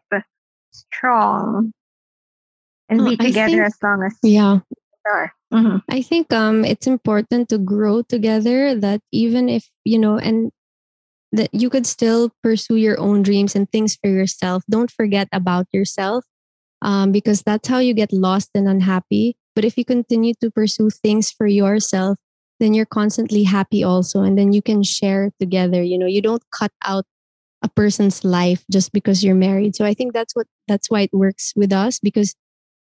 strong 0.71 1.71
and 2.89 3.05
be 3.05 3.15
together 3.15 3.45
think- 3.45 3.61
as 3.61 3.77
long 3.83 4.01
as 4.01 4.17
yeah 4.23 4.59
are? 5.05 5.31
Mhm. 5.53 5.83
I 5.89 6.01
think 6.01 6.33
um 6.33 6.65
it's 6.65 6.87
important 6.87 7.49
to 7.49 7.59
grow 7.59 8.01
together 8.01 8.73
that 8.73 9.01
even 9.11 9.47
if 9.47 9.69
you 9.85 9.99
know 9.99 10.17
and 10.17 10.51
that 11.31 11.49
you 11.53 11.69
could 11.69 11.85
still 11.85 12.31
pursue 12.43 12.75
your 12.75 12.99
own 12.99 13.21
dreams 13.21 13.55
and 13.55 13.69
things 13.71 13.95
for 13.95 14.09
yourself. 14.09 14.63
Don't 14.69 14.91
forget 14.91 15.27
about 15.31 15.67
yourself 15.71 16.25
um, 16.81 17.11
because 17.11 17.41
that's 17.41 17.67
how 17.67 17.79
you 17.79 17.93
get 17.93 18.11
lost 18.11 18.49
and 18.53 18.67
unhappy. 18.67 19.35
But 19.55 19.65
if 19.65 19.77
you 19.77 19.85
continue 19.85 20.33
to 20.41 20.51
pursue 20.51 20.89
things 20.89 21.31
for 21.31 21.47
yourself, 21.47 22.17
then 22.59 22.73
you're 22.73 22.85
constantly 22.85 23.43
happy 23.43 23.83
also. 23.83 24.21
And 24.21 24.37
then 24.37 24.53
you 24.53 24.61
can 24.61 24.83
share 24.83 25.31
together. 25.39 25.81
You 25.81 25.97
know, 25.97 26.05
you 26.05 26.21
don't 26.21 26.43
cut 26.51 26.71
out 26.85 27.05
a 27.61 27.69
person's 27.69 28.23
life 28.23 28.63
just 28.71 28.91
because 28.91 29.23
you're 29.23 29.35
married. 29.35 29.75
So 29.75 29.85
I 29.85 29.93
think 29.93 30.13
that's 30.13 30.35
what 30.35 30.47
that's 30.67 30.89
why 30.89 31.01
it 31.01 31.13
works 31.13 31.53
with 31.55 31.71
us 31.71 31.99
because 31.99 32.35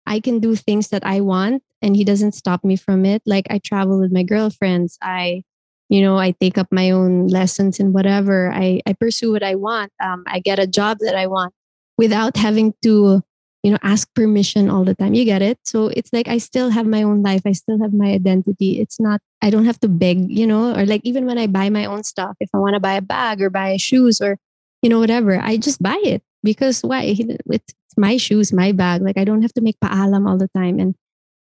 I 0.05 0.19
can 0.19 0.39
do 0.39 0.55
things 0.55 0.87
that 0.89 1.05
I 1.05 1.19
want 1.19 1.63
and 1.81 1.95
he 1.95 2.03
doesn't 2.03 2.33
stop 2.33 2.63
me 2.63 2.75
from 2.75 3.05
it. 3.05 3.21
Like 3.25 3.45
I 3.49 3.59
travel 3.59 3.99
with 3.99 4.11
my 4.11 4.23
girlfriends. 4.23 4.97
I, 5.01 5.43
you 5.89 6.01
know, 6.01 6.17
I 6.17 6.31
take 6.31 6.57
up 6.57 6.67
my 6.71 6.91
own 6.91 7.27
lessons 7.27 7.79
and 7.79 7.93
whatever. 7.93 8.51
I, 8.51 8.81
I 8.85 8.93
pursue 8.93 9.31
what 9.31 9.43
I 9.43 9.55
want. 9.55 9.91
Um, 10.03 10.23
I 10.27 10.39
get 10.39 10.59
a 10.59 10.67
job 10.67 10.99
that 10.99 11.15
I 11.15 11.27
want 11.27 11.53
without 11.97 12.35
having 12.35 12.73
to, 12.83 13.23
you 13.63 13.71
know, 13.71 13.77
ask 13.81 14.13
permission 14.13 14.69
all 14.69 14.83
the 14.83 14.95
time. 14.95 15.13
You 15.13 15.23
get 15.23 15.41
it? 15.41 15.59
So 15.63 15.87
it's 15.87 16.11
like 16.11 16.27
I 16.27 16.39
still 16.39 16.69
have 16.69 16.85
my 16.85 17.03
own 17.03 17.23
life. 17.23 17.41
I 17.45 17.53
still 17.53 17.79
have 17.81 17.93
my 17.93 18.07
identity. 18.07 18.79
It's 18.79 18.99
not, 18.99 19.21
I 19.41 19.49
don't 19.49 19.65
have 19.65 19.79
to 19.81 19.87
beg, 19.87 20.29
you 20.29 20.45
know, 20.45 20.75
or 20.75 20.85
like 20.85 21.01
even 21.03 21.25
when 21.25 21.37
I 21.37 21.47
buy 21.47 21.69
my 21.69 21.85
own 21.85 22.03
stuff, 22.03 22.35
if 22.39 22.49
I 22.53 22.57
want 22.57 22.73
to 22.73 22.79
buy 22.79 22.93
a 22.93 23.01
bag 23.01 23.41
or 23.41 23.49
buy 23.49 23.77
shoes 23.77 24.19
or, 24.21 24.37
you 24.81 24.89
know, 24.89 24.99
whatever, 24.99 25.39
I 25.41 25.57
just 25.57 25.81
buy 25.81 25.99
it 26.03 26.21
because 26.43 26.81
why? 26.81 27.15
It's 27.49 27.97
my 27.97 28.17
shoes, 28.17 28.51
my 28.51 28.73
bag. 28.73 29.01
Like 29.01 29.17
I 29.17 29.23
don't 29.23 29.41
have 29.41 29.53
to 29.53 29.61
make 29.61 29.79
paalam 29.79 30.27
all 30.27 30.37
the 30.37 30.49
time. 30.49 30.79
And 30.79 30.95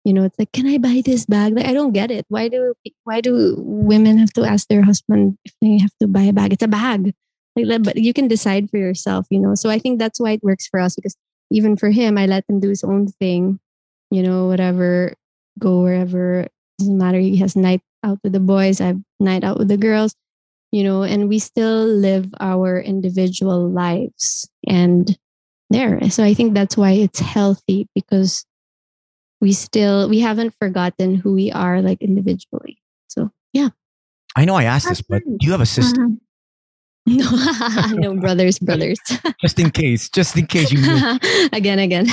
you 0.05 0.13
know, 0.13 0.25
it's 0.25 0.39
like, 0.39 0.53
can 0.53 0.67
I 0.67 0.79
buy 0.79 1.03
this 1.05 1.25
bag? 1.25 1.55
Like 1.55 1.67
I 1.67 1.73
don't 1.73 1.93
get 1.93 2.11
it. 2.11 2.27
Why 2.29 2.49
do 2.49 2.75
why 3.05 3.21
do 3.21 3.57
women 3.59 4.19
have 4.19 4.33
to 4.35 4.45
ask 4.45 4.69
their 4.69 4.83
husband 4.83 5.39
if 5.45 5.55
they 5.63 5.79
have 5.79 5.93
to 6.01 6.07
buy 6.07 6.23
a 6.23 6.33
bag? 6.33 6.53
It's 6.53 6.63
a 6.63 6.69
bag. 6.69 7.15
Like 7.57 7.69
that, 7.69 7.83
but 7.85 7.97
you 7.97 8.13
can 8.13 8.29
decide 8.29 8.69
for 8.71 8.79
yourself, 8.79 9.27
you 9.31 9.39
know. 9.39 9.55
So 9.55 9.71
I 9.71 9.79
think 9.79 9.99
that's 9.99 10.21
why 10.21 10.33
it 10.33 10.43
works 10.43 10.67
for 10.67 10.81
us 10.81 10.95
because 10.95 11.17
even 11.51 11.77
for 11.77 11.91
him, 11.91 12.19
I 12.19 12.27
let 12.27 12.45
him 12.49 12.61
do 12.61 12.69
his 12.69 12.85
own 12.85 13.07
thing, 13.07 13.61
you 14.11 14.23
know, 14.23 14.47
whatever, 14.47 15.15
go 15.59 15.83
wherever. 15.83 16.49
Doesn't 16.79 16.99
matter. 16.99 17.19
He 17.19 17.37
has 17.39 17.57
night 17.57 17.81
out 18.03 18.19
with 18.23 18.33
the 18.33 18.41
boys. 18.41 18.81
I 18.81 18.87
have 18.87 19.01
night 19.21 19.45
out 19.45 19.59
with 19.59 19.69
the 19.69 19.77
girls, 19.77 20.15
you 20.73 20.83
know, 20.83 21.05
and 21.05 21.29
we 21.29 21.39
still 21.39 21.87
live 21.87 22.27
our 22.41 22.81
individual 22.81 23.71
lives 23.71 24.49
and 24.69 25.17
there. 25.71 26.11
So 26.11 26.25
I 26.25 26.35
think 26.35 26.55
that's 26.55 26.77
why 26.77 26.91
it's 26.91 27.21
healthy 27.21 27.89
because 27.95 28.45
we 29.45 29.53
still 29.53 30.09
we 30.09 30.21
haven't 30.25 30.55
forgotten 30.57 31.15
who 31.21 31.35
we 31.37 31.53
are 31.53 31.83
like 31.85 32.01
individually. 32.01 32.81
So 33.13 33.29
yeah. 33.53 33.69
I 34.35 34.47
know 34.49 34.55
I 34.57 34.65
asked 34.65 34.89
this, 34.89 35.03
but 35.05 35.21
do 35.23 35.45
you 35.45 35.53
have 35.53 35.61
a 35.61 35.67
sister? 35.69 36.01
Mhm. 36.01 36.19
No, 37.07 37.29
no 38.15 38.17
brothers, 38.17 38.59
brothers. 38.59 38.97
Just 39.45 39.61
in 39.61 39.69
case, 39.71 40.09
just 40.09 40.39
in 40.41 40.47
case 40.47 40.73
you 40.73 40.81
again, 41.53 41.79
again. 41.79 42.07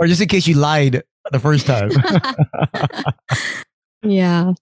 or 0.00 0.06
just 0.08 0.22
in 0.22 0.28
case 0.28 0.46
you 0.48 0.54
lied 0.56 1.02
the 1.30 1.38
first 1.38 1.66
time. 1.68 1.90
yeah. 4.02 4.52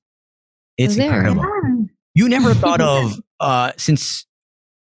it's 0.77 0.97
There. 0.97 1.07
incredible. 1.15 1.45
Yeah. 1.45 1.85
You 2.17 2.29
never 2.29 2.55
thought 2.55 2.81
of 2.81 3.15
uh 3.39 3.71
since 3.77 4.27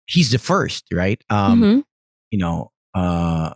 he's 0.07 0.31
the 0.31 0.39
first, 0.39 0.85
right? 0.91 1.21
Um, 1.29 1.61
Mhm. 1.61 1.83
you 2.31 2.39
know, 2.39 2.71
uh 2.95 3.53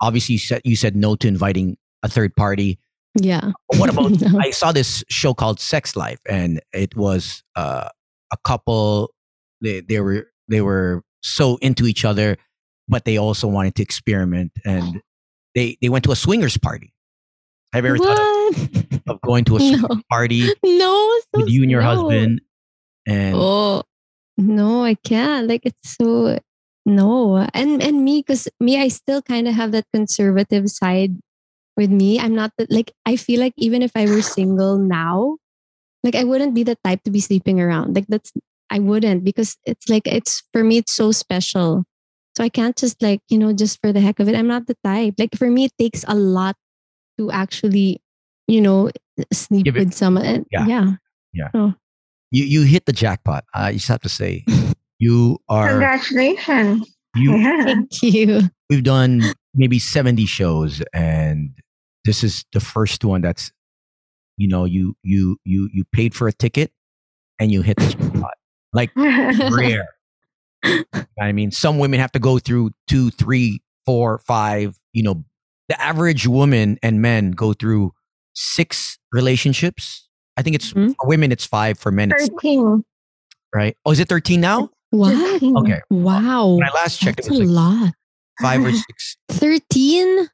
obviously 0.00 0.34
you 0.34 0.38
said 0.38 0.62
you 0.64 0.76
said 0.76 0.94
no 0.94 1.16
to 1.16 1.26
inviting 1.26 1.76
a 2.02 2.08
third 2.08 2.34
party. 2.36 2.78
Yeah. 3.20 3.52
What 3.76 3.90
about 3.90 4.20
No. 4.20 4.38
I 4.38 4.50
saw 4.50 4.72
this 4.72 5.04
show 5.08 5.34
called 5.34 5.60
Sex 5.60 5.96
Life 5.96 6.20
and 6.28 6.60
it 6.72 6.96
was 6.96 7.42
uh 7.56 7.88
a 8.32 8.36
couple 8.44 9.12
they 9.60 9.80
they 9.80 10.00
were 10.00 10.28
they 10.48 10.60
were 10.60 11.02
so 11.22 11.56
into 11.56 11.86
each 11.86 12.04
other 12.04 12.36
but 12.88 13.04
they 13.04 13.16
also 13.16 13.48
wanted 13.48 13.74
to 13.76 13.82
experiment 13.82 14.52
and 14.64 15.00
they 15.54 15.76
they 15.82 15.88
went 15.88 16.04
to 16.04 16.12
a 16.12 16.16
swingers 16.16 16.56
party. 16.56 16.92
Have 17.72 17.84
you 17.84 17.94
ever 17.94 17.98
thought 17.98 18.18
of, 18.18 19.00
of 19.08 19.20
going 19.22 19.44
to 19.46 19.56
a 19.56 19.58
No. 19.58 19.76
swingers 19.76 20.02
party 20.10 20.48
no. 20.64 21.20
so 21.34 21.40
with 21.40 21.48
you 21.48 21.62
and 21.62 21.70
your 21.70 21.82
no. 21.82 21.86
husband 21.88 22.40
and 23.06 23.34
Oh 23.36 23.82
no, 24.36 24.84
I 24.84 24.94
can't. 24.94 25.48
Like 25.48 25.62
it's 25.64 25.96
so 25.96 26.38
no. 26.86 27.46
And 27.52 27.82
and 27.82 28.04
me, 28.04 28.20
because 28.20 28.48
me, 28.58 28.80
I 28.80 28.88
still 28.88 29.22
kind 29.22 29.46
of 29.48 29.54
have 29.54 29.72
that 29.72 29.86
conservative 29.92 30.68
side 30.70 31.16
with 31.80 31.88
me. 31.90 32.20
I'm 32.20 32.36
not 32.36 32.52
that 32.60 32.68
like 32.70 32.92
I 33.08 33.16
feel 33.16 33.40
like 33.40 33.54
even 33.56 33.80
if 33.80 33.92
I 33.96 34.04
were 34.04 34.20
single 34.20 34.76
now, 34.76 35.38
like 36.04 36.14
I 36.14 36.24
wouldn't 36.24 36.52
be 36.54 36.62
the 36.62 36.76
type 36.84 37.02
to 37.04 37.10
be 37.10 37.20
sleeping 37.24 37.60
around. 37.60 37.96
Like 37.96 38.06
that's 38.12 38.30
I 38.68 38.78
wouldn't 38.78 39.24
because 39.24 39.56
it's 39.64 39.88
like 39.88 40.04
it's 40.06 40.44
for 40.52 40.62
me 40.62 40.78
it's 40.84 40.92
so 40.92 41.10
special. 41.10 41.84
So 42.36 42.44
I 42.44 42.48
can't 42.52 42.76
just 42.76 43.00
like, 43.02 43.20
you 43.32 43.38
know, 43.40 43.52
just 43.56 43.80
for 43.80 43.92
the 43.92 44.00
heck 44.00 44.20
of 44.20 44.28
it. 44.28 44.36
I'm 44.36 44.46
not 44.46 44.68
the 44.68 44.76
type. 44.84 45.14
Like 45.18 45.34
for 45.34 45.50
me 45.50 45.64
it 45.64 45.72
takes 45.80 46.04
a 46.06 46.14
lot 46.14 46.54
to 47.18 47.32
actually, 47.32 48.00
you 48.46 48.60
know, 48.60 48.90
sleep 49.32 49.64
Give 49.64 49.76
it- 49.76 49.90
with 49.90 49.94
someone. 49.94 50.24
And 50.24 50.46
Yeah. 50.52 51.00
yeah. 51.32 51.50
You 52.30 52.44
you 52.44 52.62
hit 52.62 52.86
the 52.86 52.92
jackpot. 52.92 53.42
I 53.54 53.72
just 53.72 53.88
have 53.88 54.00
to 54.02 54.08
say, 54.08 54.44
you 55.00 55.38
are 55.48 55.70
Congratulations. 55.70 56.86
you. 57.16 57.34
Yeah. 57.34 57.64
Thank 57.64 58.02
you. 58.02 58.42
We've 58.70 58.84
done 58.84 59.22
maybe 59.52 59.80
seventy 59.80 60.26
shows, 60.26 60.80
and 60.94 61.50
this 62.04 62.22
is 62.24 62.44
the 62.52 62.60
first 62.60 63.04
one 63.04 63.20
that's, 63.20 63.52
you 64.36 64.48
know, 64.48 64.64
you 64.64 64.94
you 65.02 65.36
you 65.44 65.68
you 65.72 65.84
paid 65.92 66.14
for 66.14 66.28
a 66.28 66.32
ticket, 66.32 66.72
and 67.38 67.50
you 67.52 67.62
hit 67.62 67.76
the 67.76 67.90
spot 67.90 68.34
Like 68.72 68.90
rare. 68.96 69.88
I 71.20 71.32
mean, 71.32 71.50
some 71.50 71.78
women 71.78 72.00
have 72.00 72.12
to 72.12 72.18
go 72.18 72.38
through 72.38 72.70
two, 72.86 73.10
three, 73.10 73.62
four, 73.86 74.18
five. 74.18 74.78
You 74.92 75.02
know, 75.02 75.24
the 75.68 75.80
average 75.80 76.26
woman 76.26 76.78
and 76.82 77.00
men 77.02 77.30
go 77.32 77.52
through 77.52 77.92
six 78.34 78.98
relationships. 79.12 80.08
I 80.36 80.42
think 80.42 80.56
it's 80.56 80.72
Mhm. 80.72 80.94
for 81.00 81.06
women, 81.08 81.32
it's 81.32 81.44
five. 81.44 81.78
For 81.78 81.90
men, 81.92 82.10
it's 82.12 82.28
13. 82.28 82.84
right. 83.54 83.76
Oh, 83.84 83.90
is 83.90 84.00
it 84.00 84.08
thirteen 84.08 84.40
now? 84.40 84.70
What? 84.90 85.14
13. 85.14 85.56
Okay. 85.58 85.80
Wow. 85.90 86.54
When 86.54 86.64
I 86.66 86.70
last 86.74 86.98
checked, 87.00 87.18
That's 87.18 87.28
it 87.28 87.30
was 87.32 87.40
a 87.40 87.44
like 87.44 87.82
lot. 87.82 87.92
five 88.40 88.64
or 88.64 88.72
six. 88.88 89.16
13? 89.30 90.28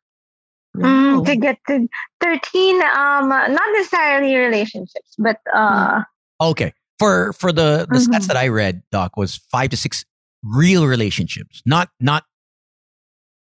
Mm, 0.85 1.25
to 1.27 1.37
get 1.37 1.59
to 1.69 1.89
13, 2.21 2.77
um, 2.83 3.29
not 3.29 3.69
necessarily 3.77 4.35
relationships, 4.37 5.15
but 5.19 5.39
uh, 5.55 6.03
Okay. 6.41 6.73
For 6.99 7.33
for 7.35 7.53
the 7.53 7.87
the 7.91 7.99
stats 7.99 8.25
Mhm. 8.25 8.27
that 8.29 8.37
I 8.37 8.49
read, 8.49 8.83
Doc, 8.91 9.17
was 9.17 9.37
five 9.53 9.69
to 9.71 9.77
six 9.77 10.05
real 10.43 10.87
relationships. 10.87 11.63
Not 11.67 11.91
not. 12.01 12.25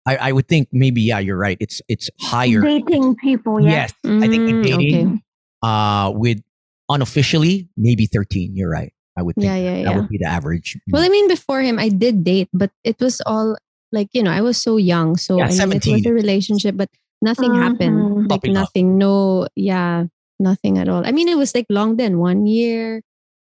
I, 0.05 0.17
I 0.17 0.31
would 0.31 0.47
think 0.47 0.67
maybe 0.71 1.01
yeah, 1.01 1.19
you're 1.19 1.37
right. 1.37 1.57
It's 1.59 1.81
it's 1.87 2.09
higher. 2.19 2.61
dating 2.61 3.15
people. 3.15 3.61
Yeah. 3.61 3.87
Yes, 3.87 3.93
I 4.03 4.27
think 4.27 4.49
in 4.49 4.57
Mm, 4.57 4.63
dating, 4.63 5.07
okay. 5.07 5.21
uh, 5.63 6.11
with 6.11 6.41
unofficially 6.89 7.69
maybe 7.77 8.05
thirteen. 8.07 8.55
You're 8.55 8.69
right. 8.71 8.91
I 9.17 9.21
would 9.21 9.35
think 9.35 9.45
Yeah, 9.45 9.55
yeah, 9.55 9.73
that 9.75 9.81
yeah. 9.91 9.95
would 9.95 10.09
be 10.09 10.17
the 10.17 10.27
average. 10.27 10.75
Well, 10.91 11.03
I 11.03 11.09
mean, 11.09 11.27
before 11.27 11.61
him, 11.61 11.77
I 11.77 11.89
did 11.89 12.23
date, 12.23 12.49
but 12.53 12.71
it 12.83 12.99
was 12.99 13.21
all 13.25 13.55
like, 13.91 14.09
you 14.13 14.23
know, 14.23 14.31
I 14.31 14.41
was 14.41 14.57
so 14.57 14.77
young. 14.77 15.15
So 15.17 15.37
Yeah, 15.37 15.45
I 15.45 15.69
mean, 15.69 15.77
it 15.77 15.85
17. 15.85 15.93
was 15.93 16.05
a 16.07 16.13
relationship, 16.13 16.75
but 16.75 16.89
nothing 17.23 17.51
Mhm. 17.55 17.63
happened. 17.63 17.97
Like, 18.27 18.29
Puppy 18.43 18.51
love. 18.51 18.67
nothing. 18.67 18.97
No, 18.99 19.47
yeah, 19.55 20.11
nothing 20.39 20.77
at 20.77 20.91
all. 20.91 21.07
I 21.07 21.11
mean, 21.15 21.27
it 21.31 21.37
was 21.39 21.55
like 21.55 21.65
long 21.71 21.95
then, 21.95 22.19
one 22.19 22.45
year, 22.45 23.01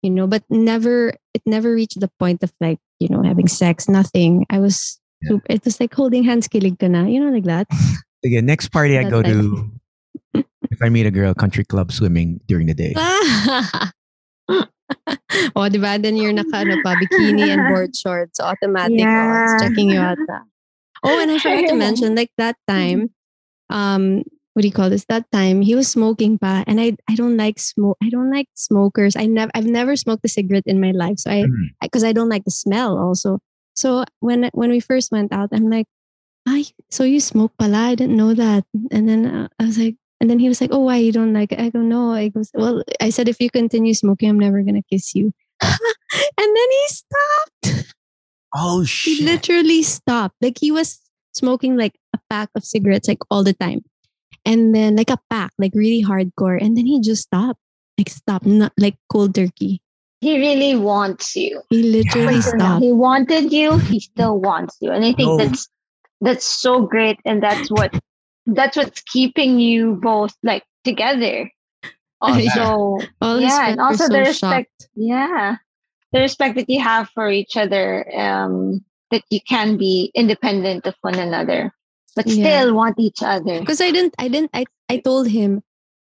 you 0.03 0.11
know, 0.11 0.27
but 0.27 0.43
never, 0.51 1.15
it 1.35 1.43
never 1.47 1.71
reached 1.73 2.01
the 2.03 2.11
point 2.19 2.43
of 2.43 2.51
like, 2.61 2.79
you 2.99 3.09
know, 3.09 3.23
having 3.23 3.47
sex, 3.49 3.89
nothing. 3.89 4.45
I 4.51 4.59
was, 4.59 4.99
Yeah. 5.23 5.37
super, 5.39 5.47
it 5.53 5.65
was 5.65 5.79
like 5.79 5.95
holding 5.95 6.25
hands, 6.25 6.49
kilig 6.49 6.79
ka 6.83 6.89
na, 6.91 7.05
you 7.07 7.21
know, 7.23 7.31
like 7.31 7.45
that. 7.47 7.69
Again, 8.27 8.45
next 8.45 8.69
party 8.75 8.99
I 8.99 9.05
go 9.09 9.23
type. 9.23 9.33
to, 9.33 9.71
if 10.73 10.81
I 10.83 10.89
meet 10.89 11.07
a 11.07 11.11
girl, 11.15 11.33
country 11.33 11.65
club 11.65 11.93
swimming 11.93 12.41
during 12.49 12.67
the 12.69 12.75
day. 12.77 12.93
oh, 15.57 15.69
di 15.69 15.79
ba? 15.79 15.99
Then 15.99 16.17
you're 16.17 16.33
naka, 16.33 16.65
ano 16.67 16.77
pa, 16.83 16.97
bikini 16.99 17.49
and 17.49 17.69
board 17.69 17.95
shorts. 17.97 18.41
Automatic. 18.41 19.01
Oh, 19.07 19.45
it's 19.45 19.63
checking 19.63 19.91
you 19.91 20.01
out. 20.01 20.19
na. 20.29 20.41
Oh, 21.05 21.17
and 21.21 21.31
I 21.31 21.39
forgot 21.39 21.69
to 21.71 21.77
mention, 21.77 22.15
like 22.15 22.31
that 22.37 22.57
time, 22.69 23.09
um, 23.71 24.23
what 24.55 24.63
do 24.63 24.69
you 24.69 24.75
call 24.75 24.91
this? 24.91 25.05
That 25.07 25.31
time 25.33 25.63
he 25.63 25.75
was 25.75 25.89
smoking 25.89 26.39
pa, 26.39 26.65
and 26.67 26.81
I 26.81 26.97
I 27.09 27.15
don't 27.15 27.37
like 27.37 27.59
smoke. 27.59 27.97
I 28.03 28.11
don't 28.11 28.31
like 28.31 28.49
smokers. 28.55 29.17
I 29.17 29.27
never 29.27 29.51
I've 29.55 29.67
never 29.67 29.97
smoked 29.97 30.25
a 30.25 30.29
cigarette 30.29 30.67
in 30.67 30.81
my 30.81 30.91
life. 30.91 31.19
So 31.19 31.31
I 31.31 31.45
because 31.81 32.05
I, 32.05 32.13
don't 32.13 32.29
like 32.29 32.45
the 32.45 32.51
smell 32.51 32.99
also. 32.99 33.39
So 33.75 34.05
when 34.19 34.51
when 34.53 34.71
we 34.71 34.81
first 34.81 35.13
went 35.13 35.33
out, 35.33 35.51
I'm 35.53 35.71
like, 35.71 35.87
I 36.47 36.67
so 36.91 37.05
you 37.05 37.21
smoke 37.21 37.53
pala? 37.59 37.91
I 37.91 37.95
didn't 37.95 38.17
know 38.17 38.35
that. 38.35 38.65
And 38.91 39.09
then 39.09 39.27
uh, 39.27 39.49
I 39.59 39.65
was 39.65 39.79
like, 39.79 39.97
and 40.21 40.29
then 40.29 40.41
he 40.41 40.49
was 40.49 40.61
like, 40.61 40.71
oh, 40.73 40.81
why 40.81 40.97
you 40.97 41.13
don't 41.13 41.33
like 41.33 41.53
it? 41.53 41.61
I 41.61 41.71
go, 41.71 41.79
no. 41.81 42.13
I 42.13 42.29
goes, 42.29 42.51
well, 42.53 42.83
I 43.01 43.11
said 43.11 43.29
if 43.29 43.41
you 43.41 43.51
continue 43.51 43.95
smoking, 43.95 44.29
I'm 44.29 44.39
never 44.39 44.63
gonna 44.63 44.83
kiss 44.91 45.15
you. 45.15 45.33
and 45.63 45.79
then 46.39 46.69
he 46.71 46.87
stopped. 46.89 47.95
Oh 48.55 48.85
shit. 48.85 49.19
He 49.19 49.25
literally 49.25 49.83
stopped. 49.85 50.35
Like 50.43 50.59
he 50.61 50.73
was 50.73 50.99
smoking 51.35 51.77
like 51.77 51.95
a 52.15 52.19
pack 52.29 52.49
of 52.55 52.65
cigarettes 52.65 53.09
like 53.09 53.19
all 53.31 53.45
the 53.45 53.55
time. 53.55 53.85
And 54.47 54.75
then 54.75 54.97
like 54.97 55.11
a 55.11 55.19
pack, 55.29 55.53
like 55.59 55.73
really 55.75 56.03
hardcore. 56.03 56.61
And 56.61 56.77
then 56.77 56.87
he 56.87 57.01
just 57.01 57.23
stopped. 57.23 57.61
Like 57.99 58.09
stopped, 58.09 58.47
not 58.47 58.73
like 58.79 58.97
cold 59.13 59.35
turkey. 59.35 59.83
He 60.23 60.39
really 60.39 60.75
wants 60.75 61.37
you. 61.37 61.61
He 61.69 61.83
literally 61.83 62.37
But 62.41 62.59
stopped. 62.59 62.83
He 62.83 62.93
wanted 62.93 63.53
you. 63.53 63.77
He 63.79 64.01
still 64.01 64.39
wants 64.41 64.77
you, 64.81 64.91
and 64.91 65.05
I 65.05 65.13
think 65.13 65.29
No. 65.29 65.37
that's 65.37 65.69
that's 66.23 66.45
so 66.45 66.83
great, 66.87 67.19
and 67.27 67.43
that's 67.43 67.71
what 67.71 67.93
that's 68.47 68.77
what's 68.77 69.03
keeping 69.03 69.59
you 69.61 69.99
both 70.01 70.35
like 70.43 70.65
together. 70.85 71.51
Also, 72.23 72.99
All 73.23 73.41
yeah, 73.41 73.69
and 73.69 73.77
friends 73.77 73.79
were 73.79 73.85
also 73.85 74.05
so 74.05 74.13
the 74.13 74.19
respect. 74.21 74.71
shocked. 74.81 74.89
Yeah, 74.95 75.57
the 76.13 76.21
respect 76.21 76.57
that 76.57 76.69
you 76.69 76.81
have 76.81 77.09
for 77.15 77.31
each 77.31 77.57
other. 77.57 78.05
Um, 78.17 78.85
that 79.11 79.23
you 79.31 79.41
can 79.49 79.77
be 79.77 80.11
independent 80.15 80.87
of 80.87 80.95
one 81.03 81.19
another, 81.19 81.73
but 82.17 82.27
Yeah. 82.27 82.61
still 82.63 82.75
want 82.75 82.99
each 82.99 83.23
other. 83.23 83.61
Because 83.61 83.81
I 83.81 83.91
didn't, 83.91 84.15
I 84.19 84.29
didn't, 84.29 84.51
I, 84.55 84.65
I 84.89 84.99
told 84.99 85.29
him, 85.29 85.63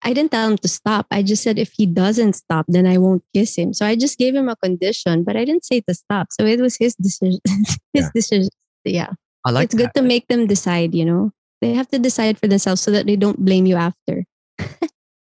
I 0.02 0.14
didn't 0.14 0.32
tell 0.32 0.50
him 0.50 0.58
to 0.58 0.68
stop. 0.68 1.08
I 1.12 1.22
just 1.24 1.43
said 1.43 1.60
if 1.60 1.74
he 1.76 1.86
doesn't 1.86 2.34
stop, 2.34 2.66
then 2.70 2.88
I 2.88 2.97
won't 2.97 3.24
kiss 3.34 3.58
him. 3.58 3.74
So 3.74 3.86
I 3.86 3.95
just 3.95 4.18
gave 4.18 4.34
him 4.36 4.47
a 4.47 4.56
condition, 4.56 5.24
but 5.24 5.36
I 5.36 5.43
didn't 5.43 5.66
say 5.66 5.82
to 5.82 5.93
stop. 5.93 6.28
So 6.32 6.45
it 6.45 6.60
was 6.62 6.78
his 6.78 6.95
decision. 6.95 7.39
his 7.47 7.78
Yeah. 7.93 8.10
decision. 8.16 8.50
Yeah. 8.86 9.10
I 9.45 9.52
like 9.52 9.66
it's 9.66 9.76
good 9.76 9.91
to 9.95 10.02
make 10.02 10.28
them 10.28 10.47
decide, 10.47 10.95
you 10.95 11.04
know? 11.06 11.32
They 11.62 11.74
have 11.74 11.89
to 11.89 12.00
decide 12.00 12.39
for 12.39 12.47
themselves 12.47 12.80
so 12.82 12.91
that 12.91 13.08
they 13.08 13.18
don't 13.18 13.43
blame 13.43 13.66
you 13.66 13.76
after. 13.76 14.24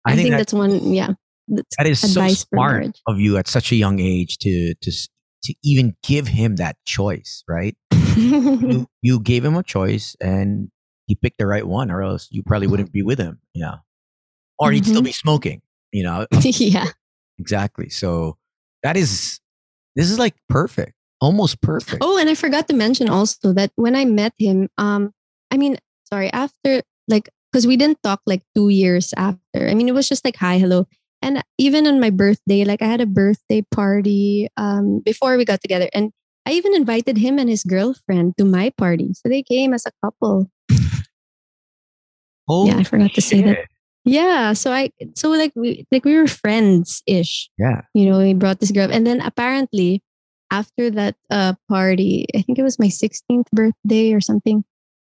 I, 0.05 0.15
think, 0.15 0.29
that- 0.29 0.37
that's 0.37 0.53
one, 0.53 0.93
yeah. 0.93 1.13
That's 1.47 1.75
That 1.77 1.87
is 1.87 1.99
so 1.99 2.07
advice 2.21 2.43
for 2.45 2.55
smart 2.55 2.99
of 3.07 3.19
you 3.19 3.37
at 3.37 3.47
such 3.47 3.71
a 3.71 3.75
young 3.75 3.99
age 3.99 4.37
to 4.39 4.73
to 4.75 4.89
s- 4.91 5.09
to 5.43 5.53
even 5.63 5.95
give 6.03 6.27
him 6.27 6.57
that 6.57 6.77
choice, 6.85 7.43
right? 7.47 7.75
you, 8.15 8.87
you 9.01 9.19
gave 9.19 9.43
him 9.45 9.55
a 9.55 9.63
choice 9.63 10.15
and 10.21 10.69
he 11.07 11.15
picked 11.15 11.37
the 11.39 11.47
right 11.47 11.65
one, 11.65 11.91
or 11.91 12.01
else 12.01 12.27
you 12.31 12.43
probably 12.43 12.67
wouldn't 12.67 12.91
be 12.91 13.01
with 13.03 13.19
him. 13.19 13.39
Yeah, 13.53 13.77
or 14.59 14.71
he'd 14.71 14.85
still 14.85 15.01
Mhm. 15.01 15.05
be 15.05 15.11
smoking. 15.11 15.61
You 15.91 16.03
know, 16.03 16.27
yeah. 16.41 16.85
exactly. 17.37 17.89
So 17.89 18.37
that 18.83 18.95
is 18.97 19.39
this 19.95 20.09
is 20.09 20.17
like 20.19 20.35
perfect, 20.47 20.93
almost 21.19 21.59
perfect. 21.61 22.01
Oh, 22.01 22.17
and 22.17 22.29
I 22.29 22.35
forgot 22.35 22.67
to 22.69 22.73
mention 22.75 23.09
also 23.09 23.51
that 23.53 23.71
when 23.75 23.95
I 23.95 24.05
met 24.05 24.33
him, 24.37 24.69
um, 24.77 25.11
I 25.51 25.57
mean, 25.57 25.77
sorry, 26.07 26.31
after 26.31 26.81
like, 27.09 27.29
because 27.51 27.67
we 27.67 27.75
didn't 27.75 28.01
talk 28.03 28.21
like 28.25 28.43
two 28.55 28.69
years 28.69 29.13
after. 29.17 29.67
I 29.67 29.73
mean, 29.73 29.89
it 29.89 29.93
was 29.93 30.07
just 30.07 30.23
like 30.23 30.37
hi, 30.37 30.57
hello, 30.59 30.87
and 31.21 31.43
even 31.57 31.87
on 31.87 31.99
my 31.99 32.09
birthday, 32.09 32.65
like 32.65 32.81
I 32.81 32.87
had 32.87 33.01
a 33.01 33.05
birthday 33.05 33.61
party 33.71 34.47
um 34.57 34.99
before 34.99 35.37
we 35.37 35.45
got 35.45 35.61
together, 35.61 35.89
and 35.93 36.11
I 36.45 36.53
even 36.53 36.75
invited 36.75 37.17
him 37.17 37.37
and 37.37 37.49
his 37.49 37.63
girlfriend 37.63 38.37
to 38.37 38.45
my 38.45 38.71
party, 38.77 39.13
so 39.13 39.29
they 39.29 39.43
came 39.43 39.73
as 39.73 39.85
a 39.85 39.91
couple. 40.03 40.49
Oh, 42.49 42.65
yeah, 42.65 42.77
I 42.77 42.83
forgot 42.83 43.13
to 43.13 43.21
say 43.21 43.41
that. 43.43 43.59
Yeah, 44.03 44.53
so 44.53 44.73
I 44.73 44.91
so 45.15 45.29
like 45.29 45.53
we 45.55 45.85
like 45.91 46.03
we 46.03 46.17
were 46.17 46.27
friends 46.27 47.03
ish. 47.05 47.49
Yeah. 47.57 47.81
You 47.93 48.09
know, 48.09 48.17
we 48.17 48.33
brought 48.33 48.59
this 48.59 48.71
girl, 48.71 48.91
and 48.91 49.05
then 49.05 49.21
apparently 49.21 50.01
after 50.49 50.89
that 50.89 51.15
uh 51.29 51.53
party, 51.69 52.25
I 52.35 52.41
think 52.41 52.57
it 52.57 52.63
was 52.63 52.79
my 52.79 52.89
16th 52.89 53.47
birthday 53.53 54.13
or 54.13 54.19
something. 54.19 54.65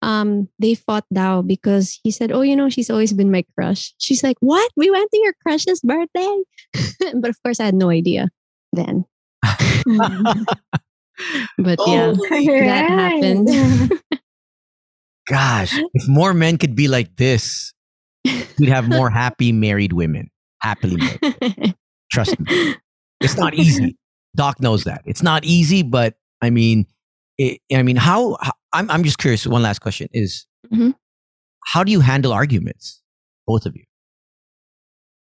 Um, 0.07 0.49
they 0.61 0.77
fought 0.77 1.05
Dao 1.13 1.45
because 1.45 1.99
he 2.05 2.13
said, 2.13 2.31
"Oh, 2.31 2.43
you 2.43 2.55
know, 2.55 2.71
she's 2.71 2.91
always 2.91 3.13
been 3.13 3.31
my 3.31 3.45
crush." 3.59 3.93
She's 3.99 4.23
like, 4.23 4.37
"What? 4.39 4.71
We 4.77 4.89
went 4.89 5.11
to 5.11 5.19
your 5.19 5.35
crush's 5.43 5.81
birthday?" 5.83 6.43
but 7.19 7.31
of 7.31 7.43
course, 7.43 7.59
I 7.59 7.65
had 7.67 7.75
no 7.75 7.91
idea 7.91 8.31
then. 8.73 9.05
But 11.59 11.79
yeah, 11.87 12.13
that 12.13 12.91
happened. 12.91 13.49
Gosh, 15.27 15.73
if 15.95 16.09
more 16.09 16.35
men 16.35 16.59
could 16.59 16.77
be 16.77 16.89
like 16.89 17.17
this, 17.17 17.73
we'd 18.59 18.69
have 18.69 18.89
more 18.89 19.11
happy 19.11 19.51
married 19.53 19.93
women. 19.93 20.31
Happily 20.61 20.97
married. 20.97 21.75
Trust 22.13 22.39
me. 22.39 22.77
It's 23.21 23.37
not 23.37 23.55
easy. 23.55 23.97
Doc 24.37 24.61
knows 24.61 24.85
that. 24.85 25.03
It's 25.07 25.23
not 25.23 25.45
easy, 25.45 25.83
but 25.83 26.15
I 26.43 26.51
mean, 26.51 26.87
it, 27.39 27.61
I 27.73 27.83
mean, 27.83 27.97
how, 27.97 28.37
how 28.41 28.53
I'm, 28.77 28.91
I'm 28.91 29.05
just 29.05 29.19
curious. 29.19 29.47
One 29.47 29.63
last 29.63 29.81
question 29.81 30.09
is, 30.13 30.47
Mhm. 30.73 30.95
how 31.73 31.83
do 31.85 31.91
you 31.93 32.01
handle 32.01 32.33
arguments, 32.33 33.03
both 33.47 33.67
of 33.67 33.75
you? 33.77 33.85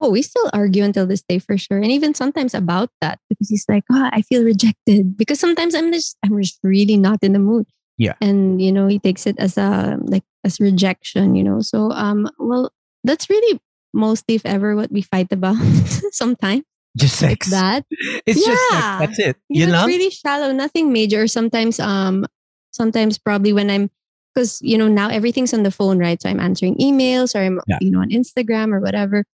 Oh, 0.04 0.10
we 0.10 0.22
still 0.24 0.50
argue 0.54 0.84
until 0.84 1.06
this 1.06 1.22
day 1.22 1.38
for 1.38 1.58
sure. 1.58 1.78
And 1.78 1.92
even 1.92 2.14
sometimes 2.16 2.56
about 2.56 2.90
that 3.02 3.20
because 3.30 3.50
he's 3.50 3.66
like, 3.70 3.84
oh, 3.92 4.10
I 4.12 4.24
feel 4.24 4.44
rejected. 4.44 5.16
Because 5.16 5.40
sometimes 5.40 5.76
I'm 5.76 5.92
just 5.94 6.18
I'm 6.26 6.42
just 6.42 6.58
really 6.64 6.98
not 6.98 7.20
in 7.22 7.34
the 7.34 7.40
mood. 7.40 7.68
Yeah. 7.98 8.16
And 8.20 8.60
you 8.62 8.72
know, 8.72 8.88
he 8.88 8.98
takes 8.98 9.28
it 9.28 9.36
as 9.38 9.58
a 9.58 9.98
like 10.02 10.24
as 10.44 10.60
rejection, 10.60 11.36
you 11.36 11.44
know. 11.44 11.62
So 11.62 11.92
um 11.92 12.28
well, 12.40 12.74
that's 13.04 13.30
really 13.30 13.62
mostly 13.94 14.36
if 14.36 14.46
ever 14.46 14.76
what 14.76 14.92
we 14.92 15.04
fight 15.04 15.28
about 15.32 15.58
sometimes. 16.12 16.64
Just 16.98 17.18
sex. 17.18 17.52
that. 17.52 17.86
It's 18.26 18.44
just 18.44 18.64
sex. 18.74 18.86
That's 19.00 19.20
it. 19.20 19.38
You 19.50 19.62
You 19.62 19.66
know, 19.68 19.72
know? 19.74 19.80
it's 19.86 19.88
really 19.88 20.10
shallow, 20.10 20.52
nothing 20.52 20.92
major. 20.92 21.28
Sometimes, 21.28 21.80
um, 21.80 22.26
sometimes 22.72 23.18
probably 23.18 23.54
when 23.54 23.70
I'm, 23.70 23.90
because 24.34 24.60
you 24.62 24.78
know 24.78 24.88
now 24.88 25.10
everything's 25.10 25.54
on 25.54 25.64
the 25.64 25.72
phone, 25.72 26.00
right? 26.00 26.22
So 26.22 26.30
I'm 26.30 26.40
answering 26.40 26.76
emails 26.78 27.36
or 27.36 27.40
I'm, 27.40 27.60
Yeah. 27.68 27.78
you 27.82 27.92
know, 27.92 28.00
on 28.00 28.10
Instagram 28.10 28.74
or 28.74 28.80
whatever. 28.80 29.26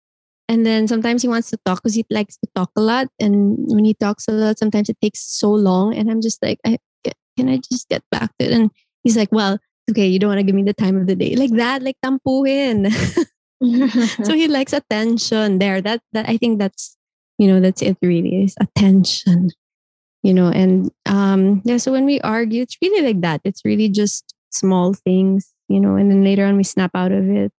And 0.49 0.65
then 0.65 0.87
sometimes 0.87 1.21
he 1.21 1.27
wants 1.27 1.49
to 1.51 1.57
talk 1.65 1.83
because 1.83 1.93
he 1.93 2.05
likes 2.09 2.37
to 2.37 2.47
talk 2.55 2.71
a 2.77 2.81
lot. 2.81 3.07
And 3.19 3.57
when 3.69 3.83
he 3.83 3.93
talks 3.93 4.25
a 4.29 4.31
lot, 4.31 4.57
sometimes 4.57 4.87
it 4.89 4.97
takes 5.01 5.19
so 5.19 5.51
long, 5.51 5.93
and 5.95 6.09
I'm 6.09 6.21
just 6.21 6.41
like, 6.41 6.59
I 6.65 6.77
can 7.37 7.49
I 7.49 7.57
just 7.57 7.87
get 7.89 8.01
back 8.11 8.31
to 8.39 8.45
it? 8.45 8.51
And 8.51 8.71
he's 9.03 9.15
like, 9.17 9.31
well, 9.31 9.59
okay, 9.91 10.07
you 10.07 10.17
don't 10.19 10.29
want 10.29 10.39
to 10.39 10.43
give 10.43 10.55
me 10.55 10.63
the 10.63 10.73
time 10.73 10.97
of 10.97 11.05
the 11.05 11.15
day 11.15 11.35
like 11.35 11.51
that, 11.51 11.83
like 11.83 11.97
tampuhin. 12.03 12.89
so 14.25 14.33
he 14.33 14.47
likes 14.47 14.73
attention 14.73 15.59
there. 15.59 15.81
That 15.81 16.01
that 16.13 16.27
I 16.29 16.37
think 16.37 16.59
that's 16.59 16.97
you 17.37 17.47
know 17.47 17.59
that's 17.59 17.81
it 17.81 17.97
really 18.01 18.43
is 18.43 18.55
attention. 18.59 19.49
You 20.27 20.33
know, 20.35 20.51
and 20.51 20.91
um 21.07 21.61
yeah. 21.63 21.77
So 21.79 21.95
when 21.95 22.03
we 22.03 22.19
argue, 22.19 22.59
it's 22.61 22.75
really 22.83 22.99
like 22.99 23.21
that. 23.23 23.39
It's 23.47 23.63
really 23.63 23.87
just 23.87 24.35
small 24.51 24.91
things, 24.93 25.55
you 25.71 25.79
know, 25.79 25.95
and 25.95 26.11
then 26.11 26.19
later 26.27 26.43
on 26.43 26.57
we 26.59 26.67
snap 26.67 26.91
out 26.91 27.15
of 27.15 27.23
it. 27.31 27.55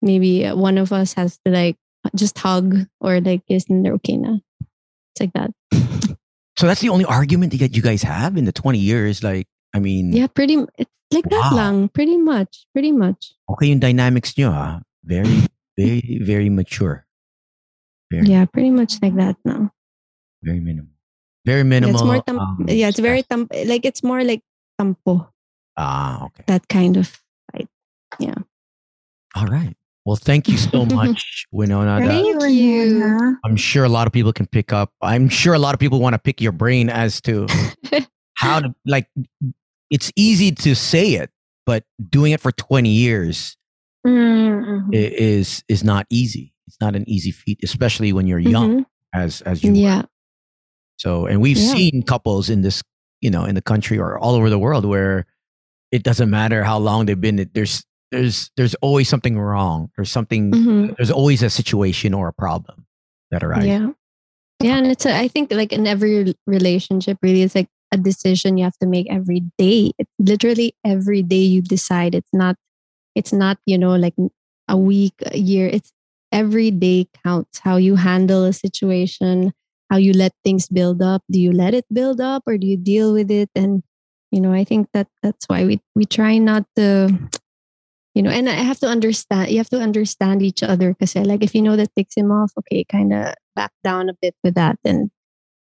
Maybe 0.00 0.46
uh, 0.48 0.56
one 0.56 0.78
of 0.80 0.92
us 0.96 1.12
has 1.20 1.36
to 1.44 1.52
like 1.52 1.76
just 2.16 2.38
hug 2.40 2.88
or 3.04 3.20
like 3.20 3.44
kiss 3.44 3.68
and 3.68 3.84
they're 3.84 3.92
okay 4.00 4.16
na. 4.16 4.38
It's 5.12 5.20
like 5.20 5.32
that. 5.36 5.50
So 6.56 6.66
that's 6.66 6.80
the 6.80 6.88
only 6.88 7.04
argument 7.04 7.52
that 7.52 7.76
you 7.76 7.82
guys 7.82 8.02
have 8.02 8.36
in 8.40 8.44
the 8.48 8.52
20 8.52 8.78
years. 8.78 9.22
Like, 9.22 9.46
I 9.74 9.78
mean, 9.78 10.12
Yeah, 10.16 10.26
pretty. 10.26 10.56
It's 10.78 10.90
like 11.12 11.28
that 11.30 11.52
Wow. 11.52 11.56
lang. 11.56 11.88
Pretty 11.92 12.16
much. 12.16 12.66
Pretty 12.72 12.92
much. 12.92 13.34
okay 13.50 13.66
yung 13.68 13.78
dynamics 13.78 14.34
nyo, 14.38 14.50
ah. 14.50 14.80
Very, 15.04 15.46
very, 15.76 16.18
very 16.24 16.48
mature. 16.50 17.06
Very, 18.10 18.26
Yeah, 18.26 18.46
pretty 18.46 18.70
much 18.70 18.98
like 19.02 19.14
that 19.16 19.36
now. 19.44 19.70
very 20.42 20.60
minimal. 20.60 20.97
Very 21.48 21.64
Yeah, 21.64 21.72
minimal. 21.72 21.94
it's 21.96 22.04
more 22.04 22.20
tam- 22.28 22.38
um, 22.44 22.66
yeah, 22.68 22.88
it's 22.92 23.00
very 23.00 23.22
tam- 23.24 23.48
like 23.72 23.84
it's 23.88 24.02
more 24.04 24.20
like 24.22 24.42
tampo. 24.78 25.32
Ah, 25.80 26.26
okay. 26.28 26.44
That 26.46 26.68
kind 26.68 26.96
of 27.00 27.08
fight. 27.50 27.68
Yeah. 28.20 28.36
All 29.34 29.46
right. 29.48 29.72
Well, 30.04 30.16
thank 30.16 30.48
you 30.48 30.56
so 30.58 30.84
much, 31.00 31.46
Winona. 31.52 32.00
That- 32.00 32.08
Thank 32.08 32.52
you. 32.52 33.38
I'm 33.44 33.56
sure 33.56 33.84
a 33.84 33.88
lot 33.88 34.06
of 34.06 34.12
people 34.12 34.32
can 34.32 34.46
pick 34.46 34.72
up. 34.72 34.92
I'm 35.00 35.28
sure 35.28 35.54
a 35.54 35.58
lot 35.58 35.72
of 35.74 35.80
people 35.80 36.00
want 36.00 36.14
to 36.14 36.18
pick 36.18 36.40
your 36.40 36.52
brain 36.52 36.88
as 36.90 37.20
to 37.28 37.46
how 38.36 38.60
to 38.60 38.74
like. 38.86 39.08
It's 39.90 40.12
easy 40.16 40.52
to 40.68 40.74
say 40.76 41.16
it, 41.16 41.30
but 41.64 41.84
doing 42.10 42.32
it 42.32 42.40
for 42.40 42.52
20 42.52 42.88
years 42.92 43.56
Mm-hmm. 44.06 44.90
is 44.92 45.64
is 45.68 45.82
not 45.84 46.06
easy. 46.10 46.54
It's 46.66 46.76
not 46.80 46.94
an 46.96 47.04
easy 47.08 47.30
feat, 47.32 47.58
especially 47.64 48.12
when 48.12 48.26
you're 48.26 48.38
young, 48.38 48.84
Mhm. 48.84 48.86
as 49.12 49.40
as 49.42 49.62
you. 49.64 49.72
were. 49.72 50.04
So, 50.98 51.26
and 51.26 51.40
we've 51.40 51.56
Yeah. 51.56 51.72
seen 51.72 52.02
couples 52.02 52.50
in 52.50 52.62
this, 52.62 52.82
you 53.20 53.30
know, 53.30 53.44
in 53.44 53.54
the 53.54 53.62
country 53.62 53.98
or 53.98 54.18
all 54.18 54.34
over 54.34 54.50
the 54.50 54.58
world 54.58 54.84
where 54.84 55.26
it 55.90 56.02
doesn't 56.02 56.28
matter 56.30 56.64
how 56.64 56.78
long 56.78 57.06
they've 57.06 57.20
been. 57.20 57.48
There's 57.54 57.84
there's 58.10 58.50
there's 58.56 58.74
always 58.76 59.08
something 59.08 59.38
wrong. 59.38 59.90
There's 59.96 60.10
something. 60.10 60.50
Mhm. 60.50 60.96
There's 60.96 61.10
always 61.10 61.42
a 61.42 61.50
situation 61.50 62.14
or 62.14 62.28
a 62.28 62.32
problem 62.32 62.86
that 63.30 63.42
arises. 63.42 63.68
Yeah. 63.68 63.88
Yeah. 64.60 64.76
And 64.78 64.86
it's, 64.88 65.06
a, 65.06 65.14
I 65.16 65.28
think, 65.28 65.52
like 65.52 65.72
in 65.72 65.86
every 65.86 66.34
relationship, 66.46 67.18
really, 67.22 67.42
it's 67.42 67.54
like 67.54 67.68
a 67.92 67.96
decision 67.96 68.56
you 68.58 68.64
have 68.64 68.76
to 68.78 68.86
make 68.88 69.06
every 69.10 69.42
day. 69.56 69.92
It's 69.98 70.10
literally 70.18 70.74
every 70.84 71.22
day 71.22 71.42
you 71.42 71.62
decide. 71.62 72.14
It's 72.14 72.32
not, 72.32 72.56
it's 73.14 73.32
not, 73.32 73.58
you 73.66 73.78
know, 73.78 73.94
like 73.94 74.14
a 74.68 74.76
week, 74.76 75.14
a 75.26 75.38
year. 75.38 75.68
It's 75.68 75.92
every 76.32 76.70
day 76.72 77.06
counts. 77.24 77.60
How 77.60 77.76
you 77.76 77.96
handle 77.96 78.42
a 78.44 78.52
situation, 78.52 79.52
how 79.90 79.96
you 79.96 80.12
let 80.12 80.32
things 80.44 80.68
build 80.68 81.02
up. 81.02 81.22
Do 81.30 81.40
you 81.40 81.52
let 81.52 81.74
it 81.74 81.86
build 81.92 82.20
up 82.20 82.42
or 82.46 82.58
do 82.58 82.66
you 82.66 82.76
deal 82.76 83.12
with 83.12 83.30
it? 83.30 83.50
And, 83.54 83.82
you 84.30 84.40
know, 84.40 84.52
I 84.52 84.64
think 84.64 84.88
that 84.92 85.08
that's 85.22 85.46
why 85.46 85.64
we, 85.64 85.80
we 85.94 86.04
try 86.04 86.38
not 86.38 86.64
to, 86.76 87.08
you 88.14 88.22
know, 88.22 88.30
and 88.30 88.48
I 88.48 88.52
have 88.52 88.80
to 88.80 88.86
understand, 88.86 89.50
you 89.50 89.58
have 89.58 89.70
to 89.70 89.80
understand 89.80 90.42
each 90.42 90.62
other 90.62 90.92
because 90.92 91.14
like 91.14 91.42
if 91.42 91.54
you 91.54 91.62
know 91.62 91.76
that 91.76 91.94
ticks 91.96 92.16
him 92.16 92.30
off, 92.30 92.52
okay, 92.58 92.84
kind 92.84 93.12
of 93.12 93.34
back 93.56 93.72
down 93.82 94.08
a 94.08 94.14
bit 94.20 94.34
with 94.44 94.54
that. 94.54 94.78
And, 94.84 95.10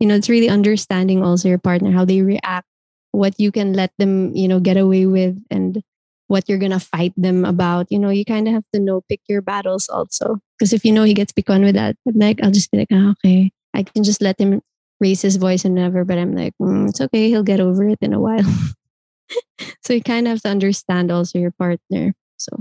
you 0.01 0.07
know, 0.07 0.15
it's 0.15 0.29
really 0.29 0.49
understanding 0.49 1.23
also 1.23 1.49
your 1.49 1.59
partner, 1.59 1.93
how 1.93 2.05
they 2.05 2.23
react, 2.23 2.67
what 3.13 3.39
you 3.39 3.53
can 3.53 3.73
let 3.73 3.93
them, 3.99 4.35
you 4.35 4.49
know, 4.49 4.61
get 4.61 4.77
away 4.77 5.07
with 5.07 5.41
and 5.51 5.83
what 6.29 6.49
you're 6.49 6.59
going 6.59 6.73
to 6.73 6.81
fight 6.81 7.13
them 7.17 7.45
about. 7.45 7.87
You 7.91 7.99
know, 7.99 8.11
you 8.11 8.25
kind 8.25 8.49
of 8.49 8.55
have 8.55 8.67
to 8.75 8.81
know, 8.81 9.03
pick 9.09 9.21
your 9.29 9.41
battles 9.41 9.89
also. 9.89 10.39
Because 10.59 10.73
if 10.73 10.85
you 10.85 10.93
know 10.93 11.05
he 11.05 11.15
gets 11.15 11.33
picked 11.33 11.51
on 11.51 11.63
with 11.63 11.77
that, 11.77 11.97
like, 12.05 12.43
I'll 12.43 12.51
just 12.51 12.71
be 12.71 12.79
like, 12.79 12.89
ah, 12.93 13.13
okay, 13.13 13.53
I 13.77 13.83
can 13.83 14.03
just 14.03 14.23
let 14.23 14.41
him 14.41 14.63
raise 15.01 15.21
his 15.21 15.37
voice 15.37 15.65
and 15.67 15.75
never, 15.75 16.05
but 16.05 16.17
I'm 16.17 16.35
like, 16.35 16.55
mm, 16.61 16.89
it's 16.89 17.01
okay. 17.01 17.29
He'll 17.29 17.43
get 17.43 17.61
over 17.61 17.87
it 17.87 17.99
in 18.01 18.15
a 18.15 18.21
while. 18.21 18.41
so 19.85 19.93
you 19.93 20.03
kind 20.03 20.27
of 20.27 20.33
have 20.33 20.43
to 20.43 20.49
understand 20.49 21.13
also 21.13 21.39
your 21.39 21.53
partner. 21.53 22.15
So 22.39 22.57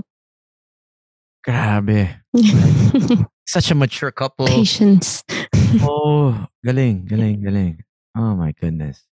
Grabe. 1.46 2.20
Such 3.46 3.70
a 3.70 3.74
mature 3.74 4.10
couple. 4.10 4.46
patience. 4.46 5.24
Oh, 5.82 6.46
galing, 6.64 7.06
galing, 7.06 7.42
galing. 7.42 7.82
Oh 8.16 8.34
my 8.36 8.52
goodness. 8.52 9.04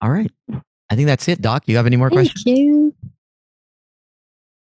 All 0.00 0.10
right. 0.10 0.30
I 0.90 0.94
think 0.94 1.06
that's 1.06 1.26
it, 1.28 1.40
Doc. 1.40 1.64
You 1.66 1.76
have 1.76 1.86
any 1.86 1.96
more 1.96 2.10
Thank 2.10 2.30
questions? 2.30 2.44
you. 2.46 2.94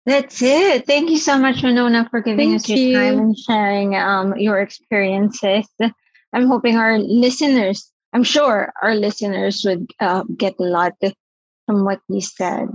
That's 0.05 0.41
it. 0.41 0.85
Thank 0.85 1.09
you 1.09 1.17
so 1.17 1.39
much, 1.39 1.63
Winona, 1.63 2.07
for 2.11 2.21
giving 2.21 2.53
us 2.53 2.65
Thank 2.65 2.81
your 2.81 3.01
time 3.01 3.19
and 3.19 3.37
sharing 3.37 3.95
um, 3.95 4.37
your 4.37 4.59
experiences. 4.59 5.67
I'm 6.33 6.47
hoping 6.47 6.77
our 6.77 6.97
listeners, 6.99 7.91
I'm 8.13 8.23
sure 8.23 8.71
our 8.81 8.95
listeners 8.95 9.63
would 9.65 9.91
uh, 9.99 10.23
get 10.37 10.55
a 10.59 10.63
lot 10.63 10.93
from 11.67 11.85
what 11.85 11.99
you 12.09 12.21
said. 12.21 12.67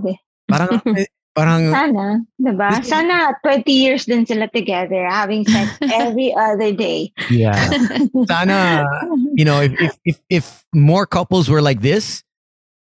Parang, 0.49 0.81
eh, 0.95 1.05
parang, 1.35 1.69
Sana, 1.73 2.21
diba? 2.41 2.83
Sana 2.85 3.33
20 3.43 3.71
years 3.71 4.05
din 4.05 4.25
sila 4.25 4.47
together, 4.47 5.05
having 5.09 5.45
sex 5.47 5.77
every 5.93 6.33
other 6.33 6.71
day. 6.71 7.11
yeah. 7.29 7.53
Sana, 8.27 8.85
you 9.33 9.45
know, 9.45 9.61
if, 9.61 9.73
if, 9.81 9.93
if, 10.05 10.17
if 10.29 10.65
more 10.73 11.05
couples 11.05 11.49
were 11.49 11.61
like 11.61 11.81
this, 11.81 12.23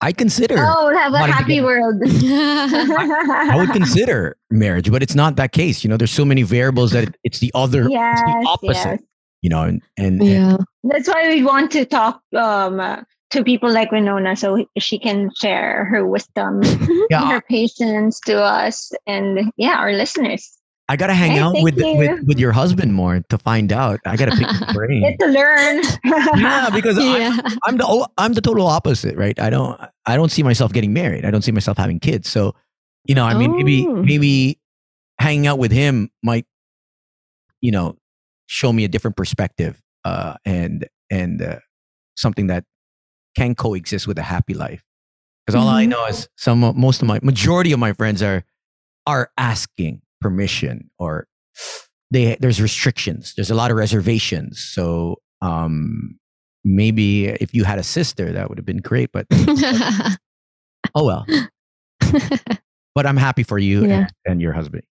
I 0.04 0.12
consider, 0.12 0.56
Oh, 0.58 0.88
we'll 0.90 0.98
have 0.98 1.14
a 1.14 1.32
happy 1.32 1.62
world. 1.62 2.02
I 2.04 3.54
would 3.56 3.70
consider 3.70 4.36
marriage, 4.50 4.90
but 4.92 5.04
it's 5.04 5.14
not 5.14 5.36
that 5.36 5.52
case. 5.52 5.84
You 5.84 5.90
know, 5.92 5.98
there's 5.98 6.12
so 6.12 6.26
many 6.26 6.42
variables 6.44 6.92
that 6.92 7.04
it- 7.10 7.16
it's 7.24 7.38
the 7.40 7.52
other, 7.54 7.82
it's 7.86 8.22
the 8.26 8.46
opposite, 8.50 8.98
yes. 8.98 9.00
You 9.42 9.50
know, 9.50 9.64
and, 9.64 9.82
and, 9.98 10.22
and 10.22 10.30
yeah. 10.30 10.58
That's 10.84 11.08
why 11.08 11.28
we 11.30 11.44
want 11.44 11.72
to 11.72 11.86
talk 11.86 12.22
um, 12.36 12.80
uh, 12.80 13.02
to 13.32 13.44
people 13.44 13.72
like 13.72 13.92
Winona 13.92 14.36
so 14.36 14.66
she 14.78 15.00
can 15.00 15.30
share 15.40 15.86
her 15.86 16.06
wisdom, 16.06 16.62
yeah, 17.10 17.30
her 17.32 17.42
patience 17.42 18.20
to 18.22 18.42
us, 18.42 18.92
and 19.08 19.52
yeah, 19.58 19.78
our 19.78 19.94
listeners. 19.94 20.58
I 20.90 20.98
gotta 20.98 21.14
hang 21.14 21.32
Hey, 21.32 21.40
out 21.40 21.54
with, 21.62 21.76
with 21.78 21.86
you. 21.86 22.20
with 22.26 22.38
your 22.38 22.52
husband 22.52 22.94
more 22.94 23.22
to 23.30 23.38
find 23.38 23.72
out. 23.72 24.02
I 24.06 24.18
gotta 24.18 24.36
pick 24.36 24.50
his 24.50 24.62
brain. 24.74 25.02
Get 25.02 25.20
to 25.20 25.28
learn. 25.28 25.82
yeah, 26.38 26.70
because 26.70 26.98
I, 26.98 27.18
yeah. 27.18 27.38
I'm 27.66 27.78
the 27.78 28.10
I'm 28.18 28.34
the 28.34 28.42
total 28.42 28.68
opposite, 28.68 29.16
right? 29.16 29.40
I 29.40 29.50
don't 29.50 29.80
I 30.06 30.18
don't 30.18 30.32
see 30.32 30.44
myself 30.44 30.74
getting 30.74 30.92
married. 30.92 31.24
I 31.24 31.32
don't 31.32 31.44
see 31.44 31.54
myself 31.54 31.78
having 31.78 32.00
kids. 32.02 32.30
So, 32.30 32.56
you 33.06 33.16
know, 33.16 33.24
I 33.24 33.36
mean, 33.36 33.56
maybe 33.56 33.86
Oh. 33.88 34.04
maybe 34.04 34.60
hanging 35.20 35.48
out 35.48 35.60
with 35.60 35.72
him 35.72 36.10
might, 36.24 36.46
you 37.62 37.72
know, 37.72 37.96
show 38.52 38.74
me 38.74 38.84
a 38.84 38.88
different 38.90 39.16
perspective, 39.16 39.82
uh, 40.04 40.36
and 40.46 40.88
and 41.10 41.42
uh, 41.42 41.60
something 42.18 42.48
that 42.48 42.66
can 43.38 43.56
coexist 43.56 44.08
with 44.08 44.18
a 44.20 44.24
happy 44.24 44.54
life. 44.54 44.84
Because 45.46 45.56
all 45.62 45.70
I 45.70 45.86
Mhm. 45.86 45.90
know 45.90 46.06
is 46.08 46.28
some 46.36 46.64
of- 46.64 46.76
most 46.76 47.02
of 47.02 47.08
my 47.08 47.20
majority 47.24 47.72
of 47.72 47.80
my 47.80 47.94
friends 47.94 48.22
are 48.22 48.44
are 49.08 49.30
asking 49.38 50.02
permission 50.20 50.90
or 51.00 51.28
they 52.12 52.36
there's 52.42 52.62
restrictions. 52.62 53.34
There's 53.36 53.50
a 53.52 53.56
lot 53.56 53.72
of 53.72 53.78
reservations. 53.78 54.60
So 54.60 55.18
um 55.42 56.20
maybe 56.64 57.28
if 57.28 57.54
you 57.56 57.64
had 57.64 57.80
a 57.80 57.84
sister 57.84 58.34
that 58.34 58.50
would 58.50 58.58
have 58.60 58.66
been 58.66 58.78
great, 58.84 59.10
but 59.14 59.26
oh 60.96 61.06
well. 61.06 61.26
But 62.94 63.06
I'm 63.08 63.18
happy 63.18 63.44
for 63.44 63.58
you 63.58 63.86
Yeah. 63.88 63.98
and, 63.98 64.12
and 64.26 64.42
your 64.42 64.52
husband. 64.54 64.84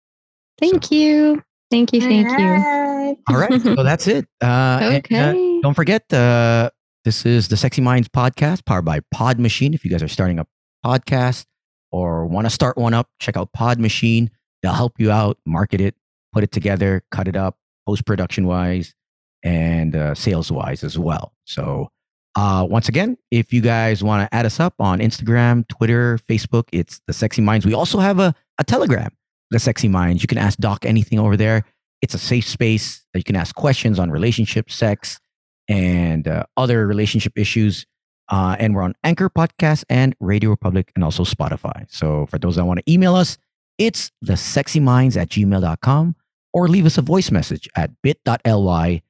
thank 0.59 0.91
you. 0.91 1.43
Thank 1.71 1.93
you. 1.93 2.01
Thank 2.01 2.29
you. 2.41 2.90
All 3.29 3.37
right. 3.37 3.61
so 3.63 3.83
that's 3.83 4.07
it. 4.07 4.27
Uh, 4.43 4.79
and, 4.83 4.95
uh, 4.95 4.97
Okay. 4.99 5.61
don't 5.63 5.75
forget, 5.75 6.11
uh, 6.13 6.71
this 7.05 7.25
is 7.25 7.49
the 7.49 7.57
Sexy 7.57 7.81
Minds 7.81 8.09
podcast 8.09 8.65
powered 8.65 8.85
by 8.85 9.01
Pod 9.13 9.39
Machine. 9.39 9.73
If 9.75 9.85
you 9.85 9.91
guys 9.91 10.03
are 10.03 10.09
starting 10.09 10.39
a 10.39 10.47
podcast 10.85 11.47
or 11.93 12.27
want 12.27 12.47
to 12.47 12.51
start 12.51 12.77
one 12.77 12.95
up, 12.95 13.09
check 13.19 13.37
out 13.37 13.53
Pod 13.53 13.79
Machine. 13.79 14.31
They'll 14.63 14.75
help 14.75 14.95
you 14.99 15.11
out, 15.11 15.39
market 15.47 15.81
it, 15.81 15.95
put 16.33 16.45
it 16.45 16.53
together, 16.53 17.03
cut 17.11 17.27
it 17.29 17.37
up, 17.37 17.57
post 17.87 18.05
production 18.05 18.47
wise, 18.47 18.95
and 19.43 19.97
uh, 19.97 20.15
sales 20.15 20.53
wise 20.53 20.85
as 20.85 20.99
well. 20.99 21.33
So, 21.45 21.89
uh, 22.37 22.67
once 22.69 22.89
again, 22.89 23.17
if 23.31 23.53
you 23.53 23.61
guys 23.63 24.05
want 24.05 24.29
to 24.31 24.35
add 24.35 24.45
us 24.47 24.61
up 24.61 24.75
on 24.79 24.99
Instagram, 25.01 25.67
Twitter, 25.69 26.19
Facebook, 26.29 26.65
it's 26.73 27.01
the 27.07 27.13
Sexy 27.15 27.41
Minds. 27.43 27.65
We 27.65 27.73
also 27.75 27.99
have 27.99 28.19
a, 28.21 28.35
a 28.59 28.65
Telegram, 28.65 29.11
the 29.51 29.59
Sexy 29.59 29.89
Minds. 29.89 30.23
You 30.23 30.29
can 30.29 30.39
ask 30.39 30.59
Doc 30.59 30.85
anything 30.85 31.19
over 31.19 31.37
there. 31.37 31.65
It's 32.03 32.15
a 32.15 32.19
safe 32.19 32.47
space 32.47 33.05
that 33.13 33.21
you 33.21 33.25
can 33.25 33.37
ask 33.37 33.55
questions 33.55 33.99
on 33.99 34.11
relationship, 34.11 34.71
sex, 34.71 35.21
and 35.69 36.27
uh, 36.27 36.45
other 36.57 36.87
relationship 36.87 37.33
issues. 37.37 37.87
Uh, 38.29 38.57
and 38.59 38.75
we're 38.75 38.83
on 38.83 38.95
Anchor 39.03 39.29
Podcast 39.29 39.85
and 39.89 40.15
Radio 40.21 40.51
Republic 40.51 40.93
and 40.95 41.03
also 41.03 41.25
Spotify. 41.25 41.85
So 41.89 42.27
for 42.27 42.39
those 42.39 42.57
that 42.57 42.65
want 42.65 42.81
to 42.85 42.93
email 42.93 43.17
us, 43.17 43.39
it's 43.77 44.13
the 44.23 44.35
sexyminds 44.35 45.17
at 45.17 45.31
gmail.com 45.31 46.15
or 46.53 46.69
leave 46.69 46.87
us 46.87 46.99
a 46.99 47.03
voice 47.03 47.31
message 47.31 47.69
at 47.77 47.91
bit.ly 48.03 49.03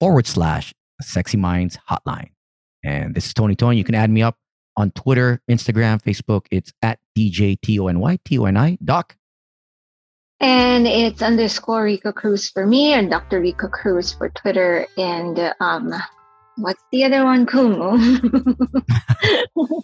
forward 0.00 0.26
slash 0.26 0.74
sexy 1.00 1.36
minds 1.36 1.78
hotline. 1.88 2.30
And 2.82 3.14
this 3.14 3.26
is 3.26 3.34
Tony 3.34 3.54
Toni. 3.54 3.76
You 3.76 3.84
can 3.84 3.94
add 3.94 4.10
me 4.10 4.22
up 4.22 4.36
on 4.76 4.90
Twitter, 4.92 5.40
Instagram, 5.50 6.02
Facebook. 6.02 6.46
It's 6.50 6.72
at 6.82 6.98
DJ 7.16 7.60
T 7.60 7.78
O 7.78 7.88
N 7.88 8.00
Y 8.00 8.18
T 8.24 8.38
O 8.38 8.46
N 8.46 8.56
I. 8.56 8.78
Doc. 8.82 9.16
And 10.40 10.86
it's 10.86 11.20
underscore 11.20 11.84
Rica 11.84 12.12
Cruz 12.12 12.48
for 12.48 12.66
me 12.66 12.94
and 12.94 13.10
Dr. 13.10 13.40
Rica 13.40 13.68
Cruz 13.68 14.12
for 14.12 14.30
Twitter. 14.30 14.86
And 14.96 15.54
um, 15.60 15.92
what's 16.56 16.82
the 16.92 17.04
other 17.04 17.24
one? 17.24 17.46
Kumu. 17.46 17.98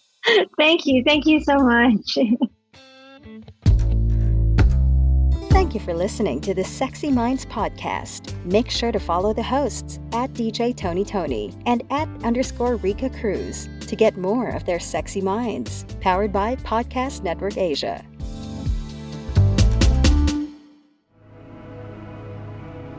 Thank 0.58 0.86
you. 0.86 1.04
Thank 1.04 1.26
you 1.26 1.40
so 1.40 1.58
much. 1.58 2.18
Thank 5.50 5.72
you 5.72 5.80
for 5.80 5.94
listening 5.94 6.40
to 6.42 6.52
the 6.52 6.64
Sexy 6.64 7.10
Minds 7.10 7.46
podcast. 7.46 8.34
Make 8.44 8.70
sure 8.70 8.92
to 8.92 9.00
follow 9.00 9.32
the 9.32 9.42
hosts 9.42 9.98
at 10.12 10.32
DJ 10.34 10.76
Tony 10.76 11.04
Toni 11.04 11.54
and 11.64 11.82
at 11.90 12.08
underscore 12.24 12.76
Rica 12.76 13.08
Cruz 13.08 13.68
to 13.86 13.96
get 13.96 14.18
more 14.18 14.50
of 14.50 14.64
their 14.64 14.78
sexy 14.78 15.20
minds. 15.20 15.84
Powered 16.00 16.32
by 16.32 16.56
Podcast 16.56 17.22
Network 17.22 17.56
Asia. 17.56 18.04